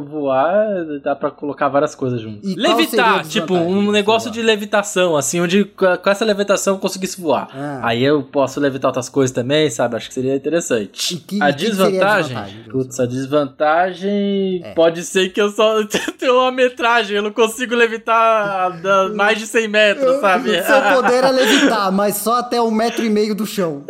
voar 0.00 0.66
dá 1.00 1.14
pra 1.14 1.30
colocar 1.30 1.68
várias 1.68 1.94
coisas. 1.94 2.20
E 2.20 2.26
a 2.58 2.68
Levitar, 2.68 3.22
tipo, 3.24 3.54
desvantagem 3.54 3.74
um 3.88 3.92
negócio 3.92 4.28
voar? 4.30 4.34
de 4.34 4.42
levitação, 4.42 5.16
assim, 5.16 5.40
onde 5.40 5.64
com 5.64 6.10
essa 6.10 6.24
levitação 6.24 6.74
eu 6.74 6.80
conseguisse 6.80 7.20
voar. 7.20 7.48
Ah. 7.54 7.80
Aí 7.84 8.02
eu 8.02 8.20
posso 8.24 8.58
levitar 8.58 8.88
outras 8.88 9.08
coisas 9.08 9.32
também, 9.32 9.70
sabe? 9.70 9.94
Acho 9.94 10.08
que 10.08 10.14
seria 10.14 10.34
interessante. 10.34 11.14
E 11.14 11.18
que- 11.20 11.40
a 11.40 11.50
e 11.50 11.54
que 11.54 11.60
seria 11.60 11.70
a 11.70 11.70
desvantagem? 11.70 12.28
desvantagem 12.36 12.62
de 12.64 12.70
Putz, 12.70 12.98
a 13.00 13.06
desvantagem 13.06 14.60
É. 14.64 14.72
pode 14.74 15.04
ser 15.04 15.28
que 15.28 15.40
eu 15.40 15.50
só 15.50 15.76
tenho 16.18 16.34
uma 16.34 16.50
metragem, 16.50 17.16
eu 17.16 17.22
não 17.22 17.30
consigo 17.30 17.76
levitar 17.76 18.80
mais 19.14 19.38
de 19.38 19.46
100 19.46 19.68
metros, 19.68 20.20
sabe? 20.20 20.50
Seu 20.66 20.82
poder 20.94 21.22
é 21.22 21.30
levitar, 21.30 21.92
mas 21.92 22.16
só 22.16 22.38
até 22.40 22.60
um 22.60 22.72
metro 22.72 23.04
e 23.04 23.08
meio 23.10 23.36
do 23.36 23.46
chão. 23.46 23.84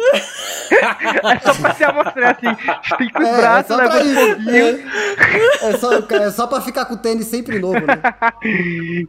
É 0.71 1.39
só 1.41 1.55
pra 1.55 1.75
se 1.75 1.85
amostrar 1.85 2.37
assim. 2.37 2.57
Estica 2.83 3.21
os 3.23 3.29
É, 3.29 3.33
é 3.33 3.37
braços, 3.37 3.67
pra 3.77 3.77
levanta 3.77 4.05
um 4.05 4.15
pouquinho. 4.15 4.81
É 5.63 5.73
só, 5.79 5.99
é 6.17 6.31
só 6.31 6.47
pra 6.47 6.61
ficar 6.61 6.85
com 6.85 6.95
o 6.95 6.99
tênis 6.99 7.27
sempre 7.27 7.59
novo, 7.59 7.81
né? 7.81 8.01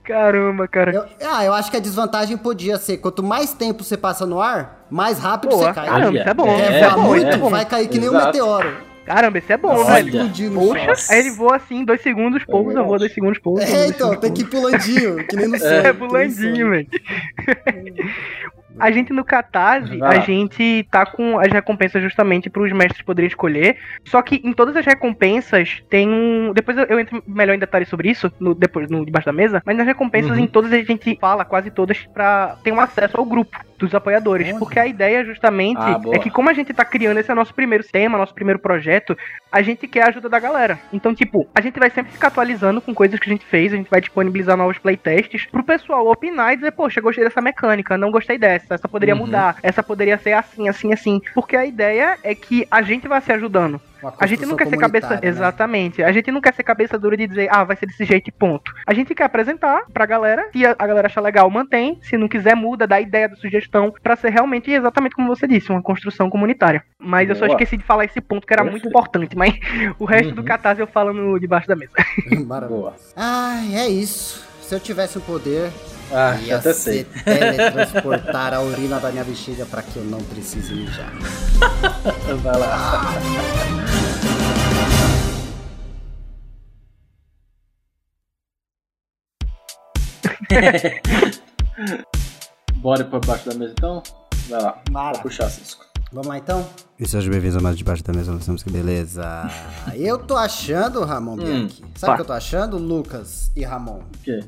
Caramba, 0.04 0.68
cara. 0.68 0.92
Eu- 0.94 1.06
ah, 1.30 1.46
eu 1.46 1.54
acho 1.54 1.70
que 1.72 1.78
a 1.78 1.80
desvantagem 1.80 2.38
podia 2.38 2.78
ser, 2.78 2.98
quanto 2.98 3.22
mais 3.24 3.54
tempo 3.54 3.84
você 3.84 3.98
passa 3.98 4.26
no 4.26 4.42
ar, 4.42 4.86
mais 4.90 5.20
rápido 5.20 5.52
Boa, 5.52 5.68
você 5.68 5.74
cai. 5.74 5.88
caramba, 5.88 6.18
isso 6.20 6.30
é 6.30 6.34
bom. 6.34 6.60
É, 6.60 6.80
voar 6.80 6.96
bom, 6.96 7.02
muito, 7.04 7.28
é 7.28 7.38
bom. 7.38 7.50
vai 7.50 7.66
cair 7.66 7.88
que 7.88 8.00
nem 8.00 8.10
um 8.10 8.14
Exato. 8.14 8.26
meteoro. 8.28 8.90
Caramba, 9.06 9.38
esse 9.40 9.52
é 9.52 9.58
bom, 9.58 9.70
Olha. 9.76 10.04
velho. 10.04 10.30
Poxa, 10.54 11.14
aí 11.14 11.20
ele 11.20 11.32
voa 11.32 11.56
assim, 11.56 11.84
dois 11.84 12.00
segundos, 12.02 12.46
pousa, 12.46 12.84
voa 12.84 13.00
dois 13.00 13.12
segundos, 13.12 13.40
pousa. 13.40 13.64
É, 13.64 13.88
então, 13.88 14.16
tem 14.16 14.32
que 14.32 14.42
ir 14.42 14.46
pulandinho, 14.46 15.26
que 15.28 15.36
nem 15.36 15.48
no. 15.48 15.56
É, 15.66 15.82
nem 15.82 15.94
no 15.94 16.08
pulandinho, 16.08 16.70
velho. 16.70 16.88
A 18.80 18.92
gente 18.92 19.12
no 19.14 19.24
Catarse, 19.24 19.98
Vai 19.98 20.18
a 20.18 20.20
gente 20.22 20.88
tá 20.90 21.06
com 21.06 21.38
as 21.40 21.52
recompensas 21.52 22.02
justamente 22.02 22.50
para 22.50 22.62
os 22.62 22.72
mestres 22.72 23.02
poderem 23.02 23.28
escolher. 23.28 23.78
Só 24.06 24.22
que 24.22 24.42
em 24.44 24.54
todas 24.54 24.76
as 24.76 24.86
recompensas 24.86 25.84
tem 25.90 26.10
um. 26.10 26.52
Depois 26.54 26.78
eu, 26.78 26.86
eu 26.86 27.00
entro 27.00 27.22
melhor 27.28 27.56
em 27.56 27.60
detalhes 27.60 27.90
sobre 27.90 28.10
isso, 28.10 28.32
no, 28.40 28.54
depois, 28.56 28.90
no 28.90 29.06
debaixo 29.06 29.26
da 29.26 29.34
mesa. 29.34 29.62
Mas 29.66 29.78
nas 29.78 29.86
recompensas, 29.86 30.38
Uhum. 30.38 30.44
em 30.44 30.48
todas 30.48 30.72
a 30.72 30.82
gente 30.82 31.18
fala, 31.20 31.44
quase 31.46 31.72
todas, 31.72 32.06
pra 32.14 32.58
ter 32.64 32.72
um 32.72 32.80
acesso 32.80 33.18
ao 33.18 33.26
grupo 33.26 33.58
dos 33.80 33.96
apoiadores. 33.96 34.48
Olha. 34.50 34.60
Porque 34.60 34.78
a 34.80 34.86
ideia 34.86 35.24
justamente 35.26 35.80
Ah, 35.80 36.00
é 36.12 36.20
que, 36.20 36.30
como 36.30 36.50
a 36.50 36.54
gente 36.54 36.74
tá 36.74 36.86
criando 36.86 37.18
esse 37.20 37.32
é 37.32 37.34
nosso 37.34 37.54
primeiro 37.54 37.84
tema, 37.84 38.18
nosso 38.18 38.34
primeiro 38.34 38.60
projeto, 38.60 39.18
a 39.52 39.62
gente 39.62 39.88
quer 39.88 40.04
a 40.04 40.10
ajuda 40.10 40.30
da 40.30 40.40
galera. 40.40 40.78
Então, 40.94 41.16
tipo, 41.16 41.48
a 41.56 41.62
gente 41.62 41.80
vai 41.80 41.90
sempre 41.90 42.12
ficar 42.12 42.28
atualizando 42.28 42.82
com 42.82 42.94
coisas 42.94 43.20
que 43.20 43.30
a 43.30 43.34
gente 43.34 43.46
fez, 43.46 43.74
a 43.74 43.78
gente 43.78 43.90
vai 43.90 44.02
disponibilizar 44.02 44.58
novos 44.58 44.78
playtests 44.78 45.46
pro 45.48 45.64
pessoal 45.64 46.08
opinar 46.08 46.54
e 46.54 46.58
dizer, 46.58 46.72
poxa, 46.72 47.02
gostei 47.02 47.24
dessa 47.24 47.42
mecânica, 47.42 47.98
não 47.98 48.12
gostei 48.12 48.38
dessa, 48.38 48.76
essa 48.76 48.88
poderia 48.88 49.16
Uhum. 49.16 49.22
mudar, 49.22 49.56
essa 49.64 49.82
poderia 49.82 50.18
ser 50.18 50.34
assim, 50.34 50.68
assim, 50.70 50.94
assim. 50.94 51.22
Porque 51.34 51.56
a 51.56 51.66
ideia 51.66 52.18
é 52.24 52.36
que 52.36 52.68
a 52.70 52.82
gente 52.82 53.08
vai 53.08 53.22
se 53.22 53.32
ajudando. 53.32 53.80
A 54.20 54.26
gente 54.26 54.46
não 54.46 54.56
quer 54.56 54.68
ser 54.68 54.78
cabeça. 54.78 55.10
né? 55.16 55.20
Exatamente. 55.24 56.02
A 56.04 56.12
gente 56.12 56.32
não 56.32 56.42
quer 56.42 56.54
ser 56.54 56.64
cabeça 56.64 56.98
dura 56.98 57.16
de 57.18 57.28
dizer, 57.28 57.48
ah, 57.52 57.64
vai 57.64 57.76
ser 57.76 57.86
desse 57.86 58.06
jeito 58.06 58.28
e 58.30 58.32
ponto. 58.32 58.72
A 58.88 58.94
gente 58.94 59.14
quer 59.14 59.24
apresentar 59.26 59.84
pra 59.94 60.06
galera. 60.06 60.48
Se 60.52 60.66
a 60.66 60.76
a 60.80 60.88
galera 60.88 61.08
achar 61.08 61.22
legal, 61.22 61.50
mantém. 61.50 62.00
Se 62.02 62.18
não 62.18 62.28
quiser, 62.28 62.56
muda, 62.56 62.88
dá 62.88 63.00
ideia 63.02 63.28
da 63.30 63.36
sugestão 63.36 63.94
pra 64.02 64.16
ser 64.16 64.30
realmente 64.30 64.72
exatamente 64.72 65.16
como 65.16 65.28
você 65.28 65.46
disse, 65.48 65.70
uma 65.72 65.82
construção 65.82 66.30
comunitária. 66.30 66.84
Mas 66.98 67.30
eu 67.30 67.36
só 67.36 67.46
Boa. 67.46 67.56
esqueci 67.56 67.76
de 67.78 67.84
falar 67.84 68.06
esse 68.06 68.22
ponto 68.22 68.48
que 68.48 68.54
era 68.54 68.64
muito 68.64 68.88
importante. 68.88 69.36
Mas 69.38 69.54
o 70.00 70.06
resto 70.06 70.34
do 70.34 70.40
Uhum. 70.42 70.48
catarse 70.48 70.82
eu 70.82 70.88
falo 70.88 71.14
no, 71.14 71.40
debaixo 71.40 71.68
da 71.68 71.76
mesa. 71.76 71.92
Maravilha. 72.48 72.80
Boa. 72.80 72.96
Ai, 73.16 73.76
é 73.76 73.88
isso. 73.90 74.48
Se 74.62 74.74
eu 74.76 74.80
tivesse 74.80 75.18
o 75.18 75.22
poder, 75.22 75.70
Ah, 76.12 76.36
ia 76.42 76.58
até 76.58 76.74
ser 76.74 76.80
sei. 76.80 77.04
teletransportar 77.24 78.54
a 78.54 78.62
urina 78.62 79.00
da 79.00 79.12
minha 79.12 79.24
bexiga 79.24 79.66
pra 79.66 79.84
que 79.84 79.98
eu 79.98 80.04
não 80.04 80.20
precise 80.24 80.74
mijar. 80.74 81.12
Vai 82.42 82.58
lá. 82.58 83.14
Bora 92.78 93.04
pra 93.06 93.20
baixo 93.20 93.50
da 93.50 93.56
mesa 93.56 93.74
então? 93.78 94.02
Vai 94.48 94.62
lá. 94.62 94.82
Mara. 94.90 95.14
Vou 95.14 95.24
puxar, 95.24 95.50
Cisco. 95.50 95.86
Vamos 96.12 96.28
lá 96.28 96.38
então? 96.40 96.68
E 97.00 97.08
sejam 97.08 97.30
bem-vindos 97.30 97.58
a 97.58 97.62
mais 97.62 97.78
debaixo 97.78 98.04
da 98.04 98.12
mesa, 98.12 98.32
nós 98.32 98.64
que 98.64 98.72
beleza. 98.72 99.48
Eu 99.94 100.18
tô 100.18 100.36
achando, 100.36 101.04
Ramon 101.04 101.38
Bianchi. 101.38 101.84
Sabe 101.94 102.14
o 102.14 102.16
que 102.16 102.22
eu 102.24 102.26
tô 102.26 102.34
achando, 102.34 102.78
Lucas 102.78 103.52
e 103.56 103.64
Ramon? 103.64 104.00
O 104.00 104.18
quê? 104.24 104.40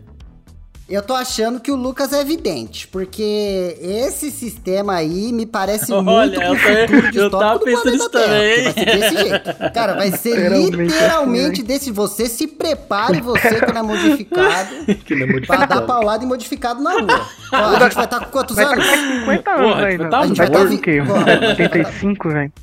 Eu 0.92 1.02
tô 1.02 1.14
achando 1.14 1.60
que 1.62 1.72
o 1.72 1.76
Lucas 1.76 2.12
é 2.12 2.20
evidente, 2.20 2.86
porque 2.88 3.78
esse 3.80 4.30
sistema 4.30 4.96
aí 4.96 5.32
me 5.32 5.46
parece 5.46 5.90
muito 5.94 6.10
Olha, 6.10 6.36
com 6.36 6.44
eu 6.44 6.52
o 6.54 7.12
tô- 7.12 7.18
eu 7.20 7.30
tava 7.30 7.60
pensando 7.60 7.82
planeta 7.84 7.96
isso 7.98 8.10
também. 8.10 8.64
Vai 8.66 8.74
ser 8.74 8.86
desse 8.86 9.18
jeito. 9.18 9.74
Cara, 9.74 9.94
vai 9.94 10.12
ser 10.12 10.36
Literalmente 10.52 10.76
literalmente 10.76 11.64
desse. 11.64 11.92
Você 11.92 12.28
se 12.28 12.46
prepare, 12.46 13.22
você 13.22 13.62
que 13.62 13.72
não 13.72 13.80
é 13.80 13.84
modificado, 13.84 14.70
que 15.06 15.16
não 15.16 15.22
é 15.22 15.26
pra 15.26 15.34
modificado. 15.34 15.68
dar 15.76 15.82
paulada 15.84 16.24
e 16.24 16.28
modificado 16.28 16.82
na 16.84 16.92
rua. 16.92 17.28
Ó, 17.54 17.56
a 17.56 17.80
gente 17.80 17.96
vai 17.96 18.04
estar 18.06 18.20
com 18.20 18.26
quantos 18.32 18.56
Vai 18.58 18.66
estar 18.66 18.76
anos? 18.76 18.90
com 18.90 19.20
50 19.22 19.50
anos 19.52 19.62
Porra, 19.72 19.86
ainda. 19.86 20.10
tá 20.10 20.20
a 20.20 20.28
gente 20.28 20.38
vai 20.38 20.48
estar 20.48 20.62
o 20.66 20.78
quê? 20.80 21.04
Porra. 21.08 21.48
85, 21.50 22.30
velho. 22.30 22.54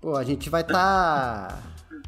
Pô, 0.00 0.16
a 0.16 0.22
gente 0.24 0.48
vai 0.48 0.60
estar. 0.60 1.58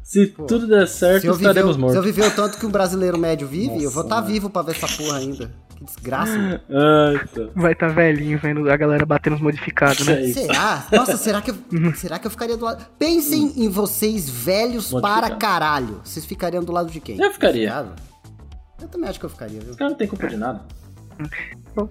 Se 0.09 0.25
tudo 0.25 0.65
der 0.65 0.87
certo, 0.87 1.21
Se 1.21 1.27
eu, 1.27 1.35
viver, 1.35 1.49
estaremos 1.49 1.75
se 1.75 1.81
eu 1.81 1.85
mortos. 1.85 2.03
viver 2.03 2.25
o 2.27 2.31
tanto 2.31 2.57
que 2.57 2.65
um 2.65 2.71
brasileiro 2.71 3.15
médio 3.15 3.47
vive, 3.47 3.83
eu 3.83 3.91
vou 3.91 4.01
Nossa, 4.01 4.07
estar 4.07 4.15
mano. 4.15 4.27
vivo 4.27 4.49
pra 4.49 4.63
ver 4.63 4.71
essa 4.71 4.87
porra 4.87 5.17
ainda. 5.19 5.51
Que 5.75 5.83
desgraça. 5.85 6.35
mano. 6.35 6.59
Ah, 6.71 7.27
tá. 7.31 7.41
Vai 7.55 7.73
estar 7.73 7.89
velhinho 7.89 8.39
vendo 8.39 8.67
a 8.71 8.75
galera 8.75 9.05
batendo 9.05 9.35
os 9.35 9.41
modificados, 9.41 10.03
né? 10.07 10.29
É. 10.31 10.33
Será? 10.33 10.87
Nossa, 10.91 11.15
será 11.15 11.41
que, 11.43 11.51
eu, 11.51 11.55
será 11.95 12.17
que 12.17 12.25
eu 12.25 12.31
ficaria 12.31 12.57
do 12.57 12.65
lado? 12.65 12.83
Pensem 12.97 13.53
em 13.63 13.69
vocês 13.69 14.27
velhos 14.27 14.91
Modificado. 14.91 15.21
para 15.27 15.35
caralho. 15.35 16.01
Vocês 16.03 16.25
ficariam 16.25 16.63
do 16.63 16.71
lado 16.71 16.89
de 16.89 16.99
quem? 16.99 17.21
Eu 17.21 17.31
ficaria. 17.31 17.71
Modificado? 17.71 18.01
Eu 18.81 18.87
também 18.87 19.09
acho 19.11 19.19
que 19.19 19.25
eu 19.27 19.29
ficaria, 19.29 19.59
viu? 19.59 19.69
Os 19.69 19.75
caras 19.77 19.91
não 19.91 19.97
tem 19.99 20.07
culpa 20.07 20.27
de 20.27 20.37
nada. 20.37 20.61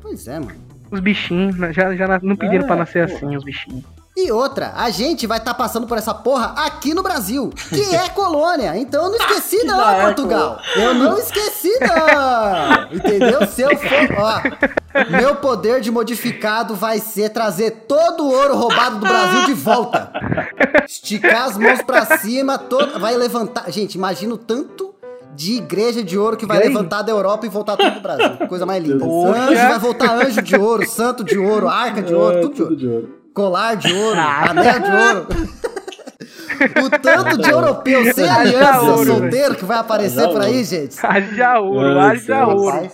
Pois 0.02 0.26
é, 0.26 0.40
mano. 0.40 0.56
Os 0.90 0.98
bichinhos, 1.00 1.56
né, 1.56 1.72
já, 1.72 1.94
já 1.94 2.18
não 2.20 2.34
pediram 2.34 2.64
É, 2.64 2.66
pra 2.66 2.74
nascer 2.74 3.06
porra. 3.06 3.16
assim, 3.18 3.36
os 3.36 3.44
bichinhos. 3.44 3.84
E 4.20 4.32
outra, 4.32 4.72
a 4.74 4.90
gente 4.90 5.28
vai 5.28 5.38
estar 5.38 5.54
passando 5.54 5.86
por 5.86 5.96
essa 5.96 6.12
porra 6.12 6.52
aqui 6.56 6.92
no 6.92 7.04
Brasil, 7.04 7.50
que 7.68 7.94
é 7.94 8.08
colônia. 8.10 8.76
Então 8.76 9.04
eu 9.04 9.10
não 9.10 9.16
esqueci 9.16 9.62
não, 9.62 9.76
Já 9.76 9.92
é 9.92 10.02
Portugal. 10.06 10.58
Eu 10.74 10.94
não 10.94 11.16
esqueci 11.16 11.70
não. 11.78 12.96
Entendeu? 12.96 13.46
Se 13.46 13.62
eu 13.62 13.70
for, 13.76 14.18
ó, 14.18 15.06
meu 15.08 15.36
poder 15.36 15.80
de 15.80 15.92
modificado 15.92 16.74
vai 16.74 16.98
ser 16.98 17.28
trazer 17.28 17.84
todo 17.86 18.24
o 18.24 18.32
ouro 18.32 18.56
roubado 18.56 18.98
do 18.98 19.06
Brasil 19.06 19.46
de 19.46 19.54
volta. 19.54 20.10
Esticar 20.84 21.44
as 21.44 21.56
mãos 21.56 21.80
pra 21.82 22.04
cima, 22.18 22.58
todo, 22.58 22.98
vai 22.98 23.16
levantar. 23.16 23.70
Gente, 23.70 23.94
imagina 23.94 24.34
o 24.34 24.38
tanto 24.38 24.92
de 25.36 25.58
igreja 25.58 26.02
de 26.02 26.18
ouro 26.18 26.36
que 26.36 26.44
vai 26.44 26.58
levantar 26.58 27.02
da 27.02 27.12
Europa 27.12 27.46
e 27.46 27.48
voltar 27.48 27.76
tudo 27.76 27.92
pro 27.92 28.00
Brasil. 28.00 28.48
Coisa 28.48 28.66
mais 28.66 28.82
linda. 28.82 29.04
Anjo 29.04 29.68
vai 29.68 29.78
voltar 29.78 30.10
anjo 30.26 30.42
de 30.42 30.56
ouro, 30.56 30.84
santo 30.88 31.22
de 31.22 31.38
ouro, 31.38 31.68
arca 31.68 32.02
de 32.02 32.08
É, 32.08 32.10
de 32.10 32.14
ouro 32.14 32.48
tudo 32.48 32.74
de 32.74 32.88
ouro. 32.88 33.17
Colar 33.38 33.76
de 33.76 33.92
ouro, 33.92 34.18
Ah. 34.18 34.50
anel 34.50 34.80
de 34.80 34.90
ouro. 34.90 35.26
o 36.84 36.90
tanto 36.90 37.38
de 37.38 37.48
europeu 37.48 38.12
sem 38.12 38.28
aliança 38.28 38.82
ouro, 38.82 39.16
solteiro 39.16 39.54
que 39.54 39.64
vai 39.64 39.78
aparecer 39.78 40.28
por 40.28 40.40
aí, 40.40 40.64
gente. 40.64 40.98
Haja 41.06 41.60
ouro, 41.60 42.00
haja 42.00 42.46
ouro. 42.48 42.90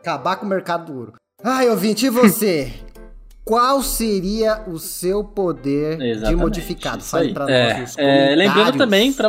Acabar 0.00 0.36
com 0.36 0.46
o 0.46 0.48
mercado 0.48 0.92
do 0.92 0.98
ouro. 0.98 1.12
Ai, 1.42 1.68
ouvinte, 1.68 2.06
e 2.06 2.10
você? 2.10 2.72
Qual 3.44 3.82
seria 3.82 4.62
o 4.66 4.78
seu 4.78 5.22
poder 5.22 5.98
de 5.98 6.04
Exatamente, 6.06 6.40
modificado? 6.40 6.98
isso 6.98 7.10
Fale 7.10 7.34
pra 7.34 7.50
É, 7.50 7.78
nós 7.78 7.98
é, 7.98 8.34
lembrando 8.34 8.78
também 8.78 9.12
para 9.12 9.28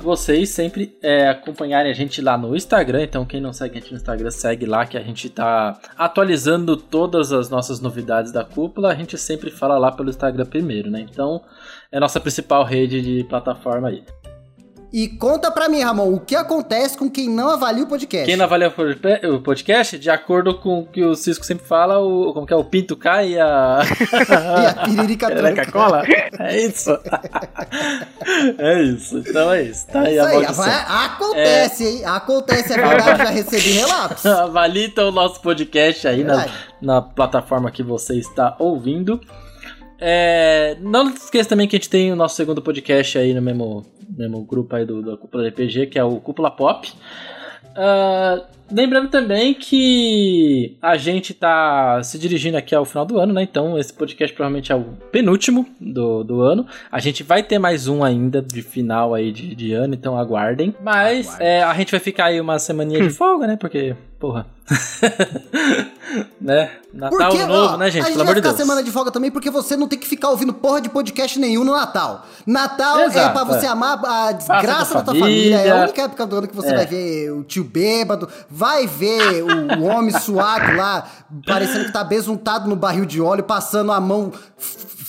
vocês 0.00 0.50
sempre 0.50 0.96
é, 1.02 1.28
acompanharem 1.30 1.90
a 1.90 1.94
gente 1.94 2.22
lá 2.22 2.38
no 2.38 2.54
Instagram. 2.54 3.02
Então, 3.02 3.24
quem 3.24 3.40
não 3.40 3.52
segue 3.52 3.76
a 3.76 3.80
gente 3.80 3.90
no 3.90 3.96
Instagram, 3.96 4.30
segue 4.30 4.66
lá 4.66 4.86
que 4.86 4.96
a 4.96 5.02
gente 5.02 5.28
tá 5.28 5.76
atualizando 5.98 6.76
todas 6.76 7.32
as 7.32 7.50
nossas 7.50 7.80
novidades 7.80 8.30
da 8.30 8.44
cúpula. 8.44 8.92
A 8.92 8.94
gente 8.94 9.18
sempre 9.18 9.50
fala 9.50 9.78
lá 9.78 9.90
pelo 9.90 10.10
Instagram 10.10 10.46
primeiro, 10.46 10.88
né? 10.88 11.00
Então, 11.00 11.42
é 11.90 11.96
a 11.96 12.00
nossa 12.00 12.20
principal 12.20 12.62
rede 12.62 13.02
de 13.02 13.24
plataforma 13.24 13.88
aí. 13.88 14.04
E 14.96 15.08
conta 15.08 15.50
pra 15.50 15.68
mim, 15.68 15.82
Ramon, 15.82 16.14
o 16.14 16.20
que 16.20 16.36
acontece 16.36 16.96
com 16.96 17.10
quem 17.10 17.28
não 17.28 17.48
avalia 17.48 17.82
o 17.82 17.86
podcast? 17.88 18.26
Quem 18.26 18.36
não 18.36 18.44
avalia 18.44 18.72
o 19.28 19.40
podcast, 19.40 19.98
de 19.98 20.08
acordo 20.08 20.54
com 20.56 20.82
o 20.82 20.86
que 20.86 21.02
o 21.02 21.16
Cisco 21.16 21.44
sempre 21.44 21.66
fala, 21.66 21.98
o, 21.98 22.32
como 22.32 22.46
que 22.46 22.52
é 22.52 22.56
o 22.56 22.62
pinto 22.62 22.96
cai 22.96 23.30
e 23.30 23.40
a. 23.40 23.80
E 24.62 24.66
a 24.66 24.74
piririca 24.84 25.66
cola? 25.72 26.04
É 26.38 26.60
isso. 26.60 26.96
é 28.56 28.82
isso. 28.84 29.18
Então 29.18 29.52
é 29.52 29.62
isso. 29.64 29.84
Tá 29.88 30.02
aí 30.02 30.16
Isso 30.16 30.26
aí, 30.26 30.44
vai- 30.52 30.84
acontece, 30.86 31.84
hein? 31.84 32.04
Acontece, 32.04 32.72
é 32.72 32.76
verdade, 32.76 33.18
já 33.18 33.30
recebi 33.30 33.72
relatos. 33.72 34.24
Avalie 34.24 34.86
então 34.86 35.08
o 35.08 35.12
nosso 35.12 35.40
podcast 35.42 36.06
aí 36.06 36.22
na, 36.22 36.46
na 36.80 37.02
plataforma 37.02 37.68
que 37.68 37.82
você 37.82 38.14
está 38.14 38.54
ouvindo. 38.60 39.20
É, 40.00 40.76
não 40.80 41.08
esqueça 41.10 41.48
também 41.48 41.66
que 41.66 41.74
a 41.74 41.78
gente 41.78 41.88
tem 41.88 42.12
o 42.12 42.16
nosso 42.16 42.36
segundo 42.36 42.60
podcast 42.60 43.16
aí 43.16 43.32
no 43.32 43.40
mesmo, 43.40 43.84
mesmo 44.08 44.44
grupo 44.44 44.74
aí 44.76 44.84
do, 44.84 45.02
da 45.02 45.16
Cúpula 45.16 45.48
RPG, 45.48 45.86
que 45.86 45.98
é 45.98 46.04
o 46.04 46.20
Cúpula 46.20 46.50
Pop. 46.50 46.92
Ah, 47.76 48.44
lembrando 48.70 49.08
também 49.08 49.54
que 49.54 50.76
a 50.80 50.96
gente 50.96 51.32
tá 51.34 52.02
se 52.02 52.18
dirigindo 52.18 52.56
aqui 52.56 52.74
ao 52.74 52.84
final 52.84 53.04
do 53.04 53.18
ano, 53.18 53.32
né? 53.32 53.42
Então 53.42 53.78
esse 53.78 53.92
podcast 53.92 54.34
provavelmente 54.34 54.72
é 54.72 54.74
o 54.74 54.84
penúltimo 55.12 55.66
do, 55.80 56.24
do 56.24 56.40
ano. 56.40 56.66
A 56.90 56.98
gente 57.00 57.22
vai 57.22 57.42
ter 57.42 57.58
mais 57.58 57.86
um 57.88 58.02
ainda 58.04 58.40
de 58.42 58.62
final 58.62 59.14
aí 59.14 59.30
de, 59.32 59.54
de 59.54 59.72
ano, 59.72 59.94
então 59.94 60.18
aguardem. 60.18 60.74
Mas 60.82 61.26
Aguardem. 61.28 61.46
é, 61.48 61.62
a 61.62 61.74
gente 61.74 61.90
vai 61.90 62.00
ficar 62.00 62.26
aí 62.26 62.40
uma 62.40 62.58
semaninha 62.58 63.00
de 63.02 63.10
folga, 63.10 63.46
né? 63.46 63.56
Porque, 63.56 63.94
porra. 64.18 64.46
né? 66.40 66.70
Natal 66.92 67.28
Porque, 67.30 67.44
novo, 67.44 67.74
ó, 67.74 67.76
né, 67.76 67.90
gente? 67.90 68.02
A 68.02 68.06
gente 68.06 68.14
Pelo 68.14 68.24
vai 68.24 68.34
de 68.34 68.40
ficar 68.40 68.48
Deus. 68.50 68.60
semana 68.60 68.82
de 68.82 68.90
folga 68.90 69.10
também 69.10 69.30
porque 69.30 69.50
você 69.50 69.76
não 69.76 69.88
tem 69.88 69.98
que 69.98 70.06
ficar 70.06 70.30
ouvindo 70.30 70.52
porra 70.54 70.80
de 70.80 70.88
podcast 70.88 71.38
nenhum 71.38 71.64
no 71.64 71.72
Natal. 71.72 72.24
Natal 72.46 73.00
é 73.00 73.04
Exato, 73.06 73.32
pra 73.32 73.44
você 73.44 73.66
é. 73.66 73.68
amar 73.68 73.98
a 74.04 74.32
desgraça 74.32 74.92
com 74.92 74.98
a 74.98 75.02
da 75.02 75.12
tua 75.12 75.20
família. 75.20 75.56
É 75.56 75.58
a 75.58 75.62
família. 75.64 75.84
única 75.84 76.02
época 76.02 76.26
do 76.26 76.36
ano 76.36 76.48
que 76.48 76.54
você 76.56 76.68
É. 76.68 76.76
vai 76.76 76.86
ver 76.86 77.30
o 77.32 77.42
tio 77.44 77.64
bêbado, 77.64 78.28
vai 78.54 78.86
ver 78.86 79.42
o, 79.42 79.80
o 79.80 79.84
homem 79.84 80.16
suado 80.16 80.76
lá, 80.76 81.08
parecendo 81.44 81.86
que 81.86 81.92
tá 81.92 82.04
besuntado 82.04 82.68
no 82.68 82.76
barril 82.76 83.04
de 83.04 83.20
óleo, 83.20 83.42
passando 83.42 83.90
a 83.90 84.00
mão 84.00 84.32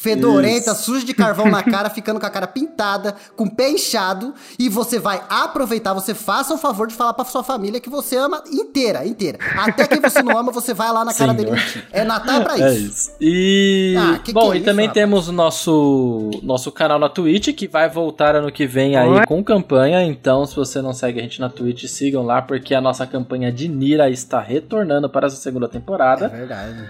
fedorenta, 0.05 0.71
Isso. 0.71 0.83
suja 0.83 1.05
de 1.05 1.13
carvão 1.13 1.49
na 1.49 1.63
cara, 1.65 1.89
ficando 1.89 2.19
com 2.19 2.25
a 2.25 2.29
cara 2.29 2.45
pintada, 2.45 3.15
com 3.35 3.45
o 3.45 3.49
pé 3.55 3.71
inchado, 3.71 4.33
e 4.59 4.69
você 4.69 4.99
vai 4.99 5.21
aproveitar, 5.27 5.93
você 5.93 6.13
faça 6.13 6.53
o 6.53 6.57
favor 6.57 6.87
de 6.87 6.93
falar 6.93 7.13
pra 7.13 7.25
sua 7.25 7.43
família 7.43 7.79
que 7.79 7.89
você 7.89 8.15
ama 8.15 8.43
inteira, 8.51 9.05
inteira. 9.05 9.39
Até 9.57 9.87
quem 9.87 9.99
você 9.99 10.21
não 10.21 10.37
ama, 10.37 10.51
você 10.51 10.73
vai 10.73 10.91
lá 10.91 11.03
na 11.03 11.13
cara 11.13 11.31
Sim, 11.31 11.37
dele 11.37 11.51
mentir. 11.51 11.83
É 11.91 12.03
Natal 12.03 12.41
pra 12.43 12.59
É 12.59 12.73
isso. 12.73 12.85
isso. 12.85 13.11
E. 13.19 13.95
Ah, 13.97 14.19
que 14.19 14.25
que 14.25 14.33
Bom, 14.33 14.51
é 14.53 14.55
e 14.55 14.59
isso, 14.59 14.65
também 14.65 14.85
rapaz? 14.87 15.01
temos 15.01 15.27
o 15.27 15.31
nosso, 15.31 16.29
nosso 16.43 16.71
canal 16.71 16.99
na 16.99 17.09
Twitch, 17.09 17.53
que 17.55 17.67
vai 17.67 17.89
voltar 17.89 18.35
ano 18.35 18.51
que 18.51 18.67
vem 18.67 18.95
aí 18.95 19.25
com 19.25 19.43
campanha. 19.43 20.03
Então, 20.03 20.45
se 20.45 20.55
você 20.55 20.81
não 20.81 20.93
segue 20.93 21.19
a 21.19 21.23
gente 21.23 21.39
na 21.39 21.49
Twitch, 21.49 21.85
sigam 21.85 22.23
lá, 22.23 22.41
porque 22.41 22.75
a 22.75 22.81
nossa 22.81 23.07
campanha 23.07 23.51
de 23.51 23.67
Nira 23.67 24.09
está 24.09 24.39
retornando 24.39 25.09
para 25.09 25.27
essa 25.27 25.35
segunda 25.37 25.65
É 25.65 25.69
temporada. 25.69 26.27
verdade. 26.27 26.89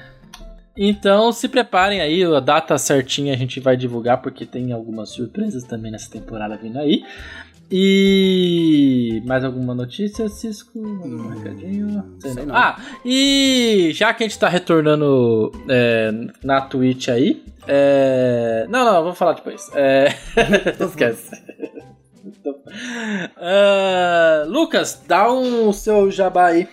Então, 0.78 1.32
se 1.32 1.48
preparem 1.48 2.02
aí, 2.02 2.24
a 2.24 2.40
data 2.40 2.78
certinha 2.78 3.34
a 3.34 3.38
gente 3.38 3.60
vai 3.60 3.78
divulgar, 3.78 4.22
porque 4.22 4.46
tem 4.46 4.74
algumas 4.74 5.10
surpresas 5.10 5.64
também 5.64 5.92
nessa 5.92 6.12
temporada 6.12 6.58
vindo 6.58 6.78
aí. 6.78 7.04
E 7.72 9.24
mais 9.26 9.44
alguma 9.44 9.74
notícia, 9.74 10.30
Cisco? 10.30 10.80
Recadinho? 11.30 12.16
Sei 12.20 12.34
não. 12.34 12.46
não. 12.46 12.56
Ah, 12.56 12.80
e 13.04 13.90
já 13.94 14.14
que 14.14 14.24
a 14.24 14.28
gente 14.28 14.38
tá 14.38 14.48
retornando 14.48 15.52
é, 15.68 16.12
na 16.44 16.62
Twitch 16.62 17.10
aí. 17.10 17.44
É... 17.68 18.68
Não, 18.70 18.86
não, 18.86 19.04
vou 19.04 19.16
falar 19.16 19.34
depois. 19.34 19.72
É... 19.74 20.10
Esquece. 20.80 21.44
Ah, 23.38 24.44
Lucas, 24.48 25.04
dá 25.08 25.32
um 25.32 25.74
seu 25.74 26.12
jabá 26.12 26.48
aí. 26.48 26.68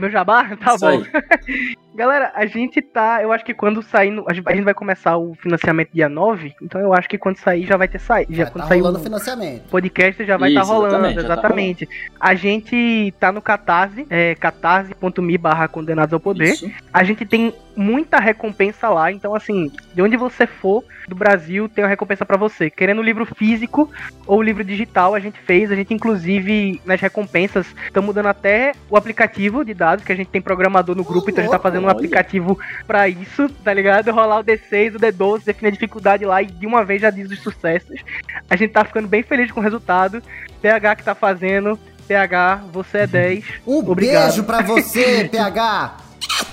Meu 0.00 0.10
jabá? 0.10 0.56
Tá 0.56 0.74
Isso 0.74 0.84
bom. 0.84 1.02
Galera, 1.98 2.30
a 2.32 2.46
gente 2.46 2.80
tá. 2.80 3.20
Eu 3.20 3.32
acho 3.32 3.44
que 3.44 3.52
quando 3.52 3.82
sair. 3.82 4.12
no- 4.12 4.24
a, 4.28 4.32
gente, 4.32 4.62
vai 4.62 4.72
começar 4.72 5.16
o 5.16 5.34
financiamento 5.34 5.90
dia 5.92 6.08
9. 6.08 6.54
Então 6.62 6.80
eu 6.80 6.94
acho 6.94 7.08
que 7.08 7.18
quando 7.18 7.38
sair 7.38 7.66
já 7.66 7.76
vai 7.76 7.88
ter 7.88 7.98
saído. 7.98 8.32
Já 8.32 8.44
Já 8.44 8.50
quando 8.52 8.62
tá 8.62 8.68
sair 8.68 8.78
rolando 8.80 9.00
o 9.00 9.02
financiamento. 9.02 9.62
podcast 9.68 10.24
já 10.24 10.36
vai 10.36 10.50
estar 10.50 10.60
Isso, 10.62 10.72
rolando. 10.72 10.94
exatamente, 10.94 11.18
Exatamente. 11.18 11.80
já 11.84 11.88
tá 11.88 12.16
a 12.20 12.34
gente 12.36 13.14
tá 13.18 13.32
no 13.32 13.42
Catarse, 13.42 14.06
é 14.08 14.36
catarse.me 14.36 15.36
barra 15.38 15.66
condenados 15.66 16.12
ao 16.12 16.20
poder. 16.20 16.52
Isso. 16.52 16.70
A 16.92 17.02
gente 17.02 17.26
tem 17.26 17.52
muita 17.76 18.18
recompensa 18.18 18.88
lá, 18.88 19.10
então 19.12 19.34
assim, 19.34 19.70
de 19.94 20.02
onde 20.02 20.16
você 20.16 20.46
for 20.46 20.84
do 21.08 21.14
Brasil, 21.14 21.68
tem 21.68 21.82
uma 21.84 21.88
recompensa 21.90 22.24
pra 22.26 22.36
você. 22.36 22.68
Querendo 22.70 22.98
o 22.98 23.02
livro 23.04 23.24
físico 23.24 23.90
ou 24.26 24.38
o 24.38 24.42
livro 24.42 24.62
digital, 24.64 25.14
a 25.14 25.20
gente 25.20 25.38
fez, 25.40 25.70
a 25.72 25.74
gente 25.76 25.94
inclusive 25.94 26.80
nas 26.84 27.00
recompensas 27.00 27.66
estamos 27.86 28.14
dando 28.14 28.28
até 28.28 28.72
o 28.90 28.96
aplicativo 28.96 29.64
de 29.64 29.74
dados 29.74 30.04
que 30.04 30.12
a 30.12 30.16
gente 30.16 30.28
tem 30.28 30.40
programador 30.42 30.94
no 30.96 31.04
grupo, 31.04 31.26
Ô, 31.26 31.30
então 31.30 31.40
a 31.42 31.44
gente 31.46 31.52
tá 31.52 31.58
fazendo 31.58 31.87
um 31.88 31.92
aplicativo 31.92 32.58
pra 32.86 33.08
isso, 33.08 33.48
tá 33.64 33.72
ligado? 33.72 34.10
Rolar 34.12 34.40
o 34.40 34.44
D6, 34.44 34.96
o 34.96 34.98
D12, 34.98 35.44
definir 35.44 35.68
a 35.68 35.72
dificuldade 35.72 36.24
lá 36.24 36.42
e 36.42 36.46
de 36.46 36.66
uma 36.66 36.84
vez 36.84 37.02
já 37.02 37.10
diz 37.10 37.30
os 37.30 37.40
sucessos. 37.40 38.00
A 38.48 38.56
gente 38.56 38.72
tá 38.72 38.84
ficando 38.84 39.08
bem 39.08 39.22
feliz 39.22 39.50
com 39.50 39.60
o 39.60 39.62
resultado. 39.62 40.22
PH 40.60 40.96
que 40.96 41.04
tá 41.04 41.14
fazendo, 41.14 41.78
PH, 42.06 42.64
você 42.72 42.98
é 42.98 43.06
10. 43.06 43.44
Um 43.66 43.78
Obrigado. 43.78 44.26
beijo 44.26 44.44
pra 44.44 44.62
você, 44.62 45.28
PH, 45.30 45.96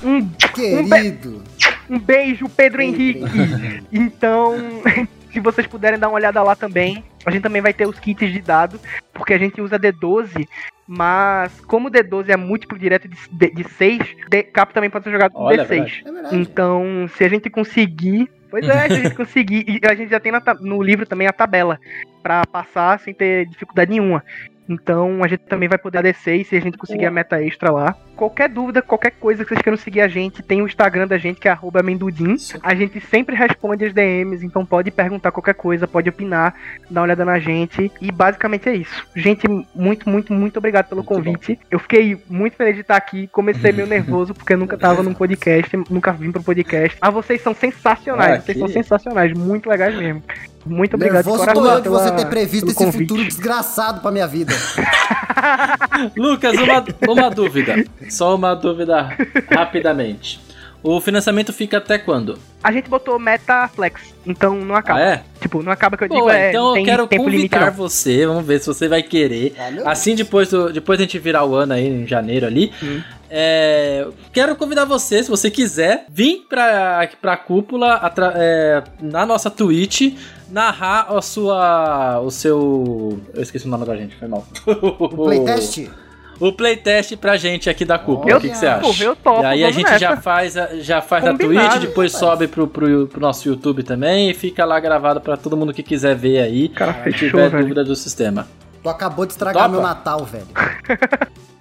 Um 0.04 0.28
querido. 0.54 1.44
Um 1.90 2.00
beijo, 2.00 2.50
Pedro 2.50 2.82
Henrique. 2.82 3.20
Henrique. 3.24 3.84
Então, 3.92 4.56
se 5.32 5.40
vocês 5.40 5.68
puderem 5.68 6.00
dar 6.00 6.08
uma 6.10 6.16
olhada 6.16 6.42
lá 6.42 6.56
também, 6.56 7.04
a 7.26 7.32
gente 7.32 7.44
também 7.44 7.62
vai 7.62 7.74
ter 7.74 7.88
os 7.88 8.00
kits 8.00 8.32
de 8.32 8.42
dado, 8.42 8.80
porque 9.14 9.34
a 9.34 9.38
gente 9.38 9.62
usa 9.62 9.80
D12, 9.80 10.48
mas 10.88 11.60
como 11.62 11.88
o 11.88 11.92
D12 11.92 12.30
é 12.30 12.38
múltiplo 12.38 12.78
direto 12.78 13.08
de, 13.08 13.18
de, 13.32 13.50
de 13.52 13.64
6, 13.64 14.00
D, 14.30 14.44
Cap 14.44 14.74
também 14.74 14.90
pode 14.90 15.04
ser 15.06 15.12
jogado 15.12 15.32
com 15.32 15.44
Olha, 15.44 15.62
é 15.62 15.66
D6. 15.66 15.68
verdade. 15.68 16.04
É 16.06 16.12
verdade. 16.12 16.36
Então, 16.36 17.10
se 17.16 17.24
a 17.24 17.28
gente 17.30 17.50
conseguir. 17.50 18.30
Pois 18.50 18.68
é, 18.68 18.88
se 18.88 18.94
a 18.94 19.02
gente 19.02 19.16
conseguir. 19.16 19.66
E 19.68 19.80
a 19.88 19.96
gente 19.96 20.10
já 20.10 20.20
tem 20.20 20.32
na 20.32 20.42
no 20.62 20.82
livro 20.82 21.06
também 21.06 21.28
a 21.28 21.34
tabela 21.34 21.80
pra 22.22 22.46
passar 22.46 23.00
sem 23.00 23.14
ter 23.14 23.48
dificuldade 23.48 23.92
nenhuma. 23.92 24.24
Então 24.68 25.24
a 25.24 25.28
gente 25.28 25.44
também 25.44 25.70
vai 25.70 25.78
poder 25.78 26.02
descer 26.04 26.44
se 26.44 26.56
a 26.56 26.62
gente 26.62 26.78
conseguir 26.78 27.06
a 27.06 27.12
meta 27.12 27.42
extra 27.44 27.72
lá. 27.72 27.96
Qualquer 28.16 28.50
dúvida, 28.50 28.82
qualquer 28.82 29.12
coisa 29.12 29.44
que 29.44 29.50
vocês 29.50 29.62
queiram 29.62 29.78
seguir 29.78 30.02
a 30.02 30.08
gente, 30.08 30.42
tem 30.42 30.62
o 30.62 30.66
Instagram 30.68 31.08
da 31.08 31.18
gente 31.18 31.40
que 31.40 31.48
é 31.48 31.52
arroba 31.52 31.80
amendodim. 31.82 32.36
A 32.64 32.74
gente 32.74 33.00
sempre 33.02 33.36
responde 33.36 33.86
as 33.86 33.94
DMs, 33.94 34.46
então 34.46 34.66
pode 34.66 34.90
perguntar 34.92 35.32
qualquer 35.32 35.54
coisa, 35.56 35.88
pode 35.88 36.10
opinar, 36.10 36.56
dar 36.90 37.02
uma 37.02 37.06
olhada 37.06 37.26
na 37.26 37.40
gente. 37.40 37.92
E 38.02 38.12
basicamente 38.12 38.70
é 38.70 38.76
isso. 38.76 39.06
Gente, 39.16 39.48
muito, 39.76 40.10
muito, 40.10 40.34
muito 40.34 40.58
obrigado 40.58 40.88
pelo 40.88 41.04
Muito 41.04 41.10
convite. 41.14 41.60
Eu 41.70 41.80
fiquei 41.80 42.18
muito 42.30 42.56
feliz 42.56 42.76
de 42.76 42.82
estar 42.82 42.96
aqui. 42.96 43.28
Comecei 43.28 43.72
meio 43.72 43.88
nervoso 43.88 44.34
porque 44.34 44.54
eu 44.54 44.58
nunca 44.58 44.78
tava 44.78 45.04
num 45.04 45.14
podcast, 45.14 45.76
nunca 45.90 46.12
vim 46.14 46.32
pro 46.32 46.42
podcast. 46.44 46.98
Ah, 47.02 47.10
vocês 47.10 47.42
são 47.42 47.54
sensacionais, 47.54 48.40
Ah, 48.40 48.42
vocês 48.42 48.54
que- 48.56 48.60
são 48.60 48.68
sensacionais, 48.70 49.34
muito 49.34 49.70
legais 49.70 49.96
mesmo. 49.96 50.24
Muito 50.66 50.96
obrigado 50.96 51.18
Nervoso 51.26 51.46
de 51.46 51.54
tô 51.54 51.60
coração 51.60 51.76
eu 51.78 51.82
de 51.84 51.90
você 51.90 52.12
ter 52.12 52.26
previsto 52.26 52.66
esse 52.70 52.76
convite. 52.76 53.02
futuro 53.04 53.24
desgraçado 53.24 54.02
pra 54.02 54.10
minha 54.12 54.26
vida. 54.26 54.52
Lucas, 56.18 56.56
uma, 56.58 56.84
uma 57.08 57.30
dúvida. 57.30 57.86
Só 58.10 58.36
uma 58.36 58.54
dúvida 58.56 59.16
rapidamente. 59.52 60.44
O 60.84 61.02
financiamento 61.02 61.52
fica 61.52 61.78
até 61.80 61.98
quando? 61.98 62.38
A 62.64 62.72
gente 62.72 62.88
botou 62.88 63.18
meta 63.18 63.68
flex, 63.70 64.14
então 64.26 64.54
não 64.56 64.76
acaba. 64.76 65.00
Ah, 65.00 65.04
é? 65.04 65.24
Tipo, 65.42 65.64
não 65.64 65.72
acaba 65.72 65.98
que 65.98 66.04
eu 66.04 66.08
Pô, 66.08 66.14
digo 66.16 66.30
é, 66.30 66.50
então 66.50 66.78
eu 66.78 66.84
quero 66.84 67.08
tempo 67.08 67.24
convidar 67.24 67.72
você, 67.72 68.28
vamos 68.28 68.46
ver 68.46 68.60
se 68.60 68.68
você 68.68 68.88
vai 68.88 69.02
querer. 69.02 69.56
Ah, 69.84 69.92
Assim, 69.92 70.14
depois, 70.16 70.50
do, 70.52 70.72
depois 70.72 71.00
da 71.00 71.06
gente 71.06 71.18
virar 71.18 71.44
o 71.44 71.56
ano 71.56 71.74
aí, 71.74 71.88
em 71.88 72.06
janeiro 72.06 72.46
ali, 72.46 72.72
Hum. 72.84 73.02
é, 73.32 74.06
quero 74.32 74.56
convidar 74.56 74.86
você, 74.86 75.24
se 75.24 75.30
você 75.30 75.50
quiser, 75.50 76.06
vir 76.08 76.46
pra, 76.48 77.10
pra 77.20 77.36
cúpula 77.36 77.94
atra- 77.96 78.34
é, 78.36 78.84
na 79.02 79.26
nossa 79.26 79.50
Twitch, 79.50 80.14
narrar 80.52 81.08
a 81.10 81.20
sua, 81.22 82.20
o 82.20 82.30
seu... 82.30 83.20
Eu 83.34 83.42
esqueci 83.42 83.66
o 83.66 83.70
nome 83.70 83.86
da 83.86 83.96
gente, 83.96 84.16
foi 84.18 84.28
mal. 84.28 84.46
O 84.68 85.10
playtest? 85.10 85.88
O 86.40 86.52
playtest 86.52 87.16
pra 87.18 87.38
gente 87.38 87.70
aqui 87.70 87.86
da 87.86 87.98
cúpula, 87.98 88.38
o 88.38 88.42
que, 88.42 88.50
que 88.50 88.58
você 88.58 88.68
acha? 88.68 89.04
Eu 89.04 89.16
topo, 89.16 89.42
e 89.42 89.46
aí 89.46 89.64
a 89.64 89.72
gente 89.72 89.86
nessa. 89.86 90.00
já 90.00 90.18
faz, 90.18 90.58
a- 90.58 90.76
já 90.76 91.02
faz 91.02 91.24
na 91.24 91.32
Combinado, 91.32 91.70
Twitch, 91.70 91.82
depois 91.88 92.14
rapaz. 92.14 92.30
sobe 92.32 92.48
pro, 92.48 92.68
pro, 92.68 93.08
pro 93.08 93.22
nosso 93.22 93.48
YouTube 93.48 93.84
também 93.84 94.30
e 94.30 94.34
fica 94.34 94.66
lá 94.66 94.80
gravado 94.80 95.22
pra 95.22 95.38
todo 95.38 95.56
mundo 95.56 95.74
que 95.74 95.82
quiser 95.82 96.16
ver 96.16 96.40
aí. 96.40 96.68
Cara, 96.70 96.94
Se 96.94 97.04
fechou, 97.04 97.30
tiver 97.30 97.50
velho. 97.50 97.64
dúvida 97.64 97.84
do 97.84 97.96
sistema. 97.96 98.48
Tu 98.84 98.90
acabou 98.90 99.26
de 99.26 99.32
estragar 99.32 99.64
Topa? 99.64 99.74
meu 99.76 99.82
Natal, 99.82 100.26
velho. 100.26 100.46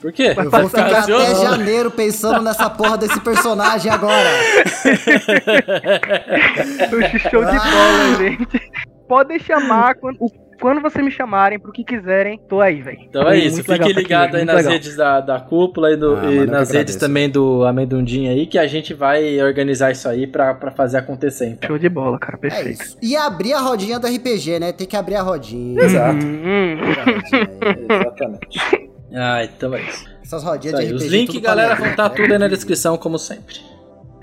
Por 0.00 0.12
quê? 0.12 0.34
Eu 0.36 0.50
vou 0.50 0.68
ficar 0.68 0.98
Ansioso? 0.98 1.24
até 1.32 1.46
janeiro 1.56 1.90
pensando 1.90 2.42
nessa 2.42 2.68
porra 2.68 2.98
desse 2.98 3.18
personagem 3.20 3.90
agora. 3.90 4.28
Show 7.30 7.44
de 7.44 7.58
bola, 7.58 8.16
gente. 8.18 8.60
Podem 9.08 9.38
chamar 9.38 9.94
quando, 9.94 10.16
o- 10.20 10.30
quando 10.60 10.80
você 10.80 11.02
me 11.02 11.10
chamarem 11.10 11.58
pro 11.58 11.72
que 11.72 11.84
quiserem, 11.84 12.38
tô 12.48 12.60
aí, 12.60 12.80
velho. 12.82 12.98
Então 13.02 13.28
é 13.28 13.38
isso, 13.38 13.62
fique 13.62 13.92
ligado 13.92 14.36
aí 14.36 14.44
nas 14.44 14.56
redes. 14.56 14.72
redes 14.72 14.96
da, 14.96 15.20
da 15.20 15.40
cúpula 15.40 15.90
e, 15.92 15.96
do, 15.96 16.16
Ah, 16.16 16.24
e 16.32 16.38
nas 16.46 16.70
redes 16.70 16.70
agradeço. 16.70 17.00
também 17.00 17.28
do 17.30 17.64
Amendundinho 17.64 18.30
aí, 18.30 18.46
que 18.46 18.58
a 18.58 18.66
gente 18.66 18.94
vai 18.94 19.40
organizar 19.42 19.90
isso 19.92 20.08
aí 20.08 20.26
pra, 20.26 20.54
pra 20.54 20.70
fazer 20.70 20.98
acontecer, 20.98 21.46
então. 21.48 21.68
Show 21.68 21.78
de 21.78 21.88
bola, 21.88 22.18
cara, 22.18 22.36
É 22.36 22.40
perfeito. 22.40 22.82
isso. 22.82 22.98
E 23.02 23.16
abrir 23.16 23.52
a 23.54 23.60
rodinha 23.60 23.98
do 23.98 24.06
RPG, 24.06 24.58
né? 24.60 24.72
Tem 24.72 24.86
que 24.86 24.96
abrir 24.96 25.16
a 25.16 25.22
rodinha. 25.22 25.82
Exato. 25.82 26.24
Hum, 26.24 26.76
aí. 26.80 27.86
Exatamente. 27.90 28.90
Ah, 29.14 29.44
então 29.44 29.74
é 29.74 29.82
isso. 29.82 30.04
Essas 30.22 30.42
rodinhas 30.42 30.80
Isso 30.80 30.86
de 30.86 30.88
aí, 30.88 30.94
RPG. 30.96 31.04
Os 31.06 31.12
links, 31.12 31.38
galera, 31.40 31.74
ler, 31.74 31.78
vão 31.80 31.90
estar 31.90 32.08
né? 32.08 32.14
tudo 32.16 32.32
aí 32.32 32.38
na 32.38 32.48
descrição, 32.48 32.96
como 32.96 33.18
sempre. 33.18 33.56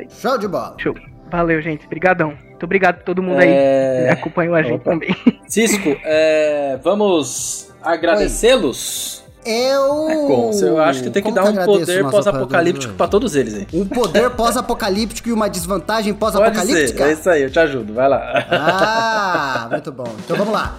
Show 0.10 0.38
de 0.38 0.48
bola. 0.48 0.76
show. 0.80 0.96
Valeu, 1.32 1.62
gente. 1.62 1.86
Obrigadão. 1.86 2.34
Muito 2.62 2.66
obrigado 2.66 2.98
a 2.98 3.04
todo 3.04 3.24
mundo 3.24 3.40
aí 3.40 3.48
que 3.48 3.54
É... 3.54 4.10
acompanhou 4.12 4.54
a 4.54 4.62
gente 4.62 4.76
Opa. 4.76 4.92
também. 4.92 5.16
Cisco, 5.50 5.98
é, 6.04 6.78
vamos 6.84 7.72
agradecê-los? 7.82 9.24
Eu. 9.44 10.08
É 10.08 10.16
como? 10.28 10.54
Eu 10.54 10.80
acho 10.80 11.02
que 11.02 11.10
tem 11.10 11.24
que 11.24 11.32
Como 11.32 11.36
dar 11.44 11.50
um 11.50 11.66
poder 11.66 12.08
pós-apocalíptico 12.08 12.94
de 12.94 13.10
todos 13.10 13.36
eles, 13.36 13.56
hein? 13.56 13.68
Um 13.74 13.88
poder 13.88 14.30
pós-apocalíptico 14.30 15.30
e 15.30 15.34
uma 15.34 15.50
desvantagem 15.50 16.14
pós-apocalíptica? 16.14 17.06
é 17.06 17.14
isso 17.14 17.28
aí, 17.28 17.42
eu 17.42 17.50
te 17.50 17.58
ajudo, 17.58 17.96
vai 17.96 18.08
lá. 18.08 18.46
Ah, 18.52 19.68
muito 19.72 19.92
bom. 19.92 20.14
Então 20.24 20.38
vamos 20.38 20.54
lá. 20.54 20.78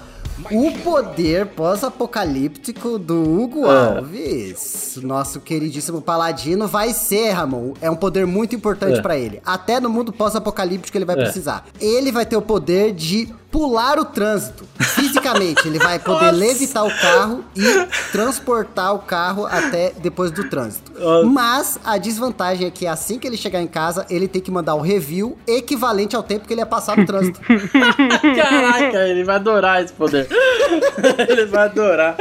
O 0.51 0.73
poder 0.83 1.47
pós-apocalíptico 1.47 2.99
do 2.99 3.23
Hugo 3.23 3.67
Ah. 3.67 3.97
Alves, 3.99 4.99
nosso 5.03 5.41
queridíssimo 5.41 6.01
paladino, 6.03 6.67
vai 6.67 6.93
ser, 6.93 7.31
Ramon, 7.31 7.75
é 7.81 7.91
um 7.91 7.97
poder 7.97 8.27
muito 8.27 8.55
importante 8.57 8.99
É. 8.99 9.03
pra 9.03 9.17
ele. 9.17 9.41
Até 9.45 9.79
no 9.79 9.89
mundo 9.89 10.13
pós-apocalíptico 10.13 10.97
ele 10.97 11.05
vai 11.05 11.17
É. 11.19 11.23
precisar. 11.25 11.67
Ele 11.81 12.11
vai 12.11 12.27
ter 12.27 12.37
o 12.37 12.43
poder 12.43 12.93
de 12.93 13.33
pular 13.53 13.99
o 13.99 14.05
trânsito. 14.07 14.65
Fisicamente, 14.81 15.69
ele 15.69 15.79
vai 15.79 15.99
poder 15.99 16.33
Nossa. 16.33 16.37
levitar 16.39 16.85
o 16.87 16.91
carro 17.01 17.45
e 17.55 17.87
transportar 18.11 18.95
o 18.95 18.99
carro 19.01 19.47
até 19.47 19.93
depois 19.99 20.31
do 20.33 20.49
trânsito. 20.49 20.91
Nossa. 20.99 21.27
Mas 21.29 21.79
a 21.85 21.99
desvantagem 21.99 22.67
é 22.67 22.71
que 22.71 22.87
assim 22.87 23.19
que 23.19 23.27
ele 23.27 23.37
chegar 23.37 23.61
em 23.61 23.67
casa, 23.67 24.07
ele 24.09 24.27
tem 24.27 24.41
que 24.41 24.51
mandar 24.51 24.75
o 24.75 24.81
review 24.81 25.37
equivalente 25.47 26.17
ao 26.17 26.23
tempo 26.23 26.47
que 26.47 26.55
ele 26.55 26.63
ia 26.63 26.67
passar 26.67 26.97
no 26.97 27.05
trânsito. 27.07 27.39
Caraca, 28.37 29.07
ele 29.07 29.23
vai 29.23 29.37
adorar 29.37 29.85
esse 29.85 29.93
poder. 29.93 30.27
ele 31.29 31.45
vai 31.47 31.65
adorar. 31.67 32.17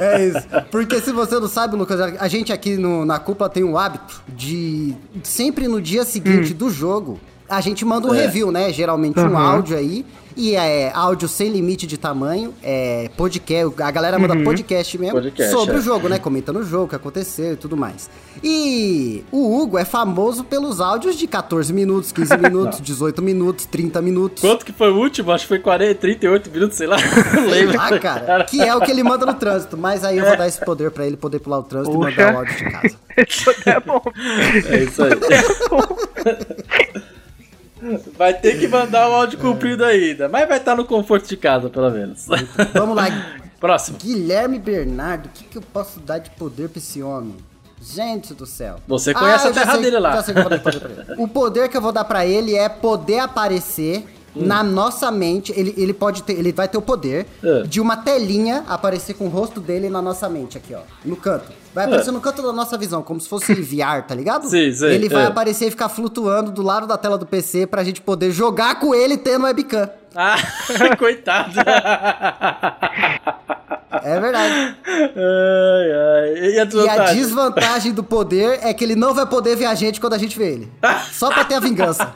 É 0.00 0.24
isso. 0.26 0.46
Porque 0.70 1.00
se 1.00 1.10
você 1.12 1.40
não 1.40 1.48
sabe, 1.48 1.76
Lucas, 1.76 2.00
a 2.00 2.28
gente 2.28 2.52
aqui 2.52 2.76
no- 2.76 3.04
na 3.04 3.18
cúpula 3.18 3.50
tem 3.50 3.64
um 3.64 3.76
hábito 3.76 4.22
de 4.28 4.94
sempre 5.24 5.66
no 5.66 5.80
dia 5.82 6.04
seguinte 6.04 6.54
do 6.54 6.70
jogo, 6.70 7.18
a 7.48 7.60
gente 7.60 7.84
manda 7.84 8.08
um 8.08 8.14
É. 8.14 8.22
review, 8.22 8.50
né? 8.50 8.72
Geralmente 8.72 9.18
um 9.20 9.28
Uhum. 9.28 9.36
áudio 9.36 9.76
aí. 9.76 10.04
E 10.38 10.54
é 10.54 10.92
áudio 10.94 11.26
sem 11.28 11.48
limite 11.48 11.86
de 11.86 11.96
tamanho, 11.96 12.52
é 12.62 13.08
podcast, 13.16 13.82
a 13.82 13.90
galera 13.90 14.18
manda 14.18 14.36
podcast 14.44 14.98
mesmo 14.98 15.14
Podcast, 15.14 15.50
sobre 15.50 15.76
é. 15.76 15.78
o 15.78 15.80
jogo, 15.80 16.10
né? 16.10 16.18
Comentando 16.18 16.58
o 16.58 16.62
jogo, 16.62 16.84
o 16.84 16.88
que 16.88 16.94
aconteceu 16.94 17.54
e 17.54 17.56
tudo 17.56 17.74
mais. 17.74 18.10
E 18.44 19.24
o 19.32 19.56
Hugo 19.58 19.78
é 19.78 19.84
famoso 19.86 20.44
pelos 20.44 20.78
áudios 20.78 21.16
de 21.16 21.26
14 21.26 21.72
minutos, 21.72 22.12
15 22.12 22.36
minutos, 22.36 22.82
18 22.82 23.22
minutos, 23.22 23.64
30 23.64 24.02
minutos. 24.02 24.42
Quanto 24.42 24.62
que 24.66 24.72
foi 24.74 24.90
o 24.90 24.96
último? 24.98 25.32
Acho 25.32 25.44
que 25.44 25.48
foi 25.48 25.58
40, 25.58 25.94
38 25.94 26.50
minutos, 26.50 26.76
sei 26.76 26.86
lá. 26.86 26.98
Não 27.34 27.46
lembro. 27.46 27.80
Ah, 27.80 27.98
cara, 27.98 28.44
que 28.44 28.60
é 28.60 28.76
o 28.76 28.80
que 28.82 28.90
ele 28.90 29.02
manda 29.02 29.24
no 29.24 29.32
trânsito. 29.32 29.74
Mas 29.78 30.04
aí 30.04 30.18
eu 30.18 30.26
vou 30.26 30.36
dar 30.36 30.46
esse 30.46 30.62
poder 30.62 30.90
pra 30.90 31.06
ele 31.06 31.16
poder 31.16 31.38
pular 31.38 31.60
o 31.60 31.62
trânsito 31.62 31.96
e 31.96 31.98
mandar 31.98 32.34
o 32.34 32.38
áudio 32.40 32.56
de 32.58 32.64
casa. 32.70 32.96
Poder 33.42 33.70
é 33.70 33.80
bom. 33.80 34.02
É 34.68 34.84
isso 34.84 35.02
aí. 35.02 35.12
Vai 38.16 38.32
ter 38.34 38.58
que 38.58 38.66
mandar 38.68 39.08
o 39.08 39.12
áudio 39.14 39.38
comprido 39.38 39.84
ainda, 39.84 40.28
mas 40.28 40.48
vai 40.48 40.58
estar 40.58 40.74
no 40.74 40.84
conforto 40.84 41.28
de 41.28 41.36
casa, 41.36 41.68
pelo 41.68 41.90
menos. 41.90 42.26
Vamos 42.72 42.96
lá, 42.96 43.04
Próximo. 43.60 43.98
Guilherme 43.98 44.58
Bernardo, 44.58 45.26
o 45.26 45.28
que, 45.30 45.44
que 45.44 45.58
eu 45.58 45.62
posso 45.62 45.98
dar 46.00 46.18
de 46.18 46.30
poder 46.30 46.68
pra 46.68 46.78
esse 46.78 47.02
homem? 47.02 47.36
Gente 47.80 48.34
do 48.34 48.46
céu. 48.46 48.76
Você 48.88 49.14
conhece 49.14 49.46
eu 49.46 49.50
a 49.50 49.54
terra 49.54 49.72
sei- 49.74 49.82
dele 49.82 49.98
lá. 49.98 50.22
O 51.18 51.28
poder 51.28 51.68
que 51.68 51.76
eu 51.76 51.80
vou 51.80 51.92
dar 51.92 52.04
pra 52.04 52.26
ele 52.26 52.54
é 52.54 52.68
poder 52.68 53.18
aparecer 53.20 54.04
Hum. 54.36 54.46
na 54.46 54.62
nossa 54.62 55.10
mente. 55.10 55.52
Ele, 55.56 55.74
ele 55.76 55.94
pode 55.94 56.22
ter, 56.22 56.34
ele 56.34 56.52
vai 56.52 56.68
ter 56.68 56.76
o 56.76 56.82
poder 56.82 57.26
É. 57.42 57.62
de 57.62 57.80
uma 57.80 57.96
telinha 57.96 58.64
aparecer 58.68 59.14
com 59.14 59.24
o 59.26 59.28
rosto 59.28 59.60
dele 59.60 59.88
na 59.88 60.02
nossa 60.02 60.28
mente 60.28 60.58
aqui, 60.58 60.74
ó, 60.74 60.80
no 61.04 61.16
canto. 61.16 61.50
Vai 61.74 61.84
É. 61.84 61.86
aparecer 61.88 62.10
no 62.10 62.20
canto 62.20 62.42
da 62.42 62.52
nossa 62.52 62.76
visão, 62.78 63.02
como 63.02 63.20
se 63.20 63.28
fosse 63.28 63.52
VR, 63.54 64.02
tá 64.06 64.14
ligado? 64.14 64.48
Sim, 64.48 64.72
sim, 64.72 64.86
Ele 64.86 65.08
vai 65.08 65.24
é. 65.24 65.26
aparecer 65.26 65.66
e 65.68 65.70
ficar 65.70 65.88
flutuando 65.88 66.50
do 66.50 66.62
lado 66.62 66.86
da 66.86 66.96
tela 66.98 67.16
do 67.18 67.24
PC 67.26 67.66
pra 67.66 67.82
gente 67.84 68.00
poder 68.00 68.30
jogar 68.30 68.78
com 68.78 68.94
ele 68.94 69.16
tendo 69.16 69.44
webcam. 69.44 69.88
Ah, 70.14 70.36
coitado. 70.98 71.52
É 74.02 74.20
verdade. 74.20 74.76
ai, 74.86 75.92
ai. 75.92 76.38
E 76.38 76.46
a 76.46 76.50
E 76.56 76.60
a 76.60 76.64
desvantagem? 76.64 77.16
desvantagem 77.16 77.92
do 77.92 78.02
poder 78.04 78.60
é 78.62 78.72
que 78.72 78.84
ele 78.84 78.94
não 78.96 79.12
vai 79.14 79.26
poder 79.26 79.56
ver 79.56 79.66
a 79.66 79.74
gente 79.74 80.00
quando 80.00 80.14
a 80.14 80.18
gente 80.18 80.38
vê 80.38 80.52
ele. 80.52 80.72
Só 81.12 81.30
pra 81.30 81.44
ter 81.44 81.54
a 81.54 81.60
vingança. 81.60 82.12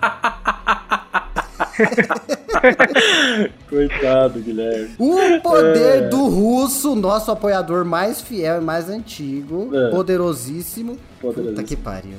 Coitado, 3.69 4.41
Guilherme. 4.41 4.91
O 4.99 5.41
poder 5.43 6.09
do 6.09 6.27
russo, 6.29 6.95
nosso 6.95 7.31
apoiador 7.31 7.85
mais 7.85 8.21
fiel 8.21 8.61
e 8.61 8.65
mais 8.65 8.89
antigo. 8.89 9.71
É. 9.75 9.91
Poderosíssimo. 9.91 10.99
Poderosíssimo. 11.21 11.57
Puta 11.57 11.63
que 11.63 11.77
pariu. 11.77 12.19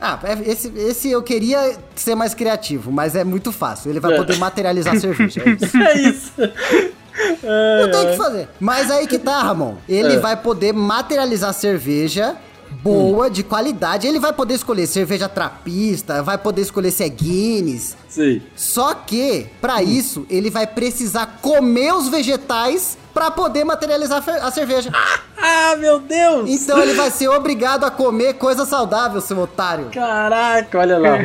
Ah, 0.00 0.18
é- 0.22 0.50
esse, 0.50 0.68
esse 0.76 1.10
eu 1.10 1.22
queria 1.22 1.76
ser 1.96 2.14
mais 2.14 2.32
criativo, 2.34 2.92
mas 2.92 3.16
é 3.16 3.24
muito 3.24 3.50
fácil. 3.50 3.90
Ele 3.90 3.98
vai 4.00 4.14
É. 4.14 4.16
poder 4.16 4.36
materializar 4.38 4.96
cerveja. 5.00 5.42
É 5.44 5.98
isso. 5.98 6.32
É 7.18 7.28
isso. 7.28 7.82
Não 7.82 7.90
tem 7.90 8.00
o 8.06 8.10
que 8.12 8.16
fazer. 8.16 8.48
Mas 8.60 8.88
aí 8.92 9.04
que 9.08 9.18
tá, 9.18 9.42
Ramon. 9.42 9.74
Ele 9.88 10.14
É. 10.14 10.18
vai 10.20 10.36
poder 10.36 10.72
materializar 10.72 11.52
cerveja 11.52 12.36
boa, 12.82 13.30
de 13.30 13.42
qualidade. 13.42 14.06
Ele 14.06 14.18
vai 14.18 14.32
poder 14.32 14.54
escolher 14.54 14.86
cerveja 14.86 15.28
trapista, 15.28 16.22
vai 16.22 16.38
poder 16.38 16.62
escolher 16.62 16.90
se 16.90 17.04
é 17.04 17.08
Guinness. 17.08 17.96
Sim. 18.08 18.42
Só 18.56 18.94
que, 18.94 19.46
pra 19.60 19.82
isso, 19.82 20.26
ele 20.30 20.50
vai 20.50 20.66
precisar 20.66 21.38
comer 21.40 21.92
os 21.94 22.08
vegetais 22.08 22.96
pra 23.12 23.30
poder 23.30 23.64
materializar 23.64 24.22
a 24.42 24.50
cerveja. 24.50 24.90
Ah, 25.36 25.74
meu 25.76 25.98
Deus! 25.98 26.48
Então 26.48 26.80
ele 26.80 26.94
vai 26.94 27.10
ser 27.10 27.28
obrigado 27.28 27.84
a 27.84 27.90
comer 27.90 28.34
coisa 28.34 28.64
saudável, 28.64 29.20
seu 29.20 29.38
otário. 29.38 29.90
Caraca, 29.92 30.78
olha 30.78 30.98
lá. 30.98 31.18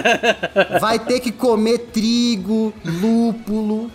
Vai 0.80 0.98
ter 0.98 1.20
que 1.20 1.30
comer 1.30 1.78
trigo, 1.92 2.72
lúpulo, 2.84 3.90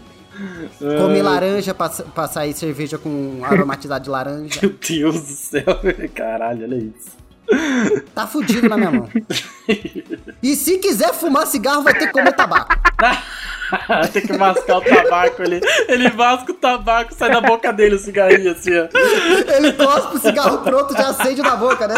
comer 0.80 1.22
laranja 1.22 1.74
pra, 1.74 1.90
pra 1.90 2.28
sair 2.28 2.54
cerveja 2.54 2.98
com 2.98 3.42
aromatizado 3.44 4.04
de 4.04 4.10
laranja. 4.10 4.60
Meu 4.62 4.74
Deus 4.88 5.22
do 5.22 5.34
céu. 5.34 5.64
Caralho, 6.14 6.64
olha 6.64 6.76
isso. 6.76 7.24
Tá 8.16 8.26
fudido 8.26 8.70
na 8.70 8.78
minha 8.78 8.92
mão. 8.92 9.10
E 10.42 10.56
se 10.56 10.78
quiser 10.78 11.14
fumar 11.14 11.46
cigarro, 11.46 11.84
vai 11.84 11.94
ter 11.94 12.08
que 12.08 12.14
comer 12.14 12.32
tabaco. 12.34 12.74
Tem 14.12 14.22
que 14.26 14.34
mascar 14.38 14.78
o 14.78 14.82
tabaco 14.82 15.42
ali. 15.42 15.60
Ele 15.88 16.10
masca 16.12 16.52
o 16.52 16.56
tabaco, 16.56 17.14
sai 17.14 17.32
da 17.32 17.42
boca 17.42 17.74
dele 17.74 17.96
o 17.96 18.00
cigarrinho 18.00 18.52
assim, 18.52 18.72
ó. 18.78 18.88
Ele 19.56 19.74
cospe 19.74 20.16
o 20.16 20.20
cigarro 20.20 20.60
pronto, 20.60 20.94
já 20.94 21.10
acende 21.10 21.42
na 21.42 21.56
boca, 21.56 21.88
né? 21.88 21.96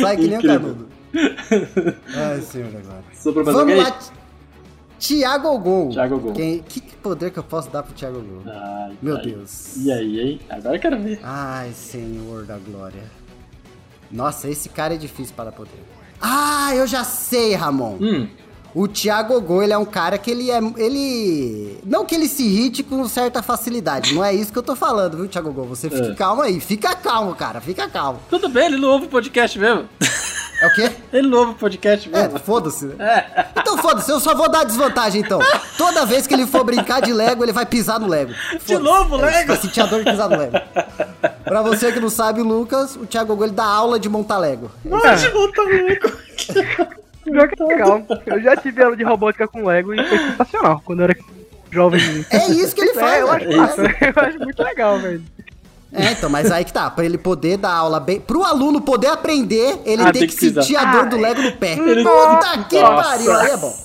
Sai 0.00 0.16
que 0.16 0.28
nem 0.28 0.38
o 0.38 0.42
canudo. 0.42 0.88
Ai, 2.14 2.40
senhor 2.42 2.68
agora. 2.68 3.04
Vamos 3.52 3.76
lá. 3.76 3.98
Tiago 4.98 5.58
Gol. 5.58 5.90
Thiago 5.90 6.18
Gol. 6.18 6.32
Quem, 6.32 6.60
que 6.60 6.80
poder 6.96 7.30
que 7.30 7.38
eu 7.38 7.42
posso 7.44 7.70
dar 7.70 7.82
pro 7.82 7.94
Thiago 7.94 8.20
Gol? 8.20 8.42
Ai, 8.52 8.92
Meu 9.00 9.16
ai. 9.16 9.22
Deus. 9.22 9.76
E 9.76 9.92
aí, 9.92 10.20
hein? 10.20 10.40
Agora 10.50 10.76
eu 10.76 10.80
quero 10.80 11.00
ver. 11.00 11.20
Ai, 11.22 11.70
Senhor 11.72 12.44
da 12.44 12.56
Glória. 12.58 13.02
Nossa, 14.10 14.48
esse 14.48 14.68
cara 14.68 14.94
é 14.94 14.96
difícil 14.96 15.34
para 15.36 15.52
poder. 15.52 15.82
Ah, 16.20 16.70
eu 16.74 16.86
já 16.86 17.04
sei, 17.04 17.54
Ramon. 17.54 17.96
Hum, 18.00 18.28
O 18.74 18.88
Thiago 18.88 19.40
Gol, 19.40 19.62
ele 19.62 19.72
é 19.72 19.78
um 19.78 19.84
cara 19.84 20.18
que 20.18 20.30
ele 20.30 20.50
é. 20.50 20.58
Ele. 20.76 21.78
Não 21.84 22.04
que 22.04 22.14
ele 22.14 22.26
se 22.28 22.42
irrite 22.44 22.82
com 22.82 23.06
certa 23.06 23.42
facilidade. 23.42 24.12
Não 24.14 24.24
é 24.24 24.34
isso 24.34 24.52
que 24.52 24.58
eu 24.58 24.62
tô 24.62 24.74
falando, 24.74 25.16
viu, 25.16 25.28
Thiago 25.28 25.52
Gol? 25.52 25.66
Você 25.66 25.88
fica 25.88 26.08
É. 26.08 26.14
calmo 26.14 26.42
aí. 26.42 26.58
Fica 26.60 26.94
calmo, 26.96 27.34
cara. 27.34 27.60
Fica 27.60 27.88
calmo. 27.88 28.18
tudo 28.28 28.48
bem, 28.48 28.66
ele 28.66 28.76
não 28.78 28.88
ouve 28.90 29.06
o 29.06 29.08
podcast 29.08 29.58
mesmo. 29.58 29.88
É 30.60 30.66
o 30.66 30.74
quê? 30.74 30.90
Ele 31.12 31.28
não 31.28 31.38
ouve 31.38 31.52
o 31.52 31.54
podcast 31.54 32.08
É, 32.12 32.22
mesmo. 32.22 32.38
foda-se. 32.40 32.86
né? 32.86 33.24
Então 33.56 33.78
foda-se, 33.78 34.10
eu 34.10 34.18
só 34.18 34.34
vou 34.34 34.50
dar 34.50 34.64
desvantagem 34.64 35.20
então. 35.20 35.38
Toda 35.76 36.04
vez 36.04 36.26
que 36.26 36.34
ele 36.34 36.46
for 36.46 36.64
brincar 36.64 37.00
de 37.00 37.12
Lego, 37.12 37.44
ele 37.44 37.52
vai 37.52 37.64
pisar 37.64 38.00
no 38.00 38.08
Lego. 38.08 38.32
Foda-se. 38.34 38.78
novo, 38.78 39.16
É 39.20 39.26
Lego? 39.26 39.48
Vai 39.48 39.56
sentir 39.56 39.80
a 39.80 39.86
dor 39.86 40.02
de 40.02 40.10
pisar 40.10 40.28
no 40.28 40.36
Lego. 40.36 40.58
Pra 41.44 41.62
você 41.62 41.92
que 41.92 42.00
não 42.00 42.10
sabe, 42.10 42.42
Lucas, 42.42 42.96
o 42.96 43.06
Thiago 43.06 43.36
Gol 43.36 43.46
ele 43.46 43.54
dá 43.54 43.64
aula 43.64 43.98
de 44.00 44.08
montar 44.08 44.38
Lego. 44.38 44.70
Pode 44.88 45.28
voltar 45.28 45.62
louco. 45.62 46.18
Pior 47.24 47.48
que 47.48 47.62
é 47.62 47.66
legal. 47.66 48.02
Eu 48.26 48.42
já 48.42 48.56
tive 48.56 48.82
aula 48.82 48.96
de 48.96 49.04
robótica 49.04 49.46
com 49.46 49.64
Lego 49.66 49.94
e 49.94 50.02
foi 50.08 50.18
sensacional 50.18 50.82
quando 50.84 51.00
eu 51.00 51.04
era 51.04 51.16
jovem. 51.70 52.26
É 52.30 52.46
isso 52.48 52.74
que 52.74 52.80
ele 52.80 52.94
faz. 52.94 53.14
É, 53.14 53.20
eu 53.22 53.30
acho 53.30 53.56
massa. 53.56 53.82
Eu 53.82 54.22
acho 54.24 54.38
muito 54.40 54.62
legal, 54.62 54.98
velho. 54.98 55.22
É, 55.92 56.12
então, 56.12 56.28
mas 56.28 56.50
aí 56.52 56.64
que 56.64 56.72
tá, 56.72 56.90
pra 56.90 57.04
ele 57.04 57.16
poder 57.16 57.56
dar 57.56 57.72
aula 57.72 57.98
bem. 57.98 58.20
Pro 58.20 58.44
aluno 58.44 58.80
poder 58.80 59.06
aprender, 59.08 59.80
ele 59.86 60.02
Ah, 60.02 60.12
tem, 60.12 60.20
tem 60.20 60.28
que, 60.28 60.34
que 60.36 60.40
sentir 60.52 60.76
a 60.76 60.84
dor 60.84 61.06
do 61.08 61.16
Lego 61.16 61.40
no 61.40 61.52
pé. 61.52 61.72
Ele- 61.78 62.04
Puta 62.04 62.64
que 62.68 62.80
Nossa. 62.80 63.02
pariu, 63.08 63.32
aí 63.34 63.50
é 63.50 63.56
bom. 63.56 63.76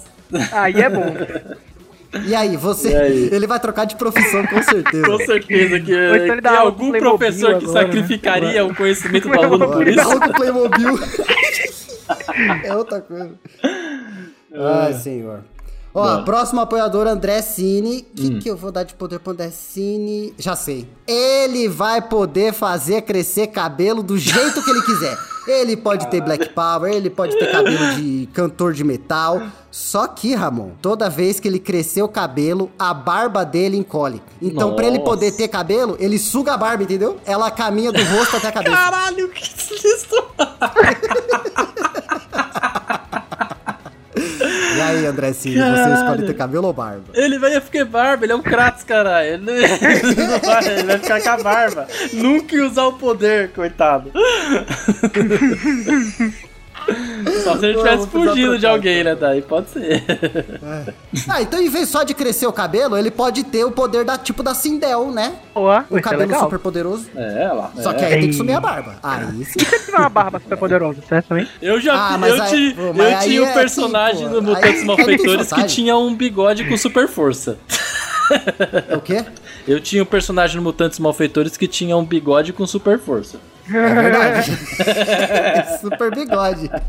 Aí 0.52 0.82
é 0.82 0.90
bom. 0.90 1.16
E 2.26 2.36
aí, 2.36 2.58
você. 2.58 2.90
E 2.92 2.96
aí? 2.96 3.30
Ele 3.32 3.48
vai 3.48 3.60
trocar 3.60 3.86
de 3.86 3.96
profissão, 3.96 4.46
com 4.46 4.62
certeza. 4.62 5.06
Com 5.06 5.18
certeza 5.18 5.80
que, 5.80 5.92
então 5.94 6.16
ele 6.16 6.42
que 6.42 6.48
algum 6.48 6.92
professor 6.92 7.58
que 7.58 7.66
agora, 7.66 7.74
né? 7.74 7.82
sacrificaria 7.88 8.66
o 8.66 8.76
conhecimento 8.76 9.28
do 9.30 9.40
aluno 9.40 9.68
por 9.72 9.82
Ele 9.88 9.96
dá 9.96 10.04
isso. 10.04 10.20
com 10.20 10.30
Playmobil. 10.34 11.00
é 12.66 12.76
outra 12.76 13.02
coisa. 13.02 13.32
Ai, 14.54 14.94
senhor. 14.94 15.40
Ó, 15.96 16.02
Bora. 16.04 16.24
próximo 16.24 16.60
apoiador, 16.62 17.06
André 17.08 17.42
Cine. 17.42 18.06
O 18.12 18.16
que, 18.16 18.28
Hum. 18.28 18.40
que 18.40 18.50
eu 18.50 18.58
vou 18.58 18.72
dar 18.72 18.84
de 18.84 18.96
poder 18.96 19.20
pro 19.20 19.32
André 19.34 19.52
Cine? 19.52 20.34
Já 20.40 20.56
sei. 20.56 20.88
Ele 21.06 21.68
vai 21.68 22.02
poder 22.02 22.52
fazer 22.52 23.04
crescer 23.04 23.48
cabelo 23.48 24.02
do 24.02 24.18
jeito 24.18 24.64
que 24.64 24.70
ele 24.72 24.82
quiser. 24.82 25.18
Ele 25.46 25.76
pode 25.76 26.08
ter 26.08 26.22
Black 26.22 26.54
Power, 26.54 26.90
ele 26.94 27.10
pode 27.10 27.38
ter 27.38 27.52
cabelo 27.52 27.96
de 27.98 28.30
cantor 28.34 28.72
de 28.72 28.82
metal. 28.82 29.42
Só 29.70 30.08
que, 30.08 30.34
Ramon, 30.34 30.70
toda 30.82 31.10
vez 31.10 31.38
que 31.38 31.50
ele 31.50 31.60
crescer 31.60 32.02
o 32.02 32.08
cabelo, 32.08 32.72
a 32.80 32.94
barba 32.94 33.44
dele 33.44 33.76
encolhe. 33.76 34.22
Então, 34.42 34.74
pra 34.74 34.88
ele 34.88 35.00
poder 35.00 35.34
ter 35.34 35.50
cabelo, 35.50 35.98
ele 36.00 36.18
suga 36.18 36.54
a 36.54 36.58
barba, 36.58 36.84
entendeu? 36.84 37.18
Ela 37.26 37.52
caminha 37.52 37.92
do 37.92 38.02
rosto 38.06 38.38
até 38.38 38.48
a 38.48 38.52
cabeça. 38.54 38.74
Caralho, 38.74 39.28
que 39.32 39.44
isso? 39.44 40.16
aí, 44.88 45.06
André 45.06 45.34
Cine, 45.34 45.56
você 45.56 45.94
escolhe 45.94 46.26
ter 46.26 46.34
cabelo 46.36 46.68
ou 46.68 46.74
barba? 46.74 47.04
Ele 47.14 47.38
vai 47.40 47.60
ficar 47.62 47.86
barba, 47.86 48.26
ele 48.26 48.34
é 48.34 48.36
um 48.36 48.42
Kratos, 48.42 48.84
caralho. 48.84 49.28
Ele, 49.34 49.44
não- 49.44 49.54
ele 49.54 50.28
não 50.28 50.40
vai, 50.40 50.68
ele 50.68 50.84
vai 50.84 50.98
ficar 51.00 51.22
com 51.22 51.30
a 51.30 51.38
barba. 51.38 51.88
Nunca 52.14 52.56
usar 52.64 52.84
o 52.86 52.94
poder, 52.94 53.50
coitado. 53.52 54.12
Só 57.44 57.58
se 57.58 57.66
ele 57.66 57.78
tivesse 57.78 58.08
fugido 58.08 58.58
de 58.60 58.66
alguém, 58.66 59.04
né? 59.04 59.16
Daí 59.16 59.42
pode 59.42 59.70
ser. 59.70 60.04
Ah, 61.30 61.42
então 61.42 61.62
em 61.62 61.70
vez 61.70 61.90
só 61.90 62.04
de 62.04 62.14
crescer 62.14 62.48
o 62.48 62.54
cabelo, 62.54 62.98
ele 62.98 63.12
pode 63.12 63.44
ter 63.44 63.64
o 63.64 63.72
poder 63.72 64.04
da 64.04 64.18
tipo 64.18 64.42
da 64.44 64.54
Sindel, 64.54 65.12
né? 65.12 65.36
Boa, 65.54 65.80
Um 65.90 65.94
vai 65.94 66.02
ser 66.02 66.02
cabelo 66.02 66.22
legal. 66.24 66.44
super 66.44 66.60
poderoso. 66.60 67.06
É, 67.16 67.48
lá. 67.52 67.72
Só 67.82 67.92
é. 67.92 67.94
que 67.96 68.06
aí 68.06 68.12
tem 68.20 68.30
que 68.30 68.34
sumir 68.34 68.54
a 68.56 68.60
barba. 68.60 68.96
Aí 69.04 69.46
sim. 69.46 69.60
Se 69.60 69.86
tiver 69.86 69.98
uma 69.98 70.10
barba 70.10 70.40
super 70.40 70.58
poderosa, 70.58 71.02
certo 71.08 71.28
também? 71.28 71.48
Eu 71.62 71.80
já 71.80 71.94
Ah, 71.94 72.18
mas 72.18 72.36
eu, 72.36 72.44
aí- 72.44 72.50
ti- 72.50 72.74
pô, 72.76 72.94
mas 72.94 73.14
eu 73.14 73.20
tinha 73.30 73.44
um 73.44 73.48
é 73.48 73.54
personagem 73.54 74.26
assim, 74.26 74.36
aí- 74.36 74.42
Mutantes 74.42 74.84
Malfeitores 74.84 75.54
que 75.54 75.64
tinha 75.66 75.96
um 75.98 76.16
bigode 76.16 76.64
com 76.68 76.78
super 76.78 77.08
força. 77.08 77.58
É 78.90 78.96
o 78.96 79.02
quê? 79.02 79.24
Eu 79.68 79.80
tinha 79.80 80.02
um 80.02 80.06
personagem 80.06 80.56
no 80.58 80.62
Mutantes 80.64 80.98
Malfeitores 81.00 81.56
que 81.58 81.68
tinha 81.68 81.96
um 81.96 82.06
bigode 82.06 82.52
com 82.54 82.66
super 82.66 82.98
força. 83.00 83.38
É 83.70 83.94
verdade. 83.94 84.52
super 85.80 86.14
bigode. 86.14 86.70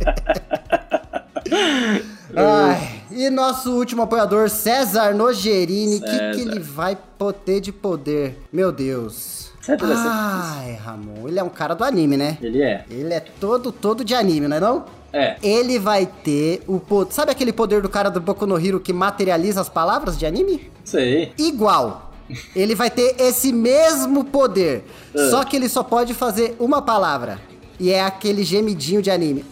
Ai, 2.36 3.02
e 3.12 3.30
nosso 3.30 3.72
último 3.72 4.02
apoiador, 4.02 4.50
César 4.50 5.14
Nogerini. 5.14 5.96
O 5.96 6.00
que, 6.00 6.30
que 6.32 6.40
ele 6.40 6.58
vai 6.58 6.98
poder 7.18 7.60
de 7.60 7.72
poder? 7.72 8.42
Meu 8.52 8.72
Deus. 8.72 9.52
Sempre 9.60 9.86
Ai, 9.96 10.74
Ramon, 10.74 11.26
ele 11.26 11.38
é 11.38 11.42
um 11.42 11.48
cara 11.48 11.74
do 11.74 11.84
anime, 11.84 12.18
né? 12.18 12.36
Ele 12.42 12.60
é. 12.60 12.84
Ele 12.90 13.14
é 13.14 13.20
todo, 13.20 13.72
todo 13.72 14.04
de 14.04 14.14
anime, 14.14 14.46
não 14.46 14.56
é 14.58 14.60
não? 14.60 14.84
É. 15.10 15.36
Ele 15.42 15.78
vai 15.78 16.06
ter 16.06 16.62
o 16.66 16.78
poder. 16.80 17.14
Sabe 17.14 17.30
aquele 17.30 17.52
poder 17.52 17.80
do 17.80 17.88
cara 17.88 18.10
do 18.10 18.20
Boku 18.20 18.46
no 18.46 18.58
Hero 18.58 18.80
que 18.80 18.92
materializa 18.92 19.60
as 19.60 19.68
palavras 19.68 20.18
de 20.18 20.26
anime? 20.26 20.70
Sei. 20.84 21.32
Igual. 21.38 22.13
Ele 22.54 22.74
vai 22.74 22.90
ter 22.90 23.16
esse 23.18 23.52
mesmo 23.52 24.24
poder. 24.24 24.84
Ah. 25.14 25.30
Só 25.30 25.44
que 25.44 25.56
ele 25.56 25.68
só 25.68 25.82
pode 25.82 26.14
fazer 26.14 26.56
uma 26.58 26.82
palavra. 26.82 27.40
E 27.78 27.90
é 27.90 28.02
aquele 28.02 28.44
gemidinho 28.44 29.02
de 29.02 29.10
anime. 29.10 29.44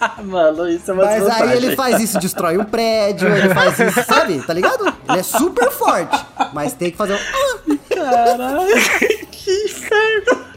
Ah, 0.00 0.20
mano, 0.22 0.68
isso 0.68 0.90
é 0.90 0.94
uma 0.94 1.04
Mas 1.04 1.26
aí 1.26 1.56
ele 1.56 1.74
faz 1.74 2.00
isso, 2.00 2.18
destrói 2.18 2.56
um 2.56 2.64
prédio, 2.64 3.28
ele 3.28 3.52
faz 3.52 3.78
isso, 3.78 4.02
sabe? 4.06 4.40
Tá 4.40 4.52
ligado? 4.52 4.86
Ele 5.08 5.18
é 5.18 5.22
super 5.22 5.70
forte. 5.70 6.24
Mas 6.52 6.72
tem 6.72 6.90
que 6.90 6.96
fazer 6.96 7.14
um. 7.14 7.76
Caralho, 7.94 8.68
que 9.30 9.64
inferno. 9.64 10.53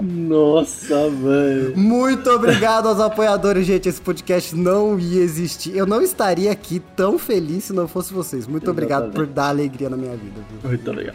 Nossa, 0.00 1.10
velho. 1.10 1.76
Muito 1.76 2.30
obrigado 2.30 2.88
aos 2.88 3.00
apoiadores, 3.00 3.66
gente. 3.66 3.88
Esse 3.88 4.00
podcast 4.00 4.54
não 4.54 4.98
ia 4.98 5.22
existir. 5.22 5.76
Eu 5.76 5.86
não 5.86 6.00
estaria 6.00 6.52
aqui 6.52 6.80
tão 6.96 7.18
feliz 7.18 7.64
se 7.64 7.72
não 7.72 7.88
fosse 7.88 8.12
vocês. 8.12 8.46
Muito 8.46 8.70
obrigado 8.70 9.04
por 9.10 9.24
Exatamente. 9.24 9.34
dar 9.34 9.48
alegria 9.48 9.90
na 9.90 9.96
minha 9.96 10.16
vida. 10.16 10.40
Viu? 10.62 10.68
Muito 10.70 10.92
legal. 10.92 11.14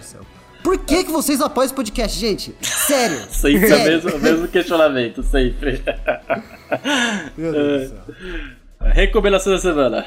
Por 0.63 0.77
que, 0.79 1.03
que 1.03 1.11
vocês 1.11 1.41
apoiam 1.41 1.65
esse 1.65 1.73
podcast, 1.73 2.17
gente? 2.19 2.55
Sério. 2.61 3.19
Sempre 3.31 3.65
o 3.65 3.67
Sério. 3.69 3.91
mesmo, 3.91 4.15
o 4.17 4.19
mesmo 4.19 4.47
questionamento, 4.47 5.23
sempre. 5.23 5.83
Meu 7.37 7.51
Deus 7.51 7.89
do 7.91 7.95
céu. 7.95 8.03
Recomendação 8.93 9.53
da 9.53 9.59
semana. 9.59 10.05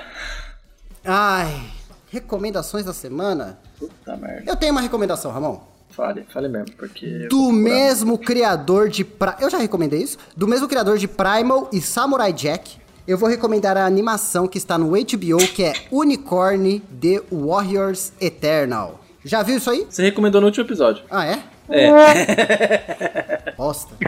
Ai, 1.05 1.63
recomendações 2.11 2.85
da 2.85 2.93
semana? 2.95 3.59
Puta 3.79 4.17
merda. 4.17 4.45
Eu 4.51 4.57
tenho 4.57 4.73
uma 4.73 4.81
recomendação, 4.81 5.31
Ramon. 5.31 5.61
Fale, 5.91 6.27
fale 6.29 6.49
mesmo, 6.49 6.75
porque. 6.77 7.27
Do 7.29 7.51
mesmo 7.53 8.19
criador 8.19 8.89
de. 8.89 9.05
Pra... 9.05 9.37
Eu 9.41 9.49
já 9.49 9.59
recomendei 9.59 10.03
isso? 10.03 10.19
Do 10.37 10.47
mesmo 10.47 10.69
criador 10.69 10.99
de 10.99 11.09
Primal 11.09 11.71
e 11.73 11.81
Samurai 11.81 12.33
Jack. 12.33 12.79
Eu 13.07 13.17
vou 13.17 13.29
recomendar 13.29 13.77
a 13.77 13.87
animação 13.87 14.49
que 14.49 14.59
está 14.59 14.77
no 14.77 14.91
HBO, 14.91 15.39
que 15.55 15.63
é 15.63 15.73
Unicorn 15.93 16.81
The 17.01 17.23
Warriors 17.31 18.13
Eternal. 18.21 19.01
Já 19.25 19.43
viu 19.43 19.57
isso 19.57 19.71
aí? 19.71 19.87
Você 19.89 20.03
recomendou 20.03 20.41
no 20.41 20.49
último 20.49 20.67
episódio. 20.67 21.05
Ah, 21.11 21.25
é? 21.25 21.43
É. 21.69 23.53
Bosta. 23.57 23.95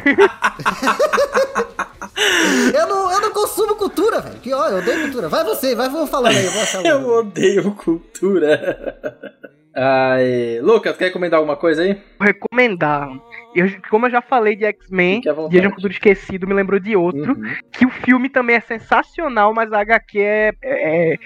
eu, 2.74 2.86
não, 2.86 3.10
eu 3.10 3.20
não 3.20 3.30
consumo 3.30 3.74
cultura, 3.76 4.20
velho. 4.20 4.38
Que 4.40 4.52
ó, 4.52 4.68
eu 4.68 4.78
odeio 4.78 5.02
cultura. 5.02 5.28
Vai 5.28 5.44
você, 5.44 5.74
vai 5.74 5.88
vamos 5.88 6.10
falando 6.10 6.36
aí. 6.36 6.44
Eu 6.44 6.52
vou 6.52 6.62
achar 6.62 6.84
Eu 6.86 7.08
odeio 7.08 7.72
cultura. 7.74 9.37
Ai, 9.80 10.58
Lucas, 10.60 10.96
quer 10.96 11.04
recomendar 11.06 11.38
alguma 11.38 11.54
coisa 11.54 11.82
aí? 11.82 11.96
Vou 12.18 12.26
recomendar. 12.26 13.08
Eu, 13.54 13.70
como 13.88 14.06
eu 14.06 14.10
já 14.10 14.20
falei 14.20 14.56
de 14.56 14.64
X-Men. 14.64 15.20
Dia 15.20 15.60
de 15.60 15.68
um 15.68 15.70
Futuro 15.70 15.92
Esquecido 15.92 16.48
me 16.48 16.54
lembrou 16.54 16.80
de 16.80 16.96
outro. 16.96 17.34
Uhum. 17.38 17.54
Que 17.70 17.86
o 17.86 17.90
filme 17.90 18.28
também 18.28 18.56
é 18.56 18.60
sensacional, 18.60 19.54
mas 19.54 19.72
a 19.72 19.78
HQ 19.80 20.18
é, 20.18 20.52
é 20.62 21.16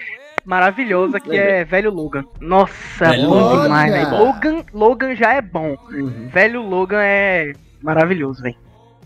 maravilhosa, 0.45 1.19
que 1.19 1.35
é 1.35 1.63
Velho 1.63 1.91
Logan. 1.91 2.25
Nossa, 2.39 3.09
Velho 3.09 3.27
bom 3.27 3.39
Logan. 3.39 3.63
demais, 3.63 3.91
Olha! 3.91 4.05
velho. 4.05 4.17
Logan, 4.23 4.63
Logan 4.71 5.15
já 5.15 5.33
é 5.33 5.41
bom. 5.41 5.75
Uhum. 5.89 6.29
Velho 6.31 6.61
Logan 6.61 7.01
é 7.01 7.53
maravilhoso, 7.81 8.43
velho. 8.43 8.55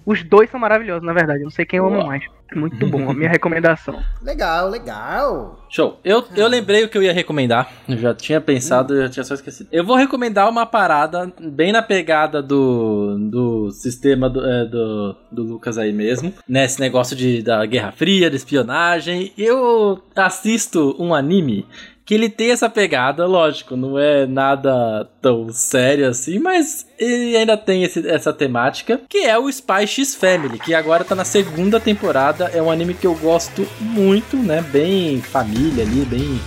Os 0.07 0.23
dois 0.23 0.49
são 0.49 0.57
maravilhosos, 0.57 1.05
na 1.05 1.11
verdade. 1.11 1.41
Eu 1.41 1.43
não 1.43 1.51
sei 1.51 1.65
quem 1.65 1.79
eu 1.79 1.85
amo 1.85 2.07
mais. 2.07 2.23
Muito 2.55 2.87
bom, 2.87 3.11
a 3.11 3.13
minha 3.13 3.29
recomendação. 3.29 4.01
Legal, 4.21 4.69
legal. 4.69 5.65
Show. 5.69 5.99
Eu, 6.01 6.23
eu 6.33 6.47
lembrei 6.47 6.85
o 6.85 6.89
que 6.89 6.97
eu 6.97 7.03
ia 7.03 7.11
recomendar. 7.11 7.69
Eu 7.89 7.97
já 7.97 8.13
tinha 8.13 8.39
pensado, 8.39 8.93
eu 8.93 9.01
já 9.03 9.09
tinha 9.09 9.23
só 9.25 9.33
esquecido. 9.33 9.67
Eu 9.69 9.85
vou 9.85 9.97
recomendar 9.97 10.49
uma 10.49 10.65
parada 10.65 11.29
bem 11.41 11.73
na 11.73 11.81
pegada 11.81 12.41
do, 12.41 13.17
do 13.29 13.69
sistema 13.71 14.29
do, 14.29 14.45
é, 14.45 14.63
do, 14.63 15.13
do 15.29 15.43
Lucas 15.43 15.77
aí 15.77 15.91
mesmo. 15.91 16.33
Nesse 16.47 16.79
negócio 16.79 17.13
de, 17.13 17.43
da 17.43 17.65
Guerra 17.65 17.91
Fria, 17.91 18.29
de 18.29 18.37
espionagem. 18.37 19.33
Eu 19.37 20.01
assisto 20.15 20.95
um 20.97 21.13
anime 21.13 21.65
que 22.07 22.13
ele 22.15 22.29
tem 22.29 22.51
essa 22.51 22.69
pegada, 22.69 23.25
lógico, 23.27 23.75
não 23.75 23.99
é 23.99 24.25
nada 24.25 25.07
tão 25.21 25.49
sério 25.51 26.07
assim, 26.07 26.39
mas 26.39 26.87
ele 26.97 27.35
ainda 27.35 27.57
tem 27.57 27.83
esse- 27.83 28.07
essa 28.07 28.31
temática, 28.31 29.01
que 29.09 29.17
é 29.25 29.37
o 29.37 29.49
Spy 29.49 29.85
X 29.85 30.15
Family, 30.15 30.57
que 30.57 30.73
agora 30.73 31.03
tá 31.03 31.13
na 31.13 31.25
segunda 31.25 31.81
temporada. 31.81 32.45
É 32.53 32.61
um 32.61 32.71
anime 32.71 32.93
que 32.93 33.05
eu 33.05 33.13
gosto 33.13 33.67
muito, 33.81 34.37
né? 34.37 34.61
Bem 34.61 35.21
família 35.21 35.83
ali, 35.83 36.05
bem 36.05 36.39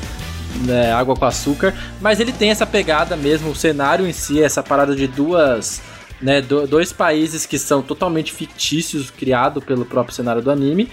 né, 0.65 0.93
água 0.93 1.15
com 1.15 1.27
açúcar, 1.27 1.75
mas 2.01 2.19
ele 2.21 2.33
tem 2.33 2.51
essa 2.51 2.67
pegada 2.67 3.15
mesmo, 3.17 3.51
o 3.51 3.55
cenário 3.55 4.07
em 4.07 4.13
si, 4.15 4.43
essa 4.43 4.63
parada 4.63 4.97
de 4.97 5.07
duas. 5.07 5.83
Né, 6.23 6.43
do- 6.43 6.67
dois 6.67 6.93
países 6.93 7.47
que 7.47 7.59
são 7.59 7.81
totalmente 7.81 8.31
fictícios, 8.31 9.11
criado 9.11 9.63
pelo 9.63 9.87
próprio 9.87 10.15
cenário 10.15 10.43
do 10.43 10.51
anime, 10.51 10.87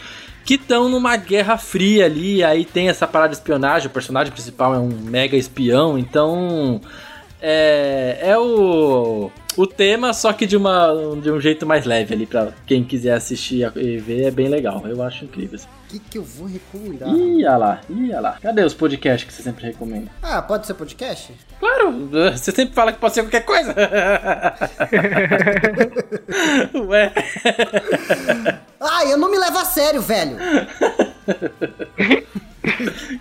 que 0.47 0.53
estão 0.53 0.87
numa 0.87 1.17
guerra 1.17 1.57
fria 1.57 2.05
ali, 2.05 2.41
aí 2.41 2.63
tem 2.63 2.87
essa 2.87 3.05
parada 3.05 3.31
de 3.31 3.35
espionagem, 3.35 3.89
o 3.89 3.91
personagem 3.91 4.31
principal 4.31 4.73
é 4.73 4.79
um 4.79 4.87
mega 4.87 5.35
espião, 5.35 5.99
então 5.99 6.79
é, 7.41 8.17
é 8.21 8.37
o, 8.37 9.29
o 9.57 9.67
tema, 9.67 10.13
só 10.13 10.31
que 10.31 10.45
de, 10.45 10.55
uma, 10.55 10.87
de 11.21 11.29
um 11.29 11.41
jeito 11.41 11.65
mais 11.65 11.83
leve 11.83 12.13
ali, 12.13 12.25
pra 12.25 12.53
quem 12.65 12.81
quiser 12.81 13.11
assistir 13.11 13.69
e 13.75 13.97
ver, 13.97 14.27
é 14.27 14.31
bem 14.31 14.47
legal, 14.47 14.81
eu 14.87 15.03
acho 15.03 15.25
incrível. 15.25 15.59
O 15.59 15.76
que, 15.87 15.99
que 15.99 16.17
eu 16.17 16.23
vou 16.23 16.47
recomendar? 16.47 17.09
Ih, 17.09 17.45
olha 17.45 17.57
lá, 17.57 17.81
ih, 17.89 18.09
olha 18.11 18.19
lá. 18.19 18.37
Cadê 18.41 18.63
os 18.63 18.73
podcasts 18.73 19.27
que 19.27 19.33
você 19.33 19.41
sempre 19.43 19.67
recomenda? 19.67 20.11
Ah, 20.21 20.41
pode 20.41 20.67
ser 20.67 20.73
podcast? 20.73 21.33
Claro, 21.59 22.09
você 22.09 22.51
sempre 22.51 22.73
fala 22.73 22.91
que 22.91 22.99
pode 22.99 23.13
ser 23.13 23.21
qualquer 23.23 23.45
coisa. 23.45 23.73
Ué. 26.87 27.13
Ah, 28.79 29.05
eu 29.05 29.17
não 29.17 29.31
me 29.31 29.37
levo 29.37 29.57
a 29.57 29.65
sério, 29.65 30.01
velho. 30.01 30.37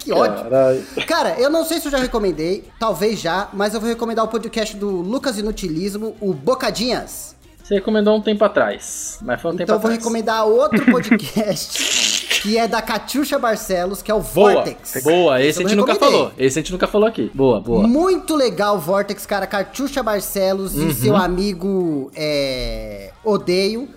que 0.01 0.13
ódio. 0.13 0.43
Caralho. 0.45 0.85
Cara, 1.07 1.41
eu 1.41 1.49
não 1.49 1.65
sei 1.65 1.79
se 1.81 1.87
eu 1.87 1.93
já 1.93 1.99
recomendei, 1.99 2.65
talvez 2.79 3.21
já, 3.21 3.49
mas 3.53 3.75
eu 3.75 3.81
vou 3.81 3.89
recomendar 3.89 4.25
o 4.25 4.29
podcast 4.29 4.77
do 4.77 4.91
Lucas 4.91 5.39
Inutilismo, 5.39 6.17
o 6.21 6.35
Bocadinhas. 6.35 7.36
Você 7.67 7.75
recomendou 7.75 8.17
um 8.17 8.21
tempo 8.21 8.45
atrás, 8.45 9.19
mas 9.23 9.41
foi 9.43 9.51
um 9.51 9.55
tempo 9.57 9.65
Então 9.65 9.75
eu 9.77 9.81
vou 9.81 9.89
atrás. 9.91 9.99
recomendar 10.05 10.47
outro 10.47 10.85
podcast 10.87 12.41
que 12.41 12.57
é 12.57 12.69
da 12.69 12.81
Catiuxa 12.81 13.41
Barcelos, 13.41 14.03
que 14.03 14.11
é 14.11 14.15
o 14.15 14.21
Boa, 14.21 14.53
Vortex. 14.53 15.03
boa. 15.03 15.43
Esse 15.43 15.59
a 15.59 15.63
eu 15.65 15.69
gente 15.69 15.77
nunca 15.77 15.97
falou. 15.97 16.31
Esse 16.39 16.61
a 16.61 16.63
gente 16.63 16.71
nunca 16.71 16.87
falou 16.87 17.09
aqui. 17.09 17.29
Boa, 17.35 17.61
boa. 17.61 17.89
Muito 17.89 18.37
legal 18.37 18.77
o 18.77 18.79
Vortex, 18.79 19.27
cara. 19.27 19.49
Catiuxa 19.49 20.01
Barcelos 20.01 20.77
Uhum. 20.77 20.89
e 20.91 20.95
seu 20.95 21.17
amigo 21.17 22.09
é, 22.15 23.11
Odeio. 23.25 23.89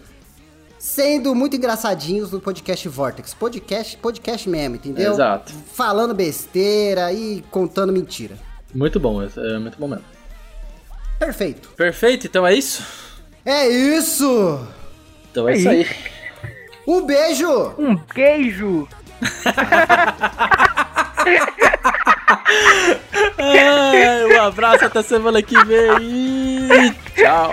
Sendo 0.79 1.35
muito 1.35 1.55
engraçadinhos 1.55 2.31
no 2.31 2.39
podcast 2.39 2.89
Vortex. 2.89 3.35
Podcast, 3.35 3.97
podcast 3.97 4.49
mesmo, 4.49 4.77
entendeu? 4.77 5.11
Exato. 5.11 5.53
Falando 5.73 6.15
besteira 6.15 7.13
e 7.13 7.43
contando 7.51 7.93
mentira. 7.93 8.35
Muito 8.73 8.99
bom, 8.99 9.21
esse 9.21 9.39
é 9.39 9.59
muito 9.59 9.77
bom 9.77 9.87
mesmo. 9.89 10.05
Perfeito. 11.19 11.69
Perfeito, 11.77 12.25
então 12.25 12.47
é 12.47 12.55
isso? 12.55 12.81
É 13.49 13.67
isso! 13.67 14.67
Então 15.31 15.49
é 15.49 15.57
isso 15.57 15.69
aí. 15.69 15.87
Um 16.85 17.03
beijo! 17.03 17.73
Um 17.79 17.97
queijo! 17.97 18.87
Ai, 23.39 24.25
um 24.27 24.41
abraço, 24.43 24.85
até 24.85 25.01
semana 25.01 25.41
que 25.41 25.55
vem. 25.65 26.93
Tchau. 27.17 27.51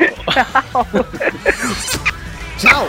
Tchau! 2.58 2.88